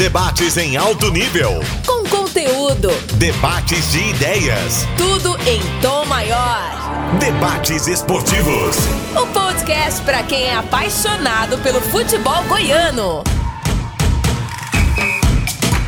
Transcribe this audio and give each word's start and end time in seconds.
Debates 0.00 0.56
em 0.56 0.78
alto 0.78 1.12
nível. 1.12 1.60
Com 1.84 2.08
conteúdo. 2.08 2.88
Debates 3.18 3.92
de 3.92 3.98
ideias. 4.08 4.86
Tudo 4.96 5.36
em 5.46 5.60
tom 5.82 6.06
maior. 6.06 7.18
Debates 7.18 7.86
esportivos. 7.86 8.78
O 9.14 9.26
podcast 9.26 10.00
para 10.00 10.22
quem 10.22 10.44
é 10.44 10.54
apaixonado 10.54 11.58
pelo 11.58 11.82
futebol 11.82 12.42
goiano. 12.44 13.22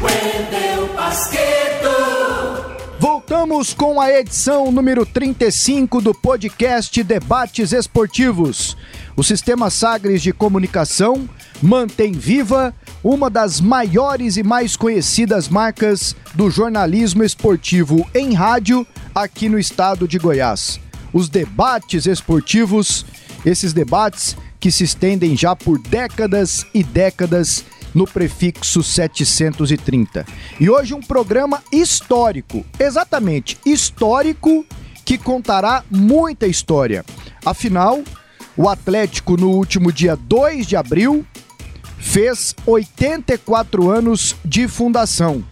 Wendel 0.02 0.94
Basqueto. 0.94 1.62
Voltamos 2.98 3.72
com 3.72 3.98
a 3.98 4.10
edição 4.10 4.70
número 4.70 5.06
35 5.06 6.02
do 6.02 6.12
podcast 6.12 7.02
Debates 7.02 7.72
Esportivos. 7.72 8.76
O 9.16 9.24
Sistema 9.24 9.70
Sagres 9.70 10.20
de 10.20 10.34
Comunicação 10.34 11.26
mantém 11.62 12.12
viva 12.12 12.74
uma 13.02 13.30
das 13.30 13.60
maiores 13.60 14.36
e 14.36 14.42
mais 14.42 14.76
conhecidas 14.76 15.48
marcas 15.48 16.16
do 16.34 16.50
jornalismo 16.50 17.22
esportivo 17.22 18.06
em 18.14 18.34
rádio 18.34 18.86
aqui 19.14 19.48
no 19.48 19.58
estado 19.58 20.08
de 20.08 20.18
Goiás. 20.18 20.80
Os 21.12 21.28
debates 21.28 22.06
esportivos, 22.06 23.06
esses 23.46 23.72
debates 23.72 24.36
que 24.58 24.70
se 24.70 24.84
estendem 24.84 25.36
já 25.36 25.54
por 25.54 25.78
décadas 25.78 26.66
e 26.74 26.82
décadas 26.82 27.64
no 27.94 28.06
prefixo 28.06 28.82
730. 28.82 30.24
E 30.58 30.70
hoje 30.70 30.94
um 30.94 31.00
programa 31.00 31.62
histórico, 31.70 32.64
exatamente 32.78 33.58
histórico, 33.66 34.64
que 35.04 35.18
contará 35.18 35.84
muita 35.90 36.46
história. 36.46 37.04
Afinal, 37.44 38.02
o 38.56 38.68
Atlético, 38.68 39.36
no 39.36 39.50
último 39.50 39.92
dia 39.92 40.16
2 40.16 40.66
de 40.66 40.76
abril, 40.76 41.26
fez 42.02 42.54
84 42.66 43.88
anos 43.88 44.34
de 44.44 44.66
fundação. 44.66 45.42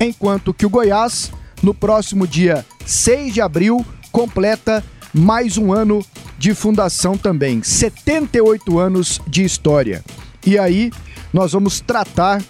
Enquanto 0.00 0.52
que 0.52 0.66
o 0.66 0.70
Goiás, 0.70 1.30
no 1.62 1.74
próximo 1.74 2.26
dia 2.26 2.64
6 2.84 3.34
de 3.34 3.40
abril, 3.40 3.84
completa 4.10 4.82
mais 5.12 5.56
um 5.56 5.72
ano 5.72 6.04
de 6.38 6.54
fundação 6.54 7.16
também. 7.16 7.62
78 7.62 8.78
anos 8.78 9.20
de 9.28 9.44
história. 9.44 10.02
E 10.44 10.58
aí, 10.58 10.90
nós 11.32 11.52
vamos 11.52 11.80
tratar 11.80 12.42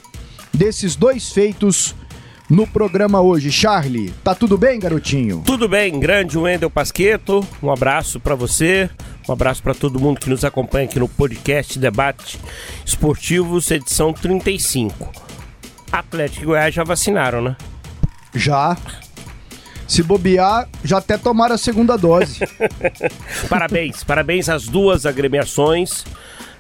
desses 0.54 0.96
dois 0.96 1.30
feitos 1.32 1.94
no 2.48 2.66
programa 2.66 3.20
hoje. 3.20 3.50
Charlie, 3.50 4.10
tá 4.22 4.34
tudo 4.34 4.56
bem, 4.56 4.78
garotinho? 4.78 5.42
Tudo 5.44 5.68
bem, 5.68 5.98
grande 5.98 6.38
Wendel 6.38 6.70
Pasqueto. 6.70 7.46
Um 7.62 7.70
abraço 7.70 8.20
para 8.20 8.34
você, 8.34 8.88
um 9.28 9.32
abraço 9.32 9.62
para 9.62 9.74
todo 9.74 10.00
mundo 10.00 10.20
que 10.20 10.30
nos 10.30 10.44
acompanha 10.44 10.86
aqui 10.86 10.98
no 10.98 11.08
podcast 11.08 11.78
Debate 11.78 12.38
Esportivos, 12.84 13.70
edição 13.70 14.12
35. 14.12 15.12
Atlético 15.90 16.42
e 16.42 16.46
Goiás 16.46 16.74
já 16.74 16.84
vacinaram, 16.84 17.42
né? 17.42 17.56
Já. 18.34 18.76
Se 19.86 20.02
bobear, 20.02 20.68
já 20.82 20.98
até 20.98 21.16
tomaram 21.16 21.54
a 21.54 21.58
segunda 21.58 21.96
dose. 21.96 22.40
parabéns, 23.48 24.02
parabéns 24.02 24.48
às 24.48 24.66
duas 24.66 25.06
agremiações. 25.06 26.04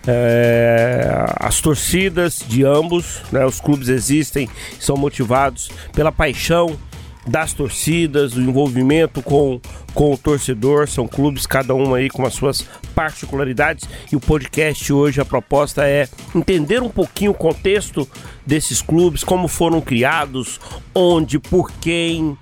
É, 0.06 1.26
as 1.40 1.60
torcidas 1.60 2.44
de 2.46 2.64
ambos, 2.64 3.22
né, 3.32 3.44
os 3.44 3.60
clubes 3.60 3.88
existem, 3.88 4.48
são 4.78 4.96
motivados 4.96 5.68
pela 5.92 6.12
paixão 6.12 6.78
das 7.26 7.52
torcidas, 7.52 8.34
o 8.34 8.40
envolvimento 8.40 9.20
com, 9.20 9.60
com 9.92 10.12
o 10.12 10.18
torcedor, 10.18 10.88
são 10.88 11.08
clubes, 11.08 11.44
cada 11.44 11.74
um 11.74 11.92
aí 11.94 12.08
com 12.08 12.24
as 12.24 12.34
suas 12.34 12.64
particularidades. 12.94 13.88
E 14.12 14.16
o 14.16 14.20
podcast 14.20 14.92
hoje, 14.92 15.20
a 15.20 15.24
proposta 15.24 15.84
é 15.84 16.08
entender 16.34 16.82
um 16.82 16.88
pouquinho 16.88 17.32
o 17.32 17.34
contexto 17.34 18.08
desses 18.46 18.80
clubes, 18.80 19.24
como 19.24 19.48
foram 19.48 19.80
criados, 19.80 20.60
onde, 20.94 21.38
por 21.38 21.72
quem, 21.72 22.38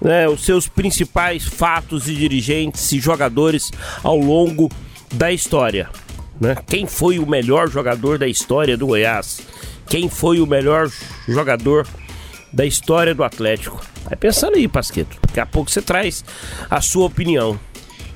né, 0.00 0.28
os 0.28 0.44
seus 0.44 0.68
principais 0.68 1.44
fatos 1.44 2.08
e 2.08 2.14
dirigentes 2.14 2.92
e 2.92 3.00
jogadores 3.00 3.72
ao 4.04 4.16
longo 4.16 4.70
da 5.12 5.32
história. 5.32 5.90
Né? 6.40 6.56
Quem 6.66 6.86
foi 6.86 7.18
o 7.18 7.26
melhor 7.26 7.68
jogador 7.68 8.18
da 8.18 8.26
história 8.26 8.76
do 8.76 8.86
Goiás? 8.86 9.40
Quem 9.88 10.08
foi 10.08 10.40
o 10.40 10.46
melhor 10.46 10.90
jogador 11.26 11.86
da 12.52 12.64
história 12.64 13.14
do 13.14 13.24
Atlético? 13.24 13.82
Vai 14.04 14.16
pensando 14.16 14.56
aí, 14.56 14.68
Pasqueto. 14.68 15.16
Daqui 15.26 15.40
a 15.40 15.46
pouco 15.46 15.70
você 15.70 15.82
traz 15.82 16.24
a 16.70 16.80
sua 16.80 17.06
opinião. 17.06 17.58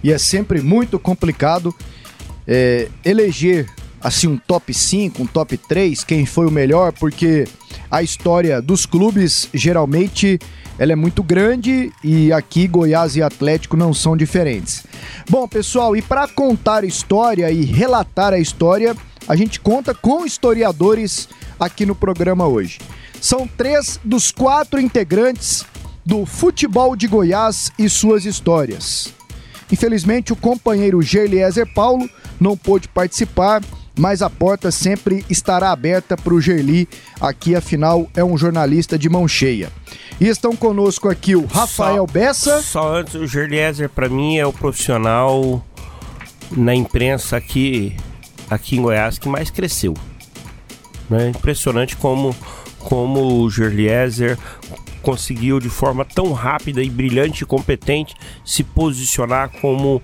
E 0.03 0.13
é 0.13 0.19
sempre 0.19 0.61
muito 0.61 0.99
complicado 0.99 1.75
é, 2.47 2.89
eleger 3.05 3.69
assim 4.01 4.27
um 4.27 4.37
top 4.37 4.75
5, 4.75 5.23
um 5.23 5.27
top 5.27 5.57
3, 5.57 6.03
quem 6.03 6.27
foi 6.27 6.47
o 6.47 6.51
melhor, 6.51 6.93
porque 6.93 7.47
a 7.91 8.03
história 8.03 8.61
dos 8.61 8.85
clubes 8.85 9.49
geralmente 9.55 10.39
ela 10.83 10.91
é 10.91 10.97
muito 10.97 11.23
grande 11.23 11.93
e 12.03 12.33
aqui 12.33 12.67
Goiás 12.67 13.15
e 13.15 13.23
Atlético 13.23 13.77
não 13.77 13.95
são 13.95 14.17
diferentes. 14.17 14.85
Bom, 15.31 15.47
pessoal, 15.47 15.95
e 15.95 16.03
para 16.03 16.27
contar 16.27 16.83
história 16.83 17.49
e 17.53 17.65
relatar 17.65 18.33
a 18.33 18.39
história, 18.41 18.97
a 19.29 19.37
gente 19.37 19.61
conta 19.61 19.95
com 19.95 20.27
historiadores 20.27 21.29
aqui 21.61 21.87
no 21.87 21.95
programa 21.95 22.49
hoje. 22.49 22.81
São 23.21 23.47
três 23.47 24.01
dos 24.03 24.33
quatro 24.33 24.81
integrantes 24.81 25.65
do 26.05 26.27
futebol 26.27 26.97
de 26.97 27.07
Goiás 27.07 27.71
e 27.79 27.89
suas 27.89 28.25
histórias. 28.25 29.15
Infelizmente, 29.71 30.33
o 30.33 30.37
companheiro 30.37 31.01
Gerliezer 31.01 31.73
Paulo 31.73 32.11
não 32.41 32.57
pôde 32.57 32.89
participar 32.89 33.63
mas 33.97 34.23
a 34.23 34.31
porta 34.31 34.71
sempre 34.71 35.25
estará 35.29 35.71
aberta 35.71 36.17
para 36.17 36.35
o 36.35 36.41
Gerli. 36.41 36.89
Aqui, 37.21 37.55
afinal, 37.55 38.09
é 38.15 38.25
um 38.25 38.37
jornalista 38.37 38.99
de 38.99 39.09
mão 39.09 39.29
cheia. 39.29 39.71
E 40.21 40.29
estão 40.29 40.55
conosco 40.55 41.09
aqui 41.09 41.35
o 41.35 41.47
Rafael 41.47 42.07
só, 42.07 42.13
Bessa. 42.13 42.63
Só 42.63 42.95
antes, 42.95 43.15
o 43.15 43.27
Gerliezer, 43.27 43.89
para 43.89 44.09
mim, 44.09 44.37
é 44.37 44.47
o 44.47 44.53
profissional 44.53 45.65
na 46.51 46.75
imprensa 46.75 47.37
aqui, 47.37 47.97
aqui 48.49 48.77
em 48.77 48.83
Goiás 48.83 49.19
que 49.19 49.29
mais 49.29 49.51
cresceu. 49.51 49.95
Né? 51.09 51.31
Impressionante 51.31 51.97
como, 51.97 52.35
como 52.79 53.43
o 53.43 53.51
Gerliezer 53.51 54.39
conseguiu 55.03 55.59
de 55.59 55.69
forma 55.69 56.05
tão 56.05 56.33
rápida 56.33 56.83
e 56.83 56.89
brilhante 56.89 57.43
e 57.43 57.47
competente 57.47 58.15
se 58.45 58.63
posicionar 58.63 59.51
como 59.61 60.01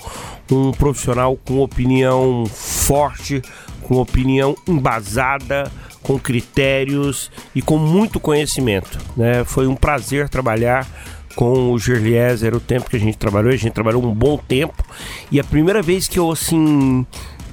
um 0.50 0.72
profissional 0.72 1.36
com 1.36 1.60
opinião 1.60 2.44
forte, 2.46 3.40
com 3.88 3.96
opinião 3.96 4.54
embasada, 4.68 5.72
com 6.02 6.18
critérios 6.18 7.30
e 7.54 7.62
com 7.62 7.78
muito 7.78 8.20
conhecimento. 8.20 8.98
Né? 9.16 9.42
Foi 9.44 9.66
um 9.66 9.74
prazer 9.74 10.28
trabalhar 10.28 10.86
com 11.34 11.72
o 11.72 11.78
Gerliezer 11.78 12.54
o 12.54 12.60
tempo 12.60 12.90
que 12.90 12.96
a 12.96 13.00
gente 13.00 13.16
trabalhou, 13.16 13.50
a 13.50 13.56
gente 13.56 13.72
trabalhou 13.72 14.04
um 14.04 14.12
bom 14.12 14.36
tempo 14.36 14.84
e 15.32 15.40
a 15.40 15.44
primeira 15.44 15.80
vez 15.80 16.06
que 16.06 16.18
eu 16.18 16.30
assim 16.30 17.06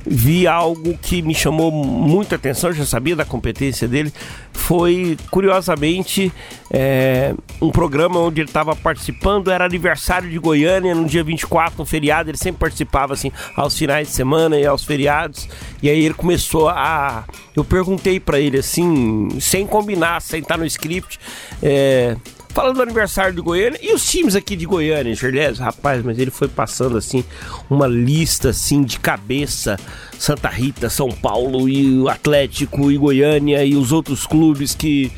vi 0.06 0.48
algo 0.48 0.98
que 0.98 1.22
me 1.22 1.34
chamou 1.34 1.72
muita 1.72 2.36
atenção, 2.36 2.72
já 2.72 2.86
sabia 2.86 3.16
da 3.16 3.26
competência 3.26 3.88
dele, 3.88 4.14
foi 4.54 5.18
curiosamente 5.32 6.32
é, 6.72 7.34
um 7.62 7.72
programa 7.72 8.20
onde 8.20 8.42
ele 8.42 8.50
estava 8.50 8.76
participando, 8.76 9.52
era 9.52 9.66
aniversário 9.66 10.30
de 10.30 10.38
Goiânia, 10.38 10.94
no 10.94 11.06
dia 11.06 11.24
24, 11.24 11.80
no 11.80 11.86
feriado, 11.86 12.30
ele 12.30 12.38
sempre 12.38 12.60
participava 12.60 13.14
assim, 13.14 13.32
aos 13.56 13.78
finais 13.78 14.08
de 14.08 14.14
semana 14.14 14.58
e 14.58 14.66
aos 14.66 14.84
feriados, 14.84 15.48
e 15.82 15.90
aí 15.90 16.04
ele 16.04 16.14
começou 16.14 16.70
a... 16.70 17.26
Eu 17.56 17.64
perguntei 17.64 18.20
para 18.20 18.40
ele 18.40 18.60
assim, 18.60 19.30
sem 19.40 19.66
combinar, 19.66 20.22
sem 20.22 20.42
estar 20.42 20.58
no 20.58 20.66
script, 20.66 21.20
é, 21.64 22.16
Falando 22.56 22.78
do 22.78 22.84
aniversário 22.84 23.36
de 23.36 23.42
Goiânia 23.42 23.78
e 23.82 23.94
os 23.94 24.10
times 24.10 24.34
aqui 24.34 24.56
de 24.56 24.66
Goiânia, 24.66 25.14
Gerlésio, 25.14 25.62
rapaz, 25.62 26.02
mas 26.02 26.18
ele 26.18 26.32
foi 26.32 26.48
passando 26.48 26.98
assim 26.98 27.22
uma 27.70 27.86
lista 27.86 28.52
assim 28.52 28.82
de 28.82 28.98
cabeça, 28.98 29.78
Santa 30.18 30.48
Rita, 30.48 30.90
São 30.90 31.12
Paulo 31.12 31.68
e 31.68 32.00
o 32.00 32.08
Atlético 32.08 32.90
e 32.90 32.98
Goiânia 32.98 33.62
e 33.66 33.76
os 33.76 33.92
outros 33.92 34.26
clubes 34.26 34.74
que 34.74 35.12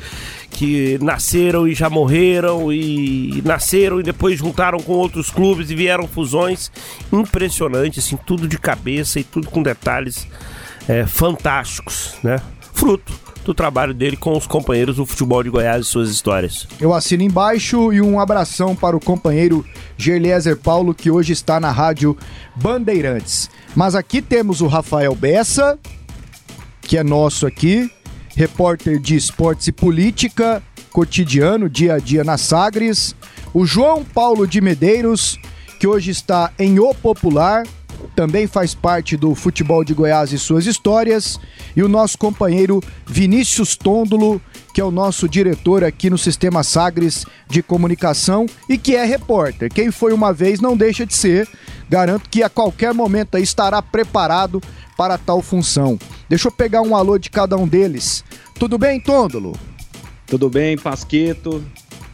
que 0.50 0.98
nasceram 1.00 1.68
e 1.68 1.76
já 1.76 1.88
morreram 1.88 2.72
e 2.72 3.40
nasceram 3.44 4.00
e 4.00 4.02
depois 4.02 4.40
juntaram 4.40 4.80
com 4.80 4.94
outros 4.94 5.30
clubes 5.30 5.70
e 5.70 5.76
vieram 5.76 6.08
fusões. 6.08 6.72
Impressionante 7.12 8.00
assim, 8.00 8.18
tudo 8.26 8.48
de 8.48 8.58
cabeça 8.58 9.20
e 9.20 9.22
tudo 9.22 9.48
com 9.48 9.62
detalhes 9.62 10.26
é, 10.88 11.06
fantásticos, 11.06 12.16
né? 12.20 12.42
Fruto 12.74 13.27
do 13.48 13.54
trabalho 13.54 13.94
dele 13.94 14.14
com 14.14 14.36
os 14.36 14.46
companheiros 14.46 14.96
do 14.96 15.06
futebol 15.06 15.42
de 15.42 15.48
Goiás 15.48 15.86
e 15.86 15.88
suas 15.88 16.10
histórias. 16.10 16.68
Eu 16.78 16.92
assino 16.92 17.22
embaixo 17.22 17.90
e 17.94 18.00
um 18.02 18.20
abração 18.20 18.76
para 18.76 18.94
o 18.94 19.00
companheiro 19.00 19.64
Gerliezer 19.96 20.58
Paulo, 20.58 20.94
que 20.94 21.10
hoje 21.10 21.32
está 21.32 21.58
na 21.58 21.70
rádio 21.70 22.14
Bandeirantes. 22.54 23.48
Mas 23.74 23.94
aqui 23.94 24.20
temos 24.20 24.60
o 24.60 24.66
Rafael 24.66 25.14
Bessa, 25.14 25.78
que 26.82 26.98
é 26.98 27.02
nosso 27.02 27.46
aqui, 27.46 27.90
repórter 28.36 29.00
de 29.00 29.16
esportes 29.16 29.66
e 29.68 29.72
política, 29.72 30.62
cotidiano, 30.92 31.70
dia 31.70 31.94
a 31.94 31.98
dia 31.98 32.22
na 32.22 32.36
Sagres. 32.36 33.16
O 33.54 33.64
João 33.64 34.04
Paulo 34.04 34.46
de 34.46 34.60
Medeiros, 34.60 35.38
que 35.80 35.86
hoje 35.86 36.10
está 36.10 36.52
em 36.58 36.78
O 36.78 36.92
Popular, 36.92 37.64
também 38.14 38.46
faz 38.46 38.74
parte 38.74 39.16
do 39.16 39.34
futebol 39.34 39.84
de 39.84 39.94
Goiás 39.94 40.32
e 40.32 40.38
suas 40.38 40.66
histórias, 40.66 41.38
e 41.76 41.82
o 41.82 41.88
nosso 41.88 42.18
companheiro 42.18 42.82
Vinícius 43.06 43.76
Tôndolo, 43.76 44.40
que 44.74 44.80
é 44.80 44.84
o 44.84 44.90
nosso 44.90 45.28
diretor 45.28 45.82
aqui 45.84 46.10
no 46.10 46.18
Sistema 46.18 46.62
Sagres 46.62 47.24
de 47.48 47.62
Comunicação 47.62 48.46
e 48.68 48.76
que 48.78 48.94
é 48.94 49.04
repórter. 49.04 49.72
Quem 49.72 49.90
foi 49.90 50.12
uma 50.12 50.32
vez 50.32 50.60
não 50.60 50.76
deixa 50.76 51.04
de 51.04 51.14
ser. 51.14 51.48
Garanto 51.88 52.28
que 52.28 52.42
a 52.42 52.48
qualquer 52.48 52.92
momento 52.92 53.38
estará 53.38 53.80
preparado 53.80 54.60
para 54.96 55.16
tal 55.16 55.40
função. 55.40 55.98
Deixa 56.28 56.48
eu 56.48 56.52
pegar 56.52 56.82
um 56.82 56.94
alô 56.94 57.18
de 57.18 57.30
cada 57.30 57.56
um 57.56 57.66
deles. 57.66 58.24
Tudo 58.58 58.76
bem, 58.76 59.00
Tôndolo? 59.00 59.56
Tudo 60.26 60.50
bem, 60.50 60.76
Pasqueto? 60.76 61.64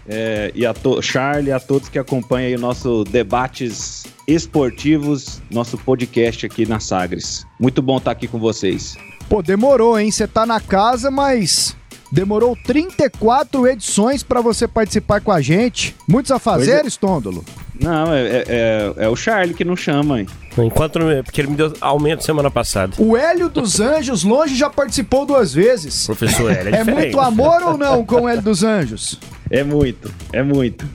É, 0.06 0.52
e 0.54 0.66
a 0.66 0.74
Charlie, 1.00 1.52
a 1.52 1.58
todos 1.58 1.88
que 1.88 1.98
acompanham 1.98 2.48
aí 2.48 2.54
o 2.56 2.58
nosso 2.58 3.04
debates 3.04 4.04
esportivos, 4.26 5.40
nosso 5.50 5.78
podcast 5.78 6.46
aqui 6.46 6.66
na 6.66 6.80
Sagres. 6.80 7.46
Muito 7.58 7.80
bom 7.80 7.98
estar 7.98 8.10
aqui 8.10 8.28
com 8.28 8.38
vocês. 8.38 8.96
Pô, 9.28 9.42
demorou, 9.42 9.98
hein? 9.98 10.10
Você 10.10 10.26
tá 10.26 10.44
na 10.44 10.60
casa, 10.60 11.10
mas 11.10 11.74
demorou 12.12 12.56
34 12.64 13.66
edições 13.66 14.22
para 14.22 14.40
você 14.40 14.68
participar 14.68 15.20
com 15.20 15.32
a 15.32 15.40
gente. 15.40 15.96
Muitos 16.08 16.30
afazeres, 16.30 16.96
é. 16.96 16.98
Tôndolo? 16.98 17.44
Não, 17.80 18.14
é, 18.14 18.22
é, 18.22 18.44
é, 18.46 18.94
é, 18.98 19.08
o 19.08 19.16
Charlie 19.16 19.54
que 19.54 19.64
não 19.64 19.74
chama, 19.74 20.20
hein? 20.20 20.26
Enquanto, 20.56 21.00
porque 21.24 21.40
ele 21.40 21.48
me 21.48 21.56
deu 21.56 21.72
aumento 21.80 22.22
semana 22.22 22.50
passada. 22.50 22.94
O 22.98 23.16
Hélio 23.16 23.48
dos 23.48 23.80
Anjos, 23.80 24.22
longe, 24.22 24.54
já 24.54 24.70
participou 24.70 25.26
duas 25.26 25.52
vezes. 25.52 26.06
Professor 26.06 26.52
Hélio, 26.52 26.74
é, 26.74 26.78
é 26.78 26.84
muito 26.84 27.18
amor 27.18 27.62
ou 27.62 27.76
não 27.76 28.04
com 28.04 28.22
o 28.22 28.28
Hélio 28.28 28.42
dos 28.42 28.62
Anjos? 28.62 29.18
É 29.50 29.62
muito, 29.62 30.12
é 30.32 30.42
muito. 30.42 30.86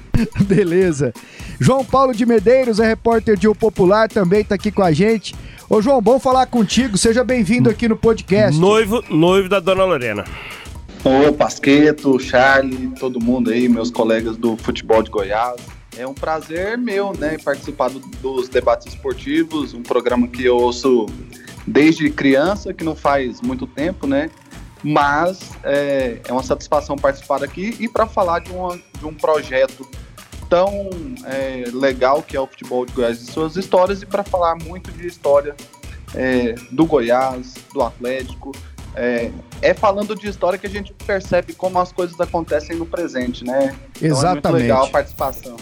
Beleza. 0.44 1.12
João 1.60 1.84
Paulo 1.84 2.14
de 2.14 2.24
Medeiros 2.24 2.80
é 2.80 2.86
repórter 2.86 3.36
de 3.36 3.48
O 3.48 3.54
Popular, 3.54 4.08
também 4.08 4.44
tá 4.44 4.54
aqui 4.54 4.70
com 4.70 4.82
a 4.82 4.92
gente. 4.92 5.34
Ô 5.68 5.82
João, 5.82 6.00
bom 6.00 6.18
falar 6.18 6.46
contigo, 6.46 6.96
seja 6.96 7.22
bem-vindo 7.22 7.68
aqui 7.68 7.88
no 7.88 7.96
podcast. 7.96 8.58
Noivo, 8.58 9.02
noivo 9.10 9.48
da 9.48 9.60
Dona 9.60 9.84
Lorena. 9.84 10.24
Ô 11.04 11.32
Pasqueto, 11.32 12.18
Charlie, 12.18 12.88
todo 12.98 13.20
mundo 13.20 13.50
aí, 13.50 13.68
meus 13.68 13.90
colegas 13.90 14.36
do 14.36 14.56
futebol 14.56 15.02
de 15.02 15.10
Goiás. 15.10 15.60
É 15.96 16.06
um 16.06 16.14
prazer 16.14 16.78
meu, 16.78 17.12
né, 17.12 17.36
participar 17.44 17.90
do, 17.90 18.00
dos 18.22 18.48
debates 18.48 18.86
esportivos, 18.86 19.74
um 19.74 19.82
programa 19.82 20.28
que 20.28 20.44
eu 20.44 20.56
ouço 20.56 21.06
desde 21.66 22.08
criança, 22.08 22.72
que 22.72 22.84
não 22.84 22.94
faz 22.94 23.40
muito 23.40 23.66
tempo, 23.66 24.06
né? 24.06 24.30
Mas 24.82 25.40
é, 25.64 26.18
é 26.26 26.32
uma 26.32 26.42
satisfação 26.42 26.96
participar 26.96 27.42
aqui 27.42 27.76
e 27.80 27.88
para 27.88 28.06
falar 28.06 28.40
de, 28.40 28.52
uma, 28.52 28.76
de 28.76 29.06
um 29.06 29.14
projeto 29.14 29.88
tão 30.48 30.88
é, 31.24 31.64
legal 31.72 32.22
que 32.22 32.36
é 32.36 32.40
o 32.40 32.46
futebol 32.46 32.86
de 32.86 32.92
Goiás 32.92 33.20
e 33.20 33.26
suas 33.26 33.56
histórias 33.56 34.02
e 34.02 34.06
para 34.06 34.22
falar 34.22 34.56
muito 34.56 34.90
de 34.92 35.06
história 35.06 35.54
é, 36.14 36.54
do 36.70 36.86
Goiás, 36.86 37.54
do 37.72 37.82
Atlético. 37.82 38.52
É, 38.94 39.30
é, 39.60 39.74
falando 39.74 40.14
de 40.16 40.28
história 40.28 40.58
que 40.58 40.66
a 40.66 40.70
gente 40.70 40.92
percebe 40.92 41.52
como 41.52 41.78
as 41.78 41.92
coisas 41.92 42.18
acontecem 42.20 42.76
no 42.76 42.86
presente, 42.86 43.44
né? 43.44 43.76
Exatamente. 44.00 44.38
Então 44.38 44.56
é 44.56 44.60
legal 44.60 44.84
a 44.86 44.88
participação. 44.88 45.56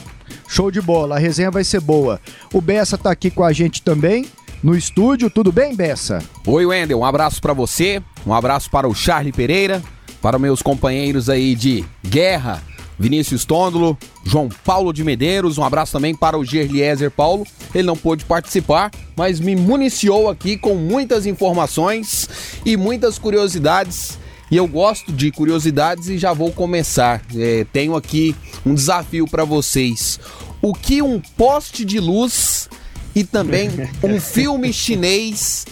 Show 0.49 0.71
de 0.71 0.81
bola, 0.81 1.17
a 1.17 1.19
resenha 1.19 1.51
vai 1.51 1.65
ser 1.65 1.81
boa. 1.81 2.21
O 2.53 2.61
Bessa 2.61 2.97
tá 2.97 3.11
aqui 3.11 3.31
com 3.31 3.45
a 3.45 3.53
gente 3.53 3.83
também 3.83 4.27
no 4.63 4.77
estúdio. 4.77 5.31
Tudo 5.31 5.53
bem, 5.53 5.75
Bessa? 5.75 6.23
Oi, 6.47 6.67
Wendel. 6.67 7.01
Um 7.01 7.05
abraço 7.05 7.41
para 7.41 7.53
você, 7.53 8.03
um 8.27 8.33
abraço 8.33 8.71
para 8.71 8.89
o 8.89 8.95
Charlie 8.95 9.33
Pereira, 9.33 9.83
para 10.21 10.39
meus 10.39 10.63
companheiros 10.63 11.29
aí 11.29 11.55
de 11.55 11.85
guerra 12.05 12.63
Vinícius 12.99 13.45
Tôndolo, 13.45 13.97
João 14.25 14.49
Paulo 14.65 14.93
de 14.93 15.05
Medeiros, 15.05 15.59
um 15.59 15.65
abraço 15.65 15.93
também 15.93 16.15
para 16.15 16.39
o 16.39 16.45
Gerliezer 16.45 17.11
Paulo. 17.11 17.47
Ele 17.75 17.87
não 17.87 17.97
pôde 17.97 18.25
participar, 18.25 18.91
mas 19.15 19.39
me 19.39 19.55
municiou 19.55 20.31
aqui 20.31 20.57
com 20.57 20.75
muitas 20.75 21.27
informações 21.27 22.29
e 22.65 22.77
muitas 22.77 23.19
curiosidades. 23.19 24.19
E 24.51 24.57
eu 24.57 24.67
gosto 24.67 25.13
de 25.13 25.31
curiosidades 25.31 26.09
e 26.09 26.17
já 26.17 26.33
vou 26.33 26.53
começar. 26.53 27.21
É, 27.35 27.67
tenho 27.73 27.97
aqui 27.97 28.35
um 28.65 28.75
desafio 28.75 29.27
para 29.27 29.45
vocês. 29.45 30.19
O 30.63 30.73
que 30.73 31.03
um 31.03 31.21
poste 31.37 31.85
de 31.85 32.01
luz 32.01 32.69
e 33.17 33.25
também 33.25 33.71
um 34.05 34.21
filme 34.21 34.71
chinês 34.75 35.65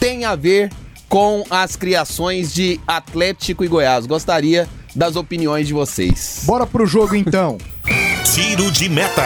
tem 0.00 0.24
a 0.24 0.34
ver 0.34 0.68
com 1.08 1.44
as 1.48 1.76
criações 1.76 2.52
de 2.52 2.80
Atlético 2.86 3.64
e 3.64 3.68
Goiás? 3.68 4.04
Gostaria 4.04 4.68
das 4.96 5.14
opiniões 5.14 5.68
de 5.68 5.72
vocês. 5.72 6.42
Bora 6.44 6.66
pro 6.66 6.84
jogo 6.84 7.14
então. 7.14 7.56
Tiro 8.34 8.70
de 8.72 8.88
meta. 8.88 9.22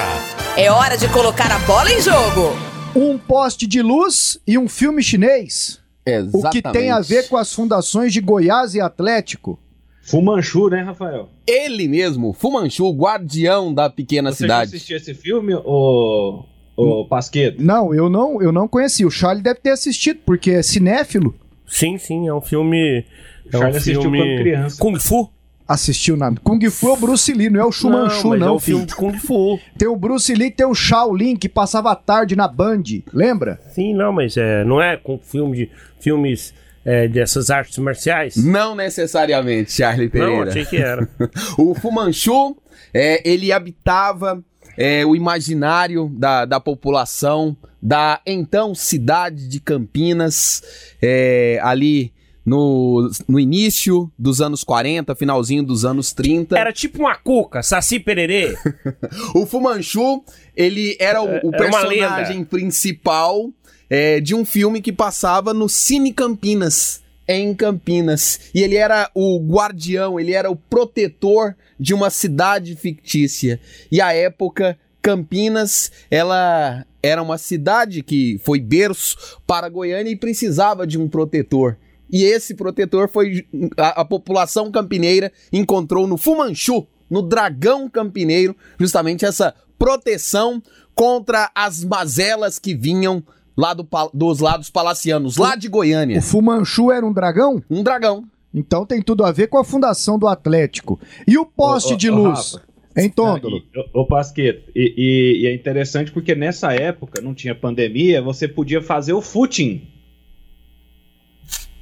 É 0.55 0.71
hora 0.71 0.99
de 0.99 1.09
colocar 1.09 1.51
a 1.51 1.59
bola 1.61 1.91
em 1.91 2.01
jogo. 2.01 2.55
Um 2.95 3.17
poste 3.17 3.67
de 3.67 3.81
luz 3.81 4.39
e 4.47 4.59
um 4.59 4.69
filme 4.69 5.03
chinês. 5.03 5.81
Exatamente. 6.05 6.47
O 6.47 6.51
que 6.51 6.63
tem 6.63 6.91
a 6.91 7.01
ver 7.01 7.27
com 7.29 7.39
as 7.39 7.53
fundações 7.55 8.13
de 8.13 8.21
Goiás 8.21 8.75
e 8.75 8.81
Atlético. 8.83 9.59
Fumanchu, 10.03 10.69
né, 10.69 10.83
Rafael? 10.83 11.31
Ele 11.47 11.89
mesmo, 11.89 12.33
Fumanchu, 12.33 12.93
guardião 12.93 13.73
da 13.73 13.89
pequena 13.89 14.31
Você 14.31 14.39
cidade. 14.39 14.71
Você 14.71 14.77
assistiu 14.77 14.97
esse 14.97 15.15
filme, 15.15 15.55
ô, 15.55 16.45
ô 16.77 17.05
Pasqueto? 17.07 17.63
Não, 17.63 17.95
eu 17.95 18.09
não, 18.09 18.41
eu 18.43 18.53
não 18.53 18.69
conheci. 18.69 19.05
O 19.05 19.11
Charlie 19.11 19.43
deve 19.43 19.61
ter 19.61 19.71
assistido, 19.71 20.21
porque 20.25 20.53
é 20.53 20.63
cinéfilo. 20.63 21.35
Sim, 21.67 21.99
sim, 21.99 22.29
é 22.29 22.35
um 22.35 22.41
filme. 22.41 23.05
É 23.47 23.51
Charlie 23.51 23.75
um 23.75 23.77
assistiu 23.77 24.03
filme... 24.03 24.19
quando 24.19 24.39
criança. 24.39 24.77
Kung 24.79 24.99
Fu? 24.99 25.31
Assistiu 25.67 26.17
na. 26.17 26.35
Kung 26.43 26.61
Fu 26.71 26.89
é 26.89 26.93
o 26.93 26.97
Bruce 26.97 27.33
Lee, 27.33 27.49
não 27.49 27.61
é 27.61 27.65
o 27.65 27.73
Chumanchu, 27.73 28.29
mas 28.29 28.41
não, 28.41 28.49
é 28.49 28.53
um 28.53 28.59
filho. 28.59 28.79
filme 28.79 28.87
de 28.87 28.95
Kung 28.95 29.19
Fu. 29.19 29.59
Tem 29.79 29.89
o 29.89 29.97
Bruce 29.97 30.35
Lee 30.35 30.49
e 30.49 30.51
tem 30.51 30.67
o 30.67 30.75
Shaolin, 30.75 31.37
que 31.37 31.49
passava 31.49 31.93
a 31.93 31.97
tarde 31.97 32.37
na 32.37 32.47
Band, 32.47 32.83
lembra? 33.13 33.59
Sim, 33.71 33.95
não, 33.95 34.13
mas 34.13 34.37
é, 34.37 34.65
não 34.65 34.83
é 34.83 34.97
com 34.97 35.19
filme 35.19 35.57
de 35.57 35.71
filmes 35.99 36.53
é, 36.85 37.09
dessas 37.09 37.49
artes 37.49 37.79
marciais? 37.79 38.37
Não 38.37 38.75
necessariamente, 38.75 39.73
Charlie 39.73 40.09
Pereira. 40.09 40.37
Não, 40.37 40.43
achei 40.43 40.65
que 40.67 40.77
era. 40.77 41.09
o 41.57 41.75
Fumanchu, 41.75 42.57
é, 42.93 43.27
ele 43.29 43.53
habitava 43.53 44.43
é, 44.77 45.05
o 45.05 45.15
imaginário 45.15 46.11
da, 46.15 46.45
da 46.45 46.61
população 46.61 47.57
da 47.81 48.21
então 48.25 48.75
cidade 48.75 49.49
de 49.49 49.59
Campinas, 49.59 50.63
é, 51.01 51.59
ali 51.63 52.13
no, 52.45 53.11
no 53.29 53.39
início 53.39 54.11
dos 54.19 54.41
anos 54.41 54.65
40, 54.65 55.15
finalzinho 55.15 55.63
dos 55.63 55.85
anos 55.85 56.13
30. 56.13 56.59
Era 56.59 56.73
tipo 56.73 57.01
uma 57.01 57.15
cuca, 57.17 57.63
Saci 57.63 58.01
Pererê. 58.01 58.57
o 59.35 59.47
Fumanchu, 59.47 60.25
ele 60.57 60.97
era 60.99 61.23
o, 61.23 61.27
o 61.27 61.55
Era 61.55 61.59
personagem 61.59 62.45
principal 62.45 63.51
é, 63.89 64.21
de 64.21 64.35
um 64.35 64.45
filme 64.45 64.81
que 64.81 64.93
passava 64.93 65.53
no 65.53 65.69
Cine 65.69 66.13
Campinas, 66.13 67.02
em 67.27 67.55
Campinas. 67.55 68.51
E 68.55 68.63
ele 68.63 68.77
era 68.77 69.11
o 69.15 69.39
guardião, 69.39 70.19
ele 70.19 70.33
era 70.33 70.51
o 70.51 70.57
protetor 70.57 71.57
de 71.79 71.95
uma 71.95 72.11
cidade 72.11 72.77
fictícia. 72.77 73.61
E 73.91 74.01
à 74.01 74.13
época, 74.13 74.79
Campinas, 75.01 75.91
ela 76.11 76.87
era 77.03 77.23
uma 77.23 77.37
cidade 77.37 78.03
que 78.03 78.41
foi 78.45 78.61
berço 78.61 79.41
para 79.47 79.69
Goiânia 79.69 80.11
e 80.11 80.17
precisava 80.17 80.87
de 80.87 80.99
um 80.99 81.09
protetor. 81.09 81.77
E 82.11 82.25
esse 82.25 82.55
protetor 82.55 83.09
foi 83.09 83.47
a, 83.77 84.03
a 84.03 84.05
população 84.05 84.71
campineira 84.71 85.33
encontrou 85.53 86.07
no 86.07 86.19
Fumanchu, 86.19 86.87
no 87.11 87.23
Dragão 87.23 87.89
Campineiro, 87.89 88.55
justamente 88.79 89.25
essa 89.25 89.55
proteção 89.79 90.63
contra 90.95 91.51
as 91.55 91.83
mazelas 91.83 92.59
que 92.59 92.75
vinham 92.75 93.25
lá 93.57 93.75
do, 93.75 93.85
pa- 93.85 94.11
dos 94.13 94.41
lados 94.41 94.71
palacianos, 94.71 95.37
lá 95.37 95.55
de 95.57 95.69
Goiânia. 95.69 96.19
O 96.19 96.23
Fumanchu 96.23 96.91
era 96.91 97.05
um 97.05 97.13
dragão? 97.13 97.63
Um 97.71 97.83
dragão. 97.83 98.25
Então 98.55 98.85
tem 98.85 99.01
tudo 99.03 99.25
a 99.25 99.33
ver 99.33 99.47
com 99.49 99.59
a 99.59 99.65
fundação 99.65 100.19
do 100.19 100.27
Atlético. 100.29 101.01
E 101.27 101.39
o 101.39 101.47
poste 101.47 101.95
Ô, 101.95 101.97
de 101.97 102.11
ô, 102.11 102.15
luz? 102.15 102.53
Rafa. 102.55 102.73
Em 102.95 103.09
Tôndolo? 103.09 103.63
Ô, 103.95 104.05
Pasqueto, 104.05 104.71
e, 104.77 104.95
e- 104.97 105.43
e 105.43 105.47
é 105.47 105.55
interessante 105.55 106.13
porque 106.13 106.35
nessa 106.35 106.75
época 106.75 107.23
não 107.23 107.33
tinha 107.33 107.55
pandemia, 107.55 108.21
você 108.21 108.47
podia 108.47 108.83
fazer 108.83 109.15
o 109.15 109.23
footing. 109.23 109.89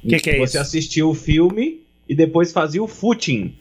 Que 0.07 0.17
que 0.19 0.29
é 0.29 0.37
você 0.37 0.57
isso? 0.57 0.59
assistia 0.59 1.05
o 1.05 1.13
filme 1.13 1.81
e 2.07 2.15
depois 2.15 2.51
fazia 2.51 2.81
o 2.81 2.87
footing, 2.87 3.53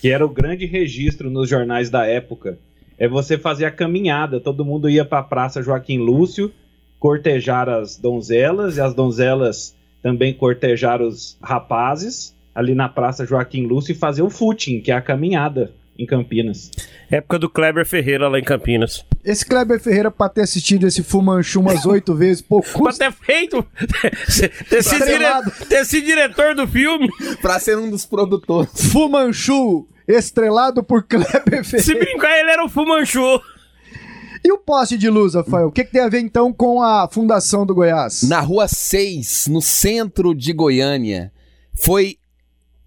que 0.00 0.08
era 0.08 0.24
o 0.24 0.28
grande 0.28 0.66
registro 0.66 1.30
nos 1.30 1.48
jornais 1.48 1.90
da 1.90 2.06
época. 2.06 2.58
É 2.98 3.06
você 3.06 3.38
fazer 3.38 3.66
a 3.66 3.70
caminhada, 3.70 4.40
todo 4.40 4.64
mundo 4.64 4.88
ia 4.88 5.04
para 5.04 5.18
a 5.20 5.22
Praça 5.22 5.62
Joaquim 5.62 5.98
Lúcio 5.98 6.50
cortejar 7.00 7.68
as 7.68 7.96
donzelas 7.96 8.76
e 8.76 8.80
as 8.80 8.94
donzelas 8.94 9.74
também 10.02 10.32
cortejar 10.32 11.02
os 11.02 11.36
rapazes 11.42 12.32
ali 12.54 12.74
na 12.74 12.88
Praça 12.88 13.26
Joaquim 13.26 13.66
Lúcio 13.66 13.92
e 13.92 13.96
fazer 13.96 14.22
o 14.22 14.30
footing, 14.30 14.80
que 14.80 14.92
é 14.92 14.94
a 14.94 15.00
caminhada 15.00 15.72
em 15.98 16.06
Campinas. 16.06 16.70
Época 17.10 17.38
do 17.38 17.48
Kleber 17.50 17.84
Ferreira 17.84 18.28
lá 18.28 18.38
em 18.38 18.44
Campinas. 18.44 19.04
Esse 19.24 19.44
Kleber 19.44 19.78
Ferreira, 19.80 20.10
pra 20.10 20.28
ter 20.28 20.42
assistido 20.42 20.86
esse 20.86 21.02
Fumanchu 21.02 21.60
umas 21.60 21.84
oito 21.84 22.14
vezes, 22.14 22.40
pô, 22.40 22.60
Pra 22.62 22.72
custa. 22.72 23.04
ter 23.06 23.12
feito. 23.12 23.62
ter, 24.70 24.82
sido 24.82 25.02
Estrelado. 25.04 25.50
dire... 25.50 25.66
ter 25.66 25.84
sido 25.84 26.04
diretor 26.06 26.54
do 26.54 26.66
filme. 26.66 27.08
Pra 27.42 27.58
ser 27.58 27.76
um 27.76 27.90
dos 27.90 28.06
produtores. 28.06 28.70
Fumanchu, 28.90 29.86
estrelado 30.08 30.82
por 30.82 31.02
Kleber 31.08 31.64
Se 31.64 31.82
Ferreira. 31.82 32.04
brincar, 32.06 32.38
ele 32.38 32.50
era 32.50 32.64
o 32.64 32.68
Fumanchu. 32.68 33.40
E 34.42 34.50
o 34.52 34.58
poste 34.58 34.96
de 34.96 35.10
luz, 35.10 35.34
Rafael? 35.34 35.68
O 35.68 35.72
que, 35.72 35.84
que 35.84 35.92
tem 35.92 36.00
a 36.00 36.08
ver 36.08 36.20
então 36.20 36.50
com 36.52 36.82
a 36.82 37.06
fundação 37.08 37.66
do 37.66 37.74
Goiás? 37.74 38.22
Na 38.22 38.40
rua 38.40 38.66
6, 38.66 39.48
no 39.48 39.60
centro 39.60 40.34
de 40.34 40.52
Goiânia. 40.52 41.32
Foi 41.74 42.16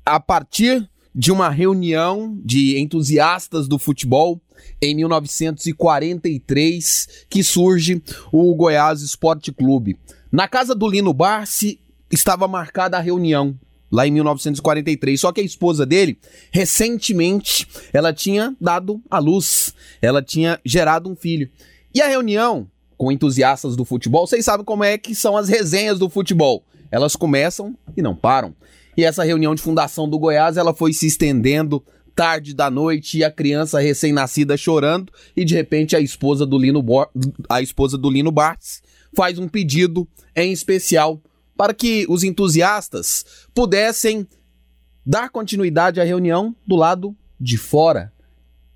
a 0.05 0.19
partir 0.19 0.89
de 1.13 1.31
uma 1.31 1.49
reunião 1.49 2.35
de 2.43 2.79
entusiastas 2.79 3.67
do 3.67 3.77
futebol 3.77 4.41
em 4.81 4.95
1943 4.95 7.25
que 7.29 7.43
surge 7.43 8.01
o 8.31 8.55
Goiás 8.55 9.01
Esporte 9.01 9.51
Clube. 9.51 9.99
Na 10.31 10.47
casa 10.47 10.73
do 10.73 10.89
Lino 10.89 11.13
Barsi 11.13 11.79
estava 12.11 12.47
marcada 12.47 12.97
a 12.97 13.01
reunião 13.01 13.55
lá 13.93 14.07
em 14.07 14.11
1943. 14.11 15.21
Só 15.21 15.31
que 15.31 15.39
a 15.39 15.43
esposa 15.43 15.85
dele, 15.85 16.17
recentemente, 16.51 17.67
ela 17.93 18.11
tinha 18.11 18.55
dado 18.59 18.99
à 19.09 19.19
luz, 19.19 19.75
ela 20.01 20.23
tinha 20.23 20.59
gerado 20.65 21.07
um 21.07 21.15
filho. 21.15 21.47
E 21.93 22.01
a 22.01 22.07
reunião 22.07 22.67
com 22.97 23.11
entusiastas 23.11 23.75
do 23.75 23.85
futebol, 23.85 24.25
vocês 24.25 24.43
sabem 24.43 24.65
como 24.65 24.83
é 24.83 24.97
que 24.97 25.13
são 25.13 25.37
as 25.37 25.47
resenhas 25.47 25.99
do 25.99 26.09
futebol. 26.09 26.63
Elas 26.91 27.15
começam 27.15 27.77
e 27.95 28.01
não 28.01 28.15
param. 28.15 28.55
E 28.97 29.03
essa 29.03 29.23
reunião 29.23 29.53
de 29.53 29.61
fundação 29.61 30.09
do 30.09 30.17
Goiás, 30.17 30.57
ela 30.57 30.73
foi 30.73 30.93
se 30.93 31.05
estendendo 31.05 31.83
tarde 32.15 32.53
da 32.53 32.69
noite 32.69 33.17
e 33.19 33.23
a 33.23 33.31
criança 33.31 33.79
recém-nascida 33.79 34.55
chorando 34.55 35.11
e 35.35 35.43
de 35.43 35.55
repente 35.55 35.95
a 35.95 35.99
esposa 35.99 36.45
do 36.45 36.59
Lino 36.59 36.79
Bo 36.79 37.07
a 37.49 37.59
esposa 37.59 37.97
do 37.97 38.07
Lino 38.07 38.31
Bartz 38.31 38.83
faz 39.15 39.39
um 39.39 39.47
pedido 39.47 40.07
em 40.35 40.51
especial 40.51 41.19
para 41.55 41.73
que 41.73 42.05
os 42.09 42.23
entusiastas 42.23 43.25
pudessem 43.53 44.27
dar 45.05 45.29
continuidade 45.29 45.99
à 45.99 46.03
reunião 46.03 46.55
do 46.65 46.75
lado 46.75 47.15
de 47.39 47.57
fora. 47.57 48.11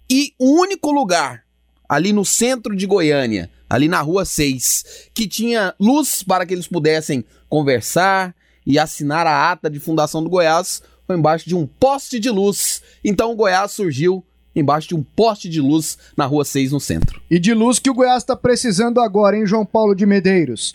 E 0.09 0.33
o 0.37 0.59
único 0.59 0.91
lugar 0.91 1.43
ali 1.87 2.11
no 2.11 2.25
centro 2.25 2.75
de 2.75 2.85
Goiânia, 2.85 3.49
ali 3.69 3.87
na 3.87 4.01
rua 4.01 4.25
6, 4.25 5.09
que 5.13 5.27
tinha 5.27 5.73
luz 5.79 6.23
para 6.23 6.45
que 6.45 6.53
eles 6.53 6.67
pudessem 6.67 7.23
conversar 7.49 8.35
e 8.65 8.77
assinar 8.77 9.25
a 9.25 9.51
ata 9.51 9.69
de 9.69 9.79
fundação 9.79 10.21
do 10.21 10.29
Goiás, 10.29 10.81
foi 11.05 11.15
embaixo 11.15 11.47
de 11.47 11.55
um 11.55 11.65
poste 11.65 12.19
de 12.19 12.29
luz. 12.29 12.81
Então 13.03 13.31
o 13.31 13.35
Goiás 13.35 13.71
surgiu 13.71 14.23
embaixo 14.53 14.89
de 14.89 14.95
um 14.95 15.03
poste 15.03 15.47
de 15.47 15.61
luz 15.61 15.97
na 16.17 16.25
rua 16.25 16.43
6 16.43 16.71
no 16.71 16.79
centro. 16.79 17.21
E 17.29 17.39
de 17.39 17.53
luz 17.53 17.79
que 17.79 17.89
o 17.89 17.93
Goiás 17.93 18.23
está 18.23 18.35
precisando 18.35 18.99
agora, 18.99 19.37
hein, 19.37 19.45
João 19.45 19.65
Paulo 19.65 19.95
de 19.95 20.05
Medeiros? 20.05 20.73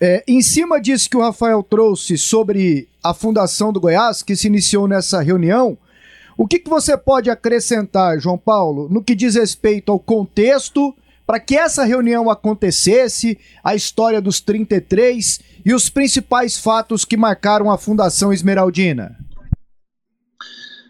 É, 0.00 0.22
em 0.28 0.40
cima 0.40 0.80
disso 0.80 1.10
que 1.10 1.16
o 1.16 1.20
Rafael 1.22 1.62
trouxe 1.62 2.16
sobre 2.16 2.88
a 3.02 3.12
fundação 3.12 3.72
do 3.72 3.80
Goiás, 3.80 4.22
que 4.22 4.36
se 4.36 4.46
iniciou 4.46 4.86
nessa 4.86 5.20
reunião, 5.20 5.76
o 6.36 6.46
que, 6.46 6.60
que 6.60 6.70
você 6.70 6.96
pode 6.96 7.28
acrescentar, 7.28 8.20
João 8.20 8.38
Paulo, 8.38 8.88
no 8.88 9.02
que 9.02 9.14
diz 9.14 9.34
respeito 9.34 9.90
ao 9.90 9.98
contexto 9.98 10.94
para 11.26 11.40
que 11.40 11.56
essa 11.56 11.84
reunião 11.84 12.30
acontecesse, 12.30 13.38
a 13.62 13.74
história 13.74 14.20
dos 14.20 14.40
33 14.40 15.40
e 15.64 15.74
os 15.74 15.90
principais 15.90 16.56
fatos 16.56 17.04
que 17.04 17.16
marcaram 17.16 17.70
a 17.70 17.76
Fundação 17.76 18.32
Esmeraldina? 18.32 19.18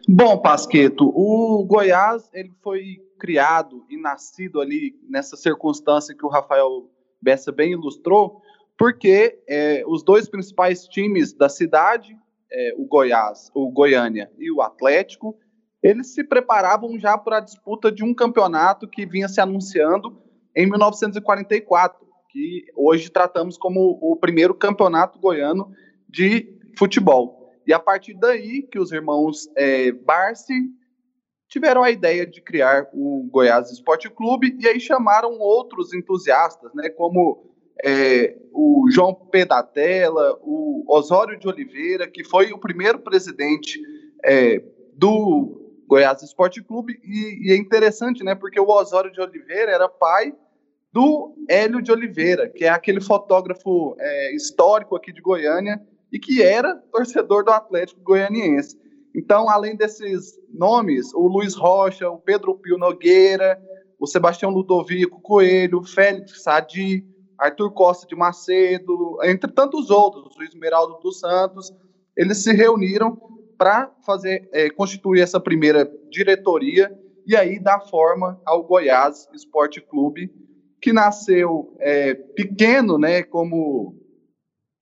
Bom, 0.07 0.39
Pasqueto, 0.39 1.13
o 1.15 1.65
Goiás 1.65 2.31
ele 2.33 2.53
foi 2.63 2.99
criado 3.19 3.85
e 3.91 4.01
nascido 4.01 4.61
ali 4.61 4.95
nessa 5.09 5.37
circunstância 5.37 6.15
que 6.15 6.25
o 6.25 6.31
Rafael 6.31 6.89
Bessa 7.21 7.51
bem 7.51 7.73
ilustrou, 7.73 8.41
porque 8.79 9.43
é, 9.49 9.83
os 9.87 10.05
dois 10.05 10.29
principais 10.29 10.87
times 10.87 11.33
da 11.33 11.49
cidade, 11.49 12.17
é, 12.51 12.75
o 12.79 12.87
Goiás, 12.87 13.51
o 13.53 13.71
Goiânia 13.73 14.31
e 14.39 14.53
o 14.53 14.63
Atlético, 14.63 15.37
eles 15.83 16.15
se 16.15 16.23
preparavam 16.23 16.99
já 16.99 17.19
para 17.19 17.39
a 17.39 17.41
disputa 17.41 17.91
de 17.91 18.05
um 18.05 18.15
campeonato 18.15 18.89
que 18.89 19.05
vinha 19.05 19.29
se 19.29 19.41
anunciando 19.41 20.23
em 20.55 20.67
1944, 20.67 22.07
que 22.31 22.67
hoje 22.77 23.11
tratamos 23.11 23.59
como 23.59 23.99
o 24.01 24.17
primeiro 24.17 24.55
campeonato 24.55 25.19
goiano 25.19 25.73
de 26.09 26.49
futebol. 26.79 27.53
E 27.67 27.73
a 27.73 27.79
partir 27.79 28.15
daí 28.15 28.63
que 28.63 28.79
os 28.79 28.93
irmãos 28.93 29.49
é, 29.57 29.91
Barsi 29.93 30.55
tiveram 31.49 31.83
a 31.83 31.91
ideia 31.91 32.27
de 32.27 32.41
criar 32.41 32.89
o 32.93 33.29
Goiás 33.31 33.71
Esporte 33.71 34.09
Clube 34.09 34.57
e 34.59 34.69
aí 34.69 34.79
chamaram 34.79 35.39
outros 35.39 35.93
entusiastas, 35.93 36.73
né, 36.75 36.89
como 36.91 37.48
é, 37.85 38.37
o 38.53 38.89
João 38.91 39.15
Pedatella, 39.15 40.39
o 40.43 40.85
Osório 40.89 41.39
de 41.39 41.47
Oliveira, 41.49 42.09
que 42.09 42.25
foi 42.25 42.53
o 42.53 42.59
primeiro 42.59 42.99
presidente 42.99 43.81
é, 44.25 44.63
do 44.95 45.73
Goiás 45.87 46.23
Esporte 46.23 46.63
Clube, 46.63 47.01
e, 47.05 47.49
e, 47.49 47.53
é 47.53 47.57
interessante, 47.57 48.25
né, 48.25 48.35
porque 48.35 48.61
o 48.61 48.69
Osório 48.69 49.13
de 49.13 49.21
Oliveira 49.21 49.73
era 49.73 49.89
pai 49.89 50.35
do 50.93 51.35
Hélio 51.49 51.81
de 51.81 51.93
Oliveira, 51.93 52.49
que 52.49 52.65
é 52.65 52.69
aquele 52.69 53.01
fotógrafo 53.01 53.95
é, 53.99 54.35
histórico 54.35 54.97
aqui 54.97 55.13
de 55.13 55.21
Goiânia 55.21 55.81
e 56.13 56.19
que 56.19 56.43
era 56.43 56.75
torcedor 56.93 57.45
do 57.45 57.51
Atlético 57.51 58.01
Goianiense. 58.01 58.79
Então, 59.15 59.49
além 59.49 59.77
desses 59.77 60.39
nomes, 60.49 61.13
o 61.15 61.27
Luiz 61.27 61.55
Rocha, 61.55 62.09
o 62.09 62.19
Pedro 62.19 62.55
Pio 62.55 62.79
Nogueira, 62.79 63.61
o 63.99 64.07
Sebastião 64.07 64.51
Ludovico 64.51 65.21
Coelho, 65.21 65.83
Félix 65.83 66.43
Sadi, 66.43 67.05
Arthur 67.39 67.71
Costa 67.71 68.07
de 68.07 68.17
Macedo, 68.17 69.19
entre 69.23 69.51
tantos 69.53 69.91
outros, 69.91 70.37
o 70.37 70.43
Esmeraldo 70.43 70.99
dos 71.01 71.21
Santos, 71.21 71.73
eles 72.17 72.43
se 72.43 72.53
reuniram 72.53 73.17
para 73.57 73.93
fazer 74.05 74.49
é, 74.53 74.69
constituir 74.71 75.21
essa 75.21 75.39
primeira 75.39 75.91
diretoria 76.11 76.91
e 77.27 77.37
aí 77.37 77.59
dar 77.59 77.81
forma 77.81 78.41
ao 78.45 78.65
Goiás 78.65 79.29
Esporte 79.35 79.81
Clube, 79.81 80.33
que 80.81 80.93
nasceu 80.93 81.77
é, 81.81 82.15
pequeno, 82.15 82.99
né, 82.99 83.23
como 83.23 83.97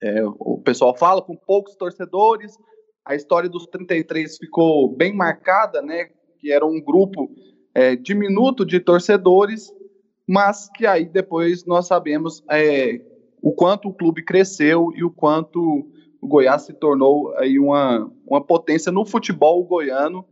é, 0.02 0.22
o 0.24 0.60
pessoal 0.64 0.96
fala, 0.96 1.20
com 1.20 1.36
poucos 1.36 1.74
torcedores. 1.74 2.56
A 3.04 3.14
história 3.14 3.48
dos 3.48 3.66
33 3.66 4.36
ficou 4.36 4.94
bem 4.94 5.14
marcada, 5.14 5.82
né, 5.82 6.10
que 6.38 6.52
era 6.52 6.64
um 6.64 6.80
grupo 6.80 7.28
é, 7.74 7.96
diminuto 7.96 8.64
de 8.64 8.78
torcedores 8.80 9.70
mas 10.26 10.68
que 10.74 10.86
aí 10.86 11.06
depois 11.06 11.64
nós 11.64 11.86
sabemos 11.86 12.42
é, 12.50 13.00
o 13.40 13.52
quanto 13.52 13.88
o 13.88 13.94
clube 13.94 14.24
cresceu 14.24 14.92
e 14.96 15.04
o 15.04 15.10
quanto 15.10 15.88
o 16.20 16.26
Goiás 16.26 16.62
se 16.62 16.72
tornou 16.72 17.32
aí 17.36 17.58
uma, 17.58 18.10
uma 18.26 18.44
potência 18.44 18.90
no 18.90 19.04
futebol 19.04 19.64
goiano 19.64 20.26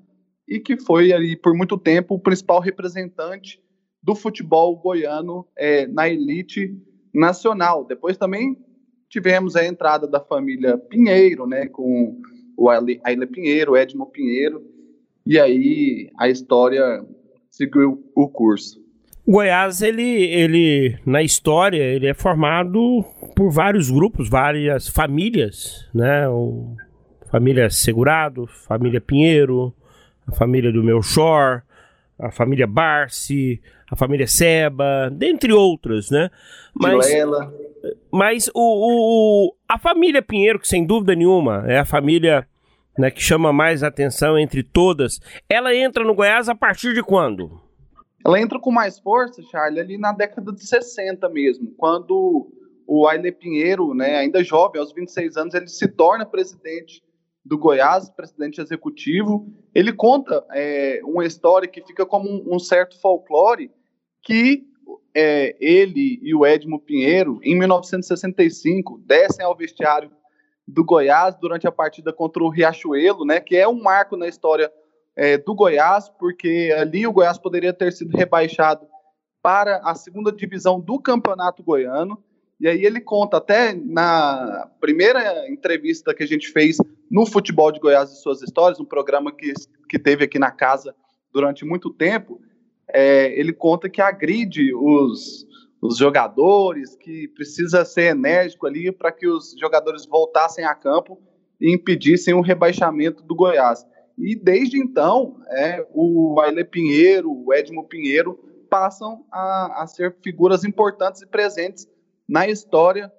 e 0.48 0.58
que 0.58 0.76
foi 0.76 1.12
ali 1.12 1.36
por 1.36 1.54
muito 1.54 1.78
tempo 1.78 2.14
o 2.14 2.20
principal 2.20 2.60
representante 2.60 3.62
do 4.02 4.14
futebol 4.14 4.76
goiano 4.76 5.46
é, 5.56 5.86
na 5.86 6.08
elite 6.08 6.76
nacional. 7.14 7.84
Depois 7.84 8.16
também 8.16 8.58
tivemos 9.08 9.56
a 9.56 9.64
entrada 9.64 10.06
da 10.06 10.20
família 10.20 10.76
Pinheiro, 10.76 11.46
né, 11.46 11.66
com 11.68 12.20
o 12.56 12.68
Aile 12.68 13.26
Pinheiro, 13.30 13.76
Edmo 13.76 14.06
Pinheiro, 14.06 14.62
e 15.26 15.38
aí 15.38 16.10
a 16.18 16.28
história 16.28 17.04
seguiu 17.50 18.04
o 18.14 18.28
curso. 18.28 18.83
O 19.26 19.32
Goiás, 19.32 19.80
ele, 19.80 20.02
ele, 20.02 20.98
na 21.06 21.22
história, 21.22 21.82
ele 21.82 22.06
é 22.06 22.14
formado 22.14 23.02
por 23.34 23.50
vários 23.50 23.90
grupos, 23.90 24.28
várias 24.28 24.86
famílias, 24.86 25.88
né? 25.94 26.28
O, 26.28 26.76
família 27.34 27.68
Segurado, 27.68 28.46
família 28.46 29.00
Pinheiro, 29.00 29.74
a 30.24 30.32
família 30.32 30.70
do 30.70 30.84
Melchor, 30.84 31.62
a 32.16 32.30
família 32.30 32.66
Barsi, 32.66 33.60
a 33.90 33.96
família 33.96 34.26
Seba, 34.26 35.10
dentre 35.10 35.52
outras, 35.52 36.10
né? 36.10 36.30
Mas, 36.72 36.92
mas 38.12 38.50
o, 38.54 39.48
o, 39.48 39.54
a 39.68 39.78
família 39.78 40.22
Pinheiro, 40.22 40.60
que 40.60 40.68
sem 40.68 40.86
dúvida 40.86 41.14
nenhuma 41.14 41.64
é 41.66 41.78
a 41.78 41.84
família 41.84 42.46
né, 42.96 43.10
que 43.10 43.20
chama 43.20 43.52
mais 43.52 43.82
atenção 43.82 44.38
entre 44.38 44.62
todas, 44.62 45.20
ela 45.48 45.74
entra 45.74 46.04
no 46.04 46.14
Goiás 46.14 46.48
a 46.48 46.54
partir 46.54 46.94
de 46.94 47.02
quando? 47.02 47.63
Ela 48.24 48.40
entra 48.40 48.58
com 48.58 48.70
mais 48.70 48.98
força, 48.98 49.42
Charlie, 49.42 49.80
ali 49.80 49.98
na 49.98 50.12
década 50.12 50.50
de 50.50 50.66
60 50.66 51.28
mesmo, 51.28 51.74
quando 51.76 52.50
o 52.86 53.06
Aile 53.06 53.30
Pinheiro, 53.30 53.94
né, 53.94 54.16
ainda 54.16 54.42
jovem, 54.42 54.80
aos 54.80 54.92
26 54.92 55.36
anos, 55.36 55.54
ele 55.54 55.68
se 55.68 55.86
torna 55.88 56.24
presidente 56.24 57.02
do 57.44 57.58
Goiás, 57.58 58.08
presidente 58.08 58.60
executivo. 58.60 59.46
Ele 59.74 59.92
conta 59.92 60.44
é, 60.52 61.00
uma 61.04 61.26
história 61.26 61.68
que 61.68 61.82
fica 61.82 62.06
como 62.06 62.28
um, 62.28 62.54
um 62.54 62.58
certo 62.58 62.98
folclore 63.00 63.70
que 64.22 64.64
é, 65.14 65.54
ele 65.60 66.18
e 66.22 66.34
o 66.34 66.46
Edmo 66.46 66.80
Pinheiro, 66.80 67.38
em 67.42 67.56
1965, 67.56 69.02
descem 69.04 69.44
ao 69.44 69.54
vestiário 69.54 70.10
do 70.66 70.82
Goiás 70.82 71.36
durante 71.36 71.66
a 71.68 71.72
partida 71.72 72.10
contra 72.12 72.42
o 72.42 72.48
Riachuelo, 72.48 73.26
né, 73.26 73.38
que 73.38 73.54
é 73.54 73.68
um 73.68 73.82
marco 73.82 74.16
na 74.16 74.26
história 74.26 74.72
é, 75.16 75.38
do 75.38 75.54
Goiás, 75.54 76.08
porque 76.08 76.74
ali 76.76 77.06
o 77.06 77.12
Goiás 77.12 77.38
poderia 77.38 77.72
ter 77.72 77.92
sido 77.92 78.16
rebaixado 78.16 78.86
para 79.42 79.78
a 79.84 79.94
segunda 79.94 80.32
divisão 80.32 80.80
do 80.80 80.98
Campeonato 80.98 81.62
Goiano. 81.62 82.22
E 82.60 82.68
aí 82.68 82.84
ele 82.84 83.00
conta 83.00 83.36
até 83.36 83.74
na 83.74 84.70
primeira 84.80 85.50
entrevista 85.50 86.14
que 86.14 86.22
a 86.22 86.26
gente 86.26 86.48
fez 86.48 86.78
no 87.10 87.26
Futebol 87.26 87.70
de 87.70 87.80
Goiás 87.80 88.10
e 88.10 88.22
Suas 88.22 88.42
Histórias, 88.42 88.80
um 88.80 88.84
programa 88.84 89.30
que, 89.34 89.52
que 89.88 89.98
teve 89.98 90.24
aqui 90.24 90.38
na 90.38 90.50
casa 90.50 90.94
durante 91.32 91.64
muito 91.64 91.90
tempo, 91.90 92.40
é, 92.88 93.38
ele 93.38 93.52
conta 93.52 93.90
que 93.90 94.00
agride 94.00 94.72
os, 94.74 95.44
os 95.82 95.98
jogadores, 95.98 96.94
que 96.96 97.28
precisa 97.28 97.84
ser 97.84 98.12
enérgico 98.12 98.66
ali 98.66 98.92
para 98.92 99.10
que 99.10 99.26
os 99.26 99.54
jogadores 99.58 100.06
voltassem 100.06 100.64
a 100.64 100.74
campo 100.74 101.20
e 101.60 101.74
impedissem 101.74 102.34
o 102.34 102.40
rebaixamento 102.40 103.22
do 103.22 103.34
Goiás. 103.34 103.84
E 104.16 104.36
desde 104.36 104.78
então, 104.78 105.40
é, 105.48 105.86
o 105.92 106.40
Aile 106.40 106.64
Pinheiro, 106.64 107.30
o 107.30 107.52
Edmo 107.52 107.86
Pinheiro, 107.88 108.38
passam 108.70 109.24
a, 109.30 109.82
a 109.82 109.86
ser 109.86 110.16
figuras 110.22 110.64
importantes 110.64 111.22
e 111.22 111.26
presentes 111.26 111.88
na 112.28 112.48
história 112.48 113.12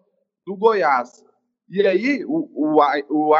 do 0.46 0.56
Goiás. 0.56 1.24
E 1.70 1.86
aí, 1.86 2.24
o, 2.26 2.80
o, 2.80 3.34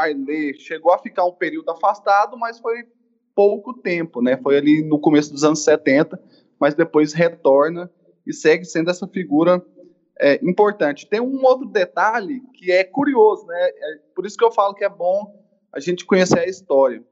chegou 0.58 0.92
a 0.92 0.98
ficar 0.98 1.26
um 1.26 1.34
período 1.34 1.70
afastado, 1.70 2.38
mas 2.38 2.60
foi 2.60 2.84
pouco 3.36 3.74
tempo, 3.74 4.22
né? 4.22 4.38
Foi 4.38 4.58
ali 4.58 4.84
no 4.84 5.00
começo 5.00 5.32
dos 5.32 5.44
anos 5.44 5.64
70, 5.64 6.20
mas 6.60 6.74
depois 6.74 7.14
retorna 7.14 7.92
e 8.26 8.34
segue 8.34 8.66
sendo 8.66 8.90
essa 8.90 9.08
figura 9.08 9.64
é, 10.20 10.36
importante. 10.44 11.08
Tem 11.08 11.20
um 11.20 11.44
outro 11.44 11.68
detalhe 11.68 12.42
que 12.54 12.72
é 12.72 12.84
curioso, 12.84 13.46
né? 13.46 13.70
É 13.70 14.00
por 14.16 14.26
isso 14.26 14.38
que 14.38 14.44
eu 14.44 14.52
falo 14.52 14.74
que 14.74 14.84
é 14.84 14.90
bom 14.90 15.44
a 15.72 15.80
gente 15.80 16.06
conhecer 16.06 16.40
a 16.40 16.48
história. 16.48 17.04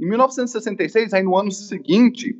Em 0.00 0.08
1966, 0.08 1.12
aí 1.12 1.22
no 1.22 1.36
ano 1.36 1.50
seguinte, 1.50 2.36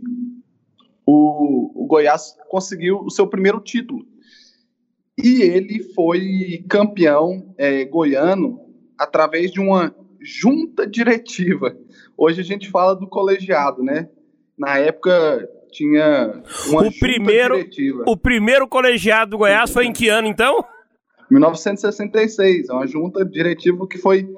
o, 1.06 1.85
o 1.85 1.87
Goiás 1.87 2.37
conseguiu 2.49 3.00
o 3.00 3.11
seu 3.11 3.26
primeiro 3.26 3.61
título. 3.61 4.04
E 5.16 5.42
ele 5.42 5.82
foi 5.94 6.64
campeão 6.68 7.54
é, 7.59 7.85
goiano 7.85 8.61
através 8.99 9.50
de 9.50 9.61
uma 9.61 9.94
junta 10.21 10.87
diretiva. 10.87 11.76
Hoje 12.16 12.40
a 12.40 12.44
gente 12.44 12.71
fala 12.71 12.94
do 12.94 13.06
colegiado, 13.06 13.82
né? 13.82 14.09
Na 14.56 14.78
época 14.78 15.49
tinha 15.71 16.42
uma 16.68 16.87
o 16.87 16.99
primeiro, 16.99 17.56
diretiva. 17.56 18.04
O 18.06 18.16
primeiro 18.16 18.68
colegiado 18.68 19.32
do 19.32 19.38
Goiás 19.38 19.71
foi 19.71 19.87
em 19.87 19.92
que 19.92 20.09
ano, 20.09 20.28
então? 20.28 20.64
1966, 21.30 22.68
é 22.68 22.73
uma 22.73 22.87
junta 22.87 23.25
diretiva 23.25 23.87
que 23.88 23.99
foi 23.99 24.28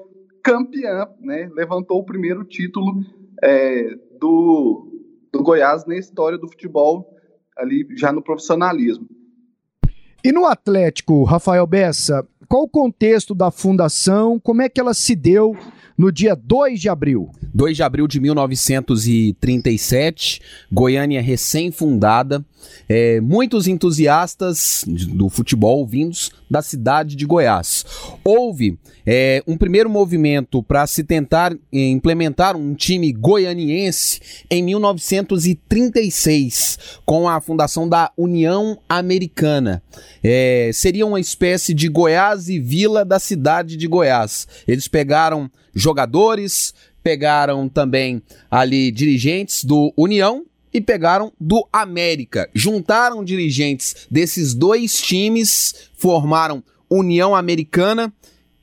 campeã, 0.45 1.09
né? 1.21 1.51
Levantou 1.55 1.99
o 1.99 2.05
primeiro 2.05 2.45
título 2.45 3.03
é, 3.43 3.97
do, 4.21 4.87
do 5.33 5.43
Goiás 5.43 5.87
na 5.87 5.97
história 5.97 6.37
do 6.37 6.47
futebol, 6.47 7.09
ali 7.57 7.89
já 7.97 8.13
no 8.13 8.23
profissionalismo. 8.23 9.09
E 10.23 10.31
no 10.33 10.45
Atlético, 10.45 11.25
Rafael 11.25 11.67
Bessa, 11.67 12.27
qual 12.49 12.65
o 12.65 12.69
contexto 12.69 13.35
da 13.35 13.51
fundação? 13.51 14.39
Como 14.39 14.63
é 14.63 14.69
que 14.69 14.81
ela 14.81 14.95
se 14.95 15.17
deu 15.17 15.57
no 15.97 16.13
dia 16.13 16.35
2 16.35 16.81
de 16.81 16.89
abril? 16.89 17.31
2 17.55 17.77
de 17.77 17.83
abril 17.83 18.09
de 18.09 18.21
1937, 18.21 20.41
Goiânia 20.73 21.21
recém-fundada, 21.23 22.45
é, 22.89 23.21
muitos 23.21 23.69
entusiastas 23.69 24.85
do 24.87 25.29
futebol 25.29 25.87
vindos 25.87 26.33
da 26.55 26.63
cidade 26.63 27.17
de 27.17 27.27
Goiás. 27.27 27.85
Houve 28.23 28.79
é, 29.05 29.43
um 29.45 29.57
primeiro 29.57 29.91
movimento 29.91 30.63
para 30.63 30.87
se 30.87 31.03
tentar 31.03 31.53
é, 31.53 31.89
implementar 31.89 32.57
um 32.57 32.75
time 32.75 33.13
goianiense 33.13 34.21
em 34.49 34.63
1936, 34.63 36.79
com 37.05 37.29
a 37.29 37.41
fundação 37.41 37.89
da 37.89 38.13
União 38.17 38.79
Americana. 38.89 39.83
É, 40.23 40.71
seria 40.73 41.05
uma 41.05 41.19
espécie 41.19 41.75
de 41.75 41.89
Goiás 41.89 42.49
e 42.49 42.61
Vila 42.61 43.05
da 43.05 43.19
cidade 43.19 43.77
de 43.77 43.89
Goiás. 43.89 44.47
Eles 44.69 44.87
pegaram 44.87 45.51
jogadores, 45.75 46.73
pegaram 47.03 47.69
também 47.69 48.23
ali 48.49 48.93
dirigentes 48.93 49.65
do 49.65 49.93
União 49.97 50.45
e 50.75 50.81
pegaram 50.81 51.33
do 51.41 51.67
América. 51.73 52.51
Juntaram 52.53 53.25
dirigentes 53.25 54.09
desses 54.11 54.53
dois 54.53 55.01
times, 55.01 55.89
formaram 55.97 56.63
União 56.91 57.35
Americana 57.35 58.13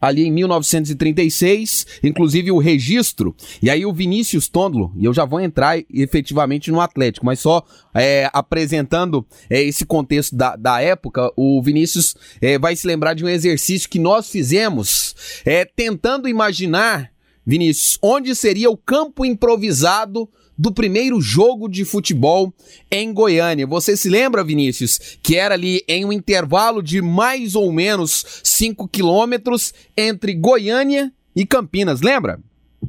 ali 0.01 0.24
em 0.24 0.32
1936, 0.32 1.86
inclusive 2.01 2.51
o 2.51 2.58
registro, 2.58 3.36
e 3.62 3.70
aí 3.70 3.86
o 3.86 3.94
Vinícius 3.94 4.50
Tondlo, 4.50 4.91
e 4.98 5.06
eu 5.06 5.13
já 5.13 5.25
vou 5.25 5.39
entrar 5.39 5.77
efetivamente 5.94 6.72
no 6.72 6.82
Atlético, 6.82 7.24
mas 7.24 7.39
só 7.39 7.63
é, 7.94 8.27
apresentando 8.34 9.24
é, 9.48 9.62
esse 9.62 9.85
contexto 9.85 10.35
da, 10.35 10.55
da 10.55 10.81
época, 10.81 11.31
o 11.38 11.62
Vinícius 11.62 12.16
é, 12.42 12.57
vai 12.57 12.75
se 12.75 12.88
lembrar 12.88 13.14
de 13.14 13.24
um 13.24 13.29
exercício 13.29 13.88
que 13.88 14.00
nós 14.00 14.27
fizemos, 14.27 15.16
é, 15.46 15.66
tentando 15.66 16.27
imaginar, 16.27 17.12
Vinícius, 17.46 18.00
onde 18.01 18.33
seria 18.33 18.72
o 18.72 18.77
campo 18.77 19.24
improvisado 19.24 20.27
do 20.61 20.71
primeiro 20.71 21.19
jogo 21.19 21.67
de 21.67 21.83
futebol 21.83 22.53
em 22.91 23.11
Goiânia. 23.11 23.65
Você 23.65 23.97
se 23.97 24.07
lembra, 24.07 24.43
Vinícius, 24.43 25.17
que 25.24 25.35
era 25.35 25.55
ali 25.55 25.81
em 25.87 26.05
um 26.05 26.13
intervalo 26.13 26.83
de 26.83 27.01
mais 27.01 27.55
ou 27.55 27.71
menos 27.74 28.41
5 28.43 28.87
quilômetros 28.87 29.74
entre 29.97 30.35
Goiânia 30.35 31.11
e 31.35 31.47
Campinas, 31.47 32.01
lembra? 32.01 32.39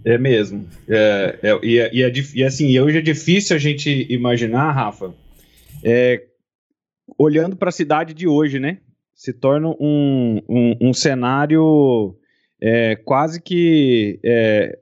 É 0.04 0.18
mesmo. 0.18 0.68
É, 0.86 1.38
é, 1.42 1.58
e, 1.62 1.78
é, 1.78 1.90
e, 1.94 2.02
é, 2.02 2.12
e 2.34 2.44
assim, 2.44 2.78
hoje 2.78 2.98
é 2.98 3.00
difícil 3.02 3.56
a 3.56 3.58
gente 3.58 4.06
imaginar, 4.10 4.70
Rafa, 4.72 5.14
é, 5.82 6.22
olhando 7.18 7.56
para 7.56 7.70
a 7.70 7.72
cidade 7.72 8.12
de 8.12 8.28
hoje, 8.28 8.60
né? 8.60 8.80
Se 9.14 9.32
torna 9.32 9.68
um, 9.80 10.42
um, 10.46 10.76
um 10.88 10.92
cenário 10.92 12.14
é, 12.60 12.96
quase 12.96 13.40
que 13.40 14.20
é, 14.22 14.78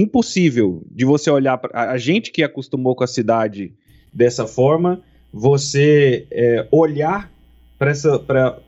impossível 0.00 0.82
de 0.90 1.04
você 1.04 1.30
olhar 1.30 1.56
para 1.58 1.90
a 1.90 1.98
gente 1.98 2.30
que 2.30 2.42
acostumou 2.42 2.94
com 2.94 3.04
a 3.04 3.08
cidade 3.08 3.72
dessa 4.12 4.46
forma, 4.46 5.02
você 5.32 6.26
é, 6.30 6.66
olhar 6.70 7.30
para 7.78 7.90
essa, 7.90 8.24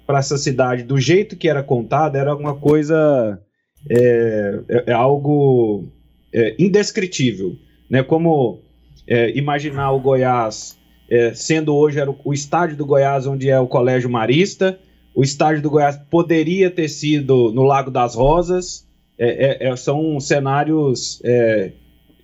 essa 0.09 0.39
cidade 0.39 0.83
do 0.83 0.99
jeito 0.99 1.37
que 1.37 1.49
era 1.49 1.63
contada 1.63 2.19
era 2.19 2.35
uma 2.35 2.55
coisa 2.55 3.41
é, 3.89 4.61
é, 4.69 4.85
é 4.89 4.93
algo 4.93 5.89
é, 6.33 6.55
indescritível, 6.59 7.57
né? 7.89 8.03
Como 8.03 8.61
é, 9.07 9.37
imaginar 9.37 9.93
o 9.93 10.01
Goiás 10.01 10.79
é, 11.11 11.33
sendo 11.33 11.75
hoje 11.75 11.99
era 11.99 12.11
o, 12.11 12.17
o 12.25 12.35
estádio 12.35 12.77
do 12.77 12.85
Goiás 12.85 13.27
onde 13.27 13.49
é 13.49 13.59
o 13.59 13.67
Colégio 13.67 14.11
Marista, 14.11 14.79
o 15.15 15.23
estádio 15.23 15.63
do 15.63 15.71
Goiás 15.71 15.97
poderia 16.11 16.71
ter 16.71 16.89
sido 16.89 17.51
no 17.53 17.63
Lago 17.63 17.91
das 17.91 18.15
Rosas, 18.15 18.88
é, 19.19 19.67
é, 19.67 19.69
é, 19.69 19.77
são 19.77 20.21
cenários 20.21 21.21
é, 21.25 21.73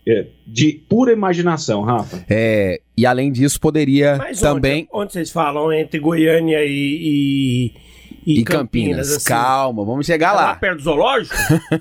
é, 0.07 0.26
de 0.46 0.72
pura 0.88 1.12
imaginação, 1.12 1.83
Rafa. 1.83 2.24
É, 2.28 2.80
e 2.96 3.07
além 3.07 3.33
disso, 3.33 3.59
poderia 3.59 4.16
Mas 4.16 4.40
também. 4.40 4.87
Onde, 4.92 5.04
onde, 5.04 5.12
vocês 5.12 5.30
falam 5.30 5.72
entre 5.72 5.98
Goiânia 5.98 6.64
e, 6.64 7.72
e, 8.26 8.40
e 8.40 8.44
Campinas? 8.44 8.46
Campinas 8.46 9.12
assim. 9.12 9.28
Calma, 9.28 9.85
vamos 9.85 10.07
chegar 10.07 10.33
lá. 10.33 10.44
lá 10.46 10.54
perto 10.57 10.76
do 10.76 10.83
zoológico? 10.83 11.35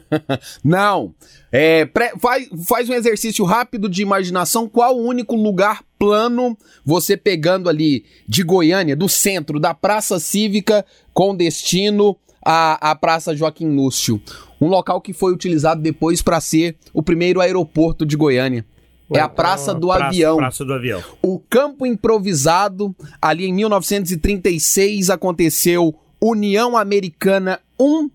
Não. 0.64 1.14
É, 1.52 1.86
pré, 1.86 2.14
faz, 2.20 2.50
faz 2.68 2.90
um 2.90 2.94
exercício 2.94 3.46
rápido 3.46 3.88
de 3.88 4.02
imaginação. 4.02 4.68
Qual 4.68 4.98
o 4.98 5.06
único 5.06 5.36
lugar 5.36 5.84
plano 6.00 6.58
você 6.84 7.16
pegando 7.16 7.70
ali 7.70 8.06
de 8.28 8.42
Goiânia, 8.42 8.96
do 8.96 9.08
centro, 9.08 9.60
da 9.60 9.74
Praça 9.74 10.18
Cívica, 10.20 10.84
com 11.14 11.36
destino 11.36 12.18
à, 12.44 12.90
à 12.92 12.96
Praça 12.96 13.36
Joaquim 13.36 13.68
Lúcio? 13.76 14.20
Um 14.64 14.70
local 14.70 15.02
que 15.02 15.12
foi 15.12 15.34
utilizado 15.34 15.82
depois 15.82 16.22
para 16.22 16.40
ser 16.40 16.78
o 16.94 17.04
primeiro 17.04 17.42
aeroporto 17.42 18.06
de 18.06 18.16
Goiânia. 18.16 18.66
É 19.14 19.20
a 19.20 19.28
Praça 19.28 19.76
do 19.76 19.88
praça, 19.88 20.06
Avião. 20.06 20.38
Praça 20.38 20.66
do 20.66 20.74
Avião. 20.74 21.04
O 21.22 21.38
campo 21.38 21.86
improvisado, 21.86 22.96
ali 23.22 23.46
em 23.46 23.54
1936, 23.54 25.10
aconteceu 25.10 25.94
União 26.22 26.78
Americana 26.78 27.60
1, 27.80 28.10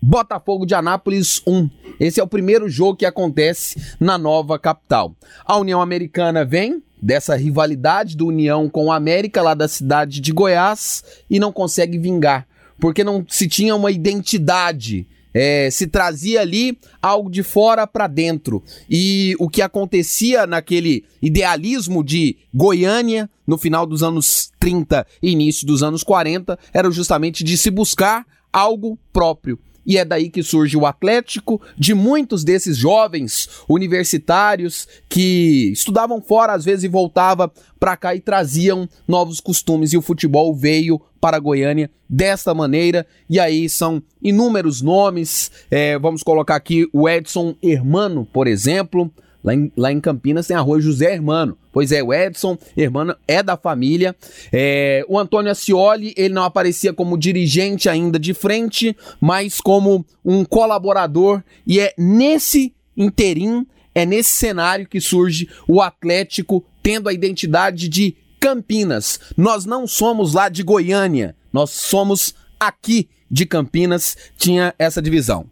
Botafogo 0.00 0.66
de 0.66 0.74
Anápolis 0.74 1.42
1. 1.46 1.70
Esse 1.98 2.20
é 2.20 2.22
o 2.22 2.28
primeiro 2.28 2.68
jogo 2.68 2.96
que 2.96 3.06
acontece 3.06 3.80
na 3.98 4.18
nova 4.18 4.58
capital. 4.58 5.14
A 5.44 5.56
União 5.56 5.80
Americana 5.80 6.44
vem 6.44 6.82
dessa 7.00 7.34
rivalidade 7.34 8.16
do 8.16 8.26
União 8.26 8.68
com 8.68 8.86
o 8.86 8.92
América, 8.92 9.42
lá 9.42 9.54
da 9.54 9.66
cidade 9.66 10.20
de 10.20 10.32
Goiás, 10.32 11.02
e 11.28 11.40
não 11.40 11.50
consegue 11.50 11.98
vingar, 11.98 12.46
porque 12.78 13.02
não 13.02 13.24
se 13.26 13.48
tinha 13.48 13.74
uma 13.74 13.90
identidade 13.90 15.08
é, 15.32 15.70
se 15.70 15.86
trazia 15.86 16.40
ali 16.40 16.78
algo 17.00 17.30
de 17.30 17.42
fora 17.42 17.86
para 17.86 18.06
dentro. 18.06 18.62
E 18.88 19.34
o 19.38 19.48
que 19.48 19.62
acontecia 19.62 20.46
naquele 20.46 21.04
idealismo 21.22 22.04
de 22.04 22.36
Goiânia, 22.52 23.28
no 23.46 23.56
final 23.58 23.86
dos 23.86 24.02
anos 24.02 24.50
30 24.58 25.06
e 25.22 25.30
início 25.30 25.66
dos 25.66 25.82
anos 25.82 26.02
40, 26.02 26.58
era 26.72 26.90
justamente 26.90 27.44
de 27.44 27.56
se 27.56 27.70
buscar 27.70 28.26
algo 28.52 28.98
próprio. 29.12 29.58
E 29.90 29.98
é 29.98 30.04
daí 30.04 30.30
que 30.30 30.40
surge 30.40 30.76
o 30.76 30.86
Atlético, 30.86 31.60
de 31.76 31.94
muitos 31.94 32.44
desses 32.44 32.76
jovens 32.76 33.48
universitários 33.68 34.86
que 35.08 35.72
estudavam 35.72 36.22
fora 36.22 36.52
às 36.52 36.64
vezes 36.64 36.84
e 36.84 36.88
voltava 36.88 37.52
para 37.80 37.96
cá 37.96 38.14
e 38.14 38.20
traziam 38.20 38.88
novos 39.08 39.40
costumes. 39.40 39.92
E 39.92 39.98
o 39.98 40.02
futebol 40.02 40.54
veio 40.54 41.02
para 41.20 41.40
Goiânia 41.40 41.90
desta 42.08 42.54
maneira. 42.54 43.04
E 43.28 43.40
aí 43.40 43.68
são 43.68 44.00
inúmeros 44.22 44.80
nomes, 44.80 45.50
é, 45.68 45.98
vamos 45.98 46.22
colocar 46.22 46.54
aqui 46.54 46.88
o 46.92 47.08
Edson 47.08 47.56
Hermano, 47.60 48.24
por 48.32 48.46
exemplo, 48.46 49.12
Lá 49.42 49.54
em, 49.54 49.72
lá 49.76 49.90
em 49.90 50.00
Campinas 50.00 50.46
tem 50.46 50.56
a 50.56 50.60
rua 50.60 50.80
José 50.80 51.12
Hermano. 51.14 51.56
Pois 51.72 51.92
é, 51.92 52.02
o 52.02 52.12
Edson 52.12 52.58
Hermano 52.76 53.14
é 53.26 53.42
da 53.42 53.56
família. 53.56 54.14
É, 54.52 55.04
o 55.08 55.18
Antônio 55.18 55.50
Ascioli, 55.50 56.12
ele 56.16 56.34
não 56.34 56.44
aparecia 56.44 56.92
como 56.92 57.16
dirigente 57.16 57.88
ainda 57.88 58.18
de 58.18 58.34
frente, 58.34 58.96
mas 59.20 59.60
como 59.60 60.04
um 60.24 60.44
colaborador. 60.44 61.42
E 61.66 61.80
é 61.80 61.94
nesse 61.96 62.74
interim 62.96 63.66
É 63.94 64.06
nesse 64.06 64.30
cenário 64.30 64.86
que 64.86 65.00
surge 65.00 65.48
o 65.66 65.80
Atlético 65.80 66.64
tendo 66.82 67.08
a 67.08 67.12
identidade 67.12 67.88
de 67.88 68.16
Campinas. 68.38 69.18
Nós 69.36 69.64
não 69.64 69.86
somos 69.86 70.32
lá 70.32 70.48
de 70.48 70.62
Goiânia, 70.62 71.34
nós 71.52 71.70
somos 71.70 72.34
aqui 72.58 73.08
de 73.30 73.44
Campinas, 73.46 74.16
tinha 74.38 74.74
essa 74.78 75.02
divisão. 75.02 75.46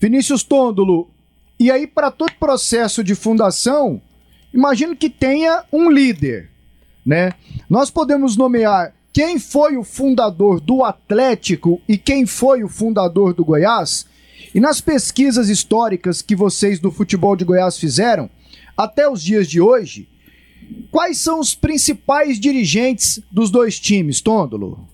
Vinícius 0.00 0.42
Tôndolo, 0.42 1.10
e 1.62 1.70
aí 1.70 1.86
para 1.86 2.10
todo 2.10 2.32
processo 2.40 3.04
de 3.04 3.14
fundação, 3.14 4.02
imagino 4.52 4.96
que 4.96 5.08
tenha 5.08 5.62
um 5.72 5.88
líder, 5.88 6.50
né? 7.06 7.30
Nós 7.70 7.88
podemos 7.88 8.36
nomear 8.36 8.92
quem 9.12 9.38
foi 9.38 9.76
o 9.76 9.84
fundador 9.84 10.60
do 10.60 10.82
Atlético 10.82 11.80
e 11.88 11.96
quem 11.96 12.26
foi 12.26 12.64
o 12.64 12.68
fundador 12.68 13.32
do 13.32 13.44
Goiás? 13.44 14.06
E 14.52 14.58
nas 14.58 14.80
pesquisas 14.80 15.48
históricas 15.48 16.20
que 16.20 16.34
vocês 16.34 16.80
do 16.80 16.90
futebol 16.90 17.36
de 17.36 17.44
Goiás 17.44 17.78
fizeram, 17.78 18.28
até 18.76 19.08
os 19.08 19.22
dias 19.22 19.48
de 19.48 19.60
hoje, 19.60 20.08
quais 20.90 21.18
são 21.18 21.38
os 21.38 21.54
principais 21.54 22.40
dirigentes 22.40 23.20
dos 23.30 23.52
dois 23.52 23.78
times, 23.78 24.20
Tôndolo? 24.20 24.84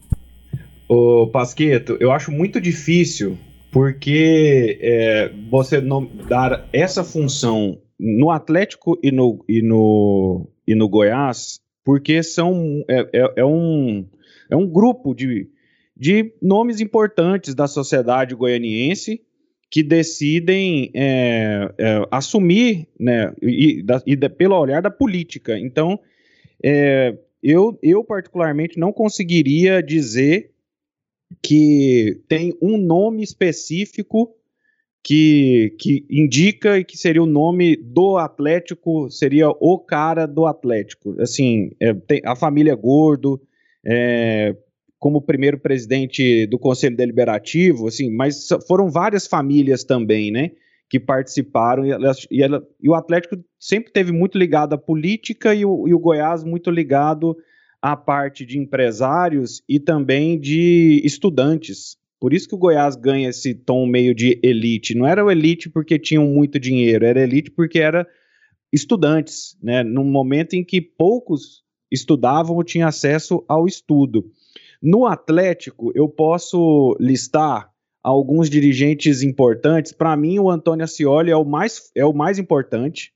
Ô, 0.87 1.29
Pasqueto, 1.29 1.97
eu 1.99 2.13
acho 2.13 2.31
muito 2.31 2.61
difícil 2.61 3.39
porque 3.71 4.79
é, 4.81 5.31
você 5.51 5.81
não 5.81 6.07
dar 6.29 6.69
essa 6.73 7.05
função 7.05 7.81
no 7.99 8.31
Atlético 8.31 8.99
e 9.03 9.11
no, 9.11 9.45
e 9.49 9.61
no, 9.61 10.49
e 10.67 10.75
no 10.75 10.89
Goiás, 10.89 11.61
porque 11.85 12.23
são 12.23 12.85
é, 12.89 13.01
é, 13.13 13.33
é 13.37 13.45
um, 13.45 14.07
é 14.51 14.57
um 14.57 14.67
grupo 14.67 15.15
de, 15.15 15.49
de 15.97 16.33
nomes 16.41 16.81
importantes 16.81 17.55
da 17.55 17.67
sociedade 17.67 18.35
goianiense 18.35 19.21
que 19.71 19.83
decidem 19.83 20.91
é, 20.95 21.71
é, 21.77 22.09
assumir, 22.11 22.89
né, 22.99 23.35
e, 23.43 23.83
da, 23.83 24.03
e 24.07 24.17
da, 24.17 24.31
pelo 24.31 24.59
olhar 24.59 24.81
da 24.81 24.91
política. 24.91 25.59
Então, 25.59 26.01
é, 26.65 27.15
eu, 27.43 27.79
eu 27.83 28.03
particularmente 28.03 28.79
não 28.79 28.93
conseguiria 28.93 29.83
dizer 29.83 30.51
que 31.43 32.23
tem 32.29 32.57
um 32.61 32.79
nome 32.79 33.23
específico 33.23 34.35
que, 35.03 35.75
que 35.79 36.05
indica 36.11 36.83
que 36.83 36.97
seria 36.97 37.23
o 37.23 37.27
nome 37.27 37.77
do 37.77 38.17
Atlético, 38.17 39.11
seria 39.11 39.49
o 39.49 39.79
cara 39.79 40.27
do 40.27 40.47
Atlético. 40.47 41.21
Assim, 41.21 41.71
é, 41.81 41.95
tem, 41.95 42.21
a 42.25 42.35
família 42.35 42.75
Gordo, 42.75 43.41
é, 43.85 44.55
como 44.99 45.23
primeiro 45.23 45.59
presidente 45.59 46.47
do 46.47 46.59
Conselho 46.59 46.97
Deliberativo, 46.97 47.87
assim, 47.87 48.11
mas 48.11 48.49
foram 48.67 48.91
várias 48.91 49.27
famílias 49.27 49.85
também, 49.85 50.31
né, 50.31 50.51
que 50.91 50.99
participaram 50.99 51.87
e, 51.87 51.91
ela, 51.91 52.13
e, 52.31 52.43
ela, 52.43 52.67
e 52.83 52.89
o 52.89 52.95
Atlético 52.95 53.37
sempre 53.59 53.93
teve 53.93 54.11
muito 54.11 54.37
ligado 54.37 54.75
à 54.75 54.79
política 54.79 55.55
e 55.55 55.65
o, 55.65 55.87
e 55.87 55.95
o 55.95 55.99
Goiás 55.99 56.43
muito 56.43 56.71
ligado 56.71 57.37
à 57.83 57.97
parte 57.97 58.45
de 58.45 58.59
empresários 58.59 59.63
e 59.69 59.79
também 59.79 60.39
de 60.39 61.01
estudantes. 61.05 61.97
Por 62.21 62.33
isso 62.33 62.49
que 62.49 62.55
o 62.55 62.59
Goiás 62.59 62.97
ganha 62.97 63.29
esse 63.29 63.55
tom 63.55 63.87
meio 63.87 64.15
de 64.15 64.41
elite. 64.43 64.95
Não 64.95 65.07
era 65.07 65.25
o 65.25 65.31
elite 65.31 65.71
porque 65.71 65.99
tinham 65.99 66.27
muito 66.27 66.59
dinheiro, 66.59 67.05
era 67.05 67.23
elite 67.23 67.51
porque 67.51 67.79
era 67.79 68.07
estudantes, 68.73 69.57
né? 69.63 69.83
Num 69.83 70.05
momento 70.05 70.55
em 70.55 70.65
que 70.65 70.81
poucos 70.81 71.63
estudavam 71.91 72.57
ou 72.57 72.65
tinham 72.65 72.89
acesso 72.89 73.45
ao 73.49 73.67
estudo. 73.67 74.31
No 74.83 75.07
Atlético, 75.07 75.93
eu 75.95 76.09
posso 76.09 76.97
listar 77.01 77.71
alguns 78.03 78.49
dirigentes 78.49 79.23
importantes. 79.23 79.93
Para 79.93 80.17
mim, 80.17 80.39
o 80.39 80.51
Antônio 80.51 80.85
Ascioli 80.85 81.31
é 81.31 81.37
o 81.37 81.45
mais, 81.45 81.91
é 81.95 82.05
o 82.05 82.13
mais 82.13 82.39
importante. 82.39 83.13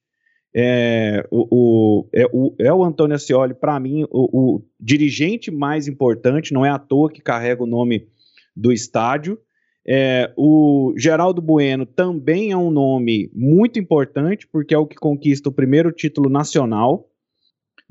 É 0.55 1.27
o, 1.31 1.47
o, 1.51 2.09
é, 2.13 2.27
o, 2.31 2.55
é 2.59 2.73
o 2.73 2.85
Antônio 2.85 3.17
Ascioli, 3.17 3.55
para 3.55 3.81
mim, 3.81 4.05
o, 4.05 4.09
o, 4.11 4.63
dirigente 4.79 5.51
mais 5.51 5.89
importante, 5.89 6.53
não 6.53 6.65
é 6.65 6.69
à 6.69 6.79
toa 6.79 7.11
que 7.11 7.23
carrega 7.23 7.63
o 7.63 7.67
nome 7.67 8.09
do 8.55 8.71
estádio. 8.71 9.39
É, 9.87 10.33
o 10.37 10.95
Geraldo 10.97 11.41
Bueno 11.41 11.87
também 11.87 12.53
é 12.53 12.57
um 12.57 12.71
nome 12.71 13.31
muito 13.35 13.79
importante, 13.79 14.47
porque 14.47 14.75
é 14.75 14.79
o 14.79 14.87
que 14.87 14.97
conquista 14.97 15.49
o 15.49 15.53
primeiro 15.53 15.91
título 15.91 16.29
nacional. 16.29 17.09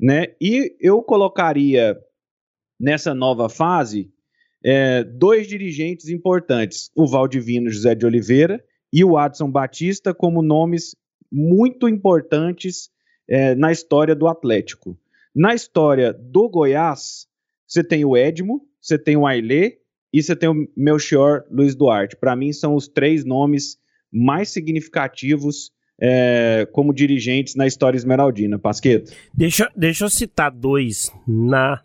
Né? 0.00 0.28
E 0.40 0.74
eu 0.80 1.02
colocaria 1.02 1.96
nessa 2.80 3.14
nova 3.14 3.48
fase 3.48 4.10
é, 4.64 5.04
dois 5.04 5.46
dirigentes 5.46 6.08
importantes, 6.08 6.90
o 6.96 7.06
Valdivino 7.06 7.70
José 7.70 7.94
de 7.94 8.06
Oliveira 8.06 8.62
e 8.92 9.04
o 9.04 9.16
Adson 9.16 9.50
Batista, 9.50 10.14
como 10.14 10.42
nomes 10.42 10.94
muito 11.32 11.88
importantes 11.88 12.90
é, 13.28 13.54
na 13.54 13.72
história 13.72 14.14
do 14.14 14.28
Atlético. 14.28 14.96
Na 15.34 15.54
história 15.54 16.12
do 16.12 16.48
Goiás, 16.48 17.26
você 17.66 17.82
tem 17.82 18.04
o 18.04 18.16
Edmo, 18.16 18.60
você 18.80 18.98
tem 18.98 19.16
o 19.16 19.26
Ailê 19.26 19.78
e 20.12 20.22
você 20.22 20.36
tem 20.36 20.48
o 20.48 20.68
Melchior 20.76 21.44
Luiz 21.50 21.74
Duarte. 21.74 22.16
Para 22.16 22.36
mim, 22.36 22.52
são 22.52 22.74
os 22.74 22.86
três 22.86 23.24
nomes 23.24 23.78
mais 24.12 24.50
significativos 24.50 25.72
é, 25.98 26.68
como 26.72 26.92
dirigentes 26.92 27.54
na 27.54 27.66
história 27.66 27.96
esmeraldina. 27.96 28.58
Pasqueto? 28.58 29.12
Deixa, 29.32 29.70
deixa 29.74 30.04
eu 30.04 30.10
citar 30.10 30.50
dois 30.50 31.10
na 31.26 31.80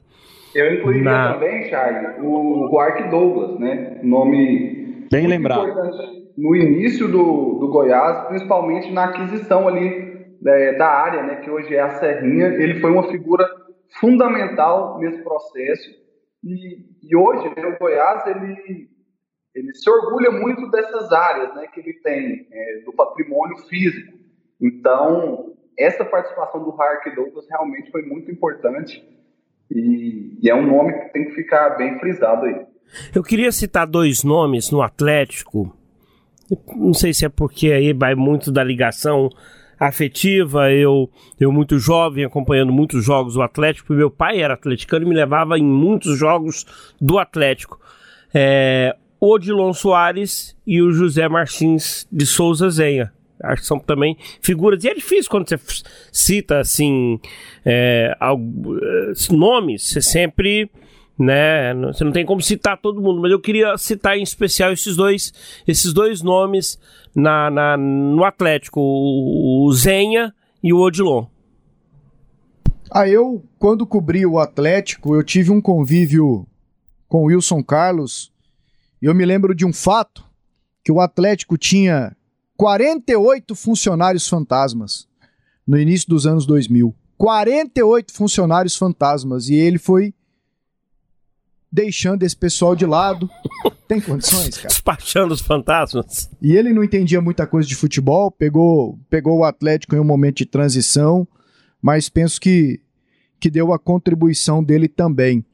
eu 0.57 0.73
incluiria 0.73 1.03
Na... 1.03 1.33
também, 1.33 1.69
Charlie, 1.69 2.25
o 2.25 2.67
Duarte 2.69 3.09
Douglas, 3.09 3.59
né? 3.59 3.99
Nome 4.01 5.05
bem 5.11 5.27
lembrado. 5.27 5.71
No 6.37 6.55
início 6.55 7.07
do, 7.07 7.55
do 7.59 7.69
Goiás, 7.69 8.27
principalmente 8.27 8.91
na 8.91 9.05
aquisição 9.05 9.67
ali 9.67 10.37
é, 10.45 10.77
da 10.77 10.87
área, 10.87 11.23
né? 11.23 11.37
Que 11.37 11.49
hoje 11.49 11.73
é 11.75 11.81
a 11.81 11.99
Serrinha. 11.99 12.47
Ele 12.47 12.79
foi 12.79 12.91
uma 12.91 13.09
figura 13.09 13.43
fundamental 13.99 14.99
nesse 14.99 15.23
processo. 15.23 15.89
E, 16.43 16.85
e 17.03 17.15
hoje, 17.15 17.49
né, 17.55 17.65
o 17.65 17.79
Goiás, 17.79 18.27
ele, 18.27 18.87
ele 19.55 19.73
se 19.73 19.89
orgulha 19.89 20.29
muito 20.31 20.69
dessas 20.69 21.11
áreas, 21.11 21.55
né? 21.55 21.67
Que 21.73 21.79
ele 21.79 21.93
tem, 22.01 22.47
é, 22.51 22.81
do 22.85 22.93
patrimônio 22.93 23.57
físico. 23.67 24.13
Então, 24.61 25.53
essa 25.77 26.05
participação 26.05 26.63
do 26.63 26.71
Hark 26.79 27.03
Douglas 27.15 27.45
realmente 27.49 27.91
foi 27.91 28.03
muito 28.03 28.31
importante 28.31 29.03
e, 29.71 30.39
e, 30.41 30.49
é 30.49 30.55
um 30.55 30.65
nome 30.65 30.93
que 30.93 31.13
tem 31.13 31.25
que 31.25 31.35
ficar 31.35 31.71
bem 31.71 31.99
frisado 31.99 32.45
aí. 32.45 32.65
Eu 33.13 33.21
queria 33.21 33.51
citar 33.51 33.85
dois 33.85 34.23
nomes 34.23 34.71
no 34.71 34.81
Atlético. 34.81 35.76
Não 36.75 36.93
sei 36.93 37.13
se 37.13 37.25
é 37.25 37.29
porque 37.29 37.71
aí 37.71 37.93
vai 37.93 38.15
muito 38.15 38.51
da 38.51 38.63
ligação 38.63 39.29
afetiva. 39.79 40.71
Eu, 40.71 41.09
eu 41.39 41.51
muito 41.51 41.77
jovem, 41.79 42.25
acompanhando 42.25 42.71
muitos 42.71 43.03
jogos 43.03 43.33
do 43.33 43.41
Atlético. 43.41 43.93
Meu 43.93 44.09
pai 44.09 44.41
era 44.41 44.53
atleticano 44.53 45.05
e 45.05 45.09
me 45.09 45.15
levava 45.15 45.57
em 45.57 45.63
muitos 45.63 46.17
jogos 46.17 46.65
do 46.99 47.19
Atlético. 47.19 47.79
É, 48.33 48.95
Odilon 49.19 49.73
Soares 49.73 50.55
e 50.65 50.81
o 50.81 50.91
José 50.91 51.27
Martins 51.27 52.07
de 52.11 52.25
Souza 52.25 52.69
Zenha. 52.69 53.11
Acho 53.43 53.61
que 53.61 53.67
são 53.67 53.79
também 53.79 54.17
figuras. 54.41 54.83
E 54.83 54.89
é 54.89 54.93
difícil 54.93 55.29
quando 55.29 55.47
você 55.47 55.59
cita, 56.11 56.59
assim, 56.59 57.19
é, 57.65 58.15
é, 58.19 59.35
nomes, 59.35 59.89
você 59.89 60.01
sempre. 60.01 60.69
Né? 61.17 61.73
Você 61.73 62.03
não 62.03 62.11
tem 62.11 62.25
como 62.25 62.41
citar 62.41 62.79
todo 62.79 63.01
mundo, 63.01 63.21
mas 63.21 63.31
eu 63.31 63.39
queria 63.39 63.77
citar 63.77 64.17
em 64.17 64.21
especial 64.21 64.71
esses 64.71 64.95
dois, 64.95 65.33
esses 65.67 65.91
dois 65.91 66.21
nomes 66.21 66.79
na, 67.15 67.49
na 67.49 67.75
no 67.77 68.23
Atlético, 68.23 68.79
o, 68.79 69.71
Zenha 69.73 70.33
e 70.63 70.71
o 70.71 70.79
Odilon. 70.79 71.25
Ah, 72.91 73.07
eu, 73.07 73.43
quando 73.57 73.85
cobri 73.85 74.25
o 74.25 74.39
Atlético, 74.39 75.15
eu 75.15 75.23
tive 75.23 75.51
um 75.51 75.59
convívio 75.59 76.45
com 77.07 77.23
o 77.23 77.25
Wilson 77.25 77.63
Carlos 77.63 78.31
e 79.01 79.05
eu 79.05 79.15
me 79.15 79.25
lembro 79.25 79.55
de 79.55 79.65
um 79.65 79.73
fato 79.73 80.23
que 80.83 80.91
o 80.91 81.01
Atlético 81.01 81.57
tinha 81.57 82.15
48 82.55 83.55
funcionários 83.55 84.27
fantasmas 84.27 85.07
no 85.67 85.77
início 85.77 86.07
dos 86.07 86.25
anos 86.25 86.45
2000. 86.45 86.95
48 87.17 88.13
funcionários 88.13 88.75
fantasmas. 88.75 89.49
E 89.49 89.55
ele 89.55 89.77
foi 89.77 90.13
deixando 91.71 92.23
esse 92.23 92.35
pessoal 92.35 92.75
de 92.75 92.85
lado. 92.85 93.29
Tem 93.87 93.99
condições, 93.99 94.57
cara? 94.57 94.67
Despachando 94.67 95.33
os 95.33 95.41
fantasmas. 95.41 96.29
E 96.41 96.55
ele 96.55 96.73
não 96.73 96.83
entendia 96.83 97.21
muita 97.21 97.45
coisa 97.45 97.67
de 97.67 97.75
futebol, 97.75 98.31
pegou, 98.31 98.99
pegou 99.09 99.39
o 99.39 99.43
Atlético 99.43 99.95
em 99.95 99.99
um 99.99 100.03
momento 100.03 100.37
de 100.37 100.45
transição, 100.45 101.27
mas 101.81 102.09
penso 102.09 102.39
que, 102.39 102.79
que 103.39 103.49
deu 103.49 103.71
a 103.71 103.79
contribuição 103.79 104.63
dele 104.63 104.87
também. 104.87 105.45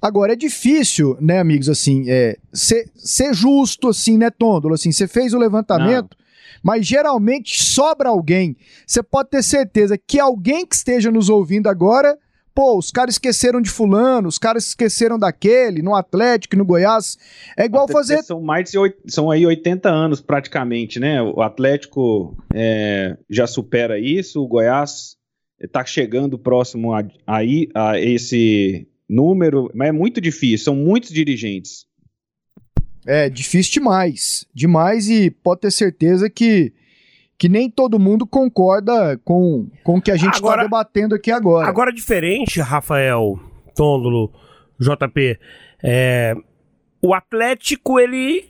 Agora, 0.00 0.32
é 0.32 0.36
difícil, 0.36 1.16
né, 1.20 1.38
amigos, 1.38 1.68
assim, 1.68 2.04
é, 2.08 2.36
ser, 2.52 2.90
ser 2.94 3.34
justo, 3.34 3.88
assim, 3.88 4.18
né, 4.18 4.30
Tôndolo? 4.30 4.74
Assim, 4.74 4.92
você 4.92 5.08
fez 5.08 5.32
o 5.32 5.38
levantamento, 5.38 6.16
não 6.18 6.26
mas 6.62 6.86
geralmente 6.86 7.62
sobra 7.62 8.08
alguém. 8.08 8.56
Você 8.86 9.02
pode 9.02 9.30
ter 9.30 9.42
certeza 9.42 9.96
que 9.96 10.18
alguém 10.18 10.66
que 10.66 10.74
esteja 10.74 11.12
nos 11.12 11.28
ouvindo 11.28 11.68
agora 11.68 12.18
pô, 12.56 12.78
os 12.78 12.90
caras 12.90 13.16
esqueceram 13.16 13.60
de 13.60 13.68
fulano, 13.68 14.26
os 14.28 14.38
caras 14.38 14.68
esqueceram 14.68 15.18
daquele, 15.18 15.82
no 15.82 15.94
Atlético, 15.94 16.56
no 16.56 16.64
Goiás. 16.64 17.18
É 17.54 17.66
igual 17.66 17.86
fazer. 17.86 18.22
São 18.22 18.40
mais 18.40 18.70
de 18.70 18.78
oit- 18.78 18.96
são 19.06 19.30
aí 19.30 19.44
80 19.44 19.90
anos 19.90 20.22
praticamente, 20.22 20.98
né? 20.98 21.20
O 21.20 21.42
Atlético 21.42 22.34
é, 22.54 23.18
já 23.28 23.46
supera 23.46 23.98
isso, 24.00 24.42
o 24.42 24.48
Goiás 24.48 25.16
está 25.60 25.84
chegando 25.84 26.38
próximo 26.38 26.94
a, 26.94 27.04
aí 27.26 27.68
a 27.74 28.00
esse 28.00 28.88
número, 29.08 29.70
mas 29.74 29.88
é 29.88 29.92
muito 29.92 30.18
difícil, 30.18 30.64
são 30.64 30.74
muitos 30.74 31.10
dirigentes. 31.10 31.84
É 33.06 33.28
difícil 33.28 33.74
demais. 33.74 34.46
Demais 34.54 35.08
e 35.08 35.30
pode 35.30 35.60
ter 35.60 35.70
certeza 35.70 36.28
que, 36.30 36.72
que 37.38 37.48
nem 37.48 37.70
todo 37.70 37.98
mundo 37.98 38.26
concorda 38.26 39.18
com, 39.24 39.68
com 39.84 39.98
o 39.98 40.02
que 40.02 40.10
a 40.10 40.16
gente 40.16 40.34
está 40.34 40.56
debatendo 40.56 41.14
aqui 41.14 41.30
agora. 41.30 41.68
Agora, 41.68 41.92
diferente, 41.92 42.60
Rafael, 42.60 43.38
Tôndolo, 43.74 44.32
JP, 44.78 45.38
é, 45.82 46.34
o 47.02 47.14
Atlético, 47.14 48.00
ele, 48.00 48.48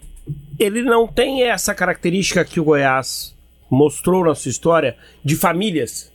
ele 0.59 0.83
não 0.83 1.07
tem 1.07 1.43
essa 1.43 1.75
característica 1.75 2.45
que 2.45 2.61
o 2.61 2.65
Goiás 2.65 3.37
mostrou 3.71 4.25
na 4.25 4.35
sua 4.35 4.51
história 4.51 4.97
de 5.25 5.35
famílias. 5.35 6.13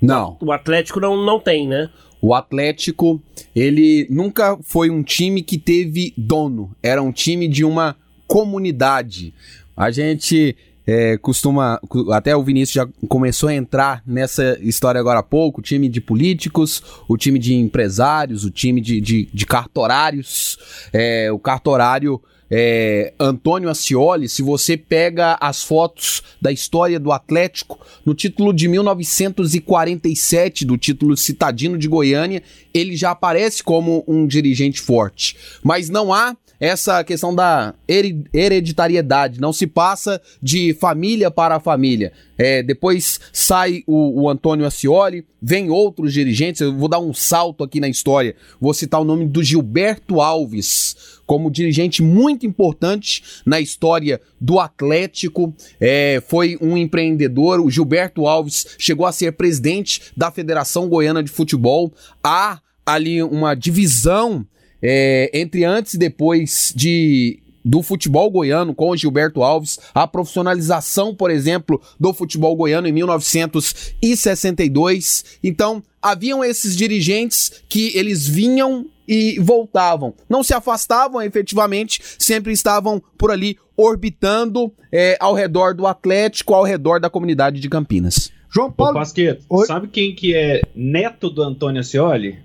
Não. 0.00 0.36
O 0.40 0.52
Atlético 0.52 1.00
não, 1.00 1.24
não 1.24 1.40
tem, 1.40 1.66
né? 1.66 1.88
O 2.20 2.34
Atlético, 2.34 3.22
ele 3.54 4.06
nunca 4.10 4.58
foi 4.62 4.90
um 4.90 5.02
time 5.02 5.42
que 5.42 5.58
teve 5.58 6.12
dono. 6.16 6.74
Era 6.82 7.02
um 7.02 7.12
time 7.12 7.48
de 7.48 7.64
uma 7.64 7.96
comunidade. 8.26 9.34
A 9.76 9.90
gente 9.90 10.56
é, 10.86 11.16
costuma. 11.16 11.80
Até 12.12 12.36
o 12.36 12.42
Vinícius 12.42 12.74
já 12.74 12.88
começou 13.08 13.48
a 13.48 13.54
entrar 13.54 14.02
nessa 14.06 14.58
história 14.60 15.00
agora 15.00 15.20
há 15.20 15.22
pouco: 15.22 15.60
o 15.60 15.62
time 15.62 15.88
de 15.88 16.00
políticos, 16.00 16.82
o 17.08 17.16
time 17.16 17.38
de 17.38 17.54
empresários, 17.54 18.44
o 18.44 18.50
time 18.50 18.80
de, 18.80 19.00
de, 19.00 19.28
de 19.32 19.46
cartorários. 19.46 20.58
É, 20.92 21.30
o 21.32 21.38
cartorário. 21.38 22.20
é, 22.50 23.12
Antônio 23.18 23.70
Ascioli, 23.70 24.28
se 24.28 24.42
você 24.42 24.76
pega 24.76 25.36
as 25.40 25.62
fotos 25.62 26.22
da 26.40 26.52
história 26.52 27.00
do 27.00 27.10
Atlético, 27.10 27.80
no 28.04 28.14
título 28.14 28.52
de 28.52 28.68
1947, 28.68 30.64
do 30.64 30.76
título 30.76 31.16
citadino 31.16 31.78
de 31.78 31.88
Goiânia, 31.88 32.42
ele 32.72 32.96
já 32.96 33.10
aparece 33.12 33.62
como 33.62 34.04
um 34.06 34.26
dirigente 34.26 34.80
forte. 34.80 35.36
Mas 35.62 35.88
não 35.88 36.12
há 36.12 36.36
essa 36.58 37.02
questão 37.04 37.34
da 37.34 37.74
hereditariedade, 37.88 39.40
não 39.40 39.52
se 39.52 39.66
passa 39.66 40.20
de 40.42 40.74
família 40.74 41.30
para 41.30 41.60
família. 41.60 42.12
É, 42.36 42.62
depois 42.62 43.20
sai 43.32 43.82
o, 43.86 44.22
o 44.22 44.28
Antônio 44.28 44.66
Ascioli, 44.66 45.24
vem 45.40 45.70
outros 45.70 46.12
dirigentes, 46.12 46.60
eu 46.60 46.76
vou 46.76 46.88
dar 46.88 46.98
um 46.98 47.14
salto 47.14 47.62
aqui 47.62 47.78
na 47.78 47.88
história, 47.88 48.34
vou 48.60 48.74
citar 48.74 49.00
o 49.00 49.04
nome 49.04 49.26
do 49.26 49.42
Gilberto 49.42 50.20
Alves, 50.20 50.96
como 51.26 51.50
dirigente 51.50 52.02
muito 52.02 52.44
importante 52.46 53.22
na 53.46 53.60
história 53.60 54.20
do 54.40 54.58
Atlético, 54.58 55.54
é, 55.80 56.22
foi 56.26 56.58
um 56.60 56.76
empreendedor, 56.76 57.60
o 57.60 57.70
Gilberto 57.70 58.26
Alves 58.26 58.74
chegou 58.78 59.06
a 59.06 59.12
ser 59.12 59.32
presidente 59.32 60.02
da 60.16 60.30
Federação 60.30 60.88
Goiana 60.88 61.22
de 61.22 61.30
Futebol, 61.30 61.92
há 62.22 62.60
ali 62.84 63.22
uma 63.22 63.54
divisão 63.54 64.46
é, 64.86 65.30
entre 65.32 65.64
antes 65.64 65.94
e 65.94 65.98
depois 65.98 66.70
de 66.76 67.40
do 67.64 67.82
futebol 67.82 68.30
goiano 68.30 68.74
com 68.74 68.90
o 68.90 68.96
Gilberto 68.96 69.42
Alves, 69.42 69.80
a 69.94 70.06
profissionalização, 70.06 71.14
por 71.14 71.30
exemplo, 71.30 71.80
do 71.98 72.12
futebol 72.12 72.54
goiano 72.54 72.86
em 72.86 72.92
1962. 72.92 75.38
Então, 75.42 75.82
haviam 76.02 76.44
esses 76.44 76.76
dirigentes 76.76 77.62
que 77.66 77.96
eles 77.96 78.28
vinham 78.28 78.84
e 79.08 79.38
voltavam. 79.40 80.12
Não 80.28 80.42
se 80.42 80.52
afastavam 80.52 81.22
efetivamente, 81.22 82.02
sempre 82.18 82.52
estavam 82.52 83.02
por 83.16 83.30
ali 83.30 83.56
orbitando 83.74 84.70
é, 84.92 85.16
ao 85.18 85.32
redor 85.32 85.74
do 85.74 85.86
Atlético, 85.86 86.52
ao 86.52 86.64
redor 86.64 87.00
da 87.00 87.08
comunidade 87.08 87.60
de 87.60 87.70
Campinas. 87.70 88.30
João 88.50 88.68
Ô, 88.68 88.72
Paulo, 88.72 88.92
Pasqueto, 88.92 89.42
Oi? 89.48 89.66
sabe 89.66 89.88
quem 89.88 90.14
que 90.14 90.34
é 90.34 90.60
neto 90.76 91.30
do 91.30 91.42
Antônio 91.42 91.80
Ascioli? 91.80 92.44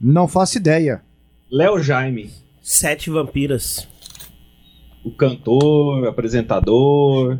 não 0.00 0.28
faço 0.28 0.58
ideia. 0.58 1.02
Léo 1.50 1.78
Jaime, 1.82 2.30
Sete 2.60 3.08
vampiras. 3.10 3.88
o 5.04 5.10
cantor, 5.10 6.06
apresentador. 6.06 7.38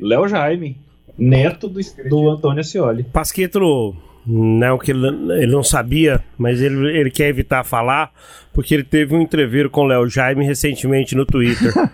Léo 0.00 0.26
Jaime, 0.28 0.78
neto 1.18 1.68
do, 1.68 1.80
do 2.08 2.30
Antônio 2.30 2.60
Ascioli. 2.60 3.02
Pasquetro, 3.04 3.94
não 4.26 4.78
que 4.78 4.90
ele, 4.92 5.06
ele 5.34 5.52
não 5.52 5.62
sabia, 5.62 6.24
mas 6.38 6.60
ele, 6.62 6.96
ele 6.96 7.10
quer 7.10 7.28
evitar 7.28 7.62
falar, 7.64 8.10
porque 8.54 8.72
ele 8.72 8.84
teve 8.84 9.14
um 9.14 9.20
entreveiro 9.20 9.68
com 9.68 9.82
o 9.82 9.86
Léo 9.86 10.08
Jaime 10.08 10.44
recentemente 10.44 11.14
no 11.14 11.26
Twitter. 11.26 11.72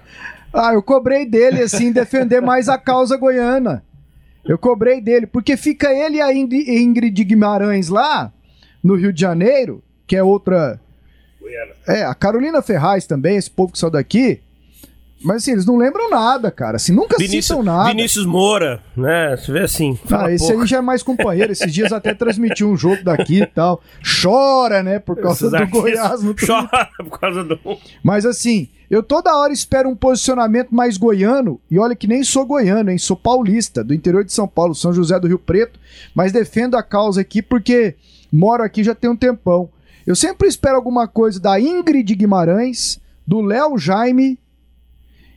Ah, 0.59 0.73
eu 0.73 0.83
cobrei 0.83 1.27
dele, 1.27 1.61
assim, 1.61 1.93
defender 1.93 2.41
mais 2.41 2.67
a 2.67 2.79
causa 2.79 3.19
goiana. 3.19 3.85
Eu 4.43 4.57
cobrei 4.57 5.03
dele, 5.03 5.27
porque 5.27 5.55
fica 5.55 5.93
ele 5.93 6.17
e 6.17 6.21
a 6.23 6.33
Ingrid 6.33 6.71
Ingrid 6.71 7.25
Guimarães 7.25 7.91
lá, 7.91 8.33
no 8.83 8.95
Rio 8.95 9.13
de 9.13 9.21
Janeiro, 9.21 9.83
que 10.07 10.17
é 10.17 10.23
outra. 10.23 10.81
É, 11.87 12.05
a 12.05 12.15
Carolina 12.15 12.63
Ferraz 12.63 13.07
também, 13.07 13.37
esse 13.37 13.51
povo 13.51 13.73
que 13.73 13.79
saiu 13.79 13.91
daqui. 13.91 14.41
Mas 15.23 15.39
assim, 15.39 15.53
eles 15.53 15.65
não 15.65 15.77
lembram 15.77 16.11
nada, 16.11 16.51
cara. 16.51 16.77
Assim, 16.77 16.93
nunca 16.93 17.17
Vinícius, 17.17 17.47
citam 17.47 17.63
nada. 17.63 17.89
Vinícius 17.89 18.27
Moura, 18.27 18.83
né? 18.97 19.37
Você 19.37 19.51
vê 19.51 19.61
assim. 19.61 19.99
Ah, 20.11 20.31
esse 20.31 20.47
pouco. 20.47 20.63
aí 20.63 20.69
já 20.69 20.77
é 20.77 20.81
mais 20.81 21.03
companheiro. 21.03 21.51
Esses 21.53 21.73
dias 21.73 21.93
até 21.93 22.13
transmitiu 22.13 22.71
um 22.71 22.77
jogo 22.77 23.03
daqui 23.03 23.43
e 23.43 23.47
tal. 23.47 23.83
Chora, 24.23 24.83
né? 24.83 24.99
Por 24.99 25.17
causa 25.19 25.47
Esses 25.47 25.59
do 25.59 25.67
Goiás 25.69 26.23
no 26.23 26.35
Chora 26.39 26.89
por 26.99 27.19
causa 27.19 27.43
do. 27.43 27.59
Mas 28.03 28.27
assim, 28.27 28.69
eu 28.91 29.03
toda 29.03 29.37
hora 29.37 29.53
espero 29.53 29.89
um 29.89 29.97
posicionamento 29.97 30.75
mais 30.75 30.97
goiano, 30.97 31.61
e 31.71 31.79
olha 31.79 31.97
que 31.97 32.07
nem 32.07 32.23
sou 32.23 32.47
goiano, 32.47 32.91
hein? 32.91 32.99
Sou 32.99 33.17
paulista, 33.17 33.83
do 33.83 33.95
interior 33.95 34.23
de 34.23 34.33
São 34.33 34.47
Paulo, 34.47 34.75
São 34.75 34.93
José 34.93 35.19
do 35.19 35.27
Rio 35.27 35.39
Preto, 35.39 35.81
mas 36.15 36.31
defendo 36.31 36.77
a 36.77 36.83
causa 36.83 37.21
aqui 37.21 37.43
porque 37.43 37.97
moro 38.33 38.63
aqui 38.63 38.85
já 38.85 38.95
tem 38.95 39.11
um 39.11 39.17
tempão. 39.17 39.69
Eu 40.07 40.15
sempre 40.15 40.47
espero 40.47 40.77
alguma 40.77 41.09
coisa 41.09 41.41
da 41.41 41.59
Ingrid 41.61 42.15
Guimarães, 42.15 43.01
do 43.27 43.41
Léo 43.41 43.77
Jaime 43.77 44.39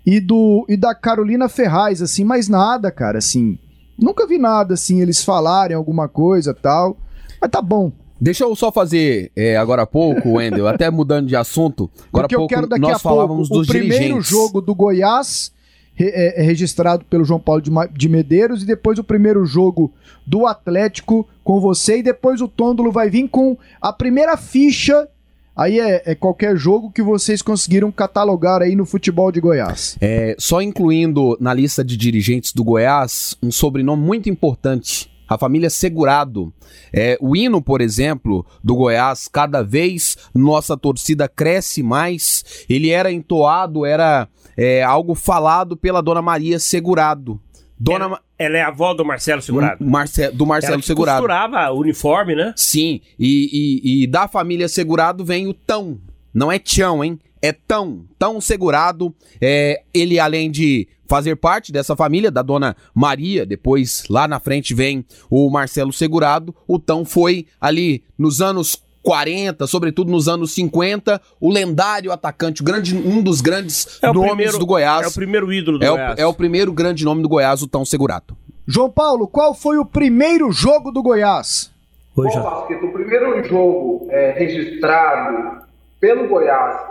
e 0.05 0.19
do 0.19 0.65
e 0.69 0.77
da 0.77 0.93
Carolina 0.93 1.49
Ferraz, 1.49 2.01
assim, 2.01 2.23
mas 2.23 2.47
nada, 2.47 2.91
cara, 2.91 3.17
assim. 3.17 3.57
Nunca 3.97 4.27
vi 4.27 4.37
nada 4.37 4.75
assim, 4.75 5.01
eles 5.01 5.23
falarem 5.23 5.75
alguma 5.75 6.07
coisa 6.07 6.53
tal. 6.53 6.97
Mas 7.41 7.49
tá 7.49 7.61
bom. 7.61 7.91
Deixa 8.21 8.43
eu 8.43 8.55
só 8.55 8.71
fazer 8.71 9.31
é, 9.35 9.57
agora 9.57 9.81
há 9.81 9.87
pouco, 9.87 10.33
Wendel, 10.37 10.67
até 10.67 10.89
mudando 10.91 11.27
de 11.27 11.35
assunto. 11.35 11.89
Agora 12.09 12.27
Porque 12.27 12.35
há 12.35 12.37
eu 12.37 12.39
pouco 12.41 12.53
quero 12.53 12.67
daqui 12.67 12.81
nós 12.81 12.97
a 12.97 12.99
pouco 12.99 13.15
falávamos 13.15 13.49
o 13.49 13.53
dos 13.53 13.67
primeiro 13.67 13.95
dirigentes. 13.95 14.27
jogo 14.27 14.61
do 14.61 14.75
Goiás 14.75 15.51
é, 15.99 16.41
é 16.41 16.43
registrado 16.43 17.03
pelo 17.05 17.25
João 17.25 17.39
Paulo 17.39 17.61
de, 17.61 17.71
de 17.93 18.09
Medeiros 18.09 18.63
e 18.63 18.65
depois 18.65 18.99
o 18.99 19.03
primeiro 19.03 19.45
jogo 19.45 19.93
do 20.25 20.45
Atlético 20.45 21.27
com 21.43 21.59
você 21.59 21.97
e 21.97 22.03
depois 22.03 22.41
o 22.41 22.47
Tôndolo 22.47 22.91
vai 22.91 23.09
vir 23.09 23.27
com 23.27 23.57
a 23.81 23.91
primeira 23.91 24.37
ficha. 24.37 25.07
Aí 25.55 25.79
é, 25.79 26.03
é 26.05 26.15
qualquer 26.15 26.55
jogo 26.55 26.89
que 26.89 27.01
vocês 27.01 27.41
conseguiram 27.41 27.91
catalogar 27.91 28.61
aí 28.61 28.75
no 28.75 28.85
futebol 28.85 29.29
de 29.29 29.41
Goiás. 29.41 29.97
É, 29.99 30.35
só 30.39 30.61
incluindo 30.61 31.35
na 31.39 31.53
lista 31.53 31.83
de 31.83 31.97
dirigentes 31.97 32.53
do 32.53 32.63
Goiás 32.63 33.35
um 33.43 33.51
sobrenome 33.51 34.01
muito 34.01 34.29
importante. 34.29 35.11
A 35.29 35.37
família 35.37 35.69
Segurado. 35.69 36.51
É, 36.91 37.17
o 37.21 37.35
hino, 37.35 37.61
por 37.61 37.81
exemplo, 37.81 38.45
do 38.63 38.75
Goiás, 38.75 39.27
cada 39.27 39.61
vez 39.63 40.17
nossa 40.33 40.75
torcida 40.75 41.27
cresce 41.27 41.83
mais. 41.83 42.43
Ele 42.67 42.89
era 42.89 43.11
entoado, 43.11 43.85
era 43.85 44.27
é, 44.57 44.81
algo 44.83 45.13
falado 45.13 45.77
pela 45.77 46.01
Dona 46.01 46.21
Maria 46.21 46.57
Segurado. 46.59 47.39
Dona 47.79 48.09
Ma- 48.09 48.19
Ela 48.37 48.57
é 48.57 48.61
a 48.61 48.67
avó 48.67 48.93
do 48.93 49.05
Marcelo 49.05 49.41
Segurado. 49.41 49.85
Marce- 49.85 50.31
do 50.31 50.45
Marcelo 50.45 50.73
Ela 50.73 50.81
que 50.81 50.87
Segurado. 50.87 51.21
costurava 51.21 51.71
o 51.71 51.79
uniforme, 51.79 52.35
né? 52.35 52.53
Sim, 52.57 52.99
e, 53.17 53.81
e- 53.93 54.03
e 54.03 54.07
da 54.07 54.27
família 54.27 54.67
Segurado 54.67 55.23
vem 55.23 55.47
o 55.47 55.53
Tão. 55.53 55.97
Não 56.33 56.51
é 56.51 56.59
Tião, 56.59 57.03
hein? 57.03 57.17
É 57.41 57.51
Tão. 57.51 58.05
Tão 58.17 58.39
Segurado. 58.41 59.13
É, 59.41 59.81
ele, 59.93 60.19
além 60.19 60.49
de 60.51 60.87
fazer 61.07 61.35
parte 61.35 61.71
dessa 61.71 61.95
família, 61.95 62.29
da 62.29 62.41
dona 62.41 62.75
Maria, 62.93 63.45
depois 63.45 64.03
lá 64.09 64.27
na 64.27 64.39
frente 64.39 64.73
vem 64.73 65.03
o 65.29 65.49
Marcelo 65.49 65.91
Segurado. 65.93 66.53
O 66.67 66.77
Tão 66.77 67.03
foi 67.05 67.47
ali 67.59 68.03
nos 68.17 68.41
anos 68.41 68.81
40, 69.01 69.65
sobretudo 69.65 70.11
nos 70.11 70.27
anos 70.27 70.53
50, 70.53 71.19
o 71.39 71.49
lendário 71.49 72.11
atacante, 72.11 72.61
o 72.61 72.65
grande, 72.65 72.95
um 72.95 73.23
dos 73.23 73.39
grandes 73.41 73.97
É 74.01 74.09
o 74.09 74.13
nomes 74.13 74.29
primeiro- 74.31 74.59
do 74.59 74.65
Goiás. 74.65 75.05
É 75.05 75.07
o 75.07 75.13
primeiro 75.13 75.53
ídolo 75.53 75.79
do 75.79 75.85
É 75.85 75.89
o, 75.89 75.93
Goiás. 75.95 76.19
é 76.19 76.25
o 76.27 76.33
primeiro 76.33 76.73
grande 76.73 77.05
nome 77.05 77.21
do 77.23 77.29
Goiás, 77.29 77.61
o 77.61 77.67
Tão 77.67 77.85
Segurado. 77.85 78.37
João 78.67 78.89
Paulo, 78.89 79.27
qual 79.27 79.53
foi 79.55 79.77
o 79.79 79.85
primeiro 79.85 80.51
jogo 80.51 80.91
do 80.91 81.01
Goiás? 81.01 81.71
Oi, 82.15 82.27
Bom, 82.27 82.67
o 82.83 82.91
primeiro 82.91 83.43
jogo 83.47 84.07
é, 84.11 84.31
registrado 84.37 85.61
pelo 85.99 86.27
Goiás 86.27 86.88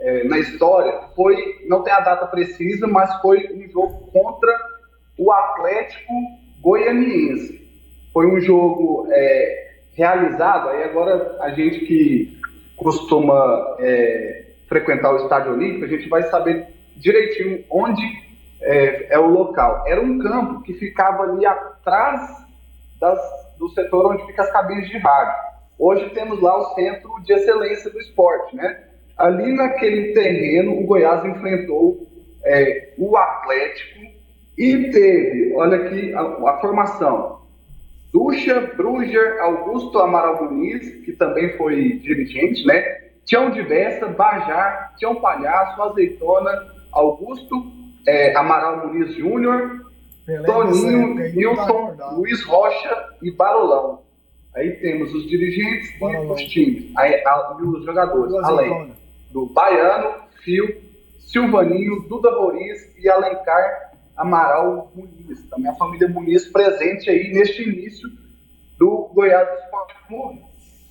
é, 0.00 0.24
na 0.24 0.38
história 0.38 1.00
foi, 1.14 1.64
não 1.68 1.82
tem 1.82 1.92
a 1.92 2.00
data 2.00 2.26
precisa, 2.26 2.86
mas 2.86 3.14
foi 3.20 3.48
um 3.54 3.68
jogo 3.70 4.10
contra 4.10 4.50
o 5.18 5.30
Atlético 5.30 6.12
Goianiense. 6.60 7.60
Foi 8.12 8.26
um 8.26 8.40
jogo 8.40 9.06
é, 9.10 9.70
realizado, 9.94 10.70
aí 10.70 10.84
agora 10.84 11.36
a 11.40 11.50
gente 11.50 11.80
que 11.80 12.40
costuma 12.76 13.76
é, 13.78 14.46
frequentar 14.66 15.12
o 15.12 15.16
Estádio 15.16 15.52
Olímpico, 15.52 15.84
a 15.84 15.88
gente 15.88 16.08
vai 16.08 16.22
saber 16.24 16.66
direitinho 16.96 17.62
onde 17.70 18.02
é, 18.62 19.14
é, 19.14 19.18
o 19.18 19.26
local. 19.26 19.84
Era 19.86 20.00
um 20.00 20.18
campo 20.18 20.62
que 20.62 20.72
ficava 20.74 21.24
ali 21.24 21.44
atrás 21.44 22.20
das, 22.98 23.20
do 23.58 23.68
setor 23.70 24.12
onde 24.12 24.26
ficam 24.26 24.44
as 24.44 24.50
cabines 24.50 24.88
de 24.88 24.96
rádio. 24.96 25.50
Hoje 25.78 26.10
temos 26.10 26.40
lá 26.40 26.56
o 26.56 26.74
Centro 26.74 27.10
de 27.22 27.32
Excelência 27.32 27.90
do 27.90 27.98
Esporte, 28.00 28.56
né? 28.56 28.89
Ali 29.20 29.52
naquele 29.52 30.14
terreno, 30.14 30.80
o 30.80 30.86
Goiás 30.86 31.22
enfrentou 31.26 32.08
é, 32.42 32.94
o 32.96 33.14
Atlético 33.18 34.00
e 34.56 34.90
teve, 34.90 35.54
olha 35.54 35.76
aqui 35.76 36.14
a, 36.14 36.20
a 36.22 36.58
formação, 36.58 37.40
Ducha, 38.10 38.72
Bruger, 38.78 39.38
Augusto 39.42 39.98
Amaral 39.98 40.42
Muniz, 40.42 41.04
que 41.04 41.12
também 41.12 41.54
foi 41.58 41.98
dirigente, 41.98 42.66
né? 42.66 42.82
Tião 43.26 43.50
Diversa, 43.50 44.08
Bajar, 44.08 44.94
Tião 44.96 45.16
Palhaço, 45.16 45.82
Azeitona, 45.82 46.50
Augusto 46.90 47.62
é, 48.08 48.34
Amaral 48.34 48.88
Muniz 48.88 49.14
Júnior, 49.14 49.82
Toninho, 50.46 51.14
Newton, 51.34 51.94
Luiz 52.14 52.42
Rocha 52.44 53.06
e 53.22 53.30
Barolão. 53.30 54.00
Aí 54.56 54.70
temos 54.76 55.14
os 55.14 55.28
dirigentes 55.28 55.96
Barolão. 56.00 56.30
e 56.30 56.32
os 56.32 56.42
times, 56.50 56.90
aí, 56.96 57.14
a, 57.16 57.56
e 57.60 57.64
os 57.64 57.84
jogadores, 57.84 58.34
além 58.44 58.98
do 59.30 59.46
Baiano, 59.46 60.22
Fio, 60.42 60.80
Silvaninho, 61.18 62.06
Duda 62.08 62.30
Roriz 62.30 62.94
e 62.98 63.08
Alencar 63.08 63.92
Amaral 64.16 64.90
Muniz. 64.94 65.42
Também 65.48 65.70
a 65.70 65.74
família 65.74 66.08
Muniz 66.08 66.46
presente 66.48 67.08
aí 67.08 67.32
neste 67.32 67.62
início 67.62 68.08
do 68.78 69.10
Goiás 69.14 69.48
Esporte 69.60 69.94
Clube. 70.08 70.40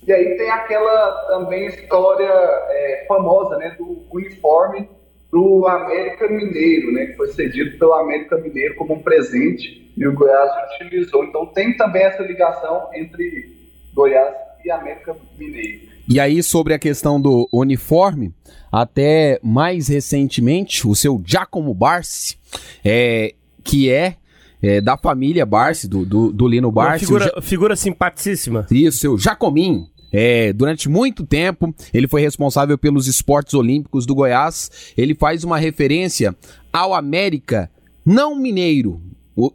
E 0.06 0.12
aí 0.12 0.36
tem 0.36 0.50
aquela 0.50 1.12
também 1.28 1.66
história 1.66 2.30
é, 2.30 3.04
famosa 3.06 3.58
né, 3.58 3.76
do 3.78 4.06
uniforme 4.10 4.88
do 5.30 5.66
América 5.68 6.26
Mineiro, 6.28 6.92
né, 6.92 7.06
que 7.06 7.16
foi 7.16 7.28
cedido 7.28 7.78
pelo 7.78 7.92
América 7.92 8.36
Mineiro 8.38 8.74
como 8.76 8.94
um 8.94 9.02
presente 9.02 9.92
e 9.96 10.06
o 10.06 10.14
Goiás 10.14 10.50
utilizou. 10.74 11.24
Então 11.24 11.46
tem 11.46 11.76
também 11.76 12.02
essa 12.02 12.22
ligação 12.22 12.90
entre 12.94 13.54
Goiás 13.92 14.34
e 14.64 14.70
América 14.70 15.16
Mineiro. 15.38 15.90
E 16.10 16.18
aí, 16.18 16.42
sobre 16.42 16.74
a 16.74 16.78
questão 16.78 17.20
do 17.20 17.48
uniforme, 17.52 18.34
até 18.72 19.38
mais 19.44 19.86
recentemente, 19.86 20.84
o 20.84 20.92
seu 20.92 21.22
Giacomo 21.24 21.72
Barsi, 21.72 22.36
é, 22.84 23.32
que 23.62 23.88
é, 23.88 24.16
é 24.60 24.80
da 24.80 24.96
família 24.96 25.46
Barsi, 25.46 25.86
do, 25.86 26.04
do, 26.04 26.32
do 26.32 26.48
Lino 26.48 26.72
Barsi. 26.72 27.06
Figura, 27.06 27.32
figura 27.40 27.76
simpaticíssima. 27.76 28.66
Isso, 28.72 28.98
seu 28.98 29.16
Jacominho. 29.16 29.88
É, 30.12 30.52
durante 30.52 30.88
muito 30.88 31.24
tempo, 31.24 31.72
ele 31.94 32.08
foi 32.08 32.20
responsável 32.20 32.76
pelos 32.76 33.06
esportes 33.06 33.54
olímpicos 33.54 34.04
do 34.04 34.12
Goiás. 34.12 34.92
Ele 34.98 35.14
faz 35.14 35.44
uma 35.44 35.58
referência 35.58 36.36
ao 36.72 36.92
América, 36.92 37.70
não 38.04 38.34
mineiro, 38.34 39.00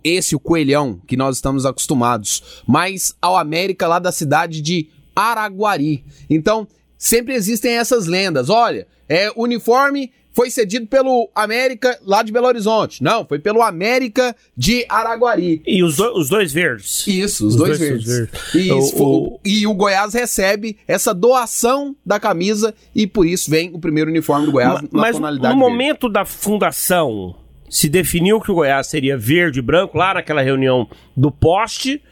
esse 0.04 0.36
o 0.36 0.40
coelhão 0.40 1.00
que 1.06 1.18
nós 1.18 1.36
estamos 1.36 1.66
acostumados, 1.66 2.64
mas 2.66 3.14
ao 3.22 3.38
América 3.38 3.88
lá 3.88 4.00
da 4.00 4.12
cidade 4.12 4.62
de 4.62 4.88
Araguari. 5.16 6.04
Então, 6.30 6.68
sempre 6.98 7.34
existem 7.34 7.78
essas 7.78 8.08
lendas. 8.08 8.50
Olha, 8.50 8.88
é 9.08 9.32
uniforme 9.36 10.12
foi 10.36 10.52
cedido 10.52 10.86
pelo 10.86 11.30
América 11.34 11.98
lá 12.06 12.22
de 12.22 12.30
Belo 12.30 12.46
Horizonte. 12.46 13.02
Não, 13.02 13.26
foi 13.26 13.40
pelo 13.40 13.62
América 13.62 14.36
de 14.56 14.86
Araguari. 14.90 15.62
E 15.66 15.82
os, 15.82 15.96
do, 15.96 16.14
os 16.18 16.28
dois 16.28 16.52
verdes. 16.52 17.08
Isso, 17.08 17.48
os, 17.48 17.54
os 17.54 17.56
dois, 17.56 17.80
dois, 17.80 17.90
verdes. 17.90 18.06
verdes. 18.06 18.54
E, 18.54 18.70
o, 18.70 19.02
o... 19.02 19.40
e, 19.46 19.66
o, 19.66 19.74
Goiás 19.74 20.14
recebe 20.14 20.78
essa 20.86 21.14
doação 21.14 21.96
da 22.06 22.20
camisa 22.20 22.76
e 22.94 23.08
por 23.08 23.26
isso 23.26 23.50
vem 23.50 23.72
o 23.74 23.80
primeiro 23.80 24.10
uniforme 24.12 24.46
do 24.46 24.52
Goiás 24.52 24.82
mas, 24.82 24.92
na 24.92 25.02
mas 25.02 25.16
tonalidade 25.16 25.56
no 25.56 25.62
verde. 25.62 25.72
momento 25.72 26.10
da 26.10 26.26
fundação, 26.26 27.34
se 27.70 27.88
definiu 27.88 28.42
que 28.42 28.52
o 28.52 28.56
Goiás 28.56 28.88
seria 28.88 29.18
verde 29.18 29.60
e 29.60 29.62
branco 29.62 29.98
lá 29.98 30.16
naquela 30.16 30.42
reunião 30.42 30.86
do 31.16 31.32
poste 31.32 32.04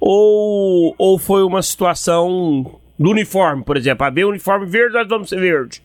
ou, 0.00 0.94
ou 0.96 1.18
foi 1.18 1.42
uma 1.42 1.62
situação 1.62 2.80
do 2.98 3.10
uniforme, 3.10 3.62
por 3.62 3.76
exemplo? 3.76 4.06
Ah, 4.06 4.10
veio 4.10 4.28
uniforme 4.28 4.66
verde, 4.66 4.94
nós 4.94 5.08
vamos 5.08 5.28
ser 5.28 5.38
verde. 5.38 5.82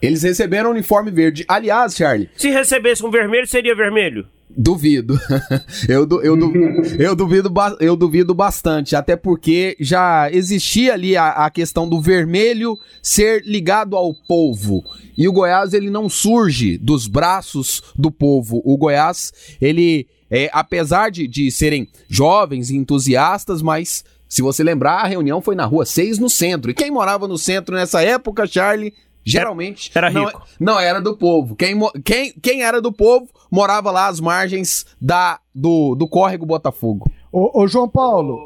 Eles 0.00 0.22
receberam 0.22 0.70
o 0.70 0.72
uniforme 0.72 1.10
verde. 1.10 1.44
Aliás, 1.46 1.94
Charlie. 1.94 2.30
Se 2.36 2.48
recebesse 2.48 3.04
um 3.04 3.10
vermelho, 3.10 3.46
seria 3.46 3.74
vermelho? 3.74 4.26
Duvido. 4.48 5.18
eu, 5.88 6.08
eu, 6.22 6.36
eu, 6.98 7.14
duvido, 7.14 7.52
eu 7.80 7.96
duvido 7.96 8.34
bastante. 8.34 8.96
Até 8.96 9.14
porque 9.14 9.76
já 9.78 10.30
existia 10.32 10.94
ali 10.94 11.16
a, 11.16 11.30
a 11.30 11.50
questão 11.50 11.88
do 11.88 12.00
vermelho 12.00 12.78
ser 13.02 13.42
ligado 13.44 13.94
ao 13.94 14.14
povo. 14.14 14.82
E 15.16 15.28
o 15.28 15.32
Goiás, 15.32 15.74
ele 15.74 15.90
não 15.90 16.08
surge 16.08 16.78
dos 16.78 17.06
braços 17.06 17.82
do 17.94 18.10
povo. 18.10 18.62
O 18.64 18.76
Goiás, 18.78 19.32
ele, 19.60 20.08
é, 20.30 20.48
apesar 20.52 21.10
de, 21.10 21.26
de 21.26 21.50
serem 21.50 21.88
jovens 22.08 22.70
e 22.70 22.76
entusiastas, 22.76 23.60
mas 23.60 24.04
se 24.28 24.42
você 24.42 24.62
lembrar, 24.62 25.00
a 25.00 25.06
reunião 25.06 25.40
foi 25.40 25.56
na 25.56 25.64
rua 25.64 25.84
6 25.84 26.18
no 26.18 26.30
centro. 26.30 26.70
E 26.70 26.74
quem 26.74 26.90
morava 26.90 27.26
no 27.26 27.36
centro 27.36 27.74
nessa 27.74 28.00
época, 28.00 28.46
Charlie? 28.46 28.94
Geralmente. 29.24 29.90
Era 29.94 30.08
rico. 30.08 30.42
Não, 30.58 30.74
não, 30.74 30.80
era 30.80 31.00
do 31.00 31.16
povo. 31.16 31.56
Quem, 31.56 31.78
quem, 32.04 32.32
quem 32.40 32.62
era 32.62 32.80
do 32.80 32.92
povo 32.92 33.28
morava 33.50 33.90
lá 33.90 34.06
às 34.06 34.20
margens 34.20 34.86
da, 35.00 35.40
do, 35.54 35.94
do 35.94 36.08
córrego 36.08 36.46
Botafogo. 36.46 37.10
Ô, 37.32 37.62
ô 37.62 37.66
João 37.66 37.88
Paulo. 37.88 38.38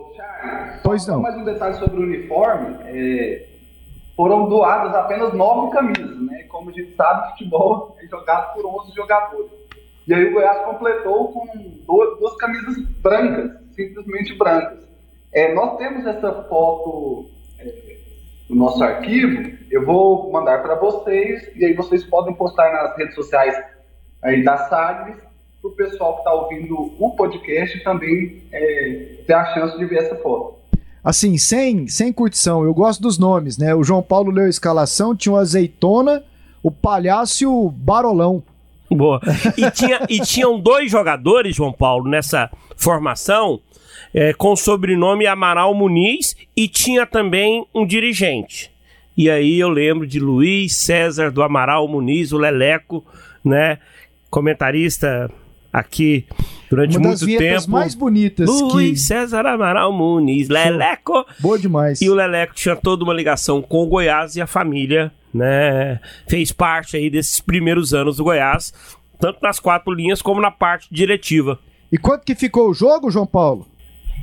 pois 0.82 1.06
não. 1.06 1.20
Mais 1.20 1.36
um 1.36 1.44
detalhe 1.44 1.78
sobre 1.78 2.00
o 2.00 2.02
uniforme. 2.02 2.76
É, 2.86 3.48
foram 4.16 4.48
doadas 4.48 4.94
apenas 4.94 5.32
nove 5.34 5.70
camisas, 5.70 6.20
né? 6.22 6.44
Como 6.44 6.70
a 6.70 6.72
gente 6.72 6.94
sabe, 6.96 7.30
futebol 7.32 7.96
é 8.02 8.06
jogado 8.06 8.54
por 8.54 8.64
11 8.84 8.94
jogadores. 8.94 9.50
E 10.06 10.12
aí 10.12 10.24
o 10.24 10.32
Goiás 10.32 10.64
completou 10.66 11.32
com 11.32 11.46
duas, 11.86 12.18
duas 12.18 12.36
camisas 12.36 12.76
brancas, 13.00 13.52
simplesmente 13.74 14.36
brancas. 14.36 14.78
É, 15.32 15.54
nós 15.54 15.76
temos 15.78 16.06
essa 16.06 16.44
foto 16.44 17.30
é, 17.58 17.96
no 18.48 18.56
nosso 18.56 18.82
arquivo, 18.84 19.50
eu 19.70 19.84
vou 19.84 20.30
mandar 20.30 20.62
para 20.62 20.74
vocês 20.76 21.50
e 21.56 21.64
aí 21.64 21.72
vocês 21.72 22.04
podem 22.04 22.34
postar 22.34 22.72
nas 22.72 22.96
redes 22.96 23.14
sociais 23.14 23.56
aí 24.22 24.44
da 24.44 24.56
Sagres 24.68 25.16
para 25.60 25.70
o 25.70 25.74
pessoal 25.74 26.14
que 26.14 26.18
está 26.20 26.32
ouvindo 26.34 26.94
o 26.98 27.16
podcast 27.16 27.82
também 27.82 28.42
é, 28.52 29.22
ter 29.26 29.32
a 29.32 29.54
chance 29.54 29.78
de 29.78 29.86
ver 29.86 30.04
essa 30.04 30.16
foto. 30.16 30.58
Assim, 31.02 31.36
sem, 31.36 31.88
sem 31.88 32.12
curtição, 32.12 32.64
eu 32.64 32.72
gosto 32.72 33.02
dos 33.02 33.18
nomes, 33.18 33.58
né? 33.58 33.74
O 33.74 33.82
João 33.82 34.02
Paulo 34.02 34.30
leu 34.30 34.46
a 34.46 34.48
escalação, 34.48 35.14
tinha 35.14 35.34
o 35.34 35.36
Azeitona, 35.36 36.22
o 36.62 36.70
Palhaço 36.70 37.44
e 37.44 37.46
o 37.46 37.68
Barolão. 37.70 38.42
Boa. 38.90 39.20
E, 39.56 39.70
tinha, 39.70 40.00
e 40.08 40.20
tinham 40.20 40.60
dois 40.60 40.90
jogadores, 40.90 41.56
João 41.56 41.72
Paulo, 41.72 42.08
nessa 42.08 42.50
formação 42.76 43.60
é, 44.12 44.32
com 44.32 44.52
o 44.52 44.56
sobrenome 44.56 45.26
Amaral 45.26 45.74
Muniz 45.74 46.36
e 46.56 46.68
tinha 46.68 47.04
também 47.04 47.66
um 47.74 47.84
dirigente. 47.86 48.70
E 49.16 49.28
aí 49.30 49.58
eu 49.58 49.68
lembro 49.68 50.06
de 50.06 50.18
Luiz 50.18 50.76
César 50.76 51.30
do 51.30 51.42
Amaral 51.42 51.86
Muniz, 51.88 52.32
o 52.32 52.38
Leleco, 52.38 53.04
né? 53.44 53.78
Comentarista 54.30 55.30
aqui 55.72 56.24
durante 56.68 56.96
Uma 56.96 57.08
muito 57.08 57.26
tempo. 57.26 57.70
mais 57.70 57.94
bonitas. 57.94 58.48
Luiz 58.48 59.00
que... 59.00 59.06
César 59.06 59.46
Amaral 59.46 59.92
Muniz, 59.92 60.48
Leleco. 60.48 61.24
Boa 61.38 61.58
demais. 61.58 62.00
E 62.00 62.10
o 62.10 62.14
Leleco 62.14 62.54
tinha 62.54 62.76
toda 62.76 63.04
uma 63.04 63.14
ligação 63.14 63.62
com 63.62 63.82
o 63.82 63.86
Goiás 63.86 64.36
e 64.36 64.40
a 64.40 64.46
família, 64.46 65.12
né? 65.34 66.00
Fez 66.28 66.52
parte 66.52 66.96
aí 66.96 67.10
desses 67.10 67.40
primeiros 67.40 67.92
anos 67.92 68.16
do 68.16 68.24
Goiás, 68.24 68.72
tanto 69.18 69.40
nas 69.42 69.58
quatro 69.58 69.92
linhas 69.92 70.22
como 70.22 70.40
na 70.40 70.50
parte 70.50 70.88
diretiva. 70.90 71.58
E 71.90 71.98
quanto 71.98 72.24
que 72.24 72.34
ficou 72.34 72.70
o 72.70 72.74
jogo, 72.74 73.10
João 73.10 73.26
Paulo? 73.26 73.66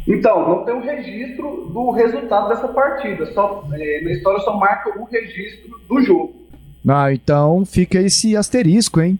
Então, 0.07 0.47
não 0.47 0.65
tem 0.65 0.73
um 0.73 0.81
registro 0.81 1.69
do 1.71 1.91
resultado 1.91 2.49
dessa 2.49 2.67
partida. 2.69 3.25
Só, 3.33 3.67
é, 3.73 4.01
na 4.03 4.11
história 4.11 4.39
só 4.39 4.57
marca 4.57 4.97
o 4.99 5.03
registro 5.05 5.79
do 5.87 6.01
jogo. 6.01 6.41
Ah, 6.87 7.13
então 7.13 7.63
fica 7.63 7.99
esse 7.99 8.35
asterisco, 8.35 8.99
hein? 8.99 9.19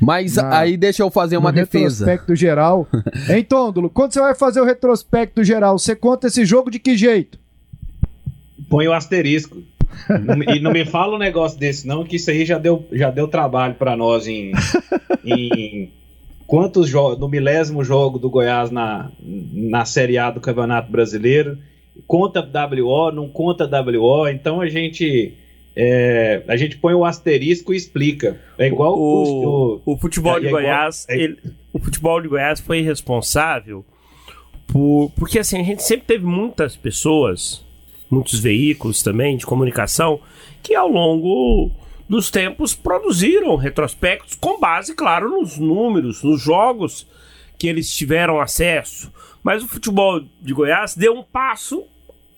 Mas 0.00 0.36
Na, 0.36 0.58
aí 0.58 0.76
deixa 0.76 1.02
eu 1.02 1.10
fazer 1.10 1.36
uma 1.36 1.52
defesa. 1.52 2.04
Retrospecto 2.04 2.36
geral. 2.36 2.86
hein, 3.28 3.44
Tôndolo? 3.44 3.90
Quando 3.90 4.12
você 4.12 4.20
vai 4.20 4.34
fazer 4.34 4.60
o 4.60 4.64
retrospecto 4.64 5.42
geral, 5.42 5.78
você 5.78 5.96
conta 5.96 6.28
esse 6.28 6.44
jogo 6.44 6.70
de 6.70 6.78
que 6.78 6.96
jeito? 6.96 7.38
Põe 8.68 8.86
o 8.88 8.92
asterisco. 8.92 9.62
E 10.54 10.60
não 10.60 10.72
me 10.72 10.84
fala 10.84 11.16
um 11.16 11.18
negócio 11.18 11.58
desse, 11.58 11.86
não, 11.86 12.04
que 12.04 12.16
isso 12.16 12.30
aí 12.30 12.44
já 12.44 12.58
deu, 12.58 12.86
já 12.92 13.10
deu 13.10 13.28
trabalho 13.28 13.74
para 13.74 13.96
nós 13.96 14.26
em, 14.26 14.52
em 15.24 15.90
quantos 16.46 16.88
jogos, 16.88 17.18
no 17.18 17.28
milésimo 17.28 17.82
jogo 17.84 18.18
do 18.18 18.30
Goiás 18.30 18.70
na, 18.70 19.10
na 19.20 19.84
Série 19.84 20.18
A 20.18 20.30
do 20.30 20.40
Campeonato 20.40 20.90
Brasileiro, 20.90 21.58
conta 22.06 22.40
WO, 22.40 23.10
não 23.12 23.28
conta 23.28 23.66
WO, 23.66 24.28
então 24.28 24.60
a 24.60 24.68
gente 24.68 25.34
é, 25.74 26.42
a 26.46 26.56
gente 26.56 26.76
põe 26.76 26.94
o 26.94 27.04
asterisco 27.04 27.72
e 27.72 27.76
explica. 27.76 28.38
É 28.58 28.66
igual 28.66 28.98
o, 28.98 29.00
o, 29.00 29.82
o, 29.84 29.92
o 29.94 29.98
futebol 29.98 30.36
é, 30.36 30.40
de 30.40 30.46
é 30.46 30.50
Goiás, 30.50 31.04
igual, 31.04 31.18
é 31.18 31.22
ele, 31.22 31.38
o 31.72 31.78
futebol 31.78 32.20
de 32.20 32.28
Goiás 32.28 32.60
foi 32.60 32.82
responsável 32.82 33.84
por 34.66 35.10
porque 35.16 35.38
assim 35.38 35.58
a 35.58 35.62
gente 35.62 35.82
sempre 35.82 36.06
teve 36.06 36.24
muitas 36.24 36.76
pessoas 36.76 37.64
muitos 38.12 38.38
veículos 38.38 39.02
também 39.02 39.38
de 39.38 39.46
comunicação, 39.46 40.20
que 40.62 40.74
ao 40.74 40.86
longo 40.86 41.70
dos 42.06 42.30
tempos 42.30 42.74
produziram 42.74 43.56
retrospectos 43.56 44.36
com 44.38 44.60
base, 44.60 44.94
claro, 44.94 45.30
nos 45.30 45.56
números, 45.56 46.22
nos 46.22 46.42
jogos 46.42 47.06
que 47.58 47.66
eles 47.66 47.90
tiveram 47.90 48.38
acesso. 48.38 49.10
Mas 49.42 49.62
o 49.62 49.68
futebol 49.68 50.20
de 50.40 50.52
Goiás 50.52 50.94
deu 50.94 51.14
um 51.14 51.22
passo 51.22 51.84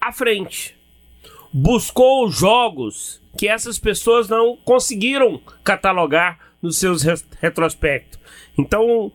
à 0.00 0.12
frente. 0.12 0.76
Buscou 1.52 2.30
jogos 2.30 3.20
que 3.36 3.48
essas 3.48 3.76
pessoas 3.76 4.28
não 4.28 4.56
conseguiram 4.56 5.40
catalogar 5.64 6.38
nos 6.62 6.78
seus 6.78 7.02
retrospectos. 7.40 8.20
Então, 8.56 9.10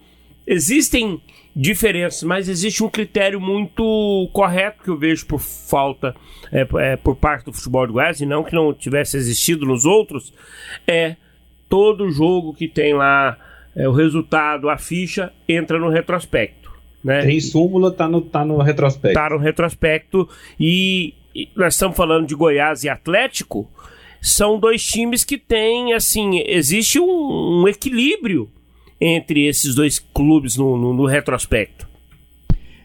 existem 0.45 1.21
diferenças, 1.59 2.23
mas 2.23 2.47
existe 2.47 2.81
um 2.81 2.89
critério 2.89 3.41
muito 3.41 4.29
correto 4.31 4.81
que 4.81 4.89
eu 4.89 4.97
vejo 4.97 5.25
por 5.25 5.41
falta, 5.41 6.15
é, 6.53 6.65
é, 6.77 6.95
por 6.95 7.17
parte 7.17 7.43
do 7.43 7.53
futebol 7.53 7.85
de 7.85 7.91
Goiás, 7.91 8.21
e 8.21 8.25
não 8.25 8.45
que 8.45 8.55
não 8.55 8.73
tivesse 8.73 9.17
existido 9.17 9.65
nos 9.65 9.83
outros, 9.83 10.33
é 10.87 11.17
todo 11.67 12.09
jogo 12.09 12.53
que 12.53 12.65
tem 12.65 12.93
lá 12.93 13.37
é, 13.75 13.89
o 13.89 13.91
resultado, 13.91 14.69
a 14.69 14.77
ficha, 14.77 15.33
entra 15.49 15.77
no 15.77 15.89
retrospecto. 15.89 16.71
Né? 17.03 17.23
Tem 17.23 17.41
súmula, 17.41 17.91
tá 17.91 18.07
no, 18.07 18.21
tá 18.21 18.45
no 18.45 18.57
retrospecto. 18.61 19.19
Tá 19.19 19.29
no 19.29 19.37
retrospecto 19.37 20.29
e, 20.57 21.13
e 21.35 21.49
nós 21.57 21.73
estamos 21.73 21.97
falando 21.97 22.25
de 22.25 22.35
Goiás 22.35 22.85
e 22.85 22.89
Atlético, 22.89 23.69
são 24.21 24.57
dois 24.57 24.81
times 24.81 25.25
que 25.25 25.37
têm, 25.37 25.91
assim, 25.91 26.41
existe 26.45 27.01
um, 27.01 27.63
um 27.63 27.67
equilíbrio 27.67 28.49
entre 28.99 29.47
esses 29.47 29.75
dois 29.75 29.99
clubes 29.99 30.55
no, 30.55 30.77
no, 30.77 30.93
no, 30.93 31.05
retrospecto. 31.05 31.87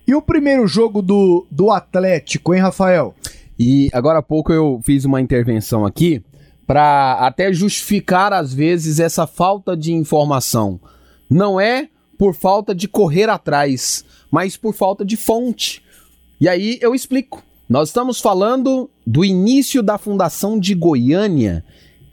E 0.06 0.14
o 0.14 0.22
primeiro 0.22 0.66
jogo 0.66 1.00
do, 1.00 1.46
do 1.50 1.70
Atlético, 1.70 2.54
hein, 2.54 2.60
Rafael? 2.60 3.14
E 3.58 3.88
agora 3.92 4.18
há 4.18 4.22
pouco 4.22 4.52
eu 4.52 4.80
fiz 4.84 5.04
uma 5.04 5.20
intervenção 5.20 5.84
aqui 5.86 6.22
para 6.66 7.14
até 7.20 7.52
justificar, 7.52 8.32
às 8.32 8.52
vezes, 8.52 8.98
essa 8.98 9.26
falta 9.26 9.76
de 9.76 9.92
informação. 9.92 10.80
Não 11.28 11.60
é 11.60 11.88
por 12.18 12.34
falta 12.34 12.74
de 12.74 12.88
correr 12.88 13.28
atrás, 13.28 14.04
mas 14.30 14.56
por 14.56 14.74
falta 14.74 15.04
de 15.04 15.16
fonte. 15.16 15.82
E 16.40 16.48
aí 16.48 16.78
eu 16.80 16.94
explico. 16.94 17.42
Nós 17.68 17.88
estamos 17.88 18.20
falando 18.20 18.90
do 19.06 19.24
início 19.24 19.82
da 19.82 19.96
fundação 19.96 20.58
de 20.58 20.74
Goiânia 20.74 21.64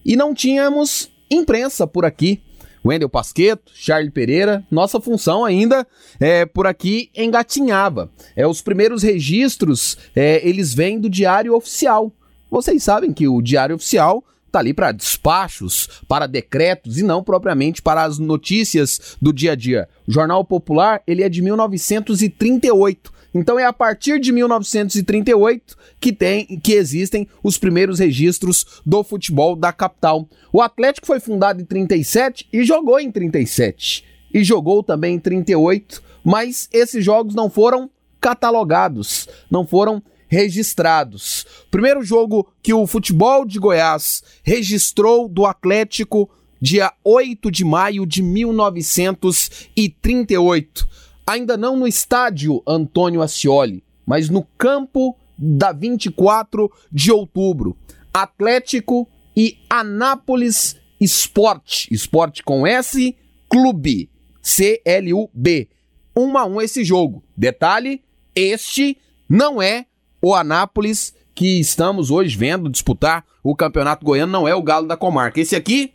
e 0.06 0.16
não 0.16 0.34
tínhamos 0.34 1.10
imprensa 1.30 1.86
por 1.86 2.06
aqui. 2.06 2.42
Wendel 2.84 3.10
Pasqueto, 3.10 3.72
Charles 3.74 4.12
Pereira, 4.12 4.64
nossa 4.70 5.00
função 5.00 5.46
ainda 5.46 5.88
é, 6.20 6.46
por 6.46 6.66
aqui 6.66 7.10
engatinhava. 7.16 8.10
É, 8.36 8.46
os 8.46 8.62
primeiros 8.62 9.04
registros, 9.04 9.98
é, 10.16 10.48
eles 10.48 10.74
vêm 10.74 11.00
do 11.00 11.10
Diário 11.10 11.56
Oficial. 11.56 12.12
Vocês 12.50 12.84
sabem 12.84 13.14
que 13.14 13.28
o 13.28 13.42
Diário 13.42 13.76
Oficial 13.76 14.24
está 14.48 14.60
ali 14.60 14.74
para 14.74 14.92
despachos, 14.92 15.88
para 16.08 16.28
decretos 16.28 16.98
e 16.98 17.04
não 17.04 17.24
propriamente 17.24 17.82
para 17.82 18.04
as 18.04 18.20
notícias 18.20 19.16
do 19.22 19.32
dia 19.32 19.54
a 19.54 19.56
dia. 19.56 19.88
O 20.06 20.12
Jornal 20.12 20.44
Popular, 20.44 21.02
ele 21.08 21.24
é 21.24 21.30
de 21.30 21.42
1938. 21.42 23.21
Então 23.34 23.58
é 23.58 23.66
a 23.66 23.72
partir 23.72 24.20
de 24.20 24.32
1938 24.32 25.78
que 26.00 26.12
tem 26.12 26.46
que 26.46 26.74
existem 26.74 27.28
os 27.42 27.58
primeiros 27.58 28.00
registros 28.00 28.82
do 28.86 29.04
futebol 29.04 29.56
da 29.56 29.72
capital. 29.72 30.28
O 30.52 30.62
Atlético 30.62 31.08
foi 31.08 31.20
fundado 31.20 31.62
em 31.62 31.66
37 31.66 32.48
e 32.52 32.64
jogou 32.64 33.00
em 33.00 33.12
37 33.12 34.04
e 34.34 34.44
jogou 34.44 34.84
também 34.84 35.16
em 35.16 35.20
38, 35.20 36.02
mas 36.24 36.70
esses 36.72 37.04
jogos 37.04 37.36
não 37.36 37.50
foram 37.50 37.90
catalogados, 38.20 39.28
não 39.50 39.66
foram 39.66 40.02
registrados. 40.28 41.46
Primeiro 41.70 42.04
jogo 42.04 42.48
que 42.64 42.74
o 42.74 42.88
futebol 42.88 43.46
de 43.46 43.60
Goiás 43.60 44.24
registrou 44.44 45.28
do 45.28 45.46
Atlético 45.46 46.30
dia 46.62 46.94
8 47.04 47.52
de 47.52 47.66
maio 47.66 48.06
de 48.06 48.22
1938 48.22 50.88
ainda 51.32 51.56
não 51.58 51.78
no 51.78 51.88
estádio 51.88 52.62
Antônio 52.68 53.22
Ascioli, 53.22 53.84
mas 54.06 54.30
no 54.30 54.44
campo 54.58 55.18
da 55.38 55.72
24 55.72 56.72
de 56.92 57.12
outubro. 57.12 57.78
Atlético 58.14 59.08
e 59.36 59.58
Anápolis 59.70 60.76
Esporte, 61.00 61.92
esporte 61.92 62.44
com 62.44 62.68
S, 62.68 63.16
Clube, 63.50 64.10
C-L-U-B. 64.42 65.70
1 66.16 66.38
a 66.38 66.46
1 66.46 66.62
esse 66.62 66.84
jogo. 66.84 67.24
Detalhe, 67.36 68.04
este 68.36 68.98
não 69.28 69.62
é 69.62 69.86
o 70.22 70.36
Anápolis 70.36 71.16
que 71.34 71.60
estamos 71.60 72.12
hoje 72.12 72.38
vendo 72.38 72.70
disputar 72.70 73.26
o 73.42 73.56
Campeonato 73.56 74.06
Goiano, 74.06 74.32
não 74.32 74.48
é 74.48 74.54
o 74.54 74.62
Galo 74.62 74.88
da 74.88 74.98
Comarca. 74.98 75.40
Esse 75.40 75.56
aqui, 75.56 75.94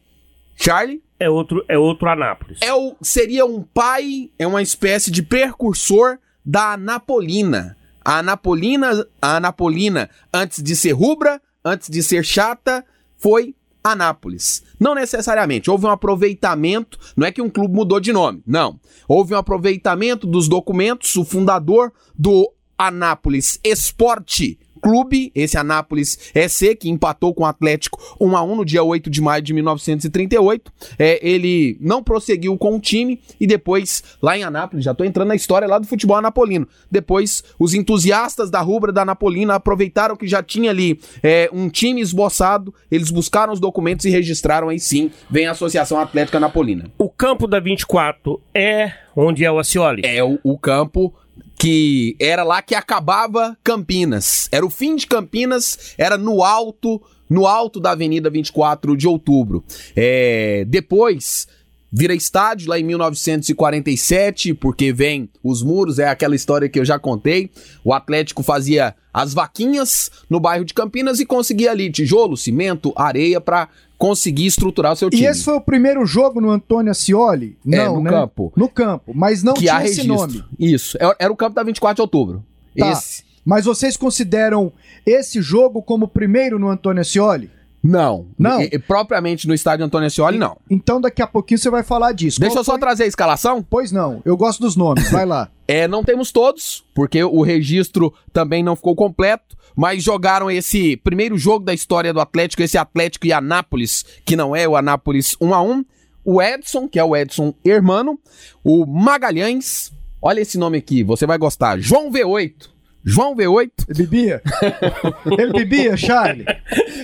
Charlie, 0.56 1.02
é 1.18 1.28
outro, 1.28 1.64
é 1.68 1.78
outro 1.78 2.08
Anápolis. 2.08 2.58
É 2.62 2.72
o, 2.74 2.94
seria 3.00 3.44
um 3.44 3.62
pai, 3.62 4.30
é 4.38 4.46
uma 4.46 4.62
espécie 4.62 5.10
de 5.10 5.22
precursor 5.22 6.18
da 6.44 6.72
Anapolina. 6.72 7.76
A 8.04 8.18
Anapolina, 8.18 9.06
a 9.20 9.36
Anapolina, 9.36 10.08
antes 10.32 10.62
de 10.62 10.76
ser 10.76 10.92
rubra, 10.92 11.40
antes 11.64 11.88
de 11.88 12.02
ser 12.02 12.24
chata, 12.24 12.84
foi 13.16 13.54
Anápolis. 13.82 14.62
Não 14.78 14.94
necessariamente, 14.94 15.70
houve 15.70 15.86
um 15.86 15.90
aproveitamento, 15.90 16.98
não 17.16 17.26
é 17.26 17.32
que 17.32 17.42
um 17.42 17.50
clube 17.50 17.74
mudou 17.74 17.98
de 17.98 18.12
nome, 18.12 18.42
não. 18.46 18.78
Houve 19.08 19.34
um 19.34 19.38
aproveitamento 19.38 20.26
dos 20.26 20.48
documentos, 20.48 21.16
o 21.16 21.24
fundador 21.24 21.92
do 22.14 22.52
Anápolis 22.78 23.58
Esporte 23.64 24.58
Clube, 24.86 25.32
esse 25.34 25.58
Anápolis 25.58 26.16
SC, 26.32 26.76
que 26.76 26.88
empatou 26.88 27.34
com 27.34 27.42
o 27.42 27.46
Atlético 27.46 28.00
1 28.20 28.36
a 28.36 28.42
1 28.44 28.54
no 28.54 28.64
dia 28.64 28.84
8 28.84 29.10
de 29.10 29.20
maio 29.20 29.42
de 29.42 29.52
1938. 29.52 30.72
É, 30.96 31.18
ele 31.28 31.76
não 31.80 32.04
prosseguiu 32.04 32.56
com 32.56 32.76
o 32.76 32.80
time 32.80 33.20
e 33.40 33.48
depois, 33.48 34.04
lá 34.22 34.38
em 34.38 34.44
Anápolis, 34.44 34.84
já 34.84 34.92
estou 34.92 35.04
entrando 35.04 35.26
na 35.26 35.34
história 35.34 35.66
lá 35.66 35.80
do 35.80 35.88
futebol 35.88 36.16
anapolino. 36.16 36.68
Depois, 36.88 37.42
os 37.58 37.74
entusiastas 37.74 38.48
da 38.48 38.60
rubra 38.60 38.92
da 38.92 39.02
Anapolina 39.02 39.56
aproveitaram 39.56 40.14
que 40.14 40.28
já 40.28 40.40
tinha 40.40 40.70
ali 40.70 41.00
é, 41.20 41.50
um 41.52 41.68
time 41.68 42.00
esboçado, 42.00 42.72
eles 42.88 43.10
buscaram 43.10 43.52
os 43.52 43.58
documentos 43.58 44.06
e 44.06 44.10
registraram 44.10 44.68
aí 44.68 44.78
sim, 44.78 45.10
vem 45.28 45.48
a 45.48 45.50
Associação 45.50 45.98
Atlética 45.98 46.36
Anapolina. 46.36 46.92
O 46.96 47.10
campo 47.10 47.48
da 47.48 47.58
24 47.58 48.40
é 48.54 48.92
onde 49.16 49.44
é 49.44 49.50
o 49.50 49.58
Acioli? 49.58 50.02
É 50.04 50.22
o, 50.22 50.38
o 50.44 50.56
campo 50.56 51.12
que 51.58 52.16
era 52.20 52.42
lá 52.42 52.62
que 52.62 52.74
acabava 52.74 53.56
Campinas. 53.64 54.48
Era 54.52 54.64
o 54.64 54.70
fim 54.70 54.96
de 54.96 55.06
Campinas, 55.06 55.94
era 55.96 56.18
no 56.18 56.42
alto, 56.42 57.00
no 57.28 57.46
alto 57.46 57.80
da 57.80 57.92
Avenida 57.92 58.30
24 58.30 58.96
de 58.96 59.08
Outubro. 59.08 59.64
É, 59.94 60.64
depois 60.66 61.46
vira 61.90 62.14
estádio 62.14 62.68
lá 62.68 62.78
em 62.78 62.84
1947, 62.84 64.52
porque 64.54 64.92
vem 64.92 65.30
os 65.42 65.62
muros, 65.62 65.98
é 65.98 66.06
aquela 66.06 66.34
história 66.34 66.68
que 66.68 66.78
eu 66.78 66.84
já 66.84 66.98
contei. 66.98 67.50
O 67.82 67.92
Atlético 67.92 68.42
fazia 68.42 68.94
as 69.12 69.32
vaquinhas 69.32 70.10
no 70.28 70.38
bairro 70.38 70.64
de 70.64 70.74
Campinas 70.74 71.20
e 71.20 71.26
conseguia 71.26 71.70
ali 71.70 71.90
tijolo, 71.90 72.36
cimento, 72.36 72.92
areia 72.96 73.40
para 73.40 73.68
conseguir 73.98 74.46
estruturar 74.46 74.92
o 74.92 74.96
seu 74.96 75.10
time. 75.10 75.22
E 75.22 75.26
esse 75.26 75.42
foi 75.42 75.54
o 75.54 75.60
primeiro 75.60 76.04
jogo 76.06 76.40
no 76.40 76.50
Antônio 76.50 76.90
Ascioli? 76.90 77.56
Não, 77.64 77.78
é, 77.78 77.88
no 77.88 78.02
né? 78.02 78.10
campo. 78.10 78.52
No 78.56 78.68
campo, 78.68 79.12
mas 79.14 79.42
não 79.42 79.54
que 79.54 79.60
tinha 79.60 79.84
esse 79.84 80.02
registro. 80.02 80.14
nome. 80.14 80.44
Isso, 80.58 80.96
é, 81.00 81.16
era 81.18 81.32
o 81.32 81.36
campo 81.36 81.54
da 81.54 81.62
24 81.62 81.96
de 81.96 82.02
outubro. 82.02 82.44
Tá. 82.76 82.92
Esse. 82.92 83.24
Mas 83.44 83.64
vocês 83.64 83.96
consideram 83.96 84.72
esse 85.06 85.40
jogo 85.40 85.80
como 85.80 86.06
o 86.06 86.08
primeiro 86.08 86.58
no 86.58 86.68
Antônio 86.68 87.00
Ascioli? 87.00 87.50
Não. 87.86 88.26
Não? 88.38 88.60
E, 88.60 88.70
e, 88.72 88.78
propriamente 88.78 89.46
no 89.46 89.54
estádio 89.54 89.84
Antônio 89.84 90.06
Ascioli, 90.06 90.38
não. 90.38 90.56
Então 90.68 91.00
daqui 91.00 91.22
a 91.22 91.26
pouquinho 91.26 91.58
você 91.58 91.70
vai 91.70 91.82
falar 91.82 92.12
disso. 92.12 92.40
Deixa 92.40 92.54
Qual 92.54 92.60
eu 92.60 92.64
só 92.64 92.72
foi? 92.72 92.80
trazer 92.80 93.04
a 93.04 93.06
escalação. 93.06 93.62
Pois 93.62 93.92
não, 93.92 94.20
eu 94.24 94.36
gosto 94.36 94.60
dos 94.60 94.76
nomes, 94.76 95.10
vai 95.10 95.24
lá. 95.24 95.48
É, 95.68 95.88
não 95.88 96.04
temos 96.04 96.30
todos, 96.30 96.84
porque 96.94 97.24
o 97.24 97.42
registro 97.42 98.14
também 98.32 98.62
não 98.62 98.76
ficou 98.76 98.94
completo, 98.94 99.56
mas 99.74 100.00
jogaram 100.00 100.48
esse 100.48 100.96
primeiro 100.98 101.36
jogo 101.36 101.64
da 101.64 101.74
história 101.74 102.12
do 102.12 102.20
Atlético, 102.20 102.62
esse 102.62 102.78
Atlético 102.78 103.26
e 103.26 103.32
Anápolis, 103.32 104.04
que 104.24 104.36
não 104.36 104.54
é 104.54 104.68
o 104.68 104.76
Anápolis 104.76 105.36
1 105.40 105.52
a 105.52 105.60
1 105.60 105.84
o 106.26 106.42
Edson, 106.42 106.88
que 106.88 106.98
é 106.98 107.04
o 107.04 107.16
Edson 107.16 107.54
Hermano, 107.64 108.18
o 108.64 108.84
Magalhães, 108.84 109.92
olha 110.20 110.40
esse 110.40 110.58
nome 110.58 110.76
aqui, 110.78 111.04
você 111.04 111.24
vai 111.24 111.38
gostar, 111.38 111.78
João 111.78 112.10
V8, 112.10 112.68
João 113.08 113.36
V8. 113.36 113.70
Ele 113.88 113.98
bebia? 113.98 114.42
ele 115.38 115.52
bebia, 115.52 115.96
Charlie? 115.96 116.44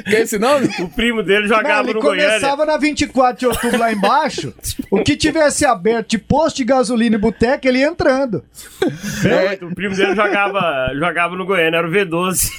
Que 0.05 0.17
é 0.17 0.21
esse 0.23 0.37
nome? 0.37 0.69
O 0.81 0.89
primo 0.89 1.23
dele 1.23 1.47
jogava 1.47 1.85
Não, 1.85 1.91
ele 1.91 1.95
no 1.95 2.01
começava 2.01 2.57
Goiânia. 2.57 2.67
na 2.75 2.77
24 2.77 3.39
de 3.39 3.47
outubro 3.47 3.79
lá 3.79 3.93
embaixo. 3.93 4.53
o 4.91 5.03
que 5.05 5.17
tivesse 5.17 5.65
aberto 5.65 6.11
de 6.11 6.19
posto 6.19 6.57
de 6.57 6.65
gasolina 6.65 7.15
e 7.15 7.19
boteca, 7.19 7.69
ele 7.69 7.79
ia 7.79 7.87
entrando. 7.87 8.43
É, 9.25 9.65
O 9.65 9.73
primo 9.75 9.95
dele 9.95 10.17
jogava, 10.17 10.91
jogava 10.95 11.37
no 11.37 11.47
Goiânia, 11.47 11.79
era 11.79 11.89
o 11.89 11.91
V12. 11.93 12.51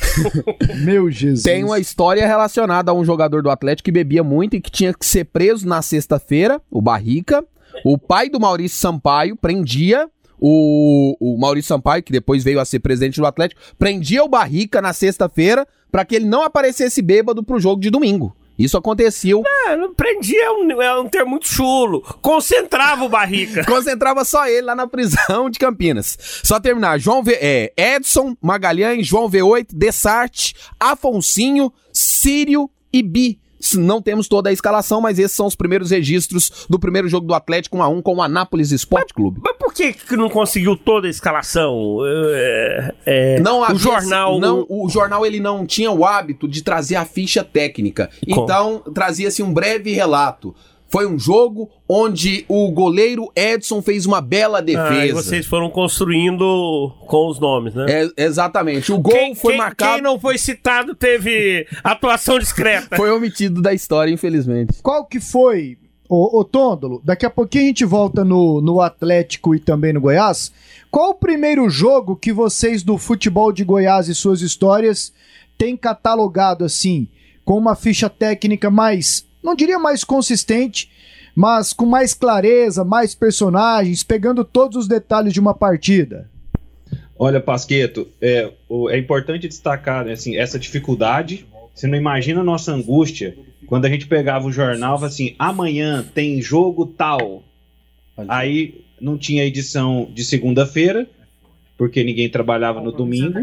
Meu 0.84 1.12
Jesus. 1.12 1.44
Tem 1.44 1.66
uma 1.66 1.80
história 1.80 2.26
relacionada 2.26 2.92
a 2.92 2.94
um 2.94 3.04
jogador 3.04 3.44
do 3.44 3.50
Atlético 3.50 3.86
que 3.86 3.92
bebia 3.92 4.24
muito 4.24 4.56
e 4.56 4.62
que 4.62 4.72
tinha 4.72 4.94
que 4.94 5.06
ser 5.06 5.26
preso 5.26 5.68
na 5.68 5.82
sexta-feira, 5.82 6.62
o 6.72 6.82
Barrica. 6.82 7.44
O 7.84 7.98
pai 7.98 8.30
do 8.30 8.40
Maurício 8.40 8.78
Sampaio 8.78 9.36
prendia 9.36 10.08
o, 10.46 11.16
o 11.22 11.38
Maurício 11.38 11.70
Sampaio, 11.70 12.04
que 12.04 12.12
depois 12.12 12.44
veio 12.44 12.60
a 12.60 12.66
ser 12.66 12.80
presidente 12.80 13.18
do 13.22 13.26
Atlético, 13.26 13.62
prendia 13.80 14.22
o 14.26 14.28
Barrica 14.28 14.82
na 14.82 14.92
sexta-feira 14.92 15.66
para 15.90 16.04
que 16.04 16.16
ele 16.16 16.26
não 16.26 16.44
aparecesse 16.44 17.02
bêbado 17.02 17.42
pro 17.42 17.62
jogo 17.62 17.80
de 17.80 17.90
domingo. 17.90 18.36
Isso 18.60 18.78
aconteceu. 18.78 19.42
É, 19.68 19.78
não 19.78 19.94
prendia, 19.94 20.44
é 20.44 20.52
um, 20.52 20.82
é 20.82 21.00
um 21.00 21.08
termo 21.08 21.32
muito 21.32 21.48
chulo. 21.48 22.02
Concentrava 22.22 23.06
o 23.06 23.10
Barrica. 23.10 23.64
Concentrava 23.66 24.26
só 24.26 24.46
ele 24.46 24.64
lá 24.64 24.76
na 24.76 24.86
prisão 24.86 25.50
de 25.50 25.58
Campinas. 25.58 26.18
Só 26.44 26.60
terminar. 26.60 27.00
João 27.00 27.24
v, 27.24 27.38
é, 27.40 27.74
Edson, 27.78 28.36
Magalhães, 28.42 29.08
João 29.08 29.30
V8, 29.30 29.68
Dessart, 29.74 30.52
Afonsinho, 30.78 31.72
Sírio 31.94 32.70
e 32.92 33.02
Bi 33.02 33.40
não 33.76 34.02
temos 34.02 34.28
toda 34.28 34.50
a 34.50 34.54
escalação, 34.54 35.02
mas 35.02 35.20
esses 35.20 35.36
são 35.36 35.46
os 35.46 35.56
primeiros 35.56 35.92
registros 35.92 36.66
do 36.70 36.80
primeiro 36.80 37.08
jogo 37.08 37.28
do 37.28 37.34
Atlético 37.34 37.78
1 37.78 37.84
a 37.84 37.88
1 37.88 38.02
com 38.02 38.16
o 38.16 38.22
Anápolis 38.22 38.72
Sport 38.72 39.14
Clube. 39.14 39.40
Mas 39.44 39.58
por 39.58 39.74
que, 39.74 39.94
que 39.94 40.16
não 40.16 40.30
conseguiu 40.30 40.76
toda 40.76 41.08
a 41.08 41.10
escalação? 41.10 42.00
É, 42.06 42.94
é, 43.06 43.40
não 43.40 43.62
o 43.62 43.76
jornal, 43.76 44.40
não, 44.40 44.66
o 44.70 44.90
jornal 44.90 45.26
ele 45.26 45.40
não 45.40 45.66
tinha 45.66 45.92
o 45.92 46.06
hábito 46.06 46.48
de 46.48 46.62
trazer 46.62 46.96
a 46.96 47.06
ficha 47.06 47.44
técnica. 47.44 48.10
Então 48.26 48.80
trazia-se 48.94 49.42
um 49.42 49.54
breve 49.54 49.94
relato. 49.94 50.54
Foi 50.94 51.08
um 51.08 51.18
jogo 51.18 51.72
onde 51.90 52.46
o 52.48 52.70
goleiro 52.70 53.32
Edson 53.36 53.82
fez 53.82 54.06
uma 54.06 54.22
bela 54.22 54.62
defesa. 54.62 54.94
Ah, 54.94 55.08
e 55.08 55.12
vocês 55.12 55.44
foram 55.44 55.68
construindo 55.68 56.94
com 57.08 57.28
os 57.30 57.40
nomes, 57.40 57.74
né? 57.74 57.86
É, 57.90 58.10
exatamente. 58.16 58.92
O 58.92 59.00
gol 59.00 59.12
quem, 59.12 59.34
foi 59.34 59.54
quem, 59.54 59.58
marcado. 59.58 59.94
Quem 59.96 60.04
não 60.04 60.20
foi 60.20 60.38
citado 60.38 60.94
teve 60.94 61.66
atuação 61.84 62.38
discreta. 62.38 62.94
foi 62.96 63.10
omitido 63.10 63.60
da 63.60 63.74
história, 63.74 64.12
infelizmente. 64.12 64.84
Qual 64.84 65.04
que 65.08 65.20
foi, 65.20 65.80
ô, 66.08 66.42
ô 66.42 66.44
Tôndolo? 66.44 67.02
Daqui 67.04 67.26
a 67.26 67.30
pouquinho 67.32 67.64
a 67.64 67.68
gente 67.70 67.86
volta 67.86 68.24
no, 68.24 68.62
no 68.62 68.80
Atlético 68.80 69.56
e 69.56 69.60
também 69.60 69.94
no 69.94 70.02
Goiás. 70.02 70.52
Qual 70.92 71.10
o 71.10 71.16
primeiro 71.16 71.68
jogo 71.72 72.16
que 72.16 72.32
vocês 72.32 72.84
do 72.84 73.00
futebol 73.00 73.52
de 73.52 73.64
Goiás 73.64 74.08
e 74.10 74.14
suas 74.14 74.42
histórias 74.44 75.12
têm 75.58 75.76
catalogado 75.76 76.64
assim, 76.64 77.08
com 77.44 77.58
uma 77.58 77.76
ficha 77.76 78.12
técnica 78.12 78.70
mais 78.70 79.26
não 79.44 79.56
diria 79.56 79.78
mais 79.78 80.04
consistente, 80.04 80.90
mas 81.36 81.74
com 81.74 81.86
mais 81.86 82.14
clareza, 82.14 82.84
mais 82.84 83.14
personagens, 83.14 84.04
pegando 84.04 84.44
todos 84.44 84.78
os 84.78 84.88
detalhes 84.88 85.34
de 85.34 85.40
uma 85.40 85.54
partida? 85.54 86.30
Olha, 87.18 87.40
Pasqueto, 87.40 88.08
é, 88.22 88.52
é 88.90 88.98
importante 88.98 89.48
destacar 89.48 90.06
né, 90.06 90.14
assim, 90.14 90.36
essa 90.36 90.60
dificuldade. 90.60 91.46
Você 91.74 91.88
não 91.88 91.98
imagina 91.98 92.42
a 92.42 92.44
nossa 92.44 92.72
angústia 92.72 93.36
quando 93.66 93.86
a 93.86 93.90
gente 93.90 94.08
pegava 94.08 94.48
o 94.48 94.52
jornal 94.52 95.04
assim, 95.04 95.36
amanhã 95.40 96.06
tem 96.14 96.42
jogo 96.42 96.86
tal. 96.86 97.44
Aí 98.28 98.86
não 99.02 99.18
tinha 99.18 99.46
edição 99.46 100.08
de 100.14 100.24
segunda-feira, 100.24 101.08
porque 101.78 102.04
ninguém 102.04 102.30
trabalhava 102.30 102.80
no 102.82 102.92
domingo, 102.92 103.40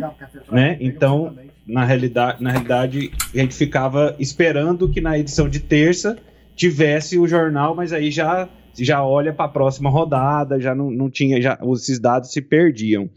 né? 0.51 0.77
Então 0.81 1.37
na 1.71 1.85
realidade, 1.85 2.43
na 2.43 2.51
realidade, 2.51 3.13
a 3.33 3.39
gente 3.39 3.55
ficava 3.55 4.17
esperando 4.19 4.89
que 4.89 5.01
na 5.01 5.17
edição 5.17 5.49
de 5.49 5.61
terça 5.61 6.19
tivesse 6.57 7.17
o 7.17 7.29
jornal, 7.29 7.75
mas 7.77 7.93
aí 7.93 8.11
já 8.11 8.49
já 8.79 9.05
olha 9.05 9.33
para 9.33 9.47
a 9.47 9.49
próxima 9.49 9.91
rodada, 9.91 10.61
já 10.61 10.75
não, 10.75 10.91
não 10.91 11.11
tinha, 11.11 11.41
já 11.41 11.59
esses 11.75 11.99
dados 11.99 12.33
se 12.33 12.41
perdiam. 12.41 13.11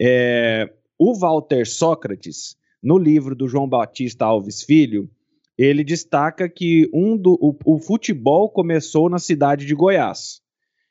É, 0.00 0.70
o 0.98 1.14
Walter 1.14 1.66
Sócrates, 1.66 2.56
no 2.82 2.98
livro 2.98 3.34
do 3.34 3.46
João 3.46 3.68
Batista 3.68 4.24
Alves 4.24 4.62
Filho, 4.62 5.08
ele 5.56 5.84
destaca 5.84 6.48
que 6.48 6.88
um 6.92 7.16
do, 7.16 7.38
o, 7.40 7.76
o 7.76 7.78
futebol 7.78 8.50
começou 8.50 9.08
na 9.08 9.18
cidade 9.18 9.64
de 9.64 9.74
Goiás. 9.74 10.40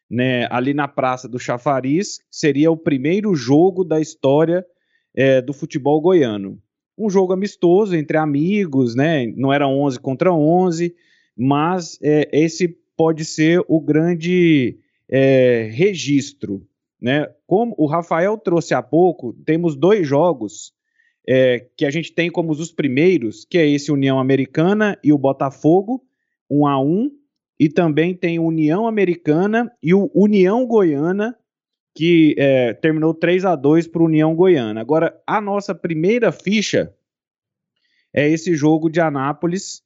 Né, 0.08 0.48
ali 0.52 0.72
na 0.72 0.88
Praça 0.88 1.28
do 1.28 1.40
Chafariz, 1.40 2.20
seria 2.30 2.70
o 2.70 2.78
primeiro 2.78 3.34
jogo 3.34 3.84
da 3.84 4.00
história 4.00 4.64
é, 5.16 5.42
do 5.42 5.52
futebol 5.52 6.00
goiano 6.00 6.62
um 6.98 7.10
jogo 7.10 7.34
amistoso 7.34 7.96
entre 7.96 8.18
amigos, 8.18 8.96
né? 8.96 9.28
Não 9.36 9.52
era 9.52 9.68
11 9.68 10.00
contra 10.00 10.34
11, 10.34 10.96
mas 11.38 12.00
é, 12.02 12.30
esse 12.32 12.78
pode 12.96 13.26
ser 13.26 13.62
o 13.68 13.80
grande 13.82 14.78
é, 15.10 15.70
registro, 15.74 16.66
né? 17.02 17.28
Como 17.46 17.76
o 17.78 17.86
Rafael 17.86 18.38
trouxe 18.38 18.74
há 18.74 18.82
pouco, 18.82 19.34
temos 19.46 19.76
dois 19.76 20.08
jogos 20.08 20.74
é, 21.28 21.68
que 21.76 21.86
a 21.86 21.92
gente 21.92 22.14
tem 22.14 22.30
como 22.30 22.52
os 22.52 22.72
primeiros, 22.72 23.46
que 23.46 23.58
é 23.58 23.68
esse 23.68 23.92
União 23.92 24.20
Americana 24.20 24.98
e 25.04 25.12
o 25.12 25.18
Botafogo, 25.18 26.04
um 26.50 26.68
a 26.68 26.80
um, 26.80 27.12
e 27.60 27.70
também 27.70 28.14
tem 28.14 28.40
União 28.40 28.88
Americana 28.88 29.72
e 29.82 29.94
o 29.94 30.12
União 30.14 30.66
Goiana, 30.66 31.36
que 31.96 32.36
é, 32.38 32.74
terminou 32.74 33.14
3 33.14 33.46
a 33.46 33.56
2 33.56 33.88
para 33.88 34.04
União 34.04 34.36
Goiana. 34.36 34.82
Agora, 34.82 35.18
a 35.26 35.40
nossa 35.40 35.74
primeira 35.74 36.30
ficha 36.30 36.94
é 38.14 38.28
esse 38.30 38.54
jogo 38.54 38.90
de 38.90 39.00
Anápolis, 39.00 39.82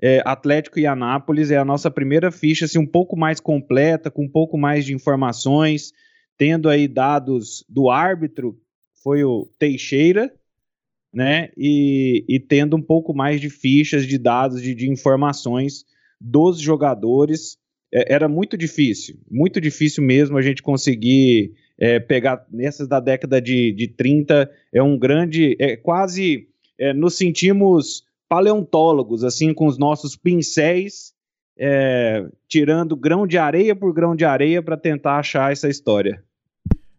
é, 0.00 0.22
Atlético 0.26 0.78
e 0.78 0.86
Anápolis, 0.86 1.50
é 1.50 1.56
a 1.56 1.64
nossa 1.64 1.90
primeira 1.90 2.30
ficha, 2.30 2.66
assim, 2.66 2.78
um 2.78 2.86
pouco 2.86 3.16
mais 3.16 3.40
completa, 3.40 4.10
com 4.10 4.24
um 4.24 4.28
pouco 4.28 4.58
mais 4.58 4.84
de 4.84 4.92
informações, 4.92 5.92
tendo 6.36 6.68
aí 6.68 6.86
dados 6.86 7.64
do 7.66 7.88
árbitro, 7.88 8.60
foi 9.02 9.24
o 9.24 9.48
Teixeira, 9.58 10.34
né, 11.12 11.50
e, 11.56 12.24
e 12.28 12.40
tendo 12.40 12.76
um 12.76 12.82
pouco 12.82 13.14
mais 13.14 13.40
de 13.40 13.48
fichas, 13.48 14.06
de 14.06 14.18
dados, 14.18 14.60
de, 14.60 14.74
de 14.74 14.90
informações 14.90 15.86
dos 16.20 16.58
jogadores, 16.58 17.56
era 17.94 18.28
muito 18.28 18.56
difícil, 18.56 19.16
muito 19.30 19.60
difícil 19.60 20.02
mesmo 20.02 20.36
a 20.36 20.42
gente 20.42 20.62
conseguir 20.62 21.52
é, 21.78 21.98
pegar 22.00 22.44
nessas 22.50 22.88
da 22.88 23.00
década 23.00 23.40
de, 23.40 23.72
de 23.72 23.88
30, 23.88 24.50
é 24.72 24.82
um 24.82 24.98
grande, 24.98 25.56
é 25.58 25.76
quase, 25.76 26.48
é, 26.78 26.92
nos 26.92 27.16
sentimos 27.16 28.04
paleontólogos, 28.28 29.22
assim, 29.22 29.52
com 29.52 29.66
os 29.66 29.78
nossos 29.78 30.16
pincéis, 30.16 31.12
é, 31.56 32.26
tirando 32.48 32.96
grão 32.96 33.26
de 33.26 33.38
areia 33.38 33.76
por 33.76 33.92
grão 33.92 34.16
de 34.16 34.24
areia 34.24 34.62
para 34.62 34.76
tentar 34.76 35.18
achar 35.18 35.52
essa 35.52 35.68
história. 35.68 36.22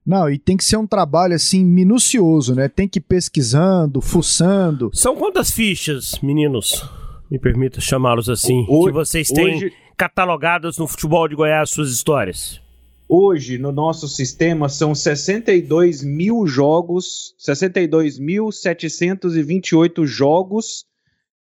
Não, 0.05 0.29
e 0.29 0.37
tem 0.37 0.55
que 0.55 0.63
ser 0.63 0.77
um 0.77 0.85
trabalho 0.85 1.33
assim 1.33 1.65
minucioso, 1.65 2.53
né? 2.53 2.69
Tem 2.69 2.87
que 2.87 2.99
ir 2.99 3.01
pesquisando, 3.01 3.99
fuçando. 4.01 4.91
São 4.93 5.15
quantas 5.15 5.49
fichas, 5.49 6.19
meninos? 6.21 6.87
Me 7.29 7.39
permita 7.39 7.81
chamá-los 7.81 8.29
assim, 8.29 8.65
o, 8.69 8.85
que 8.85 8.91
vocês 8.91 9.29
têm 9.29 9.55
hoje, 9.55 9.73
catalogadas 9.97 10.77
no 10.77 10.87
futebol 10.87 11.27
de 11.27 11.35
Goiás 11.35 11.69
suas 11.69 11.91
histórias? 11.91 12.61
Hoje, 13.07 13.59
no 13.59 13.71
nosso 13.71 14.07
sistema, 14.07 14.67
são 14.67 14.95
62 14.95 16.03
mil 16.03 16.47
jogos, 16.47 17.35
62.728 17.39 20.05
jogos 20.05 20.85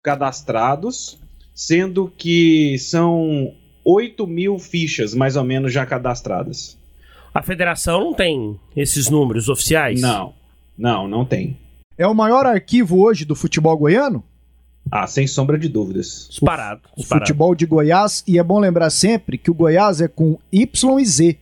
cadastrados, 0.02 1.18
sendo 1.52 2.08
que 2.16 2.78
são 2.78 3.52
8 3.84 4.24
mil 4.26 4.56
fichas, 4.58 5.14
mais 5.14 5.34
ou 5.34 5.42
menos, 5.42 5.72
já 5.72 5.84
cadastradas. 5.84 6.78
A 7.34 7.42
federação 7.42 8.00
não 8.00 8.14
tem 8.14 8.58
esses 8.76 9.10
números 9.10 9.48
oficiais? 9.48 10.00
Não, 10.00 10.32
não, 10.76 11.08
não 11.08 11.24
tem. 11.24 11.56
É 11.96 12.06
o 12.06 12.14
maior 12.14 12.46
arquivo 12.46 13.00
hoje 13.00 13.24
do 13.24 13.34
futebol 13.34 13.76
goiano? 13.76 14.22
Ah, 14.90 15.06
sem 15.06 15.26
sombra 15.26 15.58
de 15.58 15.68
dúvidas. 15.68 16.26
Disparado. 16.30 16.82
O, 16.96 17.04
futebol 17.04 17.54
de 17.54 17.66
Goiás, 17.66 18.24
e 18.26 18.38
é 18.38 18.42
bom 18.42 18.58
lembrar 18.58 18.90
sempre 18.90 19.36
que 19.36 19.50
o 19.50 19.54
Goiás 19.54 20.00
é 20.00 20.08
com 20.08 20.38
Y 20.52 21.00
e 21.00 21.04
Z, 21.04 21.38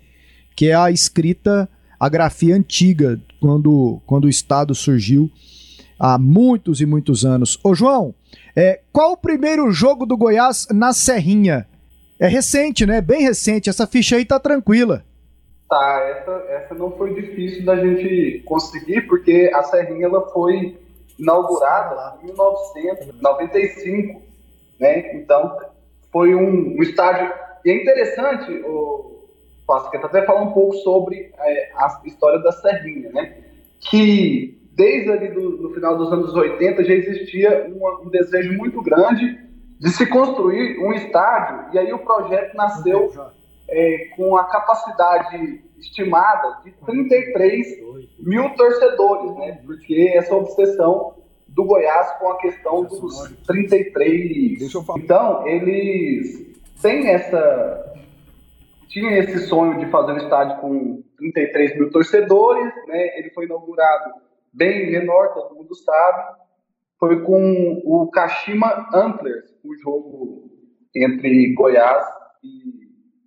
que 0.54 0.68
é 0.68 0.74
a 0.74 0.90
escrita, 0.90 1.68
a 1.98 2.08
grafia 2.08 2.56
antiga, 2.56 3.20
quando, 3.40 4.00
quando 4.06 4.24
o 4.24 4.28
Estado 4.28 4.74
surgiu 4.74 5.30
há 5.98 6.18
muitos 6.18 6.80
e 6.80 6.86
muitos 6.86 7.24
anos. 7.24 7.58
Ô 7.62 7.74
João, 7.74 8.14
é, 8.54 8.80
qual 8.92 9.12
o 9.12 9.16
primeiro 9.16 9.70
jogo 9.70 10.06
do 10.06 10.16
Goiás 10.16 10.66
na 10.72 10.92
Serrinha? 10.92 11.66
É 12.18 12.26
recente, 12.26 12.86
né? 12.86 13.00
Bem 13.00 13.22
recente. 13.22 13.68
Essa 13.68 13.86
ficha 13.86 14.16
aí 14.16 14.24
tá 14.24 14.40
tranquila. 14.40 15.04
Tá, 15.68 16.00
essa, 16.10 16.30
essa 16.48 16.74
não 16.74 16.92
foi 16.92 17.14
difícil 17.14 17.64
da 17.64 17.76
gente 17.76 18.42
conseguir, 18.44 19.02
porque 19.02 19.50
a 19.52 19.62
Serrinha 19.64 20.06
ela 20.06 20.26
foi 20.30 20.76
inaugurada 21.18 22.18
em 22.22 22.26
1995, 22.26 24.22
né? 24.78 25.14
Então 25.16 25.56
foi 26.12 26.34
um, 26.34 26.76
um 26.76 26.82
estádio 26.82 27.32
e 27.64 27.70
é 27.70 27.82
interessante 27.82 28.52
o 28.64 29.16
Pasqueta 29.66 30.06
até 30.06 30.22
falar 30.24 30.42
um 30.42 30.52
pouco 30.52 30.74
sobre 30.76 31.32
é, 31.38 31.70
a 31.74 32.00
história 32.04 32.38
da 32.38 32.52
Serrinha, 32.52 33.10
né? 33.10 33.38
Que 33.80 34.56
desde 34.72 35.10
ali 35.10 35.28
do, 35.28 35.62
no 35.62 35.74
final 35.74 35.96
dos 35.96 36.12
anos 36.12 36.34
80 36.34 36.84
já 36.84 36.94
existia 36.94 37.66
um, 37.68 38.06
um 38.06 38.10
desejo 38.10 38.52
muito 38.52 38.80
grande 38.82 39.40
de 39.78 39.90
se 39.90 40.06
construir 40.06 40.78
um 40.78 40.92
estádio 40.92 41.74
e 41.74 41.78
aí 41.78 41.92
o 41.92 41.98
projeto 41.98 42.54
nasceu 42.54 43.12
é, 43.68 44.08
com 44.16 44.36
a 44.36 44.44
capacidade 44.44 45.62
estimada 45.78 46.60
de 46.64 46.72
33 46.84 47.66
mil 48.18 48.50
torcedores, 48.54 49.34
né? 49.36 49.60
Porque 49.64 50.12
essa 50.14 50.34
obsessão 50.34 51.14
do 51.48 51.64
Goiás 51.64 52.12
com 52.18 52.30
a 52.30 52.38
questão 52.38 52.84
dos 52.84 53.34
33. 53.46 54.74
Então, 54.98 55.46
eles 55.46 56.54
têm 56.82 57.08
essa. 57.08 57.94
Tinha 58.88 59.18
esse 59.18 59.40
sonho 59.46 59.78
de 59.78 59.90
fazer 59.90 60.12
um 60.12 60.18
estádio 60.18 60.60
com 60.60 61.02
33 61.18 61.78
mil 61.78 61.90
torcedores, 61.90 62.72
né? 62.86 63.18
Ele 63.18 63.30
foi 63.30 63.46
inaugurado 63.46 64.14
bem 64.52 64.90
menor, 64.90 65.34
todo 65.34 65.54
mundo 65.54 65.74
sabe. 65.74 66.36
Foi 66.98 67.22
com 67.22 67.82
o 67.84 68.08
Kashima 68.10 68.88
Antlers, 68.94 69.44
o 69.62 69.74
jogo 69.76 70.50
entre 70.94 71.52
Goiás 71.52 72.06
e 72.42 72.75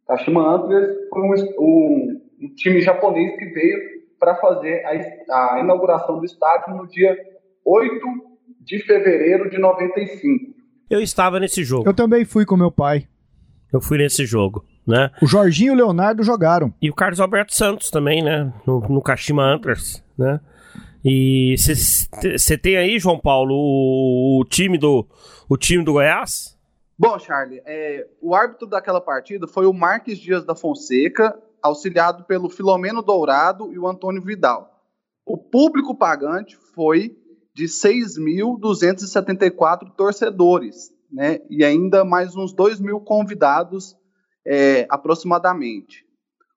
Kashima 0.10 0.56
Antlers, 0.56 0.90
foi 1.14 1.22
um, 1.22 1.34
um, 1.60 2.22
um 2.42 2.56
time 2.56 2.82
japonês 2.82 3.38
que 3.38 3.46
veio 3.46 3.78
para 4.20 4.36
fazer 4.38 4.84
a, 5.30 5.56
a 5.56 5.60
inauguração 5.60 6.18
do 6.18 6.26
estádio 6.26 6.76
no 6.76 6.88
dia 6.88 7.16
8 7.64 7.94
de 8.62 8.80
fevereiro 8.80 9.50
de 9.52 9.60
95. 9.60 10.52
Eu 10.90 11.00
estava 11.00 11.40
nesse 11.40 11.64
jogo. 11.64 11.88
Eu 11.88 11.94
também 11.94 12.26
fui 12.26 12.44
com 12.44 12.58
meu 12.58 12.72
pai. 12.72 13.08
Eu 13.72 13.80
fui 13.80 14.00
nesse 14.00 14.26
jogo, 14.26 14.66
né? 14.86 15.12
O 15.22 15.28
Jorginho 15.28 15.74
e 15.74 15.76
o 15.76 15.78
Leonardo 15.78 16.24
jogaram. 16.24 16.74
E 16.82 16.90
o 16.90 16.96
Carlos 16.96 17.20
Alberto 17.20 17.54
Santos 17.54 17.92
também, 17.92 18.24
né? 18.24 18.52
No, 18.66 18.80
no 18.80 19.02
Kashima 19.04 19.44
Antlers, 19.44 20.04
né? 20.18 20.40
E 21.06 21.56
você 21.56 22.58
tem 22.58 22.78
aí, 22.78 22.98
João 22.98 23.20
Paulo, 23.20 23.54
o, 23.54 24.42
o, 24.42 24.46
time 24.46 24.78
do 24.78 25.08
o 25.48 25.56
time 25.56 25.84
do 25.84 25.94
Goiás? 25.94 26.59
Bom, 27.00 27.18
Charlie, 27.18 27.64
é, 27.66 28.06
o 28.22 28.36
árbitro 28.36 28.68
daquela 28.68 29.00
partida 29.00 29.48
foi 29.48 29.66
o 29.66 29.72
Marques 29.72 30.20
Dias 30.20 30.44
da 30.44 30.54
Fonseca, 30.54 31.34
auxiliado 31.62 32.26
pelo 32.26 32.50
Filomeno 32.50 33.02
Dourado 33.02 33.72
e 33.72 33.80
o 33.80 33.88
Antônio 33.88 34.22
Vidal. 34.22 34.84
O 35.26 35.38
público 35.38 35.96
pagante 35.96 36.58
foi 36.76 37.18
de 37.56 37.68
6.274 37.68 39.90
torcedores, 39.96 40.92
né? 41.10 41.40
E 41.50 41.64
ainda 41.64 42.04
mais 42.04 42.36
uns 42.36 42.52
2 42.52 42.82
mil 42.82 43.00
convidados 43.00 43.96
é, 44.46 44.86
aproximadamente. 44.90 46.06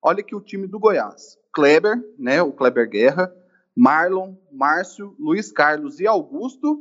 Olha 0.03 0.23
aqui 0.23 0.35
o 0.35 0.41
time 0.41 0.67
do 0.67 0.81
Goiás. 0.81 1.39
Kleber, 1.55 2.03
né? 2.19 2.43
O 2.43 2.51
Kleber 2.51 2.89
Guerra, 2.89 3.33
Marlon, 3.77 4.35
Márcio, 4.51 5.15
Luiz 5.21 5.53
Carlos 5.53 6.01
e 6.01 6.07
Augusto, 6.09 6.81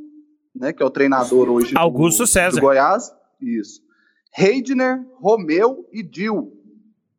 né? 0.56 0.74
Que 0.74 0.82
é 0.82 0.86
o 0.86 0.90
treinador 0.90 1.48
hoje 1.48 1.78
Augusto 1.78 2.24
do, 2.24 2.28
César. 2.28 2.56
do 2.56 2.62
Goiás. 2.62 3.21
Isso. 3.42 3.82
Heidner, 4.38 5.04
Romeu 5.20 5.88
e 5.92 6.04
Dil. 6.04 6.54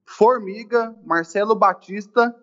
Formiga, 0.07 0.95
Marcelo 1.05 1.55
Batista 1.55 2.35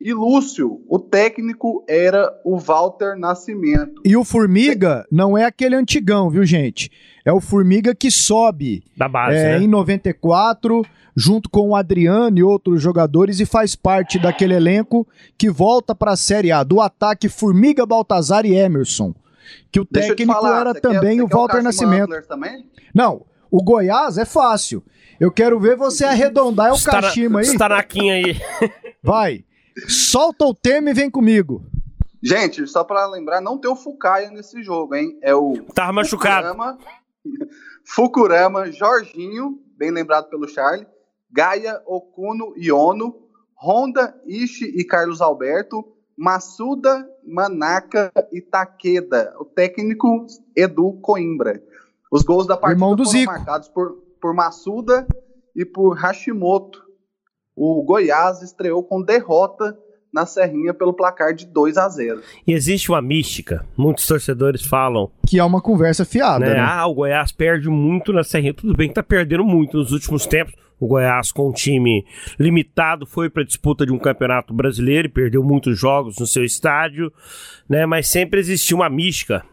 e 0.00 0.12
Lúcio, 0.12 0.82
o 0.86 0.98
técnico 0.98 1.82
era 1.88 2.30
o 2.44 2.58
Walter 2.58 3.16
Nascimento. 3.16 4.02
E 4.04 4.16
o 4.16 4.24
Formiga 4.24 5.06
não 5.10 5.38
é 5.38 5.44
aquele 5.44 5.74
antigão, 5.74 6.28
viu, 6.28 6.44
gente? 6.44 6.90
É 7.24 7.32
o 7.32 7.40
Formiga 7.40 7.94
que 7.94 8.10
sobe 8.10 8.84
da 8.96 9.08
base, 9.08 9.36
é, 9.36 9.58
né? 9.58 9.64
em 9.64 9.68
94, 9.68 10.84
junto 11.16 11.48
com 11.48 11.70
o 11.70 11.76
Adriano 11.76 12.38
e 12.38 12.42
outros 12.42 12.82
jogadores, 12.82 13.40
e 13.40 13.46
faz 13.46 13.74
parte 13.74 14.18
daquele 14.18 14.52
elenco 14.52 15.08
que 15.38 15.48
volta 15.48 15.94
para 15.94 16.12
a 16.12 16.16
Série 16.16 16.52
A, 16.52 16.62
do 16.62 16.82
ataque 16.82 17.28
Formiga, 17.28 17.86
Baltazar 17.86 18.44
e 18.44 18.54
Emerson. 18.54 19.14
Que 19.70 19.80
o 19.80 19.86
Deixa 19.90 20.08
técnico 20.10 20.32
falar, 20.32 20.60
era 20.60 20.72
quer- 20.74 20.80
também 20.80 21.16
você 21.18 21.22
o 21.22 21.28
quer 21.28 21.34
Walter 21.36 21.62
Kashima 21.62 21.96
Nascimento. 21.98 22.26
Também? 22.28 22.70
Não, 22.94 23.24
o 23.50 23.62
Goiás 23.62 24.18
é 24.18 24.24
fácil. 24.24 24.82
Eu 25.20 25.30
quero 25.30 25.58
ver 25.60 25.76
você 25.76 26.04
arredondar 26.04 26.68
é 26.68 26.72
o 26.72 26.82
Kashima 26.82 27.40
aí. 27.40 27.46
está 27.46 27.68
naquinha 27.68 28.14
aí. 28.14 28.36
Vai. 29.02 29.44
Solta 29.88 30.44
o 30.44 30.54
tema 30.54 30.90
e 30.90 30.94
vem 30.94 31.10
comigo. 31.10 31.64
Gente, 32.22 32.66
só 32.66 32.82
para 32.84 33.06
lembrar, 33.06 33.40
não 33.40 33.58
tem 33.58 33.70
o 33.70 33.76
Fucaia 33.76 34.30
nesse 34.30 34.62
jogo, 34.62 34.94
hein? 34.94 35.18
É 35.22 35.34
o 35.34 35.54
Tava 35.74 35.92
machucado. 35.92 36.48
Fukurama, 36.48 36.78
Fukurama, 37.86 38.72
Jorginho, 38.72 39.58
bem 39.76 39.90
lembrado 39.90 40.28
pelo 40.28 40.48
Charlie, 40.48 40.86
Gaia, 41.30 41.80
Okuno 41.86 42.54
e 42.56 42.72
Ono, 42.72 43.14
Honda, 43.60 44.14
Ishi 44.26 44.64
e 44.64 44.84
Carlos 44.84 45.20
Alberto, 45.20 45.84
Massuda, 46.16 47.06
Manaka 47.26 48.12
e 48.32 48.40
Takeda, 48.40 49.34
o 49.38 49.44
técnico 49.44 50.26
Edu 50.56 50.92
Coimbra. 51.02 51.62
Os 52.10 52.22
gols 52.22 52.46
da 52.46 52.56
partida 52.56 52.76
Irmão 52.78 52.94
do 52.94 53.04
foram 53.04 53.18
Zico. 53.18 53.32
marcados 53.32 53.68
por, 53.68 53.92
por 54.20 54.34
Massuda 54.34 55.06
e 55.54 55.64
por 55.64 55.94
Hashimoto. 55.96 56.82
O 57.56 57.82
Goiás 57.82 58.42
estreou 58.42 58.82
com 58.82 59.02
derrota 59.02 59.76
na 60.12 60.24
Serrinha 60.24 60.72
pelo 60.72 60.92
placar 60.92 61.34
de 61.34 61.44
2 61.44 61.76
a 61.76 61.88
0. 61.88 62.22
E 62.46 62.52
existe 62.52 62.88
uma 62.88 63.02
mística. 63.02 63.66
Muitos 63.76 64.06
torcedores 64.06 64.64
falam, 64.64 65.10
Que 65.26 65.40
é 65.40 65.44
uma 65.44 65.60
conversa 65.60 66.04
fiada, 66.04 66.46
né? 66.46 66.54
né? 66.54 66.60
Ah, 66.60 66.86
o 66.86 66.94
Goiás 66.94 67.32
perde 67.32 67.68
muito 67.68 68.12
na 68.12 68.22
Serrinha. 68.22 68.54
Tudo 68.54 68.76
bem 68.76 68.88
que 68.88 68.94
tá 68.94 69.02
perdendo 69.02 69.44
muito 69.44 69.76
nos 69.76 69.90
últimos 69.90 70.24
tempos. 70.24 70.54
O 70.78 70.86
Goiás, 70.86 71.30
com 71.30 71.48
um 71.48 71.52
time 71.52 72.04
limitado, 72.38 73.06
foi 73.06 73.30
para 73.30 73.44
disputa 73.44 73.86
de 73.86 73.92
um 73.92 73.98
campeonato 73.98 74.52
brasileiro 74.52 75.06
e 75.06 75.10
perdeu 75.10 75.42
muitos 75.42 75.78
jogos 75.78 76.18
no 76.18 76.26
seu 76.26 76.44
estádio, 76.44 77.12
né? 77.68 77.86
Mas 77.86 78.08
sempre 78.08 78.40
existiu 78.40 78.78
uma 78.78 78.90
mística, 78.90 79.44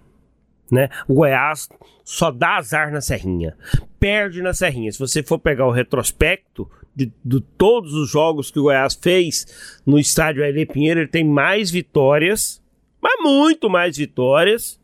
né? 0.71 0.89
O 1.07 1.13
Goiás 1.13 1.69
só 2.03 2.31
dá 2.31 2.57
azar 2.57 2.91
na 2.91 3.01
Serrinha, 3.01 3.55
perde 3.99 4.41
na 4.41 4.53
Serrinha. 4.53 4.91
Se 4.91 4.99
você 4.99 5.21
for 5.21 5.39
pegar 5.39 5.67
o 5.67 5.71
retrospecto 5.71 6.69
de, 6.95 7.11
de 7.23 7.39
todos 7.57 7.93
os 7.93 8.09
jogos 8.09 8.49
que 8.49 8.59
o 8.59 8.63
Goiás 8.63 8.95
fez 8.95 9.81
no 9.85 9.99
estádio 9.99 10.43
Aile 10.43 10.65
Pinheiro, 10.65 11.01
ele 11.01 11.07
tem 11.07 11.23
mais 11.23 11.69
vitórias, 11.69 12.61
mas 12.99 13.21
muito 13.21 13.69
mais 13.69 13.95
vitórias, 13.95 14.80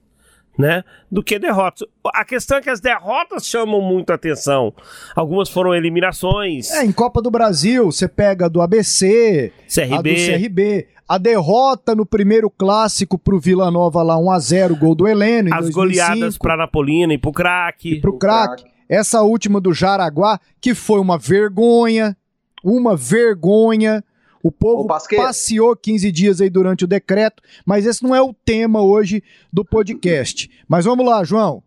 né, 0.57 0.83
do 1.11 1.21
que 1.23 1.37
derrotas. 1.37 1.87
A 2.13 2.25
questão 2.25 2.57
é 2.57 2.61
que 2.61 2.69
as 2.69 2.79
derrotas 2.79 3.45
chamam 3.45 3.81
muito 3.81 4.11
a 4.11 4.15
atenção. 4.15 4.73
Algumas 5.15 5.49
foram 5.49 5.75
eliminações, 5.75 6.71
É, 6.71 6.83
em 6.83 6.91
Copa 6.91 7.21
do 7.21 7.29
Brasil, 7.29 7.85
você 7.91 8.07
pega 8.07 8.49
do 8.49 8.61
ABC, 8.61 9.51
a 9.93 10.01
do 10.01 10.03
CRB, 10.03 10.37
CRB, 10.39 10.87
a 11.07 11.17
derrota 11.17 11.95
no 11.95 12.05
primeiro 12.05 12.49
clássico 12.49 13.17
pro 13.17 13.39
Vila 13.39 13.71
Nova 13.71 14.03
lá 14.03 14.17
1 14.17 14.31
a 14.31 14.39
0, 14.39 14.75
gol 14.75 14.95
do 14.95 15.07
Heleno 15.07 15.53
as 15.53 15.69
2005, 15.69 15.73
goleadas 16.09 16.37
para 16.37 16.57
Napolina 16.57 17.13
e 17.13 17.17
pro 17.17 17.31
craque. 17.31 18.01
pro 18.01 18.17
craque. 18.17 18.65
Essa 18.89 19.21
última 19.21 19.59
do 19.59 19.73
Jaraguá, 19.73 20.39
que 20.61 20.73
foi 20.73 20.99
uma 20.99 21.17
vergonha, 21.17 22.15
uma 22.63 22.95
vergonha. 22.95 24.03
O 24.43 24.51
povo 24.51 24.83
passeou 25.23 25.75
15 25.75 26.11
dias 26.11 26.41
aí 26.41 26.49
durante 26.49 26.85
o 26.85 26.87
decreto, 26.87 27.41
mas 27.65 27.85
esse 27.85 28.03
não 28.03 28.13
é 28.15 28.21
o 28.21 28.33
tema 28.33 28.81
hoje 28.81 29.23
do 29.51 29.63
podcast. 29.65 30.49
Mas 30.67 30.85
vamos 30.85 31.05
lá, 31.05 31.23
João. 31.23 31.63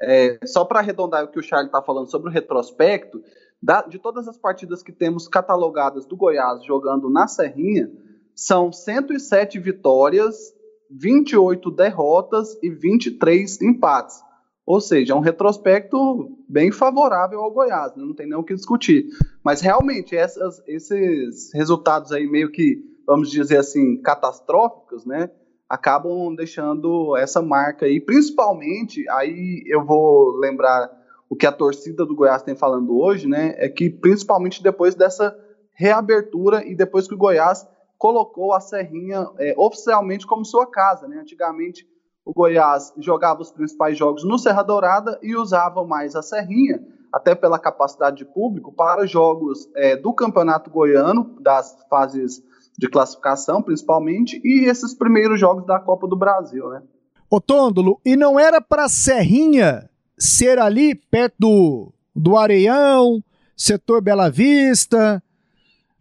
É, 0.00 0.38
só 0.44 0.64
para 0.64 0.80
arredondar 0.80 1.24
o 1.24 1.28
que 1.28 1.38
o 1.38 1.42
Charlie 1.42 1.68
está 1.68 1.80
falando 1.80 2.10
sobre 2.10 2.28
o 2.28 2.32
retrospecto, 2.32 3.22
da- 3.62 3.82
de 3.82 3.98
todas 3.98 4.28
as 4.28 4.36
partidas 4.36 4.82
que 4.82 4.92
temos 4.92 5.26
catalogadas 5.26 6.04
do 6.04 6.16
Goiás 6.16 6.62
jogando 6.64 7.08
na 7.08 7.26
Serrinha, 7.26 7.90
são 8.34 8.70
107 8.70 9.58
vitórias, 9.58 10.52
28 10.90 11.70
derrotas 11.70 12.58
e 12.62 12.68
23 12.68 13.60
empates. 13.62 14.22
Ou 14.66 14.80
seja, 14.80 15.12
é 15.12 15.16
um 15.16 15.20
retrospecto 15.20 16.38
bem 16.48 16.72
favorável 16.72 17.40
ao 17.40 17.50
Goiás, 17.52 17.94
né? 17.94 18.02
não 18.04 18.14
tem 18.14 18.26
nem 18.26 18.38
o 18.38 18.42
que 18.42 18.54
discutir. 18.54 19.06
Mas 19.42 19.60
realmente, 19.60 20.16
essas- 20.16 20.62
esses 20.66 21.52
resultados 21.52 22.12
aí 22.12 22.26
meio 22.26 22.50
que, 22.50 22.82
vamos 23.06 23.30
dizer 23.30 23.58
assim, 23.58 24.00
catastróficos, 24.00 25.04
né? 25.04 25.30
acabam 25.68 26.34
deixando 26.34 27.16
essa 27.16 27.40
marca 27.42 27.86
aí, 27.86 27.98
principalmente, 28.00 29.08
aí 29.10 29.62
eu 29.66 29.84
vou 29.84 30.36
lembrar 30.36 30.90
o 31.28 31.34
que 31.34 31.46
a 31.46 31.52
torcida 31.52 32.04
do 32.06 32.14
Goiás 32.14 32.42
tem 32.42 32.54
falando 32.54 32.96
hoje, 32.96 33.26
né, 33.26 33.54
é 33.56 33.68
que 33.68 33.88
principalmente 33.90 34.62
depois 34.62 34.94
dessa 34.94 35.36
reabertura 35.72 36.64
e 36.64 36.74
depois 36.74 37.08
que 37.08 37.14
o 37.14 37.18
Goiás 37.18 37.66
colocou 37.98 38.52
a 38.52 38.60
Serrinha 38.60 39.26
é, 39.38 39.54
oficialmente 39.56 40.26
como 40.26 40.44
sua 40.44 40.66
casa, 40.66 41.08
né, 41.08 41.18
antigamente 41.18 41.88
o 42.24 42.32
Goiás 42.32 42.92
jogava 42.98 43.42
os 43.42 43.50
principais 43.50 43.98
jogos 43.98 44.24
no 44.24 44.38
Serra 44.38 44.62
Dourada 44.62 45.18
e 45.22 45.36
usava 45.36 45.84
mais 45.84 46.16
a 46.16 46.22
Serrinha, 46.22 46.82
até 47.12 47.34
pela 47.34 47.58
capacidade 47.58 48.16
de 48.16 48.24
público, 48.24 48.72
para 48.72 49.06
jogos 49.06 49.68
é, 49.76 49.96
do 49.96 50.12
Campeonato 50.12 50.70
Goiano, 50.70 51.36
das 51.40 51.76
fases 51.88 52.42
de 52.76 52.88
classificação, 52.88 53.62
principalmente, 53.62 54.40
e 54.44 54.64
esses 54.64 54.94
primeiros 54.94 55.38
jogos 55.38 55.64
da 55.66 55.78
Copa 55.78 56.08
do 56.08 56.16
Brasil, 56.16 56.68
né? 56.70 56.82
Ô 57.30 57.40
Tôndolo, 57.40 58.00
e 58.04 58.16
não 58.16 58.38
era 58.38 58.60
pra 58.60 58.88
Serrinha 58.88 59.88
ser 60.18 60.58
ali 60.58 60.94
perto 60.94 61.34
do, 61.38 61.92
do 62.14 62.36
Areião, 62.36 63.22
setor 63.56 64.00
Bela 64.00 64.30
Vista, 64.30 65.22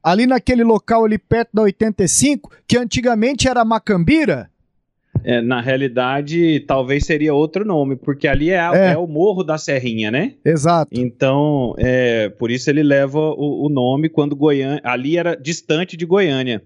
ali 0.03 0.25
naquele 0.25 0.63
local 0.63 1.05
ali 1.05 1.17
perto 1.17 1.51
da 1.53 1.61
85, 1.63 2.51
que 2.67 2.77
antigamente 2.77 3.47
era 3.47 3.63
Macambira? 3.63 4.51
É, 5.23 5.41
na 5.41 5.61
realidade, 5.61 6.59
talvez 6.67 7.05
seria 7.05 7.33
outro 7.33 7.63
nome, 7.65 7.95
porque 7.95 8.27
ali 8.27 8.49
é, 8.49 8.59
a- 8.59 8.71
É. 8.75 8.91
é 8.93 8.97
o 8.97 9.07
Morro 9.07 9.43
da 9.43 9.57
Serrinha, 9.57 10.11
né? 10.11 10.33
Exato. 10.43 10.91
Então, 10.93 11.73
é, 11.77 12.29
por 12.29 12.51
isso 12.51 12.69
ele 12.69 12.83
leva 12.83 13.19
o, 13.19 13.65
o 13.65 13.69
nome 13.69 14.09
quando 14.09 14.35
Goiânia. 14.35 14.81
Ali 14.83 15.17
era 15.17 15.35
distante 15.35 15.95
de 15.95 16.05
Goiânia. 16.05 16.61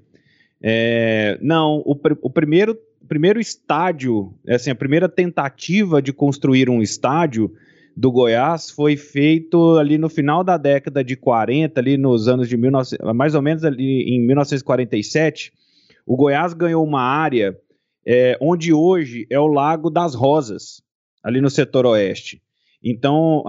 É, 0.62 1.38
não, 1.42 1.82
o, 1.86 1.96
pr- 1.96 2.18
o 2.22 2.30
primeiro, 2.30 2.78
primeiro 3.08 3.40
estádio, 3.40 4.34
assim, 4.48 4.72
a 4.72 4.76
primeira 4.76 5.08
tentativa 5.08 6.02
de 6.02 6.12
construir 6.12 6.70
um 6.70 6.82
estádio 6.82 7.54
do 7.96 8.12
Goiás 8.12 8.70
foi 8.70 8.96
feito 8.96 9.78
ali 9.78 9.98
no 9.98 10.10
final 10.10 10.44
da 10.44 10.58
década 10.58 11.04
de 11.04 11.16
40, 11.16 11.80
ali 11.80 11.98
nos 11.98 12.28
anos 12.28 12.48
de 12.50 12.56
19, 12.56 12.98
mais 13.16 13.34
ou 13.36 13.42
menos 13.42 13.64
ali 13.64 14.04
em 14.04 14.26
1947. 14.26 15.52
O 16.06 16.16
Goiás 16.16 16.54
ganhou 16.54 16.84
uma 16.86 17.02
área 17.02 17.56
é, 18.08 18.38
onde 18.42 18.72
hoje 18.72 19.28
é 19.30 19.38
o 19.38 19.48
Lago 19.48 19.90
das 19.90 20.16
Rosas, 20.16 20.82
ali 21.22 21.42
no 21.42 21.50
setor 21.50 21.86
oeste. 21.86 22.42
Então, 22.82 23.44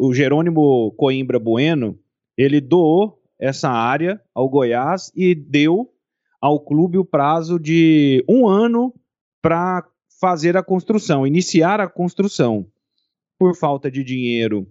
o 0.00 0.14
Jerônimo 0.14 0.92
Coimbra 0.92 1.38
Bueno, 1.38 1.98
ele 2.36 2.58
doou 2.58 3.20
essa 3.38 3.68
área 3.68 4.18
ao 4.34 4.48
Goiás 4.48 5.12
e 5.14 5.34
deu 5.34 5.92
ao 6.40 6.58
clube 6.58 6.96
o 6.96 7.04
prazo 7.04 7.58
de 7.58 8.24
um 8.26 8.48
ano 8.48 8.94
para 9.42 9.84
fazer 10.20 10.56
a 10.56 10.62
construção, 10.62 11.26
iniciar 11.26 11.78
a 11.80 11.88
construção 11.88 12.66
por 13.38 13.54
falta 13.54 13.90
de 13.90 14.02
dinheiro, 14.02 14.66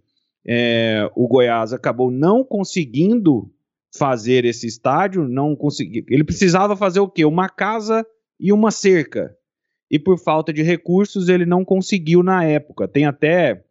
é, 0.46 1.10
o 1.16 1.28
Goiás 1.28 1.74
acabou 1.74 2.10
não 2.10 2.44
conseguindo 2.44 3.52
fazer 3.96 4.46
esse 4.46 4.66
estádio, 4.66 5.28
não 5.28 5.56
conseguiu. 5.56 6.04
Ele 6.10 6.24
precisava 6.24 6.76
fazer 6.76 7.00
o 7.00 7.08
quê? 7.08 7.24
Uma 7.24 7.50
casa 7.50 8.06
e 8.40 8.52
uma 8.52 8.72
cerca. 8.72 9.36
E 9.90 9.98
por 9.98 10.20
falta 10.20 10.52
de 10.52 10.62
recursos 10.62 11.30
ele 11.30 11.46
não 11.46 11.64
conseguiu 11.64 12.22
na 12.22 12.44
época. 12.44 12.88
Tem 12.88 13.06
até 13.06 13.64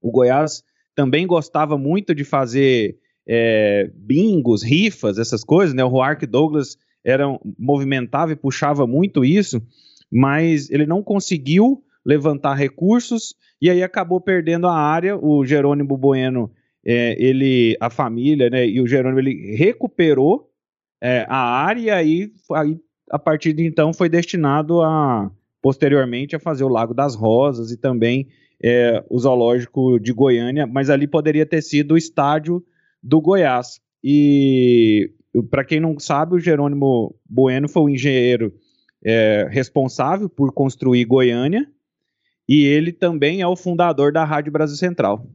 o 0.00 0.10
Goiás 0.10 0.62
também 0.94 1.26
gostava 1.26 1.76
muito 1.78 2.14
de 2.14 2.24
fazer 2.24 2.98
é, 3.26 3.90
bingos, 3.94 4.62
rifas, 4.64 5.18
essas 5.18 5.44
coisas, 5.44 5.74
né? 5.74 5.84
O 5.84 5.88
Roark 5.88 6.26
Douglas 6.26 6.76
era 7.04 7.24
movimentava 7.58 8.32
e 8.32 8.36
puxava 8.36 8.86
muito 8.86 9.24
isso, 9.24 9.62
mas 10.10 10.70
ele 10.70 10.86
não 10.86 11.02
conseguiu 11.02 11.82
levantar 12.04 12.54
recursos 12.54 13.34
e 13.60 13.70
aí 13.70 13.82
acabou 13.82 14.20
perdendo 14.20 14.66
a 14.66 14.74
área. 14.74 15.16
O 15.16 15.44
Jerônimo 15.44 15.96
Bueno, 15.96 16.50
é, 16.84 17.16
ele, 17.22 17.76
a 17.80 17.90
família, 17.90 18.48
né, 18.48 18.66
e 18.66 18.80
o 18.80 18.86
Jerônimo 18.86 19.20
ele 19.20 19.54
recuperou 19.56 20.50
é, 21.00 21.26
a 21.28 21.38
área 21.38 21.80
e 21.80 21.90
aí, 21.90 22.32
aí, 22.54 22.76
a 23.10 23.18
partir 23.18 23.52
de 23.52 23.64
então, 23.66 23.92
foi 23.92 24.08
destinado 24.08 24.82
a 24.82 25.30
posteriormente 25.60 26.36
a 26.36 26.40
fazer 26.40 26.64
o 26.64 26.68
Lago 26.68 26.94
das 26.94 27.14
Rosas 27.14 27.70
e 27.70 27.76
também 27.76 28.28
é, 28.62 29.04
o 29.08 29.18
Zoológico 29.18 29.98
de 29.98 30.12
Goiânia, 30.12 30.66
mas 30.66 30.88
ali 30.88 31.06
poderia 31.06 31.44
ter 31.44 31.62
sido 31.62 31.94
o 31.94 31.98
estádio 31.98 32.64
do 33.02 33.20
Goiás. 33.20 33.80
E 34.02 35.10
para 35.50 35.64
quem 35.64 35.80
não 35.80 35.98
sabe, 35.98 36.36
o 36.36 36.40
Jerônimo 36.40 37.14
Bueno 37.28 37.68
foi 37.68 37.82
o 37.82 37.88
engenheiro 37.88 38.52
é, 39.04 39.48
responsável 39.50 40.28
por 40.28 40.52
construir 40.52 41.04
Goiânia 41.04 41.66
e 42.48 42.64
ele 42.64 42.92
também 42.92 43.40
é 43.40 43.46
o 43.46 43.56
fundador 43.56 44.12
da 44.12 44.24
Rádio 44.24 44.52
Brasil 44.52 44.76
Central. 44.76 45.26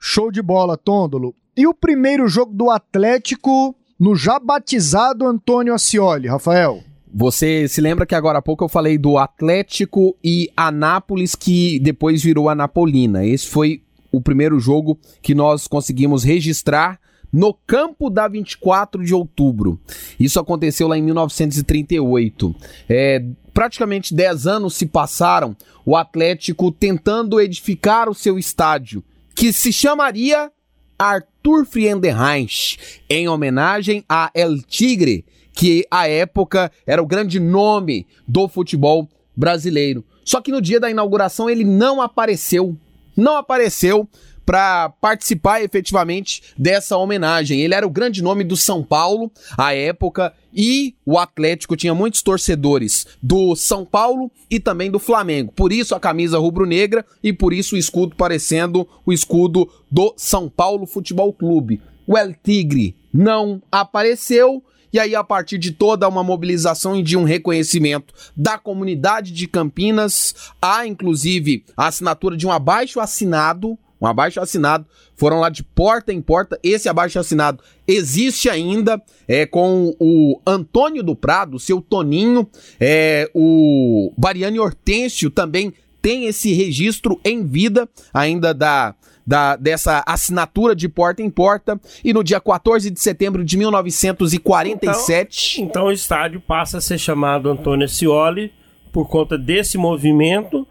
Show 0.00 0.32
de 0.32 0.40
bola, 0.40 0.76
Tôndolo. 0.76 1.34
E 1.56 1.66
o 1.66 1.74
primeiro 1.74 2.26
jogo 2.26 2.52
do 2.52 2.70
Atlético 2.70 3.76
no 4.00 4.16
já 4.16 4.38
batizado 4.40 5.26
Antônio 5.26 5.74
Ascioli, 5.74 6.26
Rafael? 6.26 6.82
Você 7.14 7.68
se 7.68 7.80
lembra 7.80 8.06
que 8.06 8.14
agora 8.14 8.38
há 8.38 8.42
pouco 8.42 8.64
eu 8.64 8.68
falei 8.68 8.96
do 8.96 9.18
Atlético 9.18 10.16
e 10.24 10.50
Anápolis, 10.56 11.34
que 11.34 11.78
depois 11.78 12.22
virou 12.22 12.48
Anapolina. 12.48 13.26
Esse 13.26 13.48
foi 13.48 13.82
o 14.10 14.20
primeiro 14.20 14.58
jogo 14.58 14.98
que 15.20 15.34
nós 15.34 15.66
conseguimos 15.66 16.24
registrar 16.24 16.98
no 17.32 17.54
campo 17.66 18.10
da 18.10 18.28
24 18.28 19.04
de 19.04 19.14
outubro. 19.14 19.80
Isso 20.20 20.38
aconteceu 20.40 20.88
lá 20.88 20.96
em 20.96 21.02
1938. 21.02 22.54
É, 22.88 23.24
praticamente 23.52 24.14
10 24.14 24.46
anos 24.46 24.74
se 24.74 24.86
passaram, 24.86 25.56
o 25.84 25.96
Atlético 25.96 26.70
tentando 26.70 27.40
edificar 27.40 28.08
o 28.08 28.14
seu 28.14 28.38
estádio, 28.38 29.02
que 29.34 29.52
se 29.52 29.72
chamaria 29.72 30.50
Arthur 30.98 31.66
Friedenreich, 31.66 32.78
em 33.08 33.28
homenagem 33.28 34.04
a 34.08 34.30
El 34.34 34.62
Tigre, 34.62 35.24
que 35.52 35.86
à 35.90 36.08
época 36.08 36.70
era 36.86 37.02
o 37.02 37.06
grande 37.06 37.38
nome 37.38 38.06
do 38.26 38.48
futebol 38.48 39.08
brasileiro. 39.36 40.04
Só 40.24 40.40
que 40.40 40.52
no 40.52 40.60
dia 40.60 40.80
da 40.80 40.90
inauguração 40.90 41.50
ele 41.50 41.64
não 41.64 42.00
apareceu. 42.00 42.76
Não 43.16 43.36
apareceu 43.36 44.08
para 44.44 44.88
participar 45.00 45.62
efetivamente 45.62 46.42
dessa 46.58 46.96
homenagem. 46.96 47.60
Ele 47.60 47.74
era 47.74 47.86
o 47.86 47.90
grande 47.90 48.22
nome 48.22 48.44
do 48.44 48.56
São 48.56 48.82
Paulo 48.82 49.30
à 49.56 49.74
época 49.74 50.32
e 50.52 50.94
o 51.06 51.18
Atlético 51.18 51.76
tinha 51.76 51.94
muitos 51.94 52.22
torcedores 52.22 53.06
do 53.22 53.54
São 53.54 53.84
Paulo 53.84 54.30
e 54.50 54.58
também 54.58 54.90
do 54.90 54.98
Flamengo. 54.98 55.52
Por 55.52 55.72
isso 55.72 55.94
a 55.94 56.00
camisa 56.00 56.38
rubro-negra 56.38 57.04
e 57.22 57.32
por 57.32 57.52
isso 57.52 57.74
o 57.74 57.78
escudo 57.78 58.16
parecendo 58.16 58.86
o 59.06 59.12
escudo 59.12 59.68
do 59.90 60.12
São 60.16 60.48
Paulo 60.48 60.86
Futebol 60.86 61.32
Clube. 61.32 61.80
O 62.06 62.18
El 62.18 62.34
Tigre 62.34 62.96
não 63.12 63.62
apareceu. 63.70 64.62
E 64.92 64.98
aí, 64.98 65.14
a 65.14 65.24
partir 65.24 65.58
de 65.58 65.72
toda 65.72 66.08
uma 66.08 66.22
mobilização 66.22 66.94
e 66.94 67.02
de 67.02 67.16
um 67.16 67.24
reconhecimento 67.24 68.12
da 68.36 68.58
comunidade 68.58 69.32
de 69.32 69.46
Campinas, 69.46 70.34
há 70.60 70.86
inclusive 70.86 71.64
a 71.76 71.86
assinatura 71.86 72.36
de 72.36 72.46
um 72.46 72.52
abaixo 72.52 73.00
assinado 73.00 73.78
um 74.02 74.06
abaixo 74.08 74.40
assinado, 74.40 74.84
foram 75.14 75.38
lá 75.38 75.48
de 75.48 75.62
porta 75.62 76.12
em 76.12 76.20
porta. 76.20 76.58
Esse 76.60 76.88
abaixo 76.88 77.20
assinado 77.20 77.62
existe 77.86 78.50
ainda, 78.50 79.00
é 79.28 79.46
com 79.46 79.94
o 80.00 80.40
Antônio 80.44 81.04
do 81.04 81.14
Prado, 81.14 81.60
seu 81.60 81.80
Toninho, 81.80 82.50
é, 82.80 83.30
o 83.32 84.12
Bariane 84.18 84.58
Hortêncio 84.58 85.30
também 85.30 85.72
tem 86.02 86.26
esse 86.26 86.52
registro 86.52 87.20
em 87.24 87.46
vida 87.46 87.88
ainda 88.12 88.52
da, 88.52 88.92
da, 89.26 89.56
dessa 89.56 90.02
assinatura 90.06 90.74
de 90.74 90.88
porta 90.88 91.22
em 91.22 91.30
porta. 91.30 91.80
E 92.04 92.12
no 92.12 92.22
dia 92.22 92.40
14 92.40 92.90
de 92.90 93.00
setembro 93.00 93.44
de 93.44 93.56
1947. 93.56 95.62
Então, 95.62 95.66
então 95.66 95.84
o 95.86 95.92
estádio 95.92 96.40
passa 96.40 96.78
a 96.78 96.80
ser 96.80 96.98
chamado 96.98 97.50
Antônio 97.50 97.88
Scioli 97.88 98.52
por 98.92 99.08
conta 99.08 99.38
desse 99.38 99.78
movimento 99.78 100.66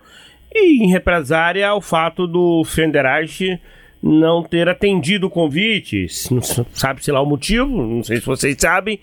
e 0.53 0.83
em 0.83 0.91
represária 0.91 1.67
ao 1.67 1.81
fato 1.81 2.27
do 2.27 2.63
Fenderage 2.65 3.59
não 4.01 4.43
ter 4.43 4.67
atendido 4.67 5.27
o 5.27 5.29
convite, 5.29 6.07
não 6.31 6.41
sabe-se 6.41 7.11
lá 7.11 7.21
o 7.21 7.25
motivo, 7.25 7.67
não 7.67 8.03
sei 8.03 8.17
se 8.17 8.25
vocês 8.25 8.55
sabem, 8.59 8.99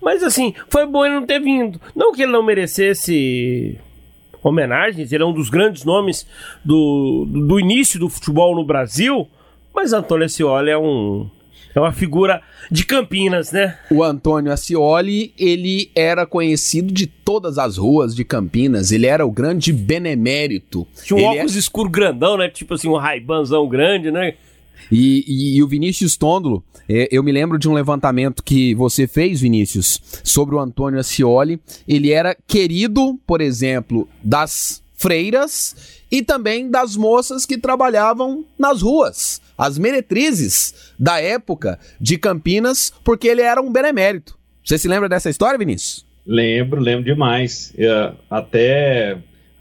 mas 0.00 0.22
assim, 0.22 0.54
foi 0.68 0.86
bom 0.86 1.04
ele 1.04 1.16
não 1.16 1.26
ter 1.26 1.38
vindo. 1.38 1.78
Não 1.94 2.12
que 2.12 2.22
ele 2.22 2.32
não 2.32 2.42
merecesse 2.42 3.78
homenagens, 4.42 5.12
ele 5.12 5.22
é 5.22 5.26
um 5.26 5.32
dos 5.32 5.50
grandes 5.50 5.84
nomes 5.84 6.26
do, 6.64 7.26
do 7.26 7.58
início 7.58 7.98
do 7.98 8.08
futebol 8.08 8.54
no 8.54 8.64
Brasil, 8.64 9.28
mas 9.74 9.92
Antônio 9.92 10.26
Ascioli 10.26 10.70
é 10.70 10.78
um 10.78 11.28
é 11.74 11.80
uma 11.80 11.92
figura 11.92 12.42
de 12.70 12.84
Campinas, 12.84 13.52
né? 13.52 13.78
O 13.90 14.02
Antônio 14.02 14.52
Ascioli, 14.52 15.32
ele 15.38 15.90
era 15.94 16.26
conhecido 16.26 16.92
de 16.92 17.06
todas 17.06 17.58
as 17.58 17.76
ruas 17.76 18.14
de 18.14 18.24
Campinas. 18.24 18.90
Ele 18.90 19.06
era 19.06 19.24
o 19.24 19.30
grande 19.30 19.72
benemérito. 19.72 20.86
Tinha 21.04 21.16
um 21.16 21.20
ele 21.20 21.38
óculos 21.38 21.56
é... 21.56 21.58
escuro 21.58 21.88
grandão, 21.88 22.36
né? 22.36 22.48
Tipo 22.48 22.74
assim, 22.74 22.88
um 22.88 22.96
raibanzão 22.96 23.68
grande, 23.68 24.10
né? 24.10 24.34
E, 24.90 25.24
e, 25.26 25.56
e, 25.56 25.62
o 25.62 25.68
Vinícius 25.68 26.16
Tondolo, 26.16 26.64
é, 26.88 27.08
eu 27.10 27.22
me 27.22 27.32
lembro 27.32 27.58
de 27.58 27.68
um 27.68 27.74
levantamento 27.74 28.42
que 28.42 28.74
você 28.74 29.06
fez, 29.06 29.40
Vinícius, 29.40 30.00
sobre 30.24 30.54
o 30.54 30.60
Antônio 30.60 30.98
Ascioli. 30.98 31.60
Ele 31.86 32.10
era 32.10 32.36
querido, 32.46 33.18
por 33.26 33.40
exemplo, 33.40 34.08
das 34.22 34.82
freiras 34.94 35.76
e 36.10 36.22
também 36.22 36.70
das 36.70 36.96
moças 36.96 37.46
que 37.46 37.58
trabalhavam 37.58 38.44
nas 38.58 38.82
ruas 38.82 39.40
as 39.58 39.76
meretrizes 39.76 40.92
da 40.96 41.20
época 41.20 41.80
de 42.00 42.16
Campinas, 42.16 42.92
porque 43.02 43.26
ele 43.26 43.42
era 43.42 43.60
um 43.60 43.72
benemérito. 43.72 44.38
Você 44.64 44.78
se 44.78 44.86
lembra 44.86 45.08
dessa 45.08 45.28
história, 45.28 45.58
Vinícius? 45.58 46.06
Lembro, 46.24 46.80
lembro 46.80 47.04
demais. 47.04 47.72
Eu, 47.76 48.14
até 48.30 49.12
a 49.12 49.18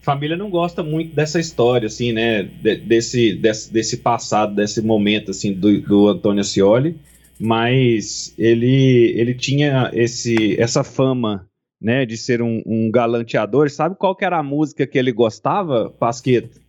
família 0.08 0.38
não 0.38 0.50
gosta 0.50 0.82
muito 0.82 1.14
dessa 1.14 1.38
história, 1.38 1.88
assim, 1.88 2.14
né? 2.14 2.42
De, 2.42 2.78
desse, 2.78 3.36
desse, 3.36 3.74
desse 3.74 3.98
passado, 3.98 4.56
desse 4.56 4.82
momento, 4.82 5.32
assim, 5.32 5.52
do, 5.52 5.82
do 5.82 6.08
Antônio 6.08 6.40
Ascioli. 6.40 6.96
Mas 7.38 8.34
ele, 8.38 9.14
ele 9.18 9.36
tinha 9.36 9.92
esse, 9.94 10.60
essa 10.60 10.82
fama, 10.82 11.46
né, 11.80 12.06
de 12.06 12.16
ser 12.16 12.42
um, 12.42 12.64
um 12.66 12.90
galanteador. 12.90 13.70
Sabe 13.70 13.98
qual 14.00 14.16
que 14.16 14.24
era 14.24 14.40
a 14.40 14.44
música 14.44 14.88
que 14.88 14.98
ele 14.98 15.12
gostava, 15.12 15.90
Pasqueto? 15.90 16.62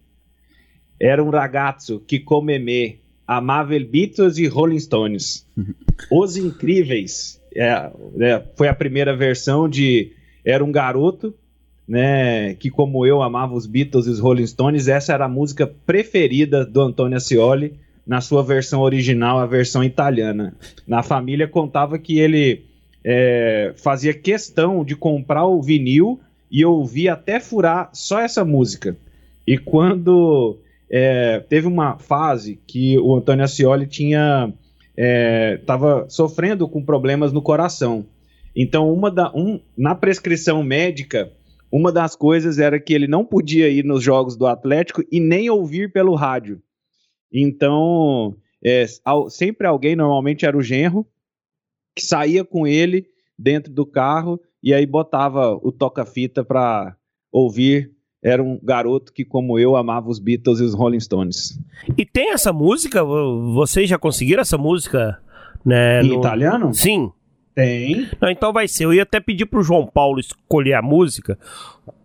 Era 1.01 1.23
um 1.23 1.31
ragazzo 1.31 2.01
que 2.01 2.19
comeme 2.19 2.99
Amável 3.25 3.89
Beatles 3.89 4.37
e 4.37 4.49
Rolling 4.49 4.81
Stones. 4.81 5.47
Os 6.11 6.37
Incríveis 6.37 7.41
é, 7.55 7.69
é, 8.21 8.45
foi 8.57 8.67
a 8.67 8.75
primeira 8.75 9.17
versão 9.17 9.69
de 9.69 10.13
Era 10.45 10.65
um 10.65 10.73
Garoto, 10.73 11.33
né, 11.89 12.55
que 12.55 12.71
como 12.71 13.07
eu 13.07 13.23
amava 13.23 13.55
os 13.55 13.67
Beatles 13.67 14.07
e 14.07 14.11
os 14.11 14.21
Rolling 14.21 14.47
Stones, 14.47 14.89
essa 14.89 15.15
era 15.15 15.25
a 15.25 15.29
música 15.29 15.67
preferida 15.67 16.67
do 16.67 16.83
Antônio 16.83 17.17
Ascioli 17.17 17.75
na 18.07 18.21
sua 18.21 18.43
versão 18.43 18.81
original, 18.81 19.39
a 19.39 19.47
versão 19.47 19.83
italiana. 19.83 20.55
Na 20.87 21.03
família 21.03 21.49
contava 21.49 21.99
que 21.99 22.19
ele 22.19 22.65
é, 23.05 23.73
fazia 23.77 24.13
questão 24.13 24.85
de 24.85 24.95
comprar 24.95 25.47
o 25.47 25.63
vinil 25.63 26.21
e 26.51 26.65
ouvir 26.65 27.09
até 27.09 27.41
furar 27.41 27.91
só 27.93 28.21
essa 28.21 28.45
música. 28.45 28.97
E 29.47 29.57
quando 29.57 30.59
é, 30.91 31.41
teve 31.49 31.67
uma 31.67 31.99
fase 31.99 32.59
que 32.67 32.99
o 32.99 33.17
Antônio 33.17 33.45
Ascioli 33.45 33.87
tinha 33.87 34.53
estava 35.61 36.05
é, 36.07 36.11
sofrendo 36.11 36.69
com 36.69 36.83
problemas 36.83 37.33
no 37.33 37.41
coração. 37.41 38.05
Então, 38.57 38.93
uma 38.93 39.11
da, 39.11 39.31
um, 39.35 39.61
na 39.77 39.95
prescrição 39.95 40.63
médica, 40.65 41.31
uma 41.71 41.93
das 41.93 42.17
coisas 42.17 42.59
era 42.59 42.81
que 42.81 42.93
ele 42.93 43.07
não 43.07 43.25
podia 43.25 43.69
ir 43.69 43.85
nos 43.85 44.03
jogos 44.03 44.37
do 44.37 44.47
Atlético 44.47 45.03
e 45.11 45.21
nem 45.21 45.51
ouvir 45.51 45.93
pelo 45.93 46.15
rádio. 46.15 46.63
Então, 47.33 48.35
é, 48.65 48.87
sempre 49.29 49.67
alguém, 49.67 49.95
normalmente 49.95 50.47
era 50.47 50.57
o 50.57 50.63
genro, 50.63 51.07
que 51.95 52.03
saía 52.05 52.45
com 52.45 52.67
ele 52.67 53.07
dentro 53.39 53.73
do 53.73 53.85
carro 53.85 54.41
e 54.63 54.73
aí 54.73 54.87
botava 54.87 55.55
o 55.63 55.71
toca-fita 55.71 56.45
para 56.45 56.97
ouvir. 57.31 57.93
Era 58.23 58.43
um 58.43 58.59
garoto 58.61 59.13
que, 59.13 59.25
como 59.25 59.59
eu, 59.59 59.77
amava 59.77 60.09
os 60.09 60.19
Beatles 60.19 60.59
e 60.59 60.65
os 60.65 60.75
Rolling 60.75 60.99
Stones. 60.99 61.59
E 61.97 62.05
tem 62.05 62.33
essa 62.33 62.53
música? 62.53 63.05
Vocês 63.05 63.89
já 63.89 63.97
conseguiram 63.97 64.41
essa 64.41 64.59
música? 64.59 65.21
Né, 65.65 66.03
em 66.03 66.09
no... 66.09 66.19
italiano? 66.19 66.75
Sim. 66.75 67.13
Tem. 67.59 68.09
Não, 68.21 68.31
então 68.31 68.53
vai 68.53 68.69
ser. 68.69 68.85
Eu 68.85 68.95
ia 68.95 69.03
até 69.03 69.19
pedir 69.19 69.47
pro 69.47 69.65
João 69.65 69.85
Paulo 69.85 70.21
escolher 70.21 70.75
a 70.75 70.83
música, 70.83 71.37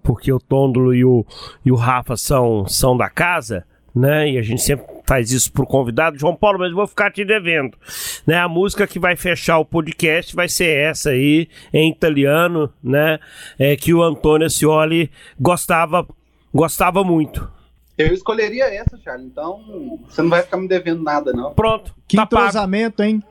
porque 0.01 0.33
o 0.33 0.39
Tôndolo 0.39 0.95
e 0.95 1.05
o, 1.05 1.23
e 1.63 1.71
o 1.71 1.75
Rafa 1.75 2.17
são, 2.17 2.67
são 2.67 2.97
da 2.97 3.07
casa 3.07 3.63
né? 3.95 4.31
E 4.31 4.37
a 4.37 4.41
gente 4.41 4.61
sempre 4.61 4.85
faz 5.05 5.31
isso 5.31 5.51
pro 5.51 5.65
convidado. 5.65 6.17
João 6.17 6.35
Paulo, 6.35 6.59
mas 6.59 6.73
vou 6.73 6.87
ficar 6.87 7.11
te 7.11 7.23
devendo. 7.23 7.77
Né? 8.25 8.35
A 8.35 8.47
música 8.47 8.87
que 8.87 8.97
vai 8.97 9.15
fechar 9.15 9.59
o 9.59 9.65
podcast 9.65 10.35
vai 10.35 10.49
ser 10.49 10.75
essa 10.75 11.11
aí, 11.11 11.47
em 11.71 11.91
italiano, 11.91 12.73
né? 12.83 13.19
É, 13.59 13.75
que 13.75 13.93
o 13.93 14.01
Antônio 14.01 14.49
Scioli 14.49 15.11
gostava, 15.39 16.07
gostava 16.51 17.03
muito. 17.03 17.47
Eu 17.95 18.11
escolheria 18.11 18.65
essa, 18.73 18.97
Charles. 19.03 19.27
Então, 19.27 19.99
você 20.09 20.23
não 20.23 20.29
vai 20.29 20.41
ficar 20.41 20.57
me 20.57 20.67
devendo 20.67 21.03
nada, 21.03 21.31
não. 21.31 21.53
Pronto. 21.53 21.93
Que 22.07 22.17
tá 22.17 22.23
entrosamento, 22.23 22.97
pago. 22.97 23.09
hein? 23.09 23.23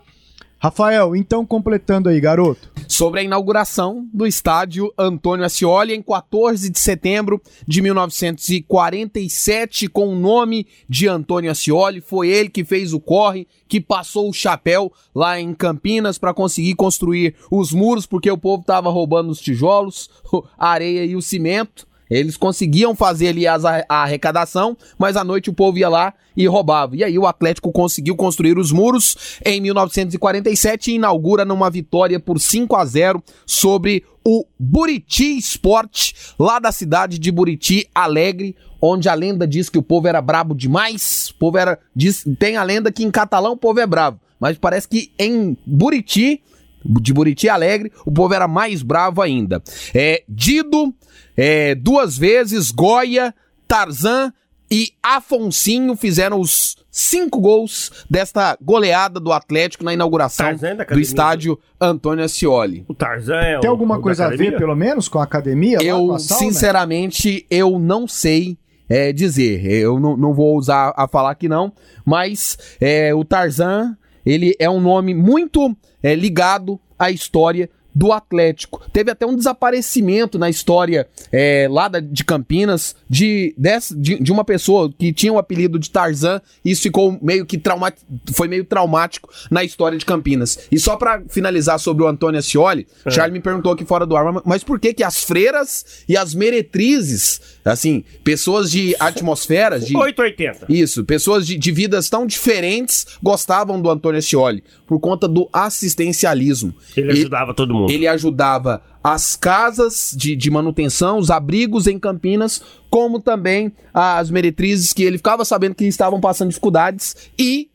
Rafael, 0.63 1.17
então 1.17 1.45
completando 1.45 2.09
aí, 2.09 2.21
garoto. 2.21 2.71
Sobre 2.87 3.19
a 3.19 3.23
inauguração 3.25 4.09
do 4.15 4.25
estádio 4.25 4.95
Antônio 4.97 5.45
Ascioli 5.45 5.93
em 5.93 6.01
14 6.01 6.71
de 6.71 6.79
setembro 6.79 7.43
de 7.67 7.83
1947, 7.83 9.89
com 9.89 10.11
o 10.11 10.15
nome 10.15 10.69
de 10.89 11.09
Antônio 11.09 11.51
Ascioli. 11.51 12.01
Foi 12.01 12.29
ele 12.29 12.49
que 12.49 12.65
fez 12.65 12.93
o 12.93 13.01
corre, 13.01 13.49
que 13.67 13.81
passou 13.81 14.31
o 14.31 14.33
chapéu 14.33 14.93
lá 15.13 15.41
em 15.41 15.53
Campinas 15.53 16.17
para 16.17 16.33
conseguir 16.33 16.77
construir 16.77 17.35
os 17.51 17.73
muros, 17.73 18.07
porque 18.07 18.31
o 18.31 18.39
povo 18.39 18.61
estava 18.61 18.89
roubando 18.89 19.33
os 19.33 19.41
tijolos, 19.41 20.09
a 20.57 20.69
areia 20.69 21.05
e 21.05 21.17
o 21.17 21.23
cimento. 21.23 21.91
Eles 22.13 22.37
conseguiam 22.37 22.95
fazer 22.95 23.29
ali 23.29 23.47
as, 23.47 23.65
a 23.65 23.85
arrecadação, 23.89 24.77
mas 24.99 25.17
à 25.17 25.25
noite 25.25 25.49
o 25.49 25.55
povo 25.55 25.79
ia 25.79 25.89
lá 25.89 26.13
e 26.37 26.47
roubava. 26.47 26.97
E 26.97 27.03
aí 27.03 27.19
o 27.19 27.27
Atlético 27.27 27.73
conseguiu 27.73 28.15
construir 28.17 28.59
os 28.59 28.71
muros 28.71 29.39
em 29.45 29.61
1947 29.61 30.91
e 30.91 30.95
inaugura 30.97 31.45
numa 31.45 31.71
vitória 31.71 32.21
por 32.21 32.39
5 32.39 32.77
a 32.77 32.85
0 32.85 33.23
sobre 33.47 34.05
o 34.25 34.45
Buriti 34.59 35.37
Sport, 35.39 36.13
lá 36.39 36.59
da 36.59 36.71
cidade 36.71 37.19
de 37.19 37.33
Buriti 37.33 37.89
Alegre, 37.95 38.55
onde 38.81 39.09
a 39.09 39.15
lenda 39.15 39.47
diz 39.47 39.69
que 39.69 39.79
o 39.79 39.83
povo 39.83 40.07
era 40.07 40.21
brabo 40.21 40.55
demais. 40.55 41.31
O 41.31 41.35
povo 41.37 41.59
era 41.59 41.79
diz, 41.95 42.25
tem 42.39 42.57
a 42.57 42.63
lenda 42.63 42.93
que 42.93 43.05
em 43.05 43.11
catalão 43.11 43.53
o 43.53 43.57
povo 43.57 43.81
é 43.81 43.87
bravo, 43.87 44.21
mas 44.39 44.59
parece 44.59 44.89
que 44.89 45.13
em 45.19 45.57
Buriti 45.67 46.43
de 46.85 47.13
Buriti 47.13 47.49
Alegre, 47.49 47.93
o 48.05 48.13
povo 48.13 48.35
era 48.35 48.49
mais 48.49 48.83
bravo 48.83 49.23
ainda. 49.23 49.63
É, 49.95 50.23
Dido, 50.29 50.95
é, 51.37 51.75
duas 51.75 52.17
vezes, 52.17 52.71
Goya, 52.71 53.35
Tarzan 53.67 54.33
e 54.71 54.93
Afonsinho 55.03 55.95
fizeram 55.95 56.41
os 56.41 56.77
cinco 56.91 57.41
gols 57.41 58.07
desta 58.09 58.57
goleada 58.61 59.21
do 59.21 59.31
Atlético 59.31 59.85
na 59.85 59.93
inauguração 59.93 60.47
é 60.47 60.85
do 60.85 60.99
estádio 60.99 61.59
Antônio 61.79 62.25
Ascioli. 62.25 62.85
O 62.89 62.95
Tarzan 62.95 63.37
é 63.37 63.59
Tem 63.59 63.69
alguma 63.69 64.01
coisa 64.01 64.27
a 64.27 64.31
ver, 64.31 64.57
pelo 64.57 64.75
menos, 64.75 65.09
com 65.09 65.19
a 65.19 65.25
academia? 65.25 65.77
Eu, 65.83 66.15
a 66.15 66.19
sinceramente, 66.19 67.47
eu 67.51 67.79
não 67.79 68.09
sei 68.09 68.57
é, 68.89 69.13
dizer. 69.13 69.65
Eu 69.67 70.01
não, 70.01 70.17
não 70.17 70.33
vou 70.33 70.57
usar 70.57 70.93
a 70.97 71.07
falar 71.07 71.35
que 71.35 71.49
não, 71.49 71.73
mas 72.05 72.59
é, 72.81 73.15
o 73.15 73.25
Tarzan, 73.25 73.97
ele 74.25 74.55
é 74.59 74.69
um 74.69 74.81
nome 74.81 75.15
muito 75.15 75.77
é, 76.03 76.15
ligado 76.15 76.81
à 76.99 77.11
história 77.11 77.71
do 77.95 78.13
Atlético. 78.13 78.83
Teve 78.93 79.11
até 79.11 79.27
um 79.27 79.37
desaparecimento 79.37 80.39
na 80.39 80.49
história 80.49 81.07
é, 81.31 81.69
lá 81.71 81.89
da, 81.89 82.01
de 82.01 82.25
Campinas 82.25 82.97
de, 83.09 83.55
de, 83.97 84.19
de, 84.19 84.33
uma 84.33 84.45
pessoa 84.45 84.93
que 84.99 85.13
tinha 85.13 85.33
o 85.33 85.39
apelido 85.39 85.79
de 85.79 85.91
Tarzan 85.91 86.41
e 86.65 86.71
isso 86.71 86.83
ficou 86.83 87.19
meio 87.21 87.45
que 87.45 87.59
traumático, 87.59 88.07
foi 88.33 88.49
meio 88.49 88.65
traumático 88.65 89.29
na 89.51 89.63
história 89.63 89.99
de 89.99 90.05
Campinas. 90.05 90.67
E 90.71 90.79
só 90.79 90.97
para 90.97 91.23
finalizar 91.29 91.79
sobre 91.79 92.03
o 92.05 92.07
Antônio 92.07 92.39
Ascioli, 92.39 92.87
é. 93.05 93.11
Charles 93.11 93.33
me 93.33 93.41
perguntou 93.41 93.73
aqui 93.73 93.85
fora 93.85 94.07
do 94.07 94.17
ar, 94.17 94.25
mas 94.45 94.65
por 94.65 94.81
que 94.81 94.95
que 94.95 95.05
as 95.05 95.23
freiras 95.23 96.05
e 96.09 96.17
as 96.17 96.35
meretrizes, 96.35 97.41
assim, 97.65 98.05
pessoas 98.25 98.71
de 98.71 98.95
atmosferas 98.99 99.87
de 99.87 99.97
880. 99.97 100.67
Isso, 100.69 101.05
pessoas 101.05 101.47
de, 101.47 101.57
de 101.57 101.73
vidas 101.73 102.09
tão 102.09 102.27
diferentes 102.27 103.07
gostavam 103.23 103.81
do 103.81 103.91
Antônio 103.91 104.19
Ascioli 104.19 104.63
por 104.87 105.01
conta 105.01 105.27
do 105.27 105.49
assistencialismo. 105.53 106.75
Ele 106.97 107.13
ajudava 107.13 107.55
todo 107.55 107.75
mundo. 107.75 107.82
Ele 107.91 108.07
ajudava 108.07 108.83
as 109.03 109.35
casas 109.35 110.15
de, 110.17 110.37
de 110.37 110.51
manutenção, 110.51 111.19
os 111.19 111.31
abrigos 111.31 111.87
em 111.87 111.99
Campinas, 111.99 112.63
como 112.89 113.19
também 113.21 113.73
as 113.93 114.31
meretrizes 114.31 114.93
que 114.93 115.03
ele 115.03 115.17
ficava 115.17 115.45
sabendo 115.45 115.75
que 115.75 115.85
estavam 115.85 116.21
passando 116.21 116.49
dificuldades 116.49 117.31
e 117.39 117.69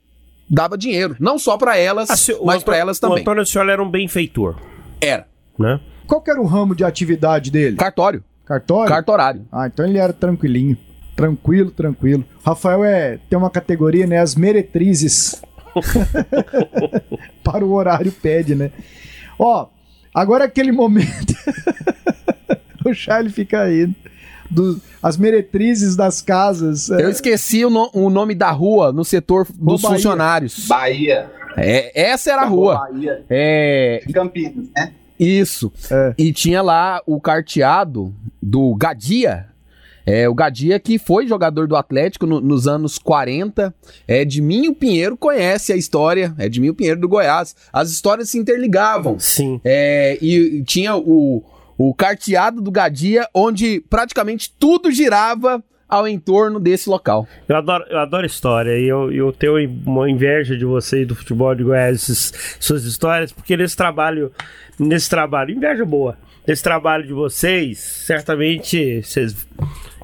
dava 0.50 0.78
dinheiro, 0.78 1.16
não 1.20 1.38
só 1.38 1.58
para 1.58 1.78
elas, 1.78 2.10
assim, 2.10 2.34
mas 2.44 2.64
para 2.64 2.78
elas 2.78 3.00
também. 3.00 3.18
O 3.18 3.22
Antônio 3.22 3.46
Scioli 3.46 3.72
era 3.72 3.84
um 3.84 3.90
benfeitor. 3.90 4.56
Era. 5.02 5.28
Né? 5.60 5.80
Qual 6.08 6.22
que 6.22 6.32
era 6.32 6.42
o 6.42 6.46
ramo 6.46 6.74
de 6.74 6.84
atividade 6.84 7.52
dele? 7.52 7.76
Cartório. 7.76 8.24
Cartório? 8.46 8.90
Cartorário. 8.90 9.46
Ah, 9.52 9.68
então 9.68 9.86
ele 9.86 9.98
era 9.98 10.14
tranquilinho. 10.14 10.78
Tranquilo, 11.16 11.72
tranquilo. 11.72 12.24
Rafael 12.46 12.84
é 12.86 13.20
tem 13.30 13.38
uma 13.38 13.50
categoria, 13.50 14.08
né? 14.08 14.20
As 14.20 14.36
meretrizes. 14.36 15.42
Para 17.44 17.66
o 17.66 17.74
horário 17.74 18.12
pede, 18.12 18.56
né? 18.56 18.72
Ó, 19.38 19.68
agora 20.22 20.44
é 20.44 20.48
aquele 20.48 20.72
momento. 20.72 21.34
o 22.86 22.94
Charlie 22.94 23.32
fica 23.32 23.62
aí. 23.62 23.90
Do, 24.50 24.82
as 25.04 25.18
meretrizes 25.18 25.96
das 25.96 26.22
casas. 26.22 26.90
É. 26.90 27.04
Eu 27.04 27.10
esqueci 27.10 27.66
o, 27.66 27.70
no, 27.70 27.90
o, 27.94 28.10
nome 28.10 28.34
da 28.34 28.50
rua 28.50 28.94
no 28.94 29.04
setor 29.04 29.46
dos 29.54 29.82
Bahia. 29.82 29.96
funcionários. 29.96 30.68
Bahia. 30.68 31.30
É, 31.58 32.10
essa 32.10 32.32
era 32.32 32.44
a 32.44 32.46
rua. 32.46 32.88
Bahia. 32.90 33.26
É... 33.30 34.04
Campinas, 34.14 34.68
né? 34.76 34.94
Isso. 35.20 35.72
É. 35.92 36.14
E 36.18 36.32
tinha 36.32 36.62
lá 36.62 37.02
o 37.06 37.20
carteado 37.20 38.14
do 38.42 38.74
Gadia, 38.76 39.48
é, 40.08 40.30
o 40.30 40.34
Gadia, 40.34 40.80
que 40.80 40.98
foi 40.98 41.28
jogador 41.28 41.68
do 41.68 41.76
Atlético 41.76 42.26
no, 42.26 42.40
nos 42.40 42.66
anos 42.66 42.98
40, 42.98 43.76
é, 44.08 44.22
Edminho 44.22 44.74
Pinheiro 44.74 45.18
conhece 45.18 45.74
a 45.74 45.76
história, 45.76 46.34
é 46.38 46.46
Edminho 46.46 46.74
Pinheiro 46.74 47.02
do 47.02 47.10
Goiás. 47.10 47.54
As 47.74 47.92
histórias 47.92 48.30
se 48.30 48.38
interligavam. 48.38 49.20
Sim. 49.20 49.60
É, 49.66 50.18
e 50.22 50.64
tinha 50.64 50.96
o, 50.96 51.44
o 51.78 51.94
carteado 51.94 52.62
do 52.62 52.72
Gadia, 52.72 53.28
onde 53.34 53.82
praticamente 53.90 54.50
tudo 54.58 54.90
girava 54.90 55.62
ao 55.90 56.08
entorno 56.08 56.58
desse 56.58 56.90
local. 56.90 57.28
Eu 57.48 57.58
adoro, 57.58 57.84
eu 57.90 58.00
adoro 58.00 58.26
história 58.26 58.80
e 58.80 58.88
eu, 58.88 59.12
eu 59.12 59.34
tenho 59.34 59.56
uma 59.86 60.10
inveja 60.10 60.56
de 60.56 60.64
vocês 60.64 61.06
do 61.06 61.16
futebol 61.16 61.54
de 61.54 61.66
Goiás, 61.66 62.34
suas 62.62 62.86
histórias, 62.86 63.34
porque 63.34 63.58
nesse 63.58 63.76
trabalho, 63.76 64.32
nesse 64.80 65.10
trabalho, 65.10 65.54
inveja 65.54 65.84
boa, 65.84 66.18
nesse 66.48 66.64
trabalho 66.64 67.06
de 67.06 67.14
vocês, 67.14 67.80
certamente 67.80 69.02
vocês 69.02 69.36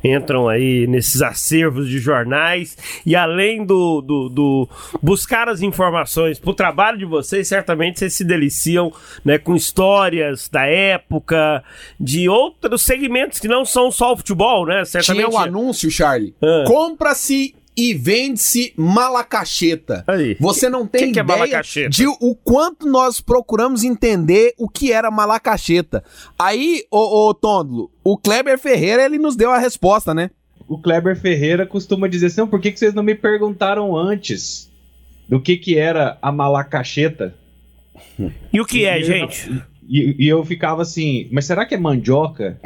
entram 0.04 0.48
aí 0.50 0.86
nesses 0.88 1.22
acervos 1.22 1.88
de 1.88 2.00
jornais 2.00 2.78
e 3.06 3.16
além 3.16 3.66
do, 3.66 4.02
do, 4.02 4.30
do 4.30 4.70
buscar 5.02 5.48
as 5.48 5.62
informações 5.62 6.40
para 6.40 6.52
o 6.52 6.54
trabalho 6.54 6.98
de 6.98 7.06
vocês, 7.06 7.48
certamente 7.48 8.00
vocês 8.00 8.14
se 8.14 8.24
deliciam 8.24 8.92
né, 9.24 9.38
com 9.38 9.56
histórias 9.56 10.50
da 10.50 10.66
época, 10.66 11.64
de 12.00 12.28
outros 12.28 12.82
segmentos 12.82 13.40
que 13.40 13.48
não 13.48 13.66
são 13.66 13.92
só 13.92 14.14
o 14.14 14.18
futebol, 14.18 14.66
né? 14.66 14.84
Certamente... 14.86 15.30
Tinha 15.30 15.30
o 15.30 15.42
um 15.42 15.44
anúncio, 15.44 15.90
Charlie. 15.90 16.36
Ah. 16.42 16.64
Compra-se 16.68 17.56
e 17.76 17.94
vende-se 17.94 18.74
malacacheta. 18.78 20.04
Aí. 20.08 20.38
Você 20.40 20.70
não 20.70 20.86
tem 20.86 21.12
que 21.12 21.20
ideia 21.20 21.62
que 21.62 21.80
é 21.82 21.90
de 21.90 22.08
o 22.08 22.36
quanto 22.36 22.88
nós 22.88 23.20
procuramos 23.20 23.84
entender 23.84 24.54
o 24.58 24.70
que 24.70 24.92
era 24.92 25.10
malacacheta. 25.10 26.04
Aí, 26.38 26.84
ô, 26.92 27.28
ô 27.28 27.34
Tondlo, 27.34 27.92
o 28.04 28.18
Kleber 28.18 28.58
Ferreira, 28.60 29.04
ele 29.04 29.18
nos 29.18 29.36
deu 29.36 29.52
a 29.52 29.58
resposta, 29.58 30.14
né? 30.14 30.30
O 30.68 30.78
Kleber 30.78 31.16
Ferreira 31.16 31.66
costuma 31.66 32.08
dizer 32.08 32.28
assim, 32.28 32.46
por 32.48 32.62
que, 32.62 32.72
que 32.72 32.80
vocês 32.80 32.94
não 32.94 33.04
me 33.04 33.16
perguntaram 33.16 33.96
antes 33.96 34.72
do 35.28 35.42
que 35.42 35.58
que 35.58 35.78
era 35.78 36.18
a 36.22 36.32
malacacheta? 36.32 37.36
E 38.52 38.62
o 38.62 38.66
que 38.66 38.86
é, 38.86 39.02
gente? 39.02 39.50
E, 39.88 40.16
e, 40.26 40.28
eu 40.28 40.44
ficava 40.46 40.82
assim, 40.82 41.28
mas 41.32 41.46
será 41.46 41.66
que 41.66 41.76
é 41.76 41.78
mandioca? 41.78 42.60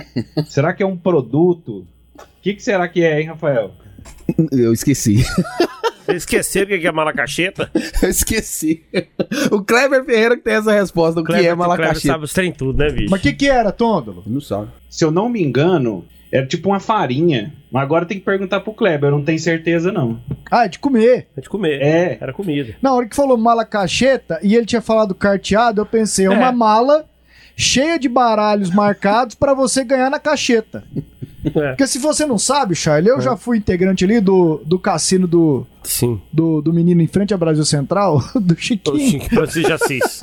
será 0.45 0.73
que 0.73 0.83
é 0.83 0.85
um 0.85 0.97
produto? 0.97 1.87
O 2.15 2.41
que, 2.41 2.53
que 2.53 2.63
será 2.63 2.87
que 2.87 3.03
é, 3.03 3.19
hein, 3.19 3.27
Rafael? 3.27 3.73
Eu 4.51 4.73
esqueci. 4.73 5.23
Vocês 6.05 6.23
esqueceram 6.23 6.75
o 6.75 6.79
que 6.79 6.87
é 6.87 6.91
malacacheta? 6.91 7.69
Eu 8.01 8.09
esqueci. 8.09 8.83
O 9.51 9.61
Kleber 9.61 10.05
Ferreira 10.05 10.37
que 10.37 10.43
tem 10.43 10.53
essa 10.53 10.71
resposta. 10.71 11.19
O 11.19 11.23
que 11.23 11.33
é 11.33 11.35
Kleber 11.37 11.57
malacacheta? 11.57 11.99
sabe 12.07 12.23
os 12.23 12.33
trem 12.33 12.51
tudo, 12.51 12.77
né, 12.79 12.89
bicho? 12.89 13.09
Mas 13.11 13.19
o 13.19 13.23
que, 13.23 13.33
que 13.33 13.47
era, 13.49 13.71
Tôndolo? 13.71 14.23
Não 14.25 14.39
sabe. 14.41 14.69
Se 14.89 15.03
eu 15.03 15.11
não 15.11 15.27
me 15.27 15.43
engano, 15.43 16.05
era 16.31 16.45
tipo 16.45 16.69
uma 16.69 16.79
farinha. 16.79 17.53
Mas 17.69 17.83
agora 17.83 18.05
tem 18.05 18.17
que 18.19 18.23
perguntar 18.25 18.61
pro 18.61 18.73
Kleber, 18.73 19.09
eu 19.09 19.17
não 19.17 19.23
tenho 19.23 19.39
certeza 19.39 19.91
não. 19.91 20.21
Ah, 20.49 20.63
é 20.65 20.69
de 20.69 20.79
comer. 20.79 21.27
É 21.35 21.41
de 21.41 21.49
comer. 21.49 21.81
É. 21.81 22.17
Era 22.21 22.31
comida. 22.31 22.75
Na 22.81 22.93
hora 22.93 23.05
que 23.05 23.15
falou 23.15 23.37
mala 23.37 23.65
cacheta 23.65 24.39
e 24.41 24.55
ele 24.55 24.65
tinha 24.65 24.81
falado 24.81 25.13
carteado, 25.13 25.81
eu 25.81 25.85
pensei, 25.85 26.25
é 26.25 26.29
uma 26.29 26.47
É. 26.47 26.51
mala 26.53 27.05
cheia 27.57 27.99
de 27.99 28.07
baralhos 28.07 28.69
marcados 28.69 29.35
pra 29.35 29.53
você 29.53 29.83
ganhar 29.83 30.09
na 30.09 30.19
cacheta. 30.19 30.85
É. 31.55 31.69
Porque 31.69 31.87
se 31.87 31.99
você 31.99 32.25
não 32.25 32.37
sabe, 32.37 32.75
Charlie, 32.75 33.09
eu 33.09 33.21
já 33.21 33.35
fui 33.35 33.57
integrante 33.57 34.03
ali 34.05 34.19
do, 34.19 34.61
do 34.65 34.79
cassino 34.79 35.27
do, 35.27 35.65
Sim. 35.83 36.21
do, 36.31 36.61
do 36.61 36.73
menino 36.73 37.01
em 37.01 37.07
frente 37.07 37.33
ao 37.33 37.39
Brasil 37.39 37.65
Central, 37.65 38.23
do 38.35 38.53
O 38.53 38.57
Chiquinho. 38.57 39.21
Chico 39.21 39.29
Francisco 39.29 39.67
de 39.67 39.73
Assis. 39.73 40.21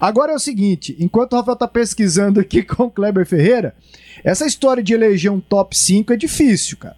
Agora 0.00 0.32
é 0.32 0.34
o 0.34 0.38
seguinte, 0.38 0.96
enquanto 0.98 1.32
o 1.32 1.36
Rafael 1.36 1.56
tá 1.56 1.68
pesquisando 1.68 2.40
aqui 2.40 2.62
com 2.64 2.84
o 2.84 2.90
Kleber 2.90 3.26
Ferreira, 3.26 3.74
essa 4.24 4.46
história 4.46 4.82
de 4.82 4.94
eleger 4.94 5.32
um 5.32 5.40
top 5.40 5.76
5 5.76 6.12
é 6.12 6.16
difícil, 6.16 6.76
cara. 6.76 6.96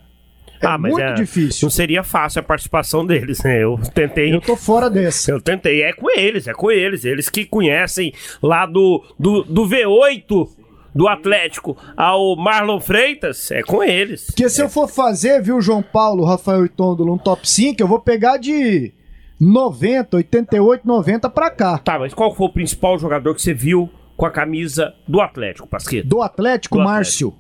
É 0.63 0.67
ah, 0.67 0.77
mas 0.77 0.93
muito 0.93 1.03
é, 1.03 1.15
difícil. 1.15 1.65
não 1.65 1.71
seria 1.71 2.03
fácil 2.03 2.41
a 2.41 2.43
participação 2.43 3.07
deles, 3.07 3.43
né? 3.43 3.63
Eu 3.63 3.81
tentei. 3.95 4.35
Eu 4.35 4.43
tô 4.43 4.55
fora 4.55 4.91
dessa. 4.91 5.31
Eu 5.31 5.41
tentei, 5.41 5.83
é 5.83 5.93
com 5.95 6.11
eles, 6.11 6.47
é 6.47 6.53
com 6.53 6.71
eles. 6.71 7.07
Eles 7.07 7.31
que 7.31 7.47
conhecem 7.47 8.13
lá 8.43 8.67
do, 8.67 9.03
do, 9.19 9.43
do 9.45 9.67
V8 9.67 10.49
do 10.95 11.09
Atlético 11.09 11.77
ao 11.97 12.37
Marlon 12.37 12.81
Freitas, 12.81 13.51
é 13.51 13.63
com 13.63 13.83
eles. 13.83 14.27
Porque 14.27 14.49
se 14.49 14.63
eu 14.63 14.69
for 14.69 14.89
fazer, 14.89 15.43
viu, 15.43 15.61
João 15.61 15.83
Paulo, 15.83 16.25
Rafael 16.25 16.65
e 16.65 16.69
Tôndolo, 16.69 17.15
um 17.15 17.19
top 17.19 17.49
5, 17.49 17.81
eu 17.81 17.87
vou 17.87 18.01
pegar 18.01 18.37
de 18.37 18.93
90, 19.41 20.17
88, 20.17 20.87
90 20.87 21.31
pra 21.31 21.51
cá. 21.51 21.79
Tá, 21.79 21.99
mas 21.99 22.13
qual 22.13 22.35
foi 22.35 22.47
o 22.47 22.53
principal 22.53 22.99
jogador 22.99 23.35
que 23.35 23.43
você 23.43 23.55
viu 23.55 23.89
com 24.17 24.27
a 24.27 24.31
camisa 24.31 24.95
do 25.09 25.21
Atlético, 25.21 25.67
Pasqueta? 25.67 26.07
Do 26.07 26.21
Atlético, 26.21 26.79
Do 26.79 26.85
Márcio. 26.85 27.35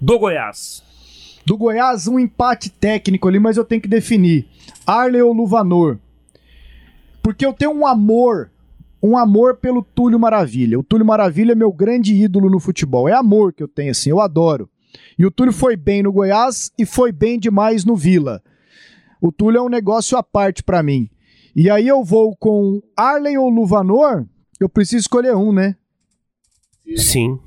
Do 0.00 0.18
Goiás. 0.18 0.82
Do 1.44 1.58
Goiás, 1.58 2.08
um 2.08 2.18
empate 2.18 2.70
técnico 2.70 3.28
ali, 3.28 3.38
mas 3.38 3.56
eu 3.56 3.64
tenho 3.64 3.82
que 3.82 3.88
definir. 3.88 4.48
Arley 4.86 5.20
ou 5.20 5.32
Luvanor? 5.32 5.98
Porque 7.22 7.44
eu 7.44 7.52
tenho 7.52 7.72
um 7.72 7.86
amor, 7.86 8.50
um 9.04 9.18
amor 9.18 9.56
pelo 9.56 9.82
Túlio 9.82 10.18
Maravilha. 10.18 10.78
O 10.78 10.82
Túlio 10.82 11.04
Maravilha 11.04 11.52
é 11.52 11.54
meu 11.54 11.70
grande 11.70 12.14
ídolo 12.14 12.48
no 12.48 12.58
futebol. 12.58 13.06
É 13.06 13.12
amor 13.12 13.52
que 13.52 13.62
eu 13.62 13.68
tenho, 13.68 13.90
assim, 13.90 14.08
eu 14.08 14.18
adoro. 14.18 14.70
E 15.18 15.26
o 15.26 15.30
Túlio 15.30 15.52
foi 15.52 15.76
bem 15.76 16.02
no 16.02 16.10
Goiás 16.10 16.72
e 16.78 16.86
foi 16.86 17.12
bem 17.12 17.38
demais 17.38 17.84
no 17.84 17.94
Vila. 17.94 18.42
O 19.20 19.30
Túlio 19.30 19.58
é 19.58 19.62
um 19.62 19.68
negócio 19.68 20.16
à 20.16 20.22
parte 20.22 20.62
pra 20.62 20.82
mim. 20.82 21.10
E 21.54 21.68
aí 21.68 21.86
eu 21.86 22.02
vou 22.02 22.34
com 22.34 22.80
Arley 22.96 23.36
ou 23.36 23.50
Luvanor? 23.50 24.24
Eu 24.58 24.70
preciso 24.70 25.02
escolher 25.02 25.36
um, 25.36 25.52
né? 25.52 25.76
Sim. 26.96 27.38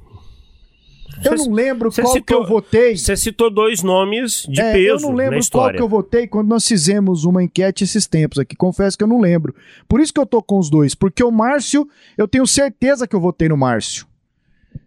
Eu 1.24 1.38
Você- 1.38 1.47
não 1.49 1.53
lembro 1.55 1.91
qual 1.91 2.07
que 2.13 2.20
citou- 2.20 2.41
eu 2.41 2.47
votei. 2.47 2.95
Você 2.97 3.18
citou 3.18 3.49
dois 3.49 3.82
nomes 3.84 4.45
de 4.47 4.61
É, 4.61 4.74
peso 4.74 5.05
eu 5.05 5.09
não 5.09 5.15
lembro 5.15 5.39
qual 5.51 5.72
que 5.72 5.82
eu 5.82 5.89
votei 5.89 6.28
quando 6.28 6.47
nós 6.47 6.68
fizemos 6.68 7.24
uma 7.26 7.43
enquete 7.43 7.84
esses 7.84 8.05
tempos 8.07 8.38
aqui. 8.39 8.55
Confesso 8.55 8.97
que 8.97 9.03
eu 9.03 9.07
não 9.07 9.20
lembro. 9.20 9.55
Por 9.88 9.99
isso 9.99 10.13
que 10.13 10.20
eu 10.20 10.26
tô 10.26 10.41
com 10.41 10.57
os 10.59 10.70
dois. 10.70 10.93
Porque 10.95 11.24
o 11.24 11.32
Márcio, 11.32 11.88
eu 12.18 12.28
tenho 12.28 12.45
certeza 12.45 13.07
que 13.07 13.15
eu 13.15 13.20
votei 13.20 13.49
no 13.49 13.57
Márcio. 13.57 14.05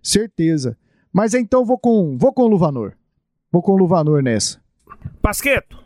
Certeza. 0.03 0.77
Mas 1.13 1.35
então 1.35 1.65
vou 1.65 1.79
com, 1.79 2.17
vou 2.17 2.33
com 2.33 2.43
o 2.43 2.49
Luvanor. 2.49 2.93
Vou 3.51 3.63
com 3.63 3.73
o 3.73 3.77
Luvanor 3.77 4.23
nessa. 4.23 4.61
Pasqueto, 5.21 5.77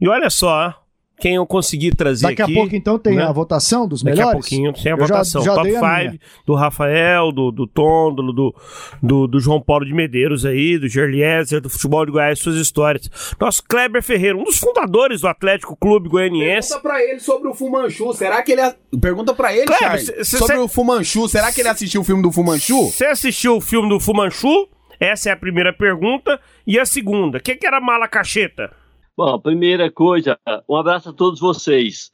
e 0.00 0.08
olha 0.08 0.28
só, 0.28 0.74
quem 1.18 1.36
eu 1.36 1.46
consegui 1.46 1.94
trazer 1.94 2.26
Daqui 2.28 2.42
aqui... 2.42 2.52
a 2.52 2.54
pouco 2.54 2.76
então 2.76 2.98
tem 2.98 3.16
né? 3.16 3.22
a 3.24 3.32
votação 3.32 3.88
dos 3.88 4.02
Daqui 4.02 4.16
melhores? 4.18 4.36
a 4.36 4.40
pouquinho 4.40 4.72
tem 4.72 4.92
a 4.92 4.94
Eu 4.94 5.00
já- 5.00 5.06
votação. 5.06 5.42
já 5.42 5.54
Top 5.54 5.66
dei 5.66 5.76
a 5.76 5.80
5 5.80 5.96
minha. 6.10 6.20
do 6.46 6.54
Rafael, 6.54 7.32
do, 7.32 7.50
do 7.50 7.66
Tôndolo, 7.66 8.32
do, 8.32 8.54
do, 9.02 9.26
do 9.26 9.40
João 9.40 9.60
Paulo 9.60 9.84
de 9.84 9.94
Medeiros 9.94 10.44
aí, 10.44 10.78
do 10.78 10.88
Gerliezer, 10.88 11.60
do 11.60 11.70
futebol 11.70 12.04
de 12.04 12.12
Goiás, 12.12 12.38
suas 12.38 12.56
histórias. 12.56 13.10
Nosso 13.40 13.62
Kleber 13.66 14.02
Ferreira, 14.02 14.36
um 14.36 14.44
dos 14.44 14.58
fundadores 14.58 15.20
do 15.22 15.28
Atlético 15.28 15.74
Clube 15.76 16.08
Goianiense. 16.08 16.68
Pergunta 16.68 16.88
pra 16.88 17.02
ele 17.02 17.20
sobre 17.20 17.48
o 17.48 17.54
Fumanchu. 17.54 18.12
Será 18.12 18.42
que 18.42 18.52
ele. 18.52 18.60
a- 18.60 18.74
Pergunta 19.00 19.32
pra 19.34 19.52
ele, 19.54 19.66
Kleber, 19.66 19.78
Charlie, 19.88 20.06
cê- 20.06 20.24
cê- 20.24 20.36
sobre 20.38 20.56
cê- 20.56 20.60
o 20.62 20.68
Fumanchu. 20.68 21.28
Será 21.28 21.50
que 21.52 21.60
ele 21.60 21.68
assistiu 21.68 22.00
o 22.00 22.04
filme 22.04 22.22
do 22.22 22.30
Fumanchu? 22.32 22.90
Você 22.90 23.06
assistiu 23.06 23.56
o 23.56 23.60
filme 23.60 23.88
do 23.88 23.98
Fumanchu? 23.98 24.68
Essa 25.00 25.28
é 25.30 25.32
a 25.32 25.36
primeira 25.36 25.72
pergunta. 25.72 26.38
E 26.66 26.78
a 26.78 26.86
segunda, 26.86 27.38
o 27.38 27.40
que, 27.40 27.54
que 27.56 27.66
era 27.66 27.80
mala 27.80 28.08
cacheta? 28.08 28.70
Bom, 29.16 29.38
primeira 29.38 29.90
coisa, 29.90 30.38
um 30.68 30.76
abraço 30.76 31.08
a 31.08 31.12
todos 31.12 31.40
vocês. 31.40 32.12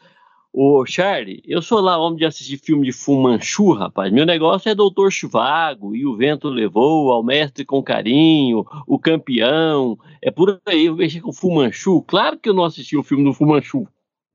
Ô, 0.52 0.86
Charlie, 0.86 1.42
eu 1.44 1.60
sou 1.60 1.80
lá 1.80 1.98
homem 1.98 2.18
de 2.18 2.24
assistir 2.24 2.58
filme 2.58 2.86
de 2.86 2.92
Fumanchu, 2.92 3.72
rapaz. 3.72 4.12
Meu 4.12 4.24
negócio 4.24 4.68
é 4.68 4.74
Doutor 4.74 5.10
Chivago, 5.10 5.96
e 5.96 6.06
o 6.06 6.16
vento 6.16 6.48
levou, 6.48 7.10
ao 7.10 7.24
mestre 7.24 7.64
com 7.64 7.82
carinho, 7.82 8.64
o 8.86 9.00
campeão. 9.00 9.98
É 10.22 10.30
por 10.30 10.60
aí, 10.64 10.86
eu 10.86 10.94
mexi 10.94 11.20
com 11.20 11.32
Fumanchu. 11.32 12.02
Claro 12.02 12.38
que 12.38 12.48
eu 12.48 12.54
não 12.54 12.62
assisti 12.62 12.96
o 12.96 13.02
filme 13.02 13.24
do 13.24 13.34
Fumanchu, 13.34 13.88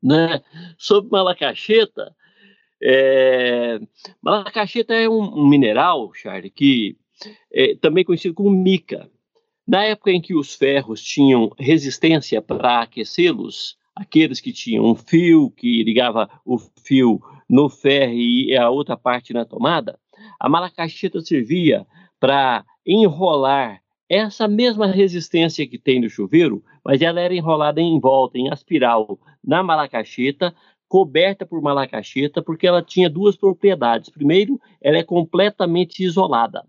né? 0.03 0.41
Sobre 0.77 1.09
Malacacheta, 1.09 2.13
é... 2.83 3.79
Malacacheta 4.21 4.93
é 4.93 5.07
um, 5.07 5.21
um 5.21 5.47
mineral, 5.47 6.11
Charlie, 6.13 6.49
que 6.49 6.97
é 7.49 7.75
também 7.75 8.03
conhecido 8.03 8.35
como 8.35 8.49
mica. 8.49 9.09
Na 9.67 9.83
época 9.83 10.11
em 10.11 10.21
que 10.21 10.33
os 10.33 10.55
ferros 10.55 11.03
tinham 11.03 11.51
resistência 11.59 12.41
para 12.41 12.83
aquecê-los, 12.83 13.75
aqueles 13.93 14.39
que 14.39 14.53
tinham 14.53 14.85
um 14.85 14.95
fio 14.95 15.51
que 15.51 15.83
ligava 15.83 16.29
o 16.45 16.57
fio 16.57 17.19
no 17.49 17.67
ferro 17.67 18.13
e 18.13 18.55
a 18.55 18.69
outra 18.69 18.95
parte 18.95 19.33
na 19.33 19.43
tomada, 19.43 19.99
a 20.39 20.47
malacacheta 20.47 21.19
servia 21.19 21.85
para 22.17 22.63
enrolar 22.85 23.81
essa 24.09 24.47
mesma 24.47 24.87
resistência 24.87 25.67
que 25.67 25.77
tem 25.77 25.99
no 25.99 26.09
chuveiro, 26.09 26.63
mas 26.81 27.01
ela 27.01 27.19
era 27.19 27.35
enrolada 27.35 27.81
em 27.81 27.99
volta, 27.99 28.37
em 28.37 28.49
aspiral, 28.49 29.19
na 29.43 29.61
malacacheta, 29.61 30.55
coberta 30.87 31.45
por 31.45 31.61
malacacheta, 31.61 32.41
porque 32.41 32.65
ela 32.65 32.81
tinha 32.81 33.09
duas 33.09 33.35
propriedades. 33.35 34.09
Primeiro, 34.09 34.61
ela 34.79 34.97
é 34.97 35.03
completamente 35.03 36.05
isolada 36.05 36.63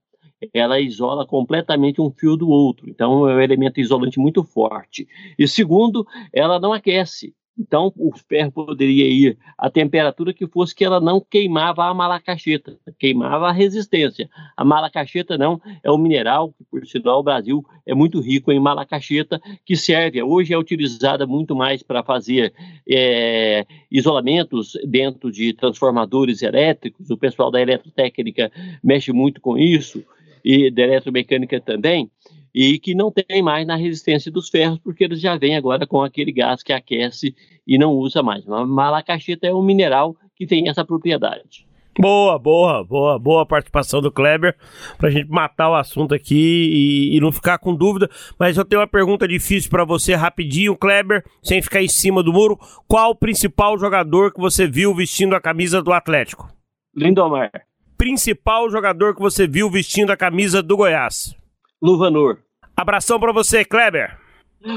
ela 0.52 0.80
isola 0.80 1.26
completamente 1.26 2.00
um 2.00 2.10
fio 2.10 2.36
do 2.36 2.48
outro. 2.48 2.88
Então, 2.88 3.28
é 3.28 3.34
um 3.34 3.40
elemento 3.40 3.80
isolante 3.80 4.18
muito 4.18 4.44
forte. 4.44 5.06
E 5.38 5.46
segundo, 5.46 6.06
ela 6.32 6.60
não 6.60 6.72
aquece. 6.72 7.34
Então, 7.58 7.92
o 7.96 8.12
ferro 8.16 8.52
poderia 8.52 9.08
ir 9.08 9.36
à 9.58 9.68
temperatura 9.68 10.32
que 10.32 10.46
fosse 10.46 10.72
que 10.72 10.84
ela 10.84 11.00
não 11.00 11.20
queimava 11.20 11.84
a 11.84 11.92
malacacheta, 11.92 12.78
queimava 13.00 13.48
a 13.48 13.52
resistência. 13.52 14.30
A 14.56 14.64
malacacheta 14.64 15.36
não, 15.36 15.60
é 15.82 15.90
um 15.90 15.98
mineral 15.98 16.52
que, 16.52 16.64
por 16.70 16.86
sinal, 16.86 17.18
o 17.18 17.22
Brasil 17.22 17.64
é 17.84 17.94
muito 17.94 18.20
rico 18.20 18.52
em 18.52 18.60
malacacheta, 18.60 19.40
que 19.66 19.74
serve, 19.74 20.22
hoje 20.22 20.54
é 20.54 20.58
utilizada 20.58 21.26
muito 21.26 21.56
mais 21.56 21.82
para 21.82 22.04
fazer 22.04 22.54
é, 22.88 23.66
isolamentos 23.90 24.74
dentro 24.86 25.32
de 25.32 25.52
transformadores 25.52 26.42
elétricos. 26.42 27.10
O 27.10 27.18
pessoal 27.18 27.50
da 27.50 27.60
eletrotécnica 27.60 28.52
mexe 28.84 29.12
muito 29.12 29.40
com 29.40 29.58
isso 29.58 30.04
e 30.48 30.70
da 30.70 30.82
eletromecânica 30.82 31.60
também, 31.60 32.10
e 32.54 32.78
que 32.78 32.94
não 32.94 33.12
tem 33.12 33.42
mais 33.42 33.66
na 33.66 33.76
resistência 33.76 34.32
dos 34.32 34.48
ferros, 34.48 34.78
porque 34.78 35.04
eles 35.04 35.20
já 35.20 35.36
vêm 35.36 35.54
agora 35.54 35.86
com 35.86 36.00
aquele 36.00 36.32
gás 36.32 36.62
que 36.62 36.72
aquece 36.72 37.36
e 37.66 37.76
não 37.76 37.92
usa 37.92 38.22
mais. 38.22 38.46
Mas 38.46 38.66
malacacheta 38.66 39.46
é 39.46 39.52
um 39.52 39.62
mineral 39.62 40.16
que 40.34 40.46
tem 40.46 40.66
essa 40.66 40.86
propriedade. 40.86 41.68
Boa, 42.00 42.38
boa, 42.38 42.82
boa, 42.82 43.18
boa 43.18 43.44
participação 43.44 44.00
do 44.00 44.10
Kleber, 44.10 44.56
pra 44.96 45.10
gente 45.10 45.28
matar 45.28 45.68
o 45.68 45.74
assunto 45.74 46.14
aqui 46.14 47.10
e, 47.12 47.16
e 47.16 47.20
não 47.20 47.30
ficar 47.30 47.58
com 47.58 47.74
dúvida. 47.74 48.08
Mas 48.38 48.56
eu 48.56 48.64
tenho 48.64 48.80
uma 48.80 48.88
pergunta 48.88 49.28
difícil 49.28 49.68
pra 49.68 49.84
você, 49.84 50.14
rapidinho, 50.14 50.78
Kleber, 50.78 51.24
sem 51.42 51.60
ficar 51.60 51.82
em 51.82 51.88
cima 51.88 52.22
do 52.22 52.32
muro. 52.32 52.58
Qual 52.86 53.10
o 53.10 53.16
principal 53.16 53.76
jogador 53.76 54.32
que 54.32 54.40
você 54.40 54.66
viu 54.66 54.94
vestindo 54.94 55.36
a 55.36 55.40
camisa 55.40 55.82
do 55.82 55.92
Atlético? 55.92 56.48
Lindomar. 56.96 57.67
Principal 57.98 58.70
jogador 58.70 59.12
que 59.12 59.20
você 59.20 59.44
viu 59.44 59.68
vestindo 59.68 60.12
a 60.12 60.16
camisa 60.16 60.62
do 60.62 60.76
Goiás? 60.76 61.34
Luvanor. 61.82 62.38
Abração 62.76 63.18
pra 63.18 63.32
você, 63.32 63.64
Kleber. 63.64 64.16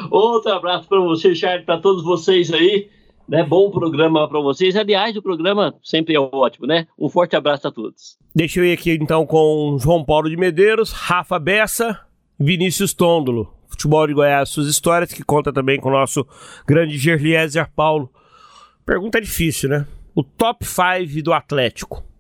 Outro 0.09 0.51
abraço 0.51 0.89
para 0.89 0.99
você, 0.99 1.36
Charles, 1.36 1.63
para 1.63 1.78
todos 1.78 2.03
vocês 2.03 2.51
aí. 2.51 2.89
Né? 3.30 3.43
Bom 3.43 3.69
programa 3.69 4.28
para 4.28 4.39
vocês. 4.39 4.76
Aliás, 4.76 5.15
o 5.15 5.22
programa 5.22 5.76
sempre 5.84 6.15
é 6.15 6.19
ótimo, 6.19 6.65
né? 6.65 6.88
Um 6.97 7.09
forte 7.09 7.36
abraço 7.36 7.67
a 7.67 7.72
todos. 7.72 8.17
Deixa 8.34 8.59
eu 8.59 8.65
ir 8.65 8.74
aqui 8.74 8.97
então 8.99 9.24
com 9.24 9.78
João 9.80 10.03
Paulo 10.03 10.28
de 10.28 10.36
Medeiros, 10.36 10.91
Rafa 10.91 11.38
Bessa, 11.38 11.99
Vinícius 12.39 12.91
Tôndolo. 12.91 13.53
Futebol 13.67 14.07
de 14.07 14.15
Goiás, 14.15 14.49
suas 14.49 14.65
histórias, 14.65 15.13
que 15.13 15.24
conta 15.24 15.53
também 15.53 15.80
com 15.80 15.89
o 15.89 15.93
nosso 15.93 16.26
grande 16.67 16.97
Gerliezer 16.97 17.72
Paulo. 17.76 18.11
Pergunta 18.84 19.22
difícil, 19.22 19.69
né? 19.69 19.86
O 20.15 20.24
top 20.24 20.65
5 20.65 21.22
do 21.24 21.32
Atlético. 21.32 22.11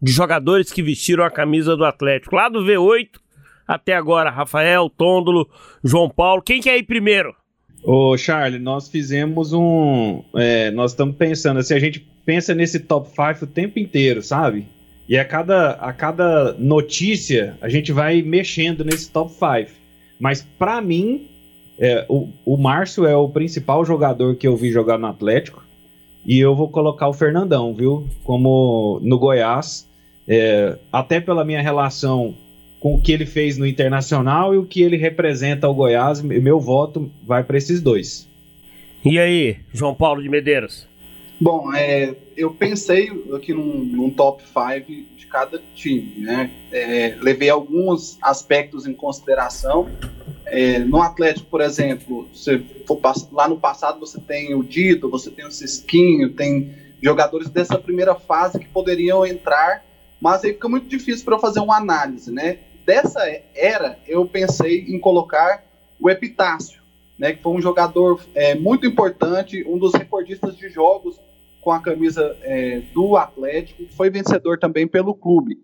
De 0.00 0.12
jogadores 0.12 0.72
que 0.72 0.82
vestiram 0.82 1.24
a 1.24 1.30
camisa 1.30 1.76
do 1.76 1.84
Atlético. 1.84 2.36
Lá 2.36 2.48
do 2.48 2.60
V8 2.60 3.08
até 3.66 3.94
agora, 3.94 4.30
Rafael, 4.30 4.88
Tôndolo, 4.88 5.48
João 5.84 6.08
Paulo. 6.08 6.40
Quem 6.40 6.60
quer 6.60 6.78
ir 6.78 6.84
primeiro? 6.84 7.34
Ô, 7.82 8.16
Charlie, 8.16 8.58
nós 8.58 8.88
fizemos 8.88 9.52
um. 9.52 10.22
É, 10.34 10.70
nós 10.70 10.92
estamos 10.92 11.16
pensando 11.16 11.60
assim, 11.60 11.74
a 11.74 11.78
gente 11.78 12.00
pensa 12.24 12.54
nesse 12.54 12.80
top 12.80 13.08
5 13.08 13.44
o 13.44 13.46
tempo 13.46 13.78
inteiro, 13.78 14.22
sabe? 14.22 14.66
E 15.08 15.16
a 15.16 15.24
cada, 15.24 15.72
a 15.72 15.92
cada 15.92 16.52
notícia 16.54 17.56
a 17.60 17.68
gente 17.68 17.92
vai 17.92 18.20
mexendo 18.20 18.84
nesse 18.84 19.10
top 19.10 19.32
5. 19.32 19.70
Mas 20.20 20.42
para 20.58 20.80
mim, 20.80 21.30
é, 21.78 22.04
o, 22.08 22.28
o 22.44 22.56
Márcio 22.56 23.06
é 23.06 23.16
o 23.16 23.28
principal 23.28 23.84
jogador 23.84 24.36
que 24.36 24.46
eu 24.46 24.56
vi 24.56 24.70
jogar 24.70 24.98
no 24.98 25.06
Atlético. 25.06 25.64
E 26.24 26.38
eu 26.38 26.54
vou 26.54 26.68
colocar 26.68 27.08
o 27.08 27.12
Fernandão, 27.12 27.74
viu? 27.74 28.08
Como 28.24 29.00
no 29.02 29.18
Goiás. 29.18 29.88
É, 30.26 30.78
até 30.92 31.20
pela 31.20 31.44
minha 31.44 31.62
relação 31.62 32.34
com 32.80 32.94
o 32.94 33.00
que 33.00 33.12
ele 33.12 33.26
fez 33.26 33.56
no 33.56 33.66
Internacional 33.66 34.54
e 34.54 34.58
o 34.58 34.64
que 34.64 34.82
ele 34.82 34.96
representa 34.96 35.66
ao 35.66 35.74
Goiás, 35.74 36.20
meu 36.22 36.60
voto 36.60 37.10
vai 37.26 37.42
para 37.42 37.58
esses 37.58 37.80
dois. 37.80 38.28
E 39.04 39.18
aí, 39.18 39.56
João 39.72 39.94
Paulo 39.94 40.22
de 40.22 40.28
Medeiros? 40.28 40.86
Bom, 41.40 41.72
é, 41.72 42.16
eu 42.36 42.52
pensei 42.52 43.12
aqui 43.32 43.54
num, 43.54 43.84
num 43.84 44.10
top 44.10 44.42
5 44.42 45.14
de 45.16 45.26
cada 45.28 45.62
time, 45.72 46.14
né? 46.18 46.50
É, 46.72 47.16
levei 47.20 47.48
alguns 47.48 48.18
aspectos 48.20 48.88
em 48.88 48.92
consideração. 48.92 49.88
É, 50.46 50.80
no 50.80 51.00
Atlético, 51.00 51.48
por 51.48 51.60
exemplo, 51.60 52.28
você 52.32 52.58
for, 52.84 53.00
lá 53.30 53.48
no 53.48 53.60
passado 53.60 54.00
você 54.00 54.20
tem 54.20 54.52
o 54.52 54.64
Dito, 54.64 55.08
você 55.08 55.30
tem 55.30 55.46
o 55.46 55.50
Cisquinho, 55.50 56.34
tem 56.34 56.74
jogadores 57.00 57.48
dessa 57.48 57.78
primeira 57.78 58.16
fase 58.16 58.58
que 58.58 58.66
poderiam 58.66 59.24
entrar, 59.24 59.84
mas 60.20 60.42
aí 60.42 60.54
fica 60.54 60.68
muito 60.68 60.88
difícil 60.88 61.24
para 61.24 61.36
eu 61.36 61.40
fazer 61.40 61.60
uma 61.60 61.76
análise, 61.76 62.32
né? 62.32 62.58
Dessa 62.84 63.20
era, 63.54 63.96
eu 64.08 64.26
pensei 64.26 64.86
em 64.88 64.98
colocar 64.98 65.62
o 66.00 66.10
Epitácio, 66.10 66.82
né, 67.16 67.32
que 67.32 67.42
foi 67.42 67.52
um 67.52 67.60
jogador 67.60 68.24
é, 68.34 68.54
muito 68.54 68.86
importante, 68.86 69.64
um 69.68 69.78
dos 69.78 69.92
recordistas 69.92 70.56
de 70.56 70.68
jogos 70.68 71.20
com 71.68 71.72
a 71.72 71.82
camisa 71.82 72.34
é, 72.40 72.80
do 72.94 73.14
Atlético, 73.14 73.84
foi 73.92 74.08
vencedor 74.08 74.58
também 74.58 74.88
pelo 74.88 75.14
clube, 75.14 75.58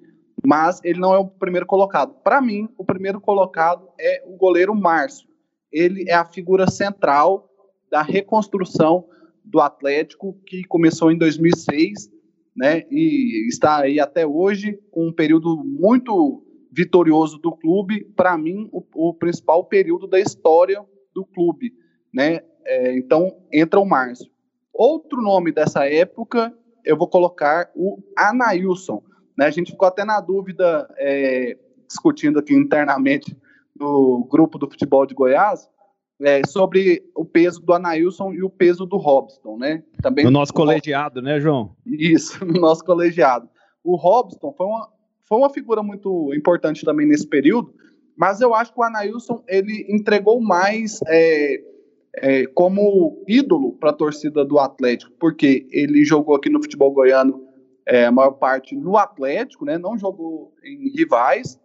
mas 0.45 0.79
ele 0.85 1.01
não 1.01 1.15
é 1.15 1.19
o 1.19 1.27
primeiro 1.27 1.65
colocado. 1.65 2.13
Para 2.23 2.43
mim, 2.43 2.69
o 2.77 2.85
primeiro 2.85 3.19
colocado 3.19 3.89
é 3.99 4.23
o 4.27 4.37
goleiro 4.37 4.75
Márcio. 4.75 5.27
Ele 5.73 6.05
é 6.07 6.13
a 6.13 6.27
figura 6.27 6.71
central 6.71 7.49
da 7.91 8.03
reconstrução 8.03 9.07
do 9.43 9.63
Atlético, 9.63 10.39
que 10.47 10.63
começou 10.65 11.11
em 11.11 11.17
2006, 11.17 12.11
né, 12.55 12.83
e 12.91 13.49
está 13.49 13.79
aí 13.79 13.99
até 13.99 14.27
hoje, 14.27 14.79
com 14.91 15.09
um 15.09 15.13
período 15.13 15.57
muito 15.57 16.45
vitorioso 16.71 17.39
do 17.39 17.51
clube, 17.51 18.05
para 18.15 18.37
mim, 18.37 18.69
o, 18.71 18.85
o, 18.95 19.15
principal 19.15 19.65
período 19.65 20.07
da 20.07 20.21
história 20.21 20.85
do 21.15 21.25
clube, 21.25 21.73
né, 22.13 22.41
é, 22.67 22.95
então 22.95 23.39
entra 23.51 23.81
o 23.81 23.87
Márcio. 23.87 24.34
Outro 24.75 25.23
nome 25.23 25.53
dessa 25.53 25.89
época, 25.89 26.53
eu 26.85 26.97
vou 26.97 27.07
colocar 27.07 27.71
o 27.77 28.03
Anailson. 28.19 29.03
Né? 29.39 29.47
A 29.47 29.51
gente 29.51 29.71
ficou 29.71 29.87
até 29.87 30.05
na 30.05 30.21
dúvida, 30.21 30.93
é, 30.99 31.57
discutindo 31.87 32.41
aqui 32.41 32.53
internamente 32.53 33.37
no 33.79 34.27
grupo 34.29 34.59
do 34.59 34.69
futebol 34.69 35.07
de 35.07 35.15
Goiás, 35.15 35.69
é, 36.21 36.43
sobre 36.47 37.05
o 37.15 37.25
peso 37.25 37.61
do 37.61 37.73
Anailson 37.73 38.33
e 38.33 38.43
o 38.43 38.51
peso 38.51 38.87
do 38.87 38.97
Robson, 38.97 39.57
né? 39.57 39.83
Também 40.01 40.25
no 40.25 40.31
nosso 40.31 40.53
colegiado, 40.53 41.21
né, 41.21 41.41
João? 41.41 41.75
Isso, 41.87 42.43
no 42.45 42.61
nosso 42.61 42.85
colegiado. 42.85 43.49
O 43.83 43.97
Robson 43.97 44.53
foi 44.57 44.67
uma, 44.67 44.89
foi 45.29 45.39
uma 45.39 45.51
figura 45.51 45.83
muito 45.83 46.33
importante 46.35 46.85
também 46.85 47.07
nesse 47.07 47.27
período, 47.27 47.75
mas 48.17 48.41
eu 48.41 48.55
acho 48.55 48.73
que 48.73 48.79
o 48.79 48.85
Anailson 48.85 49.43
ele 49.49 49.87
entregou 49.89 50.41
mais 50.41 51.01
é, 51.09 51.61
é, 52.17 52.47
como 52.47 53.23
ídolo 53.27 53.73
para 53.73 53.91
a 53.91 53.95
torcida 53.95 54.45
do 54.45 54.59
Atlético, 54.59 55.13
porque 55.19 55.67
ele 55.71 56.05
jogou 56.05 56.37
aqui 56.37 56.49
no 56.49 56.63
futebol 56.63 56.93
goiano 56.93 57.43
é, 57.87 58.07
a 58.07 58.13
maior 58.13 58.33
parte 58.33 58.75
no 58.77 58.97
Atlético, 58.97 59.65
né, 59.65 59.77
não 59.77 59.99
jogou 59.99 60.55
em 60.65 60.91
rivais 60.91 61.61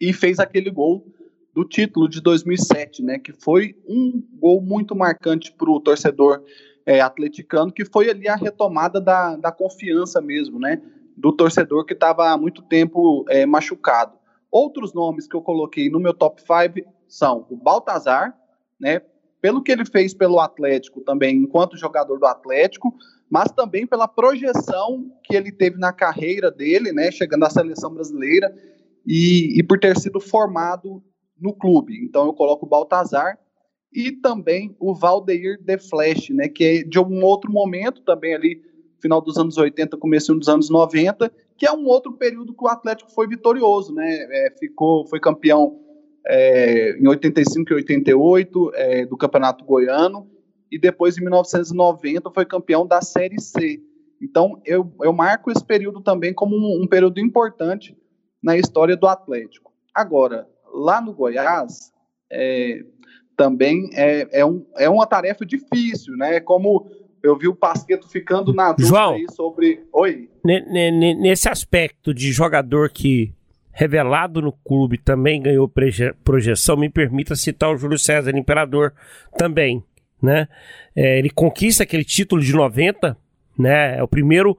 e 0.00 0.12
fez 0.12 0.38
aquele 0.38 0.70
gol 0.70 1.06
do 1.54 1.64
título 1.64 2.08
de 2.08 2.20
2007, 2.20 3.02
né, 3.02 3.18
que 3.18 3.32
foi 3.32 3.76
um 3.86 4.22
gol 4.38 4.60
muito 4.60 4.94
marcante 4.94 5.52
para 5.52 5.70
o 5.70 5.80
torcedor 5.80 6.42
é, 6.86 7.00
atleticano, 7.00 7.72
que 7.72 7.84
foi 7.84 8.08
ali 8.10 8.28
a 8.28 8.36
retomada 8.36 9.00
da, 9.00 9.36
da 9.36 9.52
confiança 9.52 10.20
mesmo, 10.20 10.58
né, 10.58 10.80
do 11.16 11.32
torcedor 11.32 11.84
que 11.84 11.92
estava 11.92 12.30
há 12.30 12.38
muito 12.38 12.62
tempo 12.62 13.24
é, 13.28 13.44
machucado. 13.44 14.16
Outros 14.50 14.92
nomes 14.92 15.26
que 15.26 15.36
eu 15.36 15.42
coloquei 15.42 15.90
no 15.90 16.00
meu 16.00 16.14
top 16.14 16.40
5 16.40 16.88
são 17.08 17.46
o 17.50 17.56
Baltazar, 17.56 18.36
né, 18.78 19.00
pelo 19.42 19.60
que 19.60 19.72
ele 19.72 19.84
fez 19.84 20.14
pelo 20.14 20.38
Atlético 20.38 21.00
também, 21.00 21.36
enquanto 21.36 21.76
jogador 21.76 22.16
do 22.16 22.26
Atlético, 22.26 22.94
mas 23.28 23.50
também 23.50 23.84
pela 23.84 24.06
projeção 24.06 25.10
que 25.24 25.34
ele 25.34 25.50
teve 25.50 25.78
na 25.78 25.92
carreira 25.92 26.48
dele, 26.48 26.92
né, 26.92 27.10
chegando 27.10 27.44
à 27.44 27.50
seleção 27.50 27.92
brasileira 27.92 28.54
e, 29.04 29.58
e 29.58 29.62
por 29.64 29.80
ter 29.80 29.98
sido 29.98 30.20
formado 30.20 31.02
no 31.40 31.52
clube. 31.52 32.04
Então 32.04 32.26
eu 32.26 32.32
coloco 32.32 32.64
o 32.64 32.68
Baltazar 32.68 33.36
e 33.92 34.12
também 34.12 34.76
o 34.78 34.94
Valdeir 34.94 35.60
de 35.60 35.76
Flash, 35.76 36.30
né, 36.30 36.48
que 36.48 36.64
é 36.64 36.82
de 36.84 37.00
um 37.00 37.24
outro 37.24 37.50
momento 37.50 38.00
também 38.02 38.34
ali, 38.34 38.62
final 39.00 39.20
dos 39.20 39.36
anos 39.36 39.58
80, 39.58 39.96
começo 39.96 40.32
dos 40.36 40.48
anos 40.48 40.70
90, 40.70 41.32
que 41.58 41.66
é 41.66 41.72
um 41.72 41.86
outro 41.86 42.12
período 42.12 42.54
que 42.54 42.64
o 42.64 42.68
Atlético 42.68 43.10
foi 43.10 43.26
vitorioso, 43.26 43.92
né, 43.92 44.08
é, 44.08 44.54
ficou, 44.56 45.04
foi 45.08 45.18
campeão 45.18 45.80
é, 46.26 46.96
em 46.98 47.06
85 47.06 47.72
e 47.72 47.74
88 47.74 48.72
é, 48.74 49.06
do 49.06 49.16
Campeonato 49.16 49.64
Goiano 49.64 50.28
e 50.70 50.78
depois 50.78 51.18
em 51.18 51.22
1990 51.22 52.30
foi 52.30 52.46
campeão 52.46 52.86
da 52.86 53.00
Série 53.02 53.40
C. 53.40 53.80
Então 54.20 54.60
eu, 54.64 54.92
eu 55.00 55.12
marco 55.12 55.50
esse 55.50 55.64
período 55.64 56.00
também 56.00 56.32
como 56.32 56.56
um, 56.56 56.82
um 56.82 56.86
período 56.86 57.20
importante 57.20 57.96
na 58.42 58.56
história 58.56 58.96
do 58.96 59.06
Atlético. 59.06 59.72
Agora, 59.94 60.48
lá 60.72 61.00
no 61.00 61.12
Goiás, 61.12 61.92
é, 62.30 62.84
também 63.36 63.90
é, 63.94 64.40
é, 64.40 64.46
um, 64.46 64.64
é 64.76 64.88
uma 64.88 65.06
tarefa 65.06 65.44
difícil, 65.44 66.16
né? 66.16 66.40
Como 66.40 66.90
eu 67.22 67.36
vi 67.36 67.48
o 67.48 67.54
Pasqueto 67.54 68.08
ficando 68.08 68.52
na 68.52 68.70
dúvida 68.72 68.88
João, 68.88 69.14
aí 69.14 69.26
sobre. 69.30 69.84
Oi. 69.92 70.28
Nesse 70.44 71.48
aspecto 71.48 72.12
de 72.12 72.32
jogador 72.32 72.90
que 72.90 73.32
revelado 73.72 74.40
no 74.42 74.52
clube, 74.52 74.98
também 74.98 75.40
ganhou 75.40 75.72
projeção. 76.22 76.76
Me 76.76 76.90
permita 76.90 77.34
citar 77.34 77.70
o 77.72 77.76
Júlio 77.76 77.98
César 77.98 78.36
Imperador 78.36 78.92
também, 79.36 79.82
né? 80.20 80.46
É, 80.94 81.18
ele 81.18 81.30
conquista 81.30 81.82
aquele 81.82 82.04
título 82.04 82.42
de 82.42 82.52
90, 82.52 83.16
né? 83.58 83.98
É 83.98 84.02
o 84.02 84.08
primeiro 84.08 84.56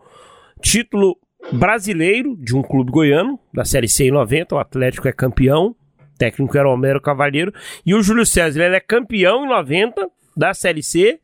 título 0.62 1.18
brasileiro 1.52 2.36
de 2.38 2.56
um 2.56 2.62
clube 2.62 2.92
goiano, 2.92 3.40
da 3.54 3.66
Série 3.66 3.88
C 3.88 4.06
em 4.06 4.12
90, 4.12 4.56
o 4.56 4.60
Atlético 4.60 5.08
é 5.08 5.12
campeão, 5.12 5.76
o 6.00 6.18
técnico 6.18 6.58
era 6.58 6.68
o 6.68 6.74
Homero 6.74 7.02
Cavalheiro, 7.02 7.54
e 7.86 7.94
o 7.94 8.02
Júlio 8.02 8.26
César 8.26 8.64
ele 8.64 8.76
é 8.76 8.80
campeão 8.80 9.46
em 9.46 9.50
90 9.50 10.10
da 10.36 10.54
Série 10.54 10.82
C, 10.82 11.20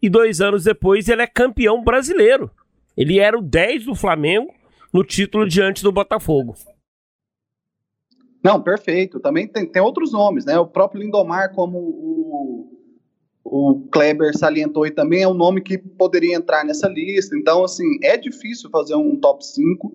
e 0.00 0.08
dois 0.08 0.40
anos 0.40 0.64
depois 0.64 1.08
ele 1.08 1.22
é 1.22 1.26
campeão 1.26 1.82
brasileiro. 1.82 2.50
Ele 2.96 3.18
era 3.18 3.38
o 3.38 3.42
10 3.42 3.84
do 3.84 3.94
Flamengo 3.94 4.52
no 4.92 5.04
título 5.04 5.46
diante 5.46 5.82
do 5.82 5.92
Botafogo. 5.92 6.56
Não, 8.48 8.62
perfeito. 8.62 9.20
Também 9.20 9.46
tem, 9.46 9.66
tem 9.66 9.82
outros 9.82 10.10
nomes, 10.10 10.46
né? 10.46 10.58
O 10.58 10.66
próprio 10.66 11.02
Lindomar, 11.02 11.52
como 11.52 11.76
o, 11.78 12.70
o 13.44 13.86
Kleber 13.92 14.34
salientou, 14.34 14.86
e 14.86 14.90
também 14.90 15.22
é 15.22 15.28
um 15.28 15.34
nome 15.34 15.60
que 15.60 15.76
poderia 15.76 16.34
entrar 16.34 16.64
nessa 16.64 16.88
lista. 16.88 17.36
Então, 17.36 17.62
assim, 17.62 17.84
é 18.02 18.16
difícil 18.16 18.70
fazer 18.70 18.94
um 18.94 19.20
top 19.20 19.44
5, 19.44 19.92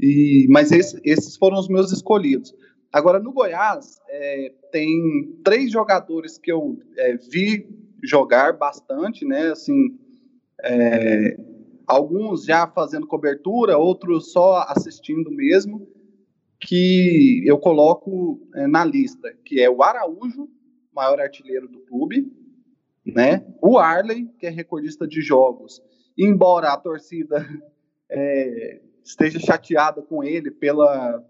e, 0.00 0.48
mas 0.50 0.72
esse, 0.72 1.00
esses 1.04 1.36
foram 1.36 1.60
os 1.60 1.68
meus 1.68 1.92
escolhidos. 1.92 2.52
Agora, 2.92 3.20
no 3.20 3.32
Goiás, 3.32 4.00
é, 4.08 4.52
tem 4.72 5.38
três 5.44 5.70
jogadores 5.70 6.38
que 6.38 6.50
eu 6.50 6.80
é, 6.98 7.16
vi 7.16 7.68
jogar 8.02 8.58
bastante, 8.58 9.24
né? 9.24 9.52
Assim, 9.52 9.96
é, 10.64 11.36
alguns 11.86 12.46
já 12.46 12.66
fazendo 12.66 13.06
cobertura, 13.06 13.78
outros 13.78 14.32
só 14.32 14.64
assistindo 14.66 15.30
mesmo 15.30 15.86
que 16.66 17.44
eu 17.46 17.58
coloco 17.58 18.40
é, 18.56 18.66
na 18.66 18.84
lista, 18.84 19.32
que 19.44 19.60
é 19.60 19.70
o 19.70 19.84
Araújo, 19.84 20.48
maior 20.92 21.20
artilheiro 21.20 21.68
do 21.68 21.78
clube, 21.80 22.26
né? 23.04 23.46
O 23.62 23.78
Arley, 23.78 24.28
que 24.36 24.46
é 24.46 24.50
recordista 24.50 25.06
de 25.06 25.20
jogos. 25.20 25.80
Embora 26.18 26.72
a 26.72 26.76
torcida 26.76 27.46
é, 28.10 28.80
esteja 29.04 29.38
chateada 29.38 30.02
com 30.02 30.24
ele 30.24 30.50
pela, 30.50 31.24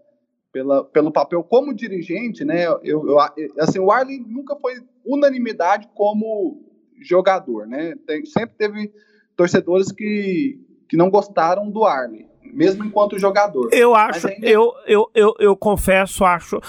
pela, 0.51 0.83
pelo 0.85 1.11
papel 1.11 1.43
como 1.43 1.71
dirigente, 1.71 2.43
né? 2.43 2.65
Eu, 2.65 3.07
eu, 3.07 3.19
assim, 3.59 3.77
o 3.77 3.91
Arley 3.91 4.19
nunca 4.19 4.55
foi 4.55 4.73
unanimidade 5.05 5.87
como 5.93 6.65
jogador, 6.99 7.67
né? 7.67 7.93
Tem, 8.07 8.25
sempre 8.25 8.55
teve 8.57 8.91
torcedores 9.35 9.91
que, 9.91 10.59
que 10.89 10.97
não 10.97 11.11
gostaram 11.11 11.69
do 11.69 11.83
Arley. 11.83 12.25
Mesmo 12.53 12.85
enquanto 12.85 13.19
jogador. 13.19 13.69
Eu 13.71 13.95
acho, 13.95 14.27
ainda... 14.27 14.47
eu, 14.47 14.73
eu, 14.85 15.09
eu, 15.13 15.35
eu 15.39 15.55
confesso, 15.55 16.23
acho. 16.25 16.59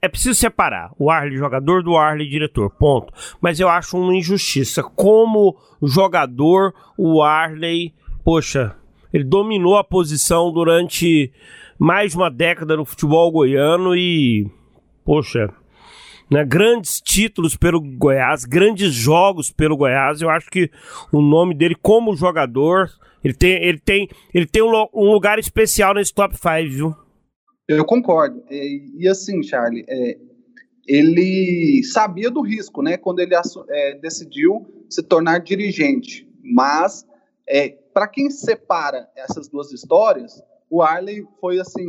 É 0.00 0.08
preciso 0.08 0.34
separar 0.34 0.92
o 0.98 1.10
Arley 1.10 1.36
jogador 1.36 1.82
do 1.82 1.96
Arley 1.96 2.28
diretor, 2.28 2.70
ponto. 2.70 3.12
Mas 3.40 3.60
eu 3.60 3.68
acho 3.68 3.98
uma 3.98 4.14
injustiça. 4.14 4.82
Como 4.82 5.56
jogador, 5.82 6.74
o 6.96 7.22
Arley, 7.22 7.94
poxa, 8.24 8.76
ele 9.12 9.24
dominou 9.24 9.76
a 9.76 9.84
posição 9.84 10.52
durante 10.52 11.32
mais 11.78 12.12
de 12.12 12.16
uma 12.16 12.30
década 12.30 12.76
no 12.76 12.84
futebol 12.84 13.30
goiano 13.30 13.94
e, 13.96 14.50
poxa, 15.04 15.52
né, 16.34 16.44
grandes 16.44 17.00
títulos 17.00 17.56
pelo 17.56 17.80
Goiás, 17.80 18.44
grandes 18.44 18.92
jogos 18.92 19.52
pelo 19.52 19.76
Goiás. 19.76 20.20
Eu 20.20 20.28
acho 20.28 20.50
que 20.50 20.68
o 21.12 21.22
nome 21.22 21.54
dele 21.54 21.76
como 21.80 22.16
jogador, 22.16 22.90
ele 23.22 23.34
tem, 23.34 23.64
ele 23.64 23.78
tem, 23.78 24.08
ele 24.34 24.44
tem 24.44 24.60
um, 24.60 24.72
um 24.92 25.12
lugar 25.12 25.38
especial 25.38 25.94
nesse 25.94 26.12
top 26.12 26.36
5, 26.36 26.74
viu? 26.74 26.96
Eu 27.68 27.84
concordo. 27.84 28.42
E, 28.50 28.90
e 28.98 29.08
assim, 29.08 29.44
Charlie, 29.44 29.84
é, 29.88 30.18
ele 30.88 31.84
sabia 31.84 32.32
do 32.32 32.40
risco, 32.40 32.82
né, 32.82 32.96
quando 32.96 33.20
ele 33.20 33.34
é, 33.70 33.94
decidiu 33.98 34.66
se 34.90 35.04
tornar 35.04 35.38
dirigente. 35.38 36.28
Mas, 36.42 37.06
é, 37.48 37.68
para 37.68 38.08
quem 38.08 38.28
separa 38.28 39.08
essas 39.16 39.48
duas 39.48 39.72
histórias, 39.72 40.42
o 40.68 40.82
Arley 40.82 41.24
foi 41.40 41.60
assim 41.60 41.86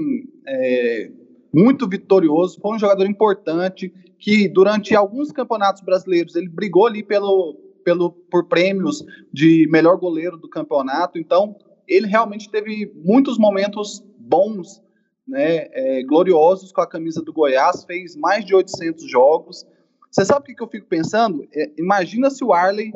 é, 0.48 1.10
muito 1.56 1.88
vitorioso, 1.88 2.60
foi 2.60 2.76
um 2.76 2.80
jogador 2.80 3.06
importante 3.06 3.88
que 4.20 4.50
durante 4.50 4.94
alguns 4.94 5.32
campeonatos 5.32 5.82
brasileiros 5.82 6.36
ele 6.36 6.50
brigou 6.50 6.86
ali 6.86 7.02
pelo, 7.02 7.56
pelo 7.82 8.12
por 8.12 8.50
prêmios 8.50 9.02
de 9.32 9.66
melhor 9.72 9.98
goleiro 9.98 10.36
do 10.36 10.50
campeonato. 10.50 11.18
Então 11.18 11.56
ele 11.88 12.08
realmente 12.08 12.52
teve 12.52 12.92
muitos 12.94 13.38
momentos 13.38 14.04
bons, 14.20 14.84
né, 15.26 15.68
é, 15.72 16.04
gloriosos 16.04 16.74
com 16.74 16.82
a 16.82 16.88
camisa 16.88 17.22
do 17.22 17.32
Goiás, 17.32 17.86
fez 17.86 18.18
mais 18.18 18.44
de 18.44 18.54
800 18.54 19.10
jogos. 19.10 19.66
Você 20.12 20.26
sabe 20.26 20.52
o 20.52 20.56
que, 20.56 20.62
eu 20.62 20.68
fico 20.68 20.88
pensando? 20.88 21.48
É, 21.54 21.72
imagina 21.78 22.30
se 22.30 22.44
o 22.44 22.52
Arley 22.52 22.92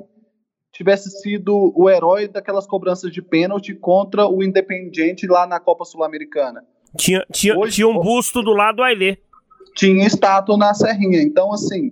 tivesse 0.73 1.09
sido 1.21 1.73
o 1.75 1.89
herói 1.89 2.27
daquelas 2.27 2.67
cobranças 2.67 3.11
de 3.11 3.21
pênalti 3.21 3.73
contra 3.73 4.27
o 4.27 4.43
Independiente 4.43 5.25
lá 5.27 5.47
na 5.47 5.61
Copa 5.61 5.85
Sul-Americana. 5.85 6.65
Tinha, 6.97 7.25
tinha, 7.31 7.57
Hoje, 7.57 7.75
tinha 7.75 7.87
um 7.87 7.99
busto 7.99 8.41
do 8.41 8.51
lado 8.51 8.77
do 8.77 8.83
Ailê. 8.83 9.17
Tinha 9.75 10.05
estátua 10.05 10.57
na 10.57 10.73
Serrinha. 10.73 11.21
Então, 11.21 11.53
assim, 11.53 11.91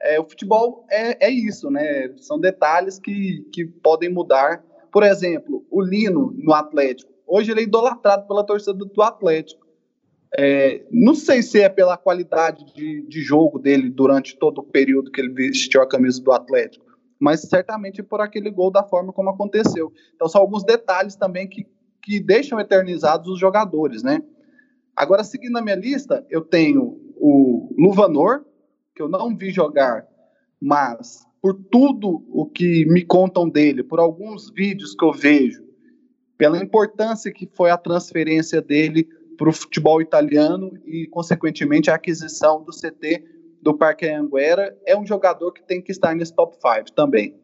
é, 0.00 0.20
o 0.20 0.24
futebol 0.24 0.84
é, 0.90 1.26
é 1.26 1.30
isso, 1.30 1.70
né? 1.70 2.12
São 2.18 2.38
detalhes 2.38 2.98
que, 2.98 3.46
que 3.52 3.64
podem 3.64 4.08
mudar. 4.08 4.62
Por 4.90 5.02
exemplo, 5.02 5.64
o 5.70 5.80
Lino 5.80 6.34
no 6.36 6.52
Atlético. 6.52 7.10
Hoje 7.26 7.50
ele 7.50 7.60
é 7.60 7.64
idolatrado 7.64 8.26
pela 8.26 8.44
torcida 8.44 8.74
do 8.74 9.02
Atlético. 9.02 9.62
É, 10.36 10.82
não 10.90 11.14
sei 11.14 11.42
se 11.42 11.60
é 11.60 11.68
pela 11.68 11.96
qualidade 11.96 12.64
de, 12.74 13.06
de 13.06 13.20
jogo 13.20 13.58
dele 13.58 13.90
durante 13.90 14.36
todo 14.36 14.58
o 14.58 14.64
período 14.64 15.10
que 15.10 15.20
ele 15.20 15.32
vestiu 15.32 15.82
a 15.82 15.88
camisa 15.88 16.22
do 16.22 16.32
Atlético 16.32 16.92
mas 17.22 17.42
certamente 17.42 18.02
por 18.02 18.20
aquele 18.20 18.50
gol 18.50 18.68
da 18.68 18.82
forma 18.82 19.12
como 19.12 19.30
aconteceu. 19.30 19.92
Então 20.12 20.26
são 20.26 20.40
alguns 20.40 20.64
detalhes 20.64 21.14
também 21.14 21.48
que, 21.48 21.64
que 22.02 22.20
deixam 22.20 22.58
eternizados 22.58 23.28
os 23.28 23.38
jogadores, 23.38 24.02
né? 24.02 24.20
Agora, 24.94 25.24
seguindo 25.24 25.56
a 25.56 25.62
minha 25.62 25.76
lista, 25.76 26.26
eu 26.28 26.42
tenho 26.42 27.00
o 27.16 27.74
Luvanor, 27.78 28.44
que 28.94 29.00
eu 29.00 29.08
não 29.08 29.34
vi 29.34 29.50
jogar, 29.50 30.06
mas 30.60 31.26
por 31.40 31.54
tudo 31.54 32.24
o 32.28 32.46
que 32.46 32.84
me 32.86 33.04
contam 33.04 33.48
dele, 33.48 33.82
por 33.82 33.98
alguns 33.98 34.50
vídeos 34.50 34.94
que 34.94 35.04
eu 35.04 35.12
vejo, 35.12 35.64
pela 36.36 36.58
importância 36.58 37.32
que 37.32 37.46
foi 37.46 37.70
a 37.70 37.78
transferência 37.78 38.60
dele 38.60 39.08
para 39.36 39.48
o 39.48 39.52
futebol 39.52 40.00
italiano 40.00 40.72
e, 40.84 41.06
consequentemente, 41.06 41.90
a 41.90 41.94
aquisição 41.94 42.62
do 42.62 42.70
CT 42.70 43.24
do 43.62 43.74
Parque 43.74 44.08
Anguera, 44.08 44.76
é 44.86 44.96
um 44.98 45.06
jogador 45.06 45.52
que 45.52 45.62
tem 45.62 45.80
que 45.80 45.92
estar 45.92 46.14
nesse 46.14 46.34
top 46.34 46.56
5 46.56 46.92
também. 46.92 47.34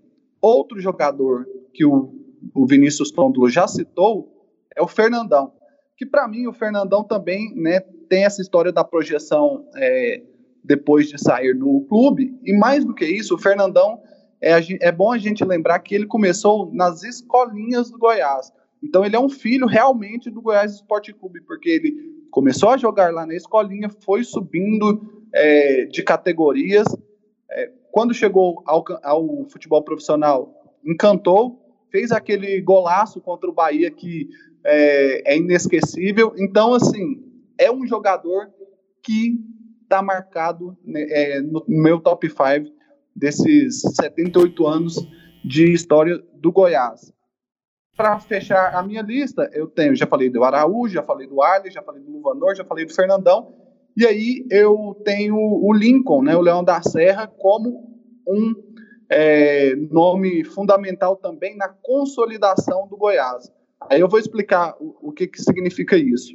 Outro 0.41 0.81
jogador 0.81 1.47
que 1.73 1.85
o, 1.85 2.13
o 2.55 2.67
Vinícius 2.67 3.11
Tondolo 3.11 3.49
já 3.49 3.67
citou 3.67 4.38
é 4.79 4.83
o 4.83 4.89
Fernandão, 4.89 5.53
que 5.97 6.07
para 6.07 6.29
mim 6.29 6.47
o 6.47 6.53
Fernandão 6.53 7.03
também 7.03 7.53
né, 7.55 7.81
tem 8.09 8.25
essa 8.25 8.41
história 8.41 8.73
da 8.73 8.85
projeção 8.85 9.67
é, 9.77 10.23
depois 10.63 11.09
de 11.09 11.19
sair 11.19 11.55
do 11.55 11.85
clube, 11.89 12.39
e 12.45 12.57
mais 12.57 12.85
do 12.85 12.95
que 12.95 13.05
isso, 13.05 13.35
o 13.35 13.39
Fernandão 13.39 14.01
é, 14.41 14.53
é 14.81 14.93
bom 14.93 15.13
a 15.13 15.19
gente 15.19 15.45
lembrar 15.45 15.81
que 15.81 15.95
ele 15.95 16.07
começou 16.07 16.71
nas 16.73 17.03
escolinhas 17.03 17.91
do 17.91 17.99
Goiás. 17.99 18.53
Então 18.83 19.05
ele 19.05 19.17
é 19.17 19.21
um 19.21 19.29
filho 19.29 19.67
realmente 19.67 20.31
do 20.31 20.41
Goiás 20.41 20.75
Esporte 20.75 21.13
Clube, 21.13 21.41
porque 21.41 21.69
ele 21.69 21.93
começou 22.31 22.71
a 22.71 22.77
jogar 22.77 23.13
lá 23.13 23.27
na 23.27 23.35
escolinha, 23.35 23.91
foi 24.05 24.23
subindo 24.23 25.25
é, 25.35 25.87
de 25.87 26.03
categorias. 26.03 26.87
É, 27.51 27.73
quando 27.91 28.15
chegou 28.15 28.63
ao, 28.65 28.85
ao, 29.03 29.45
futebol 29.51 29.83
profissional, 29.83 30.55
encantou, 30.85 31.61
fez 31.91 32.13
aquele 32.13 32.61
golaço 32.61 33.21
contra 33.21 33.51
o 33.51 33.53
Bahia 33.53 33.91
que 33.91 34.29
é, 34.69 35.35
é 35.35 35.37
inesquecível. 35.37 36.35
Então, 36.37 36.75
assim, 36.75 37.23
é 37.59 37.73
um 37.73 37.87
jogador 37.87 38.51
que 39.03 39.39
está 39.83 40.03
marcado 40.03 40.77
né, 40.85 41.07
é, 41.09 41.41
no 41.41 41.65
meu 41.67 41.99
top 41.99 42.29
5 42.29 42.71
desses 43.17 43.81
78 43.81 44.67
anos 44.67 44.97
de 45.45 45.73
história 45.73 46.19
do 46.35 46.53
Goiás. 46.53 47.13
Para 47.97 48.21
fechar 48.21 48.75
a 48.75 48.83
minha 48.83 49.03
lista, 49.03 49.49
eu 49.53 49.67
tenho, 49.67 49.97
já 49.97 50.07
falei 50.07 50.31
do 50.31 50.45
Araújo, 50.45 50.95
já 50.95 51.03
falei 51.03 51.27
do 51.27 51.43
Arley, 51.43 51.73
já 51.73 51.83
falei 51.83 52.03
do 52.03 52.13
Luvanor, 52.13 52.55
já 52.55 52.65
falei 52.65 52.85
do 52.85 52.95
Fernandão, 52.95 53.53
e 53.97 54.07
aí 54.07 54.47
eu 54.51 54.95
tenho 55.05 55.35
o 55.37 55.73
Lincoln, 55.73 56.23
né, 56.23 56.37
o 56.37 56.41
Leão 56.41 56.63
da 56.63 56.81
Serra, 56.83 57.27
como 57.27 57.89
um 58.29 58.55
é, 59.11 59.75
nome 59.75 60.45
fundamental 60.45 61.17
também 61.17 61.57
na 61.57 61.69
consolidação 61.69 62.87
do 62.87 62.97
Goiás. 62.97 63.51
Aí 63.91 64.01
eu 64.01 64.09
vou 64.09 64.19
explicar 64.19 64.77
o, 64.81 65.09
o 65.09 65.13
que, 65.13 65.27
que 65.27 65.41
significa 65.41 65.97
isso. 65.97 66.35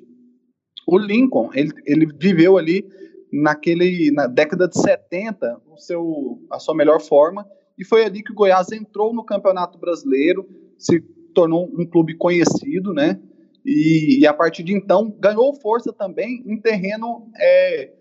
O 0.88 0.98
Lincoln, 0.98 1.49
ele, 1.53 1.72
ele 1.86 2.07
viveu 2.18 2.57
ali 2.57 2.86
naquele, 3.32 4.11
na 4.11 4.28
década 4.28 4.68
de 4.68 4.80
70, 4.80 5.61
o 5.68 5.78
seu, 5.78 6.40
a 6.52 6.60
sua 6.60 6.76
melhor 6.76 7.02
forma, 7.02 7.48
e 7.78 7.84
foi 7.84 8.06
ali 8.06 8.22
que 8.22 8.32
o 8.32 8.36
Goiás 8.36 8.72
entrou 8.72 9.14
no 9.14 9.26
Campeonato 9.26 9.78
Brasileiro, 9.80 10.48
se 10.78 11.02
tornou 11.34 11.65
um 11.65 11.86
clube 11.86 12.15
conhecido, 12.15 12.94
né? 12.94 13.20
E, 13.65 14.20
e, 14.20 14.28
a 14.28 14.34
partir 14.34 14.61
de 14.61 14.74
então 14.74 15.10
ganhou 15.20 15.53
força 15.56 15.91
também 15.91 16.44
em 16.45 16.60
terreno 16.60 17.32
é, 17.40 17.94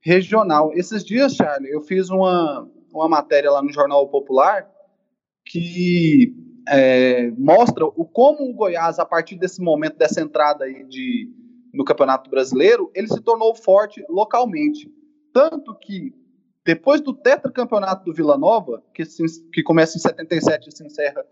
regional. 0.00 0.72
Esses 0.74 1.04
dias, 1.04 1.34
Charlie, 1.34 1.70
eu 1.70 1.80
fiz 1.82 2.08
uma, 2.10 2.70
uma 2.92 3.08
matéria 3.08 3.50
lá 3.50 3.60
no 3.62 3.72
Jornal 3.72 4.08
Popular 4.08 4.70
que 5.44 6.32
é, 6.70 7.32
mostra 7.32 7.84
o 7.84 8.04
como 8.04 8.48
o 8.48 8.54
Goiás, 8.54 9.00
a 9.00 9.04
partir 9.04 9.36
desse 9.36 9.60
momento, 9.60 9.98
dessa 9.98 10.20
entrada 10.20 10.64
aí 10.64 10.84
de, 10.84 11.28
no 11.74 11.84
Campeonato 11.84 12.30
Brasileiro, 12.30 12.90
ele 12.94 13.08
se 13.08 13.20
tornou 13.20 13.54
forte 13.56 14.04
localmente. 14.08 14.88
Tanto 15.32 15.74
que, 15.74 16.14
depois 16.64 17.00
do 17.00 17.12
tetracampeonato 17.12 18.04
do 18.04 18.14
Vila 18.14 18.38
Nova, 18.38 18.82
que, 18.94 19.04
se, 19.04 19.24
que 19.50 19.64
começa 19.64 19.96
em 19.96 20.00
77 20.00 20.68
e 20.68 20.76
se 20.76 20.86
encerra 20.86 21.24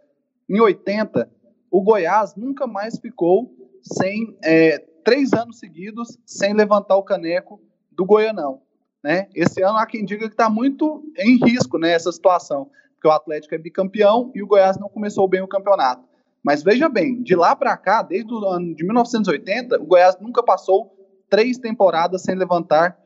em 0.48 0.60
80, 0.60 1.30
o 1.70 1.82
Goiás 1.82 2.34
nunca 2.34 2.66
mais 2.66 2.98
ficou 2.98 3.54
sem 3.82 4.36
é, 4.42 4.78
três 5.04 5.32
anos 5.32 5.60
seguidos 5.60 6.18
sem 6.26 6.52
levantar 6.52 6.96
o 6.96 7.04
caneco 7.04 7.62
do 7.92 8.04
Goianão. 8.04 8.62
Né? 9.04 9.28
Esse 9.34 9.62
ano 9.62 9.78
há 9.78 9.86
quem 9.86 10.04
diga 10.04 10.26
que 10.26 10.34
está 10.34 10.50
muito 10.50 11.04
em 11.16 11.38
risco 11.44 11.78
né, 11.78 11.92
essa 11.92 12.10
situação, 12.10 12.68
porque 12.98 13.08
o 13.08 13.12
Atlético 13.12 13.54
é 13.54 13.58
bicampeão 13.58 14.32
e 14.34 14.42
o 14.42 14.46
Goiás 14.46 14.76
não 14.76 14.88
começou 14.88 15.28
bem 15.28 15.40
o 15.40 15.48
campeonato. 15.48 16.02
Mas 16.42 16.62
veja 16.62 16.88
bem, 16.88 17.22
de 17.22 17.36
lá 17.36 17.54
para 17.54 17.76
cá, 17.76 18.02
desde 18.02 18.32
o 18.32 18.44
ano 18.44 18.74
de 18.74 18.84
1980, 18.84 19.80
o 19.80 19.86
Goiás 19.86 20.18
nunca 20.20 20.42
passou 20.42 20.92
três 21.30 21.58
temporadas 21.58 22.22
sem 22.22 22.34
levantar 22.34 22.98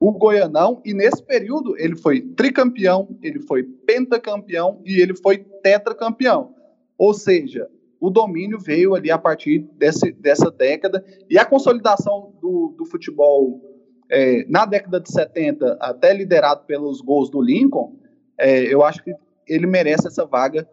o 0.00 0.12
Goianão, 0.12 0.80
e 0.84 0.94
nesse 0.94 1.20
período 1.20 1.76
ele 1.76 1.96
foi 1.96 2.20
tricampeão, 2.20 3.08
ele 3.20 3.40
foi 3.40 3.64
pentacampeão 3.64 4.80
e 4.84 5.00
ele 5.00 5.16
foi 5.16 5.38
tetracampeão. 5.38 6.54
Ou 6.96 7.12
seja, 7.12 7.68
o 8.00 8.08
domínio 8.10 8.60
veio 8.60 8.94
ali 8.94 9.10
a 9.10 9.18
partir 9.18 9.60
desse, 9.76 10.12
dessa 10.12 10.52
década 10.52 11.04
e 11.28 11.36
a 11.36 11.44
consolidação 11.44 12.32
do, 12.40 12.74
do 12.78 12.84
futebol 12.84 13.60
é, 14.08 14.44
na 14.48 14.64
década 14.64 15.00
de 15.00 15.10
70, 15.10 15.78
até 15.80 16.12
liderado 16.12 16.64
pelos 16.64 17.00
gols 17.00 17.28
do 17.28 17.42
Lincoln, 17.42 17.96
é, 18.38 18.72
eu 18.72 18.84
acho 18.84 19.02
que 19.02 19.12
ele 19.48 19.66
merece 19.66 20.06
essa 20.06 20.24
vaga 20.24 20.68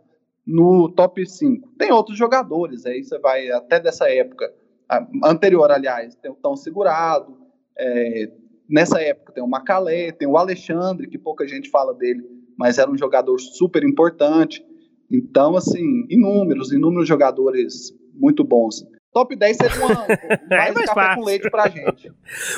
no 0.45 0.89
top 0.89 1.25
5. 1.25 1.69
Tem 1.77 1.91
outros 1.91 2.17
jogadores, 2.17 2.85
aí 2.85 3.03
você 3.03 3.17
vai 3.19 3.49
até 3.49 3.79
dessa 3.79 4.09
época, 4.09 4.53
anterior, 5.23 5.71
aliás, 5.71 6.15
tem 6.15 6.31
o 6.31 6.35
Tão 6.35 6.55
Segurado, 6.55 7.37
é, 7.77 8.31
nessa 8.69 9.01
época 9.01 9.33
tem 9.33 9.43
o 9.43 9.47
Macalé, 9.47 10.11
tem 10.11 10.27
o 10.27 10.37
Alexandre, 10.37 11.07
que 11.07 11.17
pouca 11.17 11.47
gente 11.47 11.69
fala 11.69 11.93
dele, 11.93 12.23
mas 12.57 12.77
era 12.77 12.89
um 12.89 12.97
jogador 12.97 13.39
super 13.39 13.83
importante. 13.83 14.63
Então, 15.11 15.55
assim, 15.55 16.05
inúmeros, 16.09 16.71
inúmeros 16.71 17.07
jogadores 17.07 17.93
muito 18.13 18.43
bons. 18.43 18.85
Top 19.15 19.33
10 19.33 19.55
seria 19.55 19.77
uma, 19.77 19.95
mais, 19.95 20.09
É 20.51 20.71
mais 20.73 20.85
café 20.87 20.93
fácil. 20.93 21.15
com 21.15 21.25
leite 21.25 21.49
pra 21.49 21.69
gente. 21.69 22.11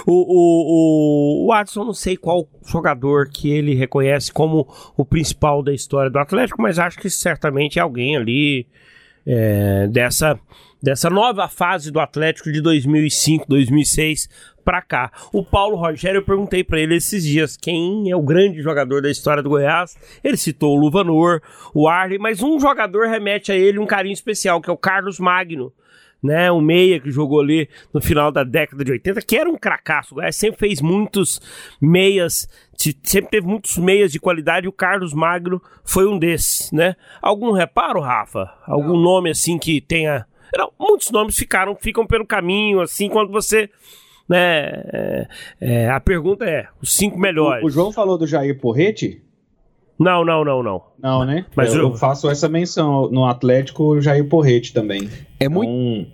O, 0.07 0.11
o, 0.11 1.45
o, 1.45 1.47
Watson, 1.49 1.85
não 1.85 1.93
sei 1.93 2.17
qual 2.17 2.49
jogador 2.65 3.29
que 3.29 3.51
ele 3.51 3.75
reconhece 3.75 4.33
como 4.33 4.67
o 4.97 5.05
principal 5.05 5.61
da 5.61 5.71
história 5.71 6.09
do 6.09 6.17
Atlético, 6.17 6.59
mas 6.59 6.79
acho 6.79 6.97
que 6.97 7.11
certamente 7.11 7.77
é 7.77 7.81
alguém 7.83 8.17
ali 8.17 8.65
é, 9.23 9.87
dessa, 9.87 10.39
dessa 10.81 11.11
nova 11.11 11.47
fase 11.47 11.91
do 11.91 11.99
Atlético 11.99 12.51
de 12.51 12.59
2005, 12.59 13.45
2006 13.47 14.27
pra 14.65 14.81
cá. 14.81 15.11
O 15.31 15.45
Paulo 15.45 15.77
Rogério, 15.77 16.17
eu 16.17 16.25
perguntei 16.25 16.63
pra 16.63 16.79
ele 16.79 16.95
esses 16.95 17.23
dias 17.23 17.55
quem 17.55 18.09
é 18.09 18.15
o 18.15 18.21
grande 18.23 18.63
jogador 18.63 19.03
da 19.03 19.11
história 19.11 19.43
do 19.43 19.49
Goiás. 19.49 19.95
Ele 20.23 20.35
citou 20.35 20.75
o 20.75 20.79
Luvanor, 20.79 21.39
o 21.71 21.87
Arley, 21.87 22.17
mas 22.17 22.41
um 22.41 22.59
jogador 22.59 23.07
remete 23.07 23.51
a 23.51 23.55
ele 23.55 23.77
um 23.77 23.85
carinho 23.85 24.13
especial, 24.13 24.59
que 24.59 24.71
é 24.71 24.73
o 24.73 24.77
Carlos 24.77 25.19
Magno 25.19 25.71
né, 26.21 26.51
o 26.51 26.59
meia 26.59 26.99
que 26.99 27.11
jogou 27.11 27.39
ali 27.39 27.69
no 27.93 28.01
final 28.01 28.31
da 28.31 28.43
década 28.43 28.83
de 28.83 28.91
80, 28.91 29.21
que 29.21 29.37
era 29.37 29.49
um 29.49 29.57
cracaço, 29.57 30.13
o 30.13 30.15
Goiás 30.15 30.35
sempre 30.35 30.59
fez 30.59 30.81
muitos 30.81 31.39
meias, 31.81 32.47
sempre 33.03 33.31
teve 33.31 33.47
muitos 33.47 33.77
meias 33.77 34.11
de 34.11 34.19
qualidade, 34.19 34.65
e 34.65 34.69
o 34.69 34.73
Carlos 34.73 35.13
Magno 35.13 35.61
foi 35.83 36.07
um 36.07 36.17
desses, 36.17 36.71
né? 36.71 36.95
Algum 37.21 37.51
reparo, 37.51 37.99
Rafa? 37.99 38.51
Algum 38.65 38.97
nome 38.97 39.29
assim 39.29 39.57
que 39.57 39.79
tenha... 39.81 40.25
Não, 40.55 40.71
muitos 40.79 41.11
nomes 41.11 41.35
ficaram, 41.35 41.75
ficam 41.75 42.05
pelo 42.07 42.25
caminho, 42.25 42.81
assim, 42.81 43.09
quando 43.09 43.31
você... 43.31 43.69
Né, 44.27 44.83
é, 44.91 45.27
é, 45.61 45.89
a 45.89 46.01
pergunta 46.01 46.43
é, 46.43 46.67
os 46.81 46.97
cinco 46.97 47.17
melhores. 47.17 47.63
O 47.63 47.69
João 47.69 47.93
falou 47.93 48.17
do 48.17 48.27
Jair 48.27 48.59
Porrete? 48.59 49.23
Não, 49.99 50.23
não, 50.23 50.43
não, 50.45 50.61
não. 50.61 50.81
Não, 51.01 51.25
né? 51.25 51.45
Mas 51.55 51.73
eu, 51.73 51.81
eu- 51.89 51.95
faço 51.95 52.29
essa 52.29 52.47
menção 52.47 53.09
no 53.09 53.25
Atlético, 53.25 53.83
o 53.83 54.01
Jair 54.01 54.27
Porrete 54.27 54.73
também. 54.73 55.09
É 55.39 55.49
muito, 55.49 55.69
Então, 55.71 56.11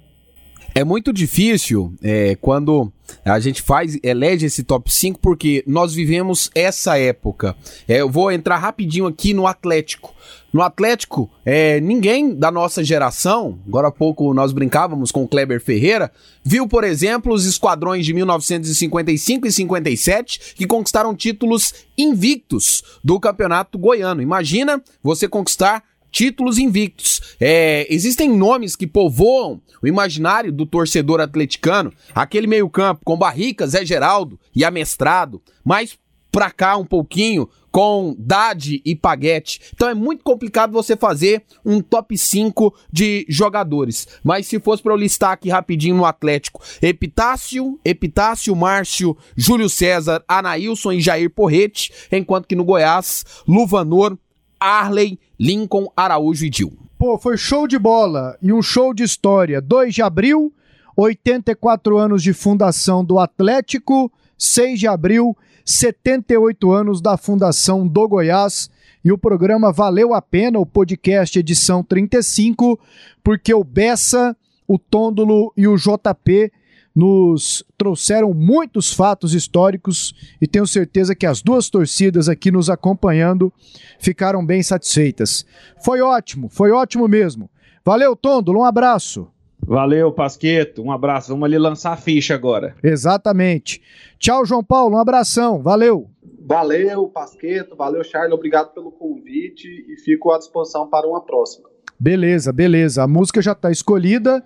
é 0.76 0.84
muito 0.84 1.12
difícil 1.14 1.94
é, 2.02 2.36
quando 2.40 2.92
a 3.24 3.40
gente 3.40 3.62
faz, 3.62 3.98
elege 4.04 4.46
esse 4.46 4.64
top 4.64 4.94
5, 4.94 5.20
porque 5.20 5.64
nós 5.68 5.94
vivemos 5.94 6.50
essa 6.54 6.98
época. 6.98 7.56
É, 7.88 8.02
eu 8.02 8.10
vou 8.10 8.32
entrar 8.32 8.58
rapidinho 8.58 9.08
aqui 9.08 9.34
no 9.34 9.48
Atlético. 9.48 10.14
No 10.54 10.62
Atlético, 10.62 11.32
é, 11.44 11.80
ninguém 11.80 12.36
da 12.36 12.52
nossa 12.52 12.84
geração, 12.84 13.58
agora 13.68 13.88
há 13.88 13.92
pouco 13.92 14.32
nós 14.36 14.54
brincávamos 14.54 15.12
com 15.12 15.24
o 15.24 15.28
Kleber 15.28 15.60
Ferreira, 15.60 16.12
viu, 16.44 16.68
por 16.68 16.84
exemplo, 16.84 17.34
os 17.34 17.46
esquadrões 17.46 18.06
de 18.06 18.14
1955 18.14 19.48
e 19.48 19.52
57 19.52 20.54
que 20.56 20.68
conquistaram 20.68 21.16
títulos 21.16 21.74
invictos 21.98 22.84
do 23.04 23.20
campeonato 23.20 23.80
goiano. 23.80 24.22
Imagina 24.22 24.80
você 25.02 25.28
conquistar 25.28 25.84
títulos 26.14 26.60
invictos. 26.60 27.36
É, 27.42 27.88
existem 27.90 28.30
nomes 28.30 28.76
que 28.76 28.86
povoam 28.86 29.60
o 29.82 29.88
imaginário 29.88 30.52
do 30.52 30.66
torcedor 30.66 31.20
atleticano, 31.20 31.92
aquele 32.14 32.46
meio-campo 32.46 33.02
com 33.04 33.18
Barrica, 33.18 33.68
Zé 33.68 33.84
Geraldo 33.84 34.40
e 34.56 34.64
Amestrado, 34.64 35.42
mais 35.66 35.98
pra 36.32 36.50
cá 36.50 36.78
um 36.78 36.86
pouquinho 36.86 37.50
com 37.72 38.16
Dade 38.18 38.82
e 38.86 38.96
Paguete. 38.96 39.60
Então 39.74 39.90
é 39.90 39.94
muito 39.96 40.24
complicado 40.24 40.72
você 40.72 40.96
fazer 40.96 41.44
um 41.66 41.82
top 41.82 42.16
5 42.16 42.74
de 42.92 43.26
jogadores. 43.28 44.08
Mas 44.24 44.46
se 44.46 44.60
fosse 44.60 44.82
para 44.82 44.94
eu 44.94 44.98
listar 44.98 45.32
aqui 45.32 45.50
rapidinho 45.50 45.96
no 45.96 46.06
Atlético, 46.06 46.62
Epitácio, 46.82 47.80
Epitácio, 47.84 48.56
Márcio, 48.56 49.18
Júlio 49.36 49.70
César, 49.70 50.24
Anailson 50.28 50.94
e 50.94 51.02
Jair 51.02 51.30
Porrete, 51.32 51.92
enquanto 52.12 52.48
que 52.48 52.56
no 52.56 52.64
Goiás, 52.64 53.26
Luvanor, 53.48 54.18
Arley, 54.64 55.20
Lincoln, 55.38 55.92
Araújo 55.96 56.46
e 56.46 56.50
Dil. 56.50 56.72
Pô, 56.98 57.18
foi 57.18 57.36
show 57.36 57.68
de 57.68 57.78
bola 57.78 58.38
e 58.42 58.54
um 58.54 58.62
show 58.62 58.94
de 58.94 59.04
história. 59.04 59.60
2 59.60 59.94
de 59.94 60.02
abril, 60.02 60.54
84 60.96 61.98
anos 61.98 62.24
de 62.24 62.32
fundação 62.32 63.04
do 63.04 63.20
Atlético. 63.20 64.10
6 64.38 64.80
de 64.80 64.88
abril, 64.88 65.38
78 65.66 66.72
anos 66.72 67.02
da 67.02 67.18
fundação 67.18 67.86
do 67.88 68.08
Goiás. 68.08 68.70
E 69.04 69.12
o 69.12 69.18
programa 69.18 69.72
valeu 69.72 70.14
a 70.14 70.22
pena, 70.22 70.60
o 70.60 70.66
podcast 70.66 71.38
edição 71.38 71.84
35, 71.84 72.80
porque 73.22 73.54
o 73.54 73.66
Bessa, 73.66 74.36
o 74.66 74.80
Tôndolo 74.80 75.52
e 75.58 75.68
o 75.68 75.76
JP 75.76 76.52
nos 76.96 77.64
trouxeram 77.78 78.34
muitos 78.34 78.94
fatos 78.94 79.34
históricos 79.34 80.14
e 80.42 80.48
tenho 80.48 80.68
certeza 80.68 81.16
que 81.16 81.26
as 81.26 81.42
duas 81.42 81.70
torcidas 81.70 82.30
aqui 82.30 82.52
nos 82.52 82.70
acompanhando 82.70 83.52
ficaram 84.00 84.46
bem 84.46 84.62
satisfeitas. 84.62 85.46
Foi 85.84 86.02
ótimo, 86.02 86.50
foi 86.50 86.72
ótimo 86.72 87.08
mesmo. 87.08 87.50
Valeu, 87.84 88.16
Tôndolo, 88.16 88.60
um 88.60 88.64
abraço. 88.64 89.28
valeu, 89.66 90.12
Pasqueto. 90.12 90.82
Um 90.82 90.92
abraço. 90.92 91.30
Vamos 91.30 91.46
ali 91.46 91.58
lançar 91.58 91.94
a 91.94 91.98
ficha 91.98 92.34
agora. 92.34 92.76
Exatamente. 92.84 93.82
Tchau, 94.20 94.46
João 94.46 94.64
Paulo, 94.64 94.96
um 94.96 95.00
abração. 95.00 95.62
Valeu. 95.62 96.10
Valeu, 96.46 97.08
Pasqueto, 97.08 97.74
valeu, 97.76 98.04
Charles, 98.04 98.34
obrigado 98.34 98.74
pelo 98.74 98.92
convite 98.92 99.66
e 99.88 99.96
fico 100.04 100.30
à 100.32 100.38
disposição 100.38 100.90
para 100.90 101.08
uma 101.08 101.22
próxima. 101.22 101.70
Beleza, 101.98 102.52
beleza. 102.52 103.02
A 103.04 103.08
música 103.08 103.42
já 103.42 103.54
está 103.54 103.72
escolhida. 103.72 104.44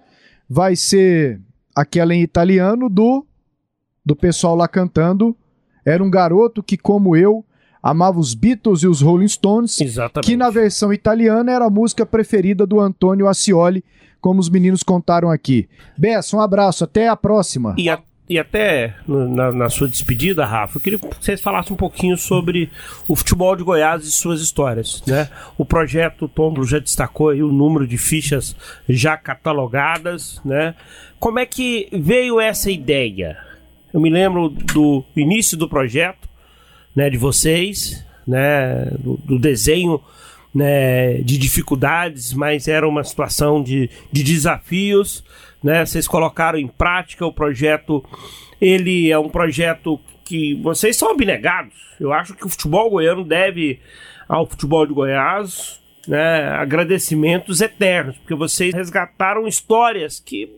Vai 0.47 0.75
ser 0.75 1.41
aquela 1.77 2.13
em 2.15 2.21
italiano 2.21 2.89
do 2.89 3.25
do 4.05 4.15
pessoal 4.15 4.55
lá 4.55 4.67
cantando. 4.67 5.35
Era 5.85 6.01
um 6.03 6.09
garoto 6.09 6.63
que, 6.63 6.77
como 6.77 7.15
eu, 7.15 7.43
amava 7.83 8.19
os 8.19 8.33
Beatles 8.33 8.83
e 8.83 8.87
os 8.87 9.01
Rolling 9.01 9.27
Stones. 9.27 9.79
Exatamente. 9.81 10.25
Que 10.25 10.37
na 10.37 10.49
versão 10.49 10.91
italiana 10.93 11.51
era 11.51 11.65
a 11.65 11.69
música 11.69 12.05
preferida 12.05 12.65
do 12.65 12.79
Antônio 12.79 13.27
Ascioli, 13.27 13.83
como 14.21 14.39
os 14.39 14.49
meninos 14.49 14.81
contaram 14.81 15.29
aqui. 15.29 15.67
Bessa, 15.97 16.35
um 16.37 16.41
abraço, 16.41 16.83
até 16.85 17.07
a 17.09 17.15
próxima. 17.17 17.75
E, 17.77 17.89
a- 17.89 18.01
e 18.29 18.37
até 18.37 18.95
na, 19.07 19.51
na 19.51 19.69
sua 19.69 19.87
despedida, 19.87 20.45
Rafa, 20.45 20.77
eu 20.77 20.81
queria 20.81 20.99
que 20.99 21.07
vocês 21.19 21.39
falassem 21.39 21.73
um 21.73 21.77
pouquinho 21.77 22.17
sobre 22.17 22.69
o 23.07 23.15
futebol 23.15 23.55
de 23.55 23.63
Goiás 23.63 24.05
e 24.05 24.11
suas 24.11 24.41
histórias. 24.41 25.01
Né? 25.07 25.29
O 25.57 25.63
projeto, 25.63 26.25
o 26.25 26.27
Tombro 26.27 26.65
já 26.65 26.79
destacou 26.79 27.29
aí 27.29 27.41
o 27.41 27.51
número 27.51 27.87
de 27.87 27.97
fichas 27.97 28.55
já 28.87 29.15
catalogadas. 29.15 30.41
Né? 30.43 30.75
Como 31.19 31.39
é 31.39 31.45
que 31.45 31.87
veio 31.93 32.39
essa 32.39 32.69
ideia? 32.69 33.37
Eu 33.93 34.01
me 34.01 34.09
lembro 34.09 34.49
do 34.49 35.05
início 35.15 35.57
do 35.57 35.69
projeto, 35.69 36.27
né, 36.93 37.09
de 37.09 37.17
vocês, 37.17 38.05
né, 38.27 38.91
do, 38.99 39.17
do 39.17 39.39
desenho 39.39 40.01
né, 40.53 41.21
de 41.21 41.37
dificuldades, 41.37 42.33
mas 42.33 42.67
era 42.67 42.87
uma 42.87 43.03
situação 43.03 43.63
de, 43.63 43.89
de 44.11 44.23
desafios, 44.23 45.23
né? 45.63 45.85
Vocês 45.85 46.07
colocaram 46.07 46.57
em 46.57 46.67
prática 46.67 47.25
o 47.25 47.33
projeto. 47.33 48.03
Ele 48.59 49.11
é 49.11 49.17
um 49.17 49.29
projeto 49.29 49.99
que 50.23 50.55
vocês 50.55 50.97
são 50.97 51.11
abnegados. 51.11 51.73
Eu 51.99 52.11
acho 52.11 52.33
que 52.33 52.45
o 52.45 52.49
futebol 52.49 52.89
goiano 52.89 53.23
deve 53.23 53.79
ao 54.27 54.45
futebol 54.45 54.85
de 54.85 54.93
Goiás, 54.93 55.81
né, 56.07 56.49
agradecimentos 56.49 57.61
eternos, 57.61 58.17
porque 58.17 58.35
vocês 58.35 58.73
resgataram 58.73 59.47
histórias 59.47 60.19
que 60.19 60.51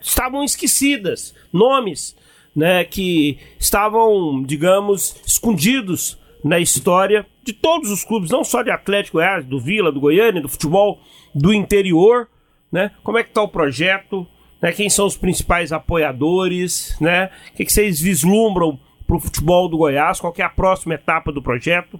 estavam 0.00 0.42
esquecidas, 0.42 1.34
nomes, 1.52 2.16
né, 2.54 2.84
que 2.84 3.38
estavam, 3.58 4.42
digamos, 4.42 5.16
escondidos 5.26 6.18
na 6.44 6.58
história 6.58 7.24
de 7.42 7.52
todos 7.52 7.90
os 7.90 8.04
clubes, 8.04 8.30
não 8.30 8.44
só 8.44 8.62
de 8.62 8.70
Atlético 8.70 9.18
Goiás, 9.18 9.44
do 9.44 9.58
Vila, 9.58 9.90
do 9.90 10.00
Goiânia, 10.00 10.42
do 10.42 10.48
futebol 10.48 11.00
do 11.34 11.52
interior, 11.54 12.28
né? 12.74 12.90
Como 13.04 13.16
é 13.16 13.22
que 13.22 13.30
tá 13.30 13.40
o 13.40 13.48
projeto? 13.48 14.26
Né? 14.60 14.72
Quem 14.72 14.90
são 14.90 15.06
os 15.06 15.16
principais 15.16 15.70
apoiadores, 15.72 16.96
né? 17.00 17.30
O 17.52 17.56
que, 17.56 17.64
que 17.64 17.72
vocês 17.72 18.00
vislumbram 18.00 18.78
pro 19.06 19.20
futebol 19.20 19.68
do 19.68 19.78
Goiás? 19.78 20.18
Qual 20.20 20.34
é 20.36 20.42
a 20.42 20.48
próxima 20.48 20.94
etapa 20.94 21.30
do 21.32 21.40
projeto? 21.40 21.94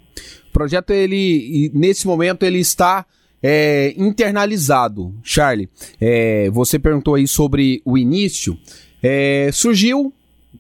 O 0.49 0.53
projeto, 0.53 0.91
ele, 0.91 1.71
nesse 1.73 2.07
momento, 2.09 2.43
ele 2.43 2.59
está 2.59 3.07
é, 3.41 3.95
internalizado. 3.97 5.15
Charlie, 5.23 5.69
é, 6.01 6.51
você 6.51 6.77
perguntou 6.79 7.15
aí 7.15 7.29
sobre 7.29 7.81
o 7.85 7.97
início. 7.97 8.59
É, 9.01 9.51
surgiu 9.53 10.13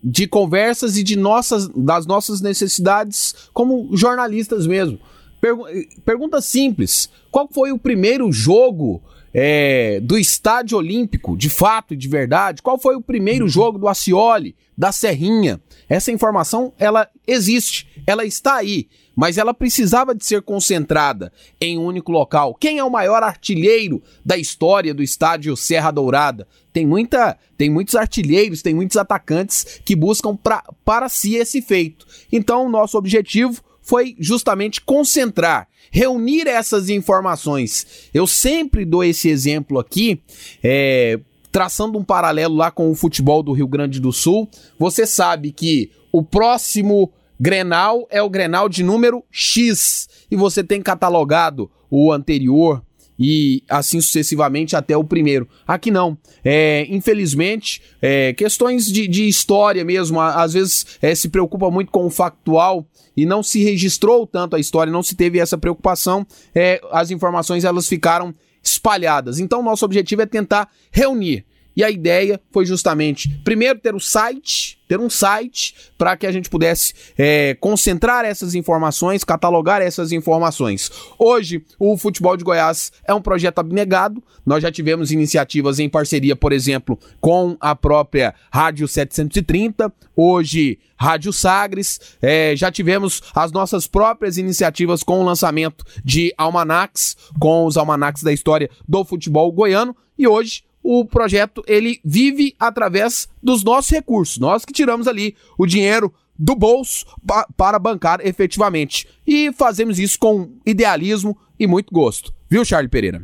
de 0.03 0.27
conversas 0.29 0.97
e 0.97 1.03
de 1.03 1.17
nossas, 1.17 1.67
das 1.69 2.07
nossas 2.07 2.41
necessidades 2.41 3.49
como 3.53 3.89
jornalistas 3.97 4.67
mesmo. 4.67 5.01
Pergu- 5.41 5.67
pergunta 6.05 6.41
simples: 6.41 7.11
qual 7.33 7.49
foi 7.51 7.73
o 7.73 7.79
primeiro 7.79 8.31
jogo 8.31 9.03
é, 9.37 9.99
do 10.01 10.17
Estádio 10.17 10.79
Olímpico, 10.79 11.37
de 11.37 11.51
fato 11.51 11.93
e 11.93 11.97
de 11.97 12.07
verdade? 12.07 12.63
Qual 12.63 12.79
foi 12.79 12.95
o 12.95 13.03
primeiro 13.03 13.49
jogo 13.49 13.77
do 13.77 13.89
Acioli, 13.89 14.55
da 14.79 14.93
Serrinha? 14.93 15.61
Essa 15.89 16.13
informação 16.13 16.73
ela 16.79 17.09
existe, 17.27 17.89
ela 18.07 18.25
está 18.25 18.55
aí, 18.55 18.89
mas 19.17 19.37
ela 19.37 19.53
precisava 19.53 20.15
de 20.15 20.25
ser 20.25 20.43
concentrada 20.43 21.33
em 21.61 21.77
um 21.77 21.85
único 21.85 22.13
local. 22.13 22.55
Quem 22.55 22.79
é 22.79 22.85
o 22.85 22.91
maior 22.91 23.25
artilheiro 23.25 24.01
da 24.25 24.37
história 24.37 24.95
do 24.95 25.03
estádio 25.03 25.57
Serra 25.57 25.91
Dourada? 25.91 26.47
Tem 26.73 26.87
muita, 26.87 27.37
tem 27.57 27.69
muitos 27.69 27.97
artilheiros, 27.97 28.63
tem 28.63 28.75
muitos 28.75 28.97
atacantes 28.97 29.81
que 29.85 29.97
buscam 29.97 30.37
pra, 30.37 30.63
para 30.85 31.09
si 31.09 31.35
esse 31.35 31.61
feito. 31.61 32.07
Então, 32.31 32.67
o 32.67 32.69
nosso 32.69 32.97
objetivo 32.97 33.63
foi 33.85 34.17
justamente 34.19 34.81
concentrar, 34.81 35.69
reunir 35.91 36.49
essas 36.49 36.89
informações. 36.89 38.09
Eu 38.13 38.27
sempre 38.27 38.85
dou 38.85 39.05
esse 39.05 39.29
exemplo 39.29 39.79
aqui, 39.79 40.21
é, 40.63 41.21
traçando 41.53 41.99
um 41.99 42.03
paralelo 42.03 42.57
lá 42.57 42.71
com 42.71 42.91
o 42.91 42.95
futebol 42.97 43.43
do 43.43 43.53
Rio 43.53 43.69
Grande 43.69 44.01
do 44.01 44.13
Sul, 44.13 44.49
você 44.77 45.07
sabe 45.07 45.53
que 45.53 45.93
o 46.11 46.23
próximo 46.23 47.13
Grenal 47.39 48.07
é 48.11 48.23
o 48.23 48.31
Grenal 48.31 48.69
de 48.69 48.83
número 48.83 49.23
X 49.31 50.09
e 50.31 50.37
você 50.37 50.65
tem 50.65 50.81
catalogado 50.81 51.71
o 51.91 52.11
anterior 52.11 52.83
e 53.19 53.63
assim 53.69 54.01
sucessivamente 54.01 54.77
até 54.77 54.97
o 54.97 55.05
primeiro. 55.05 55.49
Aqui 55.67 55.91
não. 55.91 56.17
É, 56.45 56.87
infelizmente, 56.89 57.83
é, 58.01 58.33
questões 58.33 58.87
de, 58.87 59.07
de, 59.07 59.29
história 59.29 59.85
mesmo, 59.85 60.21
às 60.21 60.53
vezes 60.53 60.87
é, 61.01 61.15
se 61.15 61.29
preocupa 61.29 61.71
muito 61.71 61.91
com 61.91 62.07
o 62.07 62.11
factual 62.11 62.87
e 63.17 63.25
não 63.25 63.43
se 63.43 63.63
registrou 63.63 64.27
tanto 64.27 64.57
a 64.57 64.61
história, 64.61 64.93
não 64.93 65.03
se 65.03 65.15
teve 65.15 65.39
essa 65.39 65.57
preocupação, 65.57 66.27
é, 66.55 66.81
as 66.91 67.11
informações 67.11 67.65
elas 67.65 67.89
ficaram 67.89 68.35
espalhadas. 68.63 69.39
Então, 69.39 69.63
nosso 69.63 69.85
objetivo 69.85 70.23
é 70.23 70.27
tentar 70.27 70.69
reunir 70.91 71.45
e 71.77 71.83
a 71.83 71.91
ideia 71.91 72.41
foi 72.53 72.65
justamente, 72.65 73.29
primeiro, 73.43 73.79
ter 73.79 73.95
o 73.95 74.01
site, 74.01 74.79
ter 74.95 75.01
um 75.01 75.11
site 75.11 75.75
para 75.99 76.17
que 76.17 76.25
a 76.25 76.31
gente 76.31 76.49
pudesse 76.49 76.95
é, 77.19 77.55
concentrar 77.55 78.25
essas 78.25 78.55
informações, 78.55 79.25
catalogar 79.25 79.83
essas 79.83 80.13
informações. 80.13 80.91
Hoje, 81.19 81.65
o 81.81 81.99
Futebol 81.99 82.37
de 82.37 82.45
Goiás 82.45 82.93
é 83.05 83.13
um 83.13 83.21
projeto 83.21 83.59
abnegado. 83.59 84.23
Nós 84.47 84.63
já 84.63 84.71
tivemos 84.71 85.11
iniciativas 85.11 85.81
em 85.81 85.89
parceria, 85.89 86.37
por 86.37 86.53
exemplo, 86.53 86.97
com 87.21 87.57
a 87.61 87.75
própria 87.75 88.35
Rádio 88.53 88.87
730, 88.87 89.93
hoje 90.15 90.79
Rádio 90.97 91.33
Sagres. 91.33 91.99
É, 92.23 92.55
já 92.55 92.71
tivemos 92.71 93.21
as 93.35 93.51
nossas 93.51 93.89
próprias 93.89 94.39
iniciativas 94.39 95.03
com 95.03 95.21
o 95.21 95.25
lançamento 95.25 95.85
de 96.05 96.33
almanacs, 96.39 97.17
com 97.41 97.67
os 97.67 97.77
almanacs 97.77 98.23
da 98.23 98.33
história 98.33 98.71
do 98.89 99.05
futebol 99.05 99.51
goiano. 99.51 99.97
E 100.17 100.29
hoje 100.29 100.63
o 100.85 101.07
projeto 101.07 101.65
ele 101.67 101.99
vive 102.05 102.55
através 102.61 103.27
dos 103.43 103.65
nossos 103.65 103.91
recursos, 103.91 104.39
nós 104.39 104.67
que 104.67 104.73
tiramos 104.73 105.09
ali 105.09 105.35
o 105.57 105.67
dinheiro 105.67 106.13
do 106.39 106.55
bolso 106.55 107.07
pa 107.27 107.47
para 107.57 107.79
bancar 107.79 108.21
efetivamente. 108.23 109.09
E 109.27 109.51
fazemos 109.53 109.99
isso 109.99 110.19
com 110.19 110.51
idealismo 110.67 111.37
e 111.59 111.67
muito 111.67 111.93
gosto. 111.93 112.35
Viu, 112.51 112.65
Charlie 112.65 112.91
Pereira? 112.91 113.23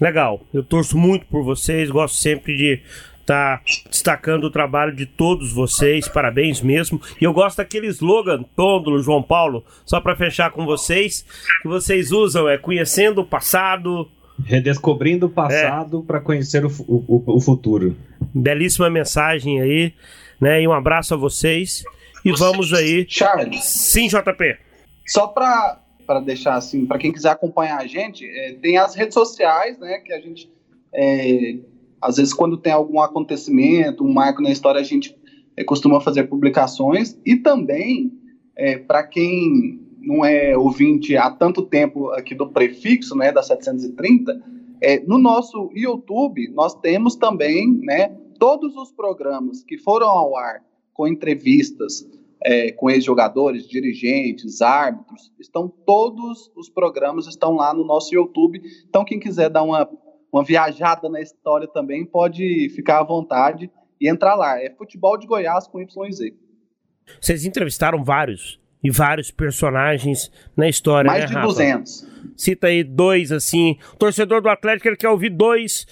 Legal. 0.00 0.44
Eu 0.52 0.64
torço 0.64 0.98
muito 0.98 1.26
por 1.26 1.44
vocês, 1.44 1.90
gosto 1.90 2.16
sempre 2.16 2.56
de 2.56 2.82
tá 3.26 3.60
destacando 3.90 4.44
o 4.44 4.50
trabalho 4.50 4.94
de 4.94 5.04
todos 5.04 5.52
vocês, 5.52 6.08
parabéns 6.08 6.62
mesmo. 6.62 7.00
E 7.20 7.24
eu 7.24 7.32
gosto 7.32 7.56
daquele 7.56 7.88
slogan, 7.88 8.44
Tôndolo, 8.54 9.02
João 9.02 9.22
Paulo, 9.22 9.64
só 9.84 10.00
para 10.00 10.14
fechar 10.14 10.52
com 10.52 10.64
vocês, 10.64 11.26
que 11.60 11.66
vocês 11.66 12.12
usam, 12.12 12.48
é 12.48 12.56
conhecendo 12.56 13.20
o 13.20 13.26
passado, 13.26 14.08
Redescobrindo 14.44 15.26
o 15.26 15.30
passado 15.30 16.00
é. 16.00 16.06
para 16.06 16.20
conhecer 16.20 16.64
o, 16.64 16.70
o, 16.86 17.22
o, 17.26 17.40
futuro. 17.40 17.96
Belíssima 18.34 18.90
mensagem 18.90 19.60
aí, 19.60 19.94
né? 20.40 20.62
E 20.62 20.68
um 20.68 20.72
abraço 20.72 21.14
a 21.14 21.16
vocês. 21.16 21.82
E 22.24 22.32
vamos 22.32 22.72
aí. 22.72 23.06
Charles. 23.08 23.64
Sim, 23.64 24.08
JP. 24.08 24.58
Só 25.06 25.26
para 25.28 25.82
para 26.06 26.20
deixar 26.20 26.54
assim, 26.54 26.86
para 26.86 26.98
quem 26.98 27.10
quiser 27.10 27.30
acompanhar 27.30 27.80
a 27.80 27.86
gente, 27.86 28.24
é, 28.24 28.52
tem 28.52 28.78
as 28.78 28.94
redes 28.94 29.14
sociais, 29.14 29.76
né? 29.78 29.98
Que 29.98 30.12
a 30.12 30.20
gente 30.20 30.48
é, 30.94 31.56
às 32.00 32.16
vezes 32.16 32.32
quando 32.32 32.56
tem 32.56 32.72
algum 32.72 33.00
acontecimento, 33.00 34.04
um 34.04 34.12
marco 34.12 34.40
na 34.40 34.50
história, 34.50 34.80
a 34.80 34.84
gente 34.84 35.16
é, 35.56 35.64
costuma 35.64 36.00
fazer 36.00 36.24
publicações 36.24 37.18
e 37.24 37.36
também 37.36 38.12
é, 38.54 38.78
para 38.78 39.02
quem 39.02 39.85
não 40.06 40.24
é 40.24 40.56
ouvinte 40.56 41.16
há 41.16 41.30
tanto 41.30 41.62
tempo 41.62 42.10
aqui 42.10 42.34
do 42.34 42.48
prefixo, 42.48 43.16
né, 43.16 43.32
da 43.32 43.42
730, 43.42 44.40
é, 44.80 45.00
no 45.00 45.18
nosso 45.18 45.70
YouTube 45.74 46.48
nós 46.54 46.74
temos 46.74 47.16
também, 47.16 47.80
né, 47.82 48.08
todos 48.38 48.76
os 48.76 48.92
programas 48.92 49.64
que 49.64 49.76
foram 49.76 50.06
ao 50.06 50.36
ar 50.36 50.62
com 50.94 51.08
entrevistas 51.08 52.06
é, 52.42 52.70
com 52.70 52.90
ex-jogadores, 52.90 53.66
dirigentes, 53.66 54.62
árbitros, 54.62 55.32
estão 55.40 55.68
todos 55.68 56.50
os 56.54 56.68
programas 56.68 57.26
estão 57.26 57.56
lá 57.56 57.74
no 57.74 57.84
nosso 57.84 58.14
YouTube. 58.14 58.60
Então 58.88 59.04
quem 59.04 59.18
quiser 59.18 59.50
dar 59.50 59.62
uma, 59.62 59.88
uma 60.32 60.44
viajada 60.44 61.08
na 61.08 61.20
história 61.20 61.66
também 61.66 62.04
pode 62.04 62.68
ficar 62.70 63.00
à 63.00 63.04
vontade 63.04 63.70
e 64.00 64.08
entrar 64.08 64.34
lá. 64.34 64.62
É 64.62 64.70
Futebol 64.70 65.18
de 65.18 65.26
Goiás 65.26 65.66
com 65.66 65.80
YZ. 65.80 66.32
Vocês 67.20 67.44
entrevistaram 67.44 68.04
vários 68.04 68.60
e 68.86 68.90
vários 68.90 69.30
personagens 69.32 70.30
na 70.56 70.68
história, 70.68 71.10
Mais 71.10 71.22
né, 71.22 71.26
de 71.26 71.34
Rafa? 71.34 71.46
200. 71.46 72.06
Cita 72.36 72.68
aí 72.68 72.84
dois, 72.84 73.32
assim. 73.32 73.76
O 73.94 73.96
torcedor 73.96 74.40
do 74.40 74.48
Atlético 74.48 74.88
ele 74.88 74.96
quer 74.96 75.08
ouvir 75.08 75.30
dois, 75.30 75.86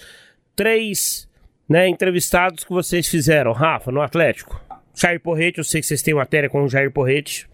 três 0.55 1.27
né, 1.67 1.89
entrevistados 1.89 2.63
que 2.63 2.71
vocês 2.71 3.07
fizeram, 3.07 3.51
Rafa, 3.51 3.91
no 3.91 4.01
Atlético. 4.01 4.61
Jair 4.93 5.19
Porrete, 5.19 5.57
eu 5.57 5.63
sei 5.63 5.81
que 5.81 5.87
vocês 5.87 6.01
têm 6.01 6.13
matéria 6.13 6.49
com 6.49 6.63
o 6.63 6.69
Jair 6.69 6.89
Porrete. 6.89 7.49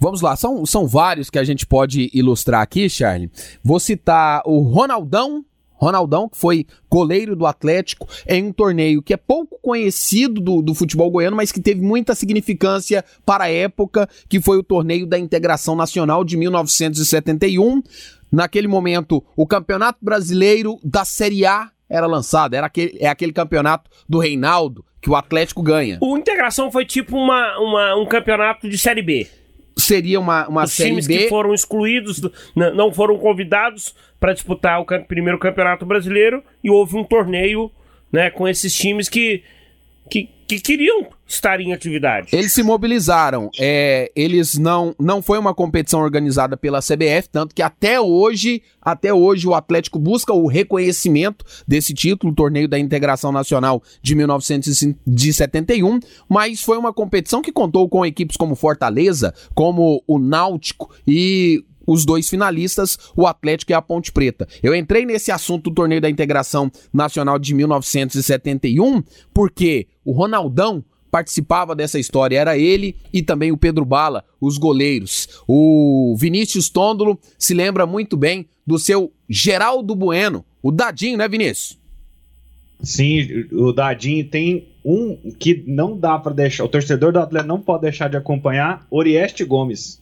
Vamos 0.00 0.22
lá, 0.22 0.34
são, 0.34 0.64
são 0.64 0.86
vários 0.86 1.28
que 1.28 1.38
a 1.38 1.44
gente 1.44 1.66
pode 1.66 2.10
ilustrar 2.14 2.62
aqui, 2.62 2.88
Charlie. 2.88 3.30
Vou 3.62 3.78
citar 3.78 4.42
o 4.46 4.60
Ronaldão, 4.60 5.44
Ronaldão, 5.76 6.28
que 6.28 6.36
foi 6.36 6.66
goleiro 6.90 7.36
do 7.36 7.46
Atlético 7.46 8.08
em 8.26 8.44
um 8.44 8.52
torneio 8.52 9.02
que 9.02 9.14
é 9.14 9.16
pouco 9.16 9.58
conhecido 9.60 10.40
do, 10.40 10.62
do, 10.62 10.74
futebol 10.74 11.10
goiano, 11.10 11.36
mas 11.36 11.52
que 11.52 11.60
teve 11.60 11.80
muita 11.80 12.14
significância 12.14 13.04
para 13.24 13.44
a 13.44 13.50
época, 13.50 14.08
que 14.28 14.40
foi 14.40 14.58
o 14.58 14.62
torneio 14.62 15.06
da 15.06 15.18
Integração 15.18 15.76
Nacional 15.76 16.24
de 16.24 16.36
1971. 16.36 17.82
Naquele 18.30 18.66
momento, 18.66 19.22
o 19.36 19.46
Campeonato 19.46 19.98
Brasileiro 20.02 20.78
da 20.82 21.04
Série 21.04 21.46
A 21.46 21.70
era 21.88 22.06
lançado, 22.06 22.54
era 22.54 22.66
aquele, 22.66 22.96
é 23.00 23.08
aquele 23.08 23.32
campeonato 23.32 23.90
do 24.08 24.18
Reinaldo 24.18 24.84
que 25.00 25.08
o 25.08 25.14
Atlético 25.14 25.62
ganha. 25.62 25.98
O 26.00 26.18
Integração 26.18 26.70
foi 26.72 26.84
tipo 26.84 27.16
uma, 27.16 27.58
uma 27.58 27.96
um 27.96 28.06
campeonato 28.06 28.68
de 28.68 28.76
Série 28.76 29.02
B 29.02 29.28
seria 29.76 30.18
uma, 30.18 30.48
uma 30.48 30.64
Os 30.64 30.72
série 30.72 30.90
times 30.90 31.06
B. 31.06 31.18
que 31.18 31.28
foram 31.28 31.52
excluídos, 31.52 32.20
não 32.54 32.92
foram 32.92 33.18
convidados 33.18 33.94
para 34.18 34.32
disputar 34.32 34.80
o 34.80 34.86
primeiro 35.04 35.38
campeonato 35.38 35.84
brasileiro 35.84 36.42
e 36.64 36.70
houve 36.70 36.96
um 36.96 37.04
torneio 37.04 37.70
né, 38.10 38.30
com 38.30 38.48
esses 38.48 38.74
times 38.74 39.08
que, 39.08 39.42
que, 40.46 40.60
que 40.60 40.76
queriam 40.76 41.06
estar 41.26 41.60
em 41.60 41.72
atividade. 41.72 42.28
Eles 42.32 42.52
se 42.52 42.62
mobilizaram. 42.62 43.50
É, 43.58 44.10
eles 44.14 44.56
não. 44.56 44.94
Não 44.98 45.20
foi 45.20 45.38
uma 45.38 45.54
competição 45.54 46.00
organizada 46.00 46.56
pela 46.56 46.80
CBF, 46.80 47.28
tanto 47.30 47.54
que 47.54 47.62
até 47.62 48.00
hoje, 48.00 48.62
até 48.80 49.12
hoje, 49.12 49.46
o 49.46 49.54
Atlético 49.54 49.98
busca 49.98 50.32
o 50.32 50.46
reconhecimento 50.46 51.44
desse 51.66 51.92
título, 51.92 52.32
o 52.32 52.36
torneio 52.36 52.68
da 52.68 52.78
integração 52.78 53.32
nacional 53.32 53.82
de 54.02 54.14
1971. 54.14 56.00
Mas 56.28 56.60
foi 56.62 56.78
uma 56.78 56.92
competição 56.92 57.42
que 57.42 57.52
contou 57.52 57.88
com 57.88 58.04
equipes 58.06 58.36
como 58.36 58.54
Fortaleza, 58.54 59.34
como 59.54 60.02
o 60.06 60.18
Náutico 60.18 60.94
e 61.06 61.64
os 61.86 62.04
dois 62.04 62.28
finalistas, 62.28 62.98
o 63.16 63.26
Atlético 63.26 63.72
e 63.72 63.74
a 63.74 63.82
Ponte 63.82 64.12
Preta. 64.12 64.48
Eu 64.62 64.74
entrei 64.74 65.06
nesse 65.06 65.30
assunto 65.30 65.70
do 65.70 65.74
torneio 65.74 66.00
da 66.00 66.10
integração 66.10 66.70
nacional 66.92 67.38
de 67.38 67.54
1971 67.54 69.02
porque 69.32 69.86
o 70.04 70.12
Ronaldão 70.12 70.84
participava 71.10 71.74
dessa 71.74 71.98
história. 71.98 72.38
Era 72.38 72.58
ele 72.58 72.96
e 73.12 73.22
também 73.22 73.52
o 73.52 73.56
Pedro 73.56 73.84
Bala, 73.84 74.24
os 74.40 74.58
goleiros. 74.58 75.28
O 75.46 76.14
Vinícius 76.18 76.68
Tôndolo 76.68 77.18
se 77.38 77.54
lembra 77.54 77.86
muito 77.86 78.16
bem 78.16 78.46
do 78.66 78.78
seu 78.78 79.12
Geraldo 79.28 79.94
Bueno, 79.94 80.44
o 80.62 80.70
Dadinho, 80.70 81.16
né, 81.16 81.28
Vinícius? 81.28 81.78
Sim, 82.82 83.46
o 83.52 83.72
Dadinho 83.72 84.28
tem 84.28 84.68
um 84.84 85.32
que 85.38 85.64
não 85.66 85.98
dá 85.98 86.18
para 86.18 86.34
deixar, 86.34 86.64
o 86.64 86.68
torcedor 86.68 87.12
do 87.12 87.18
Atlético 87.18 87.48
não 87.48 87.60
pode 87.60 87.82
deixar 87.82 88.08
de 88.08 88.16
acompanhar, 88.16 88.86
Orieste 88.90 89.44
Gomes 89.44 89.98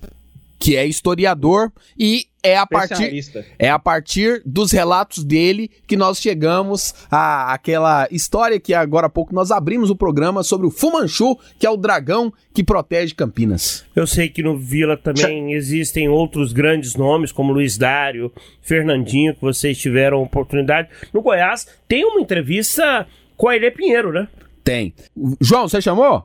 que 0.64 0.76
é 0.78 0.86
historiador 0.86 1.70
e 1.98 2.24
é 2.42 2.56
a 2.56 2.66
partir 2.66 3.22
é 3.58 3.68
a 3.68 3.78
partir 3.78 4.40
dos 4.46 4.72
relatos 4.72 5.22
dele 5.22 5.70
que 5.86 5.94
nós 5.94 6.18
chegamos 6.18 6.94
a 7.10 7.52
aquela 7.52 8.08
história 8.10 8.58
que 8.58 8.72
agora 8.72 9.08
há 9.08 9.10
pouco 9.10 9.34
nós 9.34 9.50
abrimos 9.50 9.90
o 9.90 9.96
programa 9.96 10.42
sobre 10.42 10.66
o 10.66 10.70
Fumanchu, 10.70 11.38
que 11.58 11.66
é 11.66 11.70
o 11.70 11.76
dragão 11.76 12.32
que 12.54 12.64
protege 12.64 13.14
Campinas. 13.14 13.84
Eu 13.94 14.06
sei 14.06 14.30
que 14.30 14.42
no 14.42 14.56
Vila 14.56 14.96
também 14.96 15.52
existem 15.52 16.08
outros 16.08 16.50
grandes 16.50 16.94
nomes 16.94 17.30
como 17.30 17.52
Luiz 17.52 17.76
Dário, 17.76 18.32
Fernandinho 18.62 19.34
que 19.34 19.42
vocês 19.42 19.76
tiveram 19.76 20.22
oportunidade. 20.22 20.88
No 21.12 21.20
Goiás 21.20 21.66
tem 21.86 22.06
uma 22.06 22.22
entrevista 22.22 23.06
com 23.36 23.48
a 23.48 23.56
Ilê 23.56 23.70
Pinheiro, 23.70 24.10
né? 24.10 24.28
Tem. 24.64 24.94
João, 25.42 25.68
você 25.68 25.82
chamou? 25.82 26.24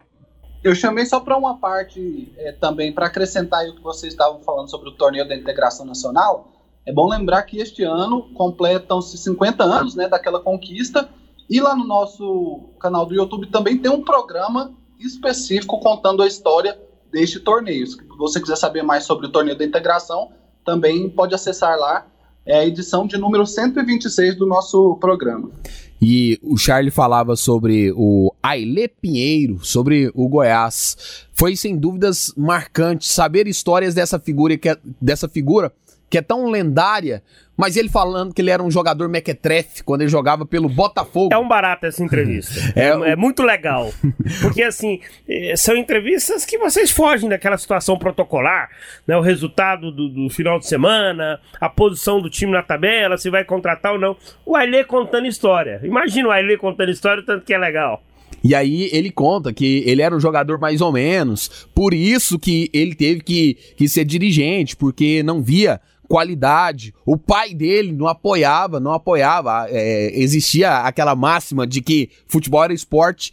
Eu 0.63 0.75
chamei 0.75 1.05
só 1.05 1.19
para 1.19 1.37
uma 1.37 1.57
parte 1.57 2.31
é, 2.37 2.51
também, 2.51 2.91
para 2.91 3.05
acrescentar 3.05 3.67
o 3.67 3.75
que 3.75 3.81
vocês 3.81 4.13
estavam 4.13 4.41
falando 4.41 4.69
sobre 4.69 4.89
o 4.89 4.93
torneio 4.93 5.27
da 5.27 5.35
integração 5.35 5.85
nacional. 5.85 6.51
É 6.85 6.91
bom 6.91 7.07
lembrar 7.07 7.43
que 7.43 7.59
este 7.59 7.83
ano 7.83 8.23
completam-se 8.33 9.17
50 9.17 9.63
anos 9.63 9.95
né, 9.95 10.07
daquela 10.07 10.39
conquista, 10.39 11.09
e 11.49 11.59
lá 11.59 11.75
no 11.75 11.85
nosso 11.85 12.69
canal 12.79 13.05
do 13.05 13.15
YouTube 13.15 13.47
também 13.47 13.77
tem 13.77 13.89
um 13.89 14.03
programa 14.03 14.73
específico 14.99 15.79
contando 15.79 16.21
a 16.21 16.27
história 16.27 16.79
deste 17.11 17.39
torneio. 17.39 17.87
Se 17.87 17.97
você 18.17 18.39
quiser 18.39 18.57
saber 18.57 18.83
mais 18.83 19.05
sobre 19.05 19.27
o 19.27 19.31
torneio 19.31 19.57
da 19.57 19.65
integração, 19.65 20.31
também 20.63 21.09
pode 21.09 21.33
acessar 21.33 21.77
lá 21.77 22.05
é 22.45 22.57
a 22.57 22.65
edição 22.65 23.05
de 23.05 23.17
número 23.17 23.45
126 23.45 24.35
do 24.35 24.47
nosso 24.47 24.95
programa. 24.95 25.51
E 26.01 26.39
o 26.41 26.57
Charlie 26.57 26.91
falava 26.91 27.35
sobre 27.35 27.91
o 27.95 28.33
Aile 28.41 28.87
Pinheiro, 28.87 29.59
sobre 29.61 30.09
o 30.15 30.27
Goiás. 30.29 31.25
Foi 31.33 31.55
sem 31.55 31.77
dúvidas 31.77 32.33
marcante 32.37 33.07
saber 33.07 33.47
histórias 33.47 33.93
dessa 33.93 34.19
figura 34.19 34.53
é, 34.53 34.77
dessa 35.01 35.27
figura 35.27 35.73
que 36.09 36.17
é 36.17 36.21
tão 36.21 36.49
lendária, 36.49 37.21
mas 37.55 37.75
ele 37.75 37.89
falando 37.89 38.33
que 38.33 38.41
ele 38.41 38.49
era 38.49 38.63
um 38.63 38.71
jogador 38.71 39.09
mequetrefe 39.09 39.83
quando 39.83 40.01
ele 40.01 40.09
jogava 40.09 40.45
pelo 40.45 40.69
Botafogo. 40.69 41.33
É 41.33 41.37
um 41.37 41.47
barato 41.47 41.85
essa 41.85 42.03
entrevista. 42.03 42.53
é, 42.73 42.87
é, 42.87 43.11
é, 43.11 43.15
muito 43.15 43.43
legal. 43.43 43.91
Porque, 44.41 44.63
assim, 44.63 45.01
eh, 45.27 45.55
são 45.57 45.75
entrevistas 45.75 46.45
que 46.45 46.57
vocês 46.57 46.89
fogem 46.89 47.29
daquela 47.29 47.57
situação 47.57 47.97
protocolar, 47.97 48.69
né? 49.05 49.17
O 49.17 49.21
resultado 49.21 49.91
do, 49.91 50.07
do 50.07 50.29
final 50.29 50.57
de 50.57 50.67
semana, 50.67 51.39
a 51.59 51.69
posição 51.69 52.21
do 52.21 52.29
time 52.29 52.53
na 52.53 52.63
tabela, 52.63 53.17
se 53.17 53.29
vai 53.29 53.43
contratar 53.43 53.91
ou 53.91 53.99
não. 53.99 54.15
O 54.45 54.55
Ailê 54.55 54.85
contando 54.85 55.27
história. 55.27 55.81
Imagina 55.83 56.29
o 56.29 56.31
Ailê 56.31 56.57
contando 56.57 56.91
história, 56.91 57.23
tanto 57.25 57.45
que 57.45 57.53
é 57.53 57.57
legal. 57.57 58.01
E 58.43 58.55
aí 58.55 58.89
ele 58.93 59.11
conta 59.11 59.51
que 59.51 59.83
ele 59.85 60.01
era 60.01 60.15
um 60.15 60.19
jogador 60.19 60.59
mais 60.59 60.81
ou 60.81 60.91
menos, 60.91 61.67
por 61.75 61.93
isso 61.93 62.39
que 62.39 62.69
ele 62.73 62.95
teve 62.95 63.21
que, 63.21 63.57
que 63.75 63.87
ser 63.87 64.05
dirigente, 64.05 64.75
porque 64.75 65.21
não 65.23 65.41
via 65.41 65.81
qualidade. 66.09 66.93
O 67.05 67.15
pai 67.15 67.53
dele 67.53 67.93
não 67.93 68.07
apoiava, 68.07 68.79
não 68.79 68.91
apoiava. 68.91 69.67
É, 69.69 70.11
existia 70.19 70.79
aquela 70.79 71.15
máxima 71.15 71.65
de 71.65 71.81
que 71.81 72.09
futebol 72.27 72.63
era 72.63 72.73
esporte 72.73 73.31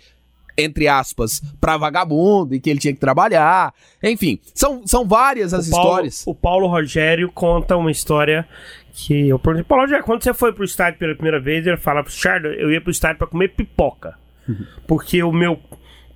entre 0.59 0.89
aspas, 0.89 1.43
pra 1.61 1.77
vagabundo 1.77 2.55
e 2.55 2.61
que 2.61 2.71
ele 2.71 2.81
tinha 2.81 2.95
que 2.95 2.99
trabalhar. 2.99 3.75
Enfim, 4.03 4.41
são, 4.55 4.87
são 4.87 5.07
várias 5.07 5.53
as 5.53 5.69
o 5.69 5.71
Paulo, 5.71 5.87
histórias. 5.87 6.25
O 6.27 6.35
Paulo 6.35 6.67
Rogério 6.67 7.31
conta 7.31 7.77
uma 7.77 7.91
história 7.91 8.49
que 8.91 9.29
eu 9.29 9.39
perguntei, 9.39 9.65
Paulo 9.65 9.85
Rogério, 9.85 10.05
quando 10.05 10.23
você 10.23 10.33
foi 10.33 10.55
pro 10.55 10.65
estádio 10.65 10.99
pela 10.99 11.15
primeira 11.15 11.39
vez, 11.39 11.67
ele 11.67 11.77
fala, 11.77 12.03
Charles, 12.09 12.59
eu 12.59 12.73
ia 12.73 12.81
pro 12.81 12.91
estádio 12.91 13.19
para 13.19 13.27
comer 13.27 13.49
pipoca. 13.49 14.19
Uhum. 14.49 14.65
Porque 14.87 15.23
o 15.23 15.31
meu 15.31 15.61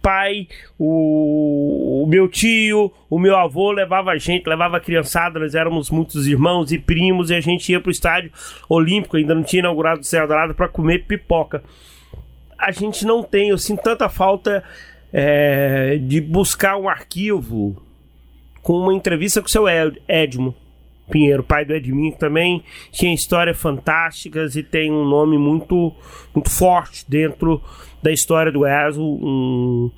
pai, 0.02 0.48
o, 0.78 2.02
o, 2.04 2.06
meu 2.06 2.28
tio, 2.28 2.92
o 3.08 3.18
meu 3.18 3.36
avô 3.36 3.70
levava 3.70 4.10
a 4.10 4.18
gente, 4.18 4.48
levava 4.48 4.76
a 4.78 4.80
criançada, 4.80 5.38
nós 5.38 5.54
éramos 5.54 5.90
muitos 5.90 6.26
irmãos 6.26 6.72
e 6.72 6.78
primos 6.78 7.30
e 7.30 7.34
a 7.34 7.40
gente 7.40 7.70
ia 7.70 7.80
pro 7.80 7.90
estádio 7.90 8.32
olímpico, 8.68 9.16
ainda 9.16 9.34
não 9.34 9.42
tinha 9.42 9.60
inaugurado 9.60 10.00
o 10.00 10.04
Serra 10.04 10.26
Dourada 10.26 10.54
para 10.54 10.68
comer 10.68 11.06
pipoca. 11.06 11.62
A 12.58 12.70
gente 12.72 13.04
não 13.04 13.22
tem, 13.22 13.50
eu 13.50 13.58
sinto 13.58 13.82
tanta 13.82 14.08
falta 14.08 14.62
é, 15.12 15.98
de 16.02 16.20
buscar 16.20 16.76
um 16.76 16.88
arquivo 16.88 17.80
com 18.62 18.74
uma 18.74 18.94
entrevista 18.94 19.40
com 19.40 19.46
o 19.46 19.50
seu 19.50 19.64
Edmo. 20.08 20.54
Pinheiro, 21.10 21.42
pai 21.42 21.64
do 21.64 21.74
Edminho, 21.74 22.16
também 22.16 22.62
tinha 22.92 23.12
histórias 23.12 23.60
fantásticas 23.60 24.54
e 24.54 24.62
tem 24.62 24.92
um 24.92 25.04
nome 25.04 25.36
muito, 25.36 25.92
muito 26.32 26.48
forte 26.48 27.04
dentro 27.08 27.60
da 28.02 28.12
história 28.12 28.50
do 28.50 28.60
Goiás, 28.60 28.96
um, 28.96 29.90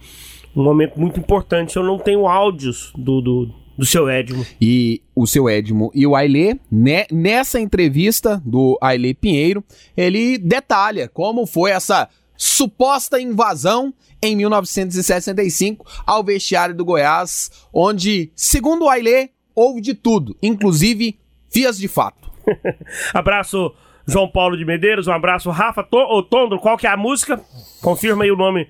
um 0.54 0.62
momento 0.62 0.98
muito 0.98 1.18
importante. 1.18 1.76
Eu 1.76 1.84
não 1.84 1.98
tenho 1.98 2.26
áudios 2.26 2.92
do, 2.96 3.20
do, 3.20 3.50
do 3.76 3.86
seu 3.86 4.08
Edmo. 4.10 4.44
E 4.60 5.02
o 5.14 5.26
seu 5.26 5.48
Edmo 5.48 5.90
e 5.94 6.06
o 6.06 6.14
Ailê, 6.14 6.58
né, 6.70 7.06
nessa 7.10 7.60
entrevista 7.60 8.42
do 8.44 8.78
Ailê 8.80 9.14
Pinheiro, 9.14 9.64
ele 9.96 10.38
detalha 10.38 11.08
como 11.08 11.46
foi 11.46 11.70
essa 11.70 12.08
suposta 12.36 13.20
invasão 13.20 13.94
em 14.20 14.36
1965 14.36 15.86
ao 16.06 16.24
vestiário 16.24 16.74
do 16.74 16.84
Goiás, 16.84 17.50
onde, 17.72 18.30
segundo 18.34 18.84
o 18.84 18.88
Ailê, 18.88 19.30
houve 19.54 19.80
de 19.80 19.94
tudo, 19.94 20.36
inclusive 20.42 21.18
vias 21.52 21.78
de 21.78 21.88
fato. 21.88 22.30
Abraço 23.12 23.72
João 24.06 24.28
Paulo 24.28 24.56
de 24.56 24.64
Medeiros, 24.64 25.06
um 25.06 25.12
abraço. 25.12 25.50
Rafa 25.50 25.82
to, 25.82 26.22
Tondo, 26.24 26.58
qual 26.58 26.76
que 26.76 26.86
é 26.86 26.90
a 26.90 26.96
música? 26.96 27.40
Confirma 27.80 28.24
aí 28.24 28.30
o 28.30 28.36
nome. 28.36 28.68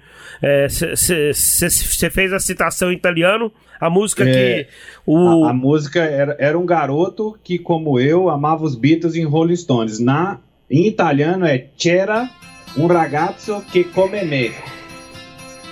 Você 0.68 2.06
é, 2.06 2.10
fez 2.10 2.32
a 2.32 2.38
citação 2.38 2.92
em 2.92 2.96
italiano. 2.96 3.52
A 3.80 3.90
música 3.90 4.24
é, 4.24 4.64
que. 4.64 4.68
O... 5.06 5.44
A, 5.44 5.50
a, 5.50 5.52
música 5.52 6.00
era, 6.00 6.36
era 6.38 6.58
um 6.58 6.66
garoto 6.66 7.36
que, 7.42 7.58
como 7.58 7.98
eu, 7.98 8.28
amava 8.28 8.64
os 8.64 8.76
Beatles 8.76 9.14
em 9.14 9.24
Rolling 9.24 9.56
Stones. 9.56 9.98
Na, 9.98 10.38
em 10.70 10.86
italiano 10.86 11.46
é 11.46 11.66
C'era 11.76 12.30
un 12.76 12.88
ragazzo 12.88 13.64
che 13.70 13.84
come 13.84 14.24
me. 14.24 14.52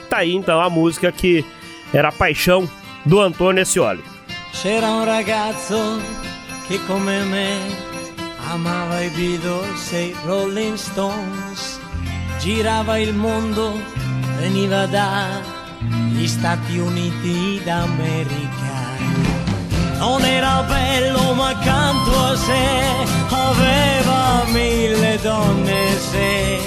Tá 0.09 0.19
aí 0.19 0.35
então 0.35 0.61
a 0.61 0.69
música 0.69 1.13
que 1.13 1.45
era 1.95 2.09
a 2.09 2.13
paixão 2.13 2.69
do 3.05 3.21
Antônio 3.21 3.63
Escioli. 3.63 4.03
C'era 4.53 4.91
un 4.91 5.05
ragazzo 5.05 6.01
che 6.67 6.79
come 6.87 7.25
me 7.27 7.90
amava 8.49 9.01
i 9.03 9.11
Beatles 9.11 9.93
e 9.93 10.05
i 10.07 10.17
Rolling 10.25 10.77
Stones, 10.77 11.81
girava 12.39 12.99
il 12.99 13.15
mondo, 13.15 13.79
veniva 14.39 14.87
dagli 14.87 16.27
Stati 16.27 16.79
Uniti 16.79 17.61
d'America. 17.65 18.79
Non 19.99 20.25
era 20.25 20.63
bello 20.63 21.35
ma 21.35 21.49
accanto 21.49 22.25
a 22.25 22.37
sé 22.37 23.19
aveva 23.29 24.45
mille 24.53 25.19
donne 25.23 25.99
se 25.99 26.59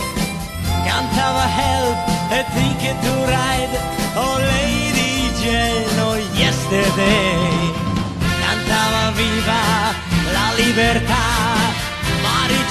cantava 0.86 1.46
Help 1.58 1.98
e 2.32 2.46
Ticket 2.54 3.00
to 3.02 3.26
Ride 3.26 3.78
oh 4.16 4.38
Lady 4.38 5.32
oh 6.00 6.18
Yesterday 6.34 7.74
cantava 8.40 9.12
Viva 9.16 10.03
libertà 10.56 11.34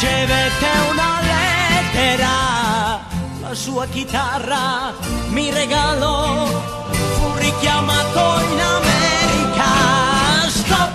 ricevette 0.03 0.67
una 0.91 1.21
lettera, 1.21 3.01
la 3.41 3.55
sua 3.55 3.87
chitarra 3.87 4.93
mi 5.29 5.51
regalò, 5.51 6.47
fu 6.91 7.37
richiamato 7.37 8.41
in 8.51 8.61
America. 8.61 9.71
Stop 10.49 10.91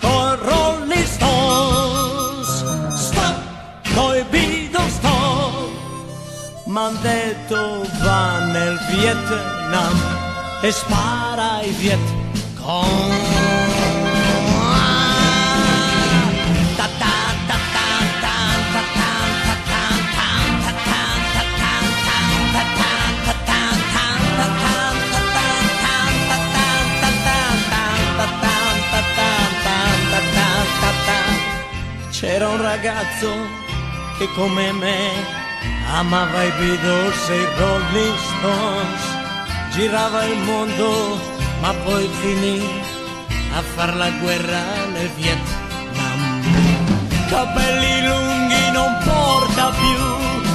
con 0.00 0.38
Rolling 0.42 1.04
Stones, 1.04 2.64
stop 2.94 3.42
coi 3.94 4.24
Beatles, 4.30 4.94
stop. 4.94 5.70
M'han 6.66 6.96
detto 7.02 7.84
va 8.00 8.38
nel 8.44 8.78
Vietnam 8.90 10.00
e 10.62 10.70
spara 10.70 11.54
ai 11.56 11.70
Viet 11.70 12.20
ragazzo 33.02 33.34
che 34.16 34.28
come 34.34 34.70
me 34.72 34.96
amava 35.92 36.44
i 36.44 36.52
Beatles 36.58 37.28
e 37.28 37.36
i 37.36 37.46
Rolling 37.58 38.16
Stones, 38.28 39.02
girava 39.72 40.24
il 40.24 40.38
mondo 40.38 41.18
ma 41.60 41.72
poi 41.84 42.08
finì 42.20 42.62
a 43.54 43.62
far 43.74 43.96
la 43.96 44.10
guerra 44.10 44.62
nel 44.92 45.10
Vietnam. 45.16 46.42
Capelli 47.28 48.06
lunghi 48.06 48.70
non 48.72 48.98
porta 49.04 49.70
più, 49.70 50.04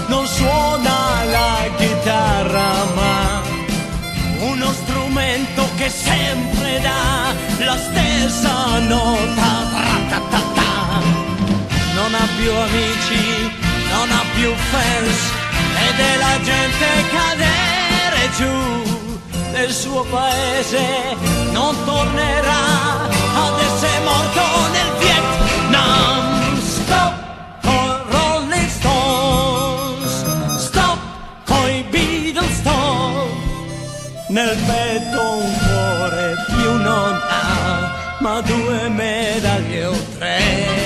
non 0.07 0.26
suona 0.26 1.24
la 1.26 1.69
chitarra 1.76 2.69
ma 2.95 3.41
uno 4.40 4.72
strumento 4.72 5.68
che 5.76 5.90
sempre 5.90 6.80
dà 6.80 7.65
la 7.65 7.78
stessa 7.78 8.80
nota. 8.80 9.65
Tra-ta-ta-ta 10.07 10.57
non 12.10 12.22
ha 12.22 12.28
più 12.38 12.50
amici, 12.54 13.52
non 13.92 14.10
ha 14.10 14.24
più 14.34 14.54
fans 14.72 15.20
ed 15.88 16.00
è 16.00 16.18
la 16.18 16.42
gente 16.42 16.86
cadere 17.12 18.30
giù 18.38 19.28
nel 19.52 19.72
suo 19.72 20.04
paese 20.04 20.86
non 21.52 21.76
tornerà 21.84 22.64
ad 23.44 23.60
essere 23.60 24.00
morto 24.06 24.42
nel 24.72 24.92
Vietnam. 25.00 26.62
Stop 26.62 27.14
con 27.64 28.02
Rolling 28.10 28.70
Stones, 28.70 30.26
stop 30.60 31.00
coi 31.46 31.84
Beatles, 31.90 32.58
stop. 32.60 33.28
Nel 34.30 34.56
petto 34.66 35.38
un 35.40 35.54
cuore 35.68 36.36
più 36.48 36.72
non 36.72 37.20
ha, 37.28 38.18
ma 38.20 38.40
due 38.40 38.88
medaglie 38.88 39.86
o 39.86 39.96
tre. 40.18 40.77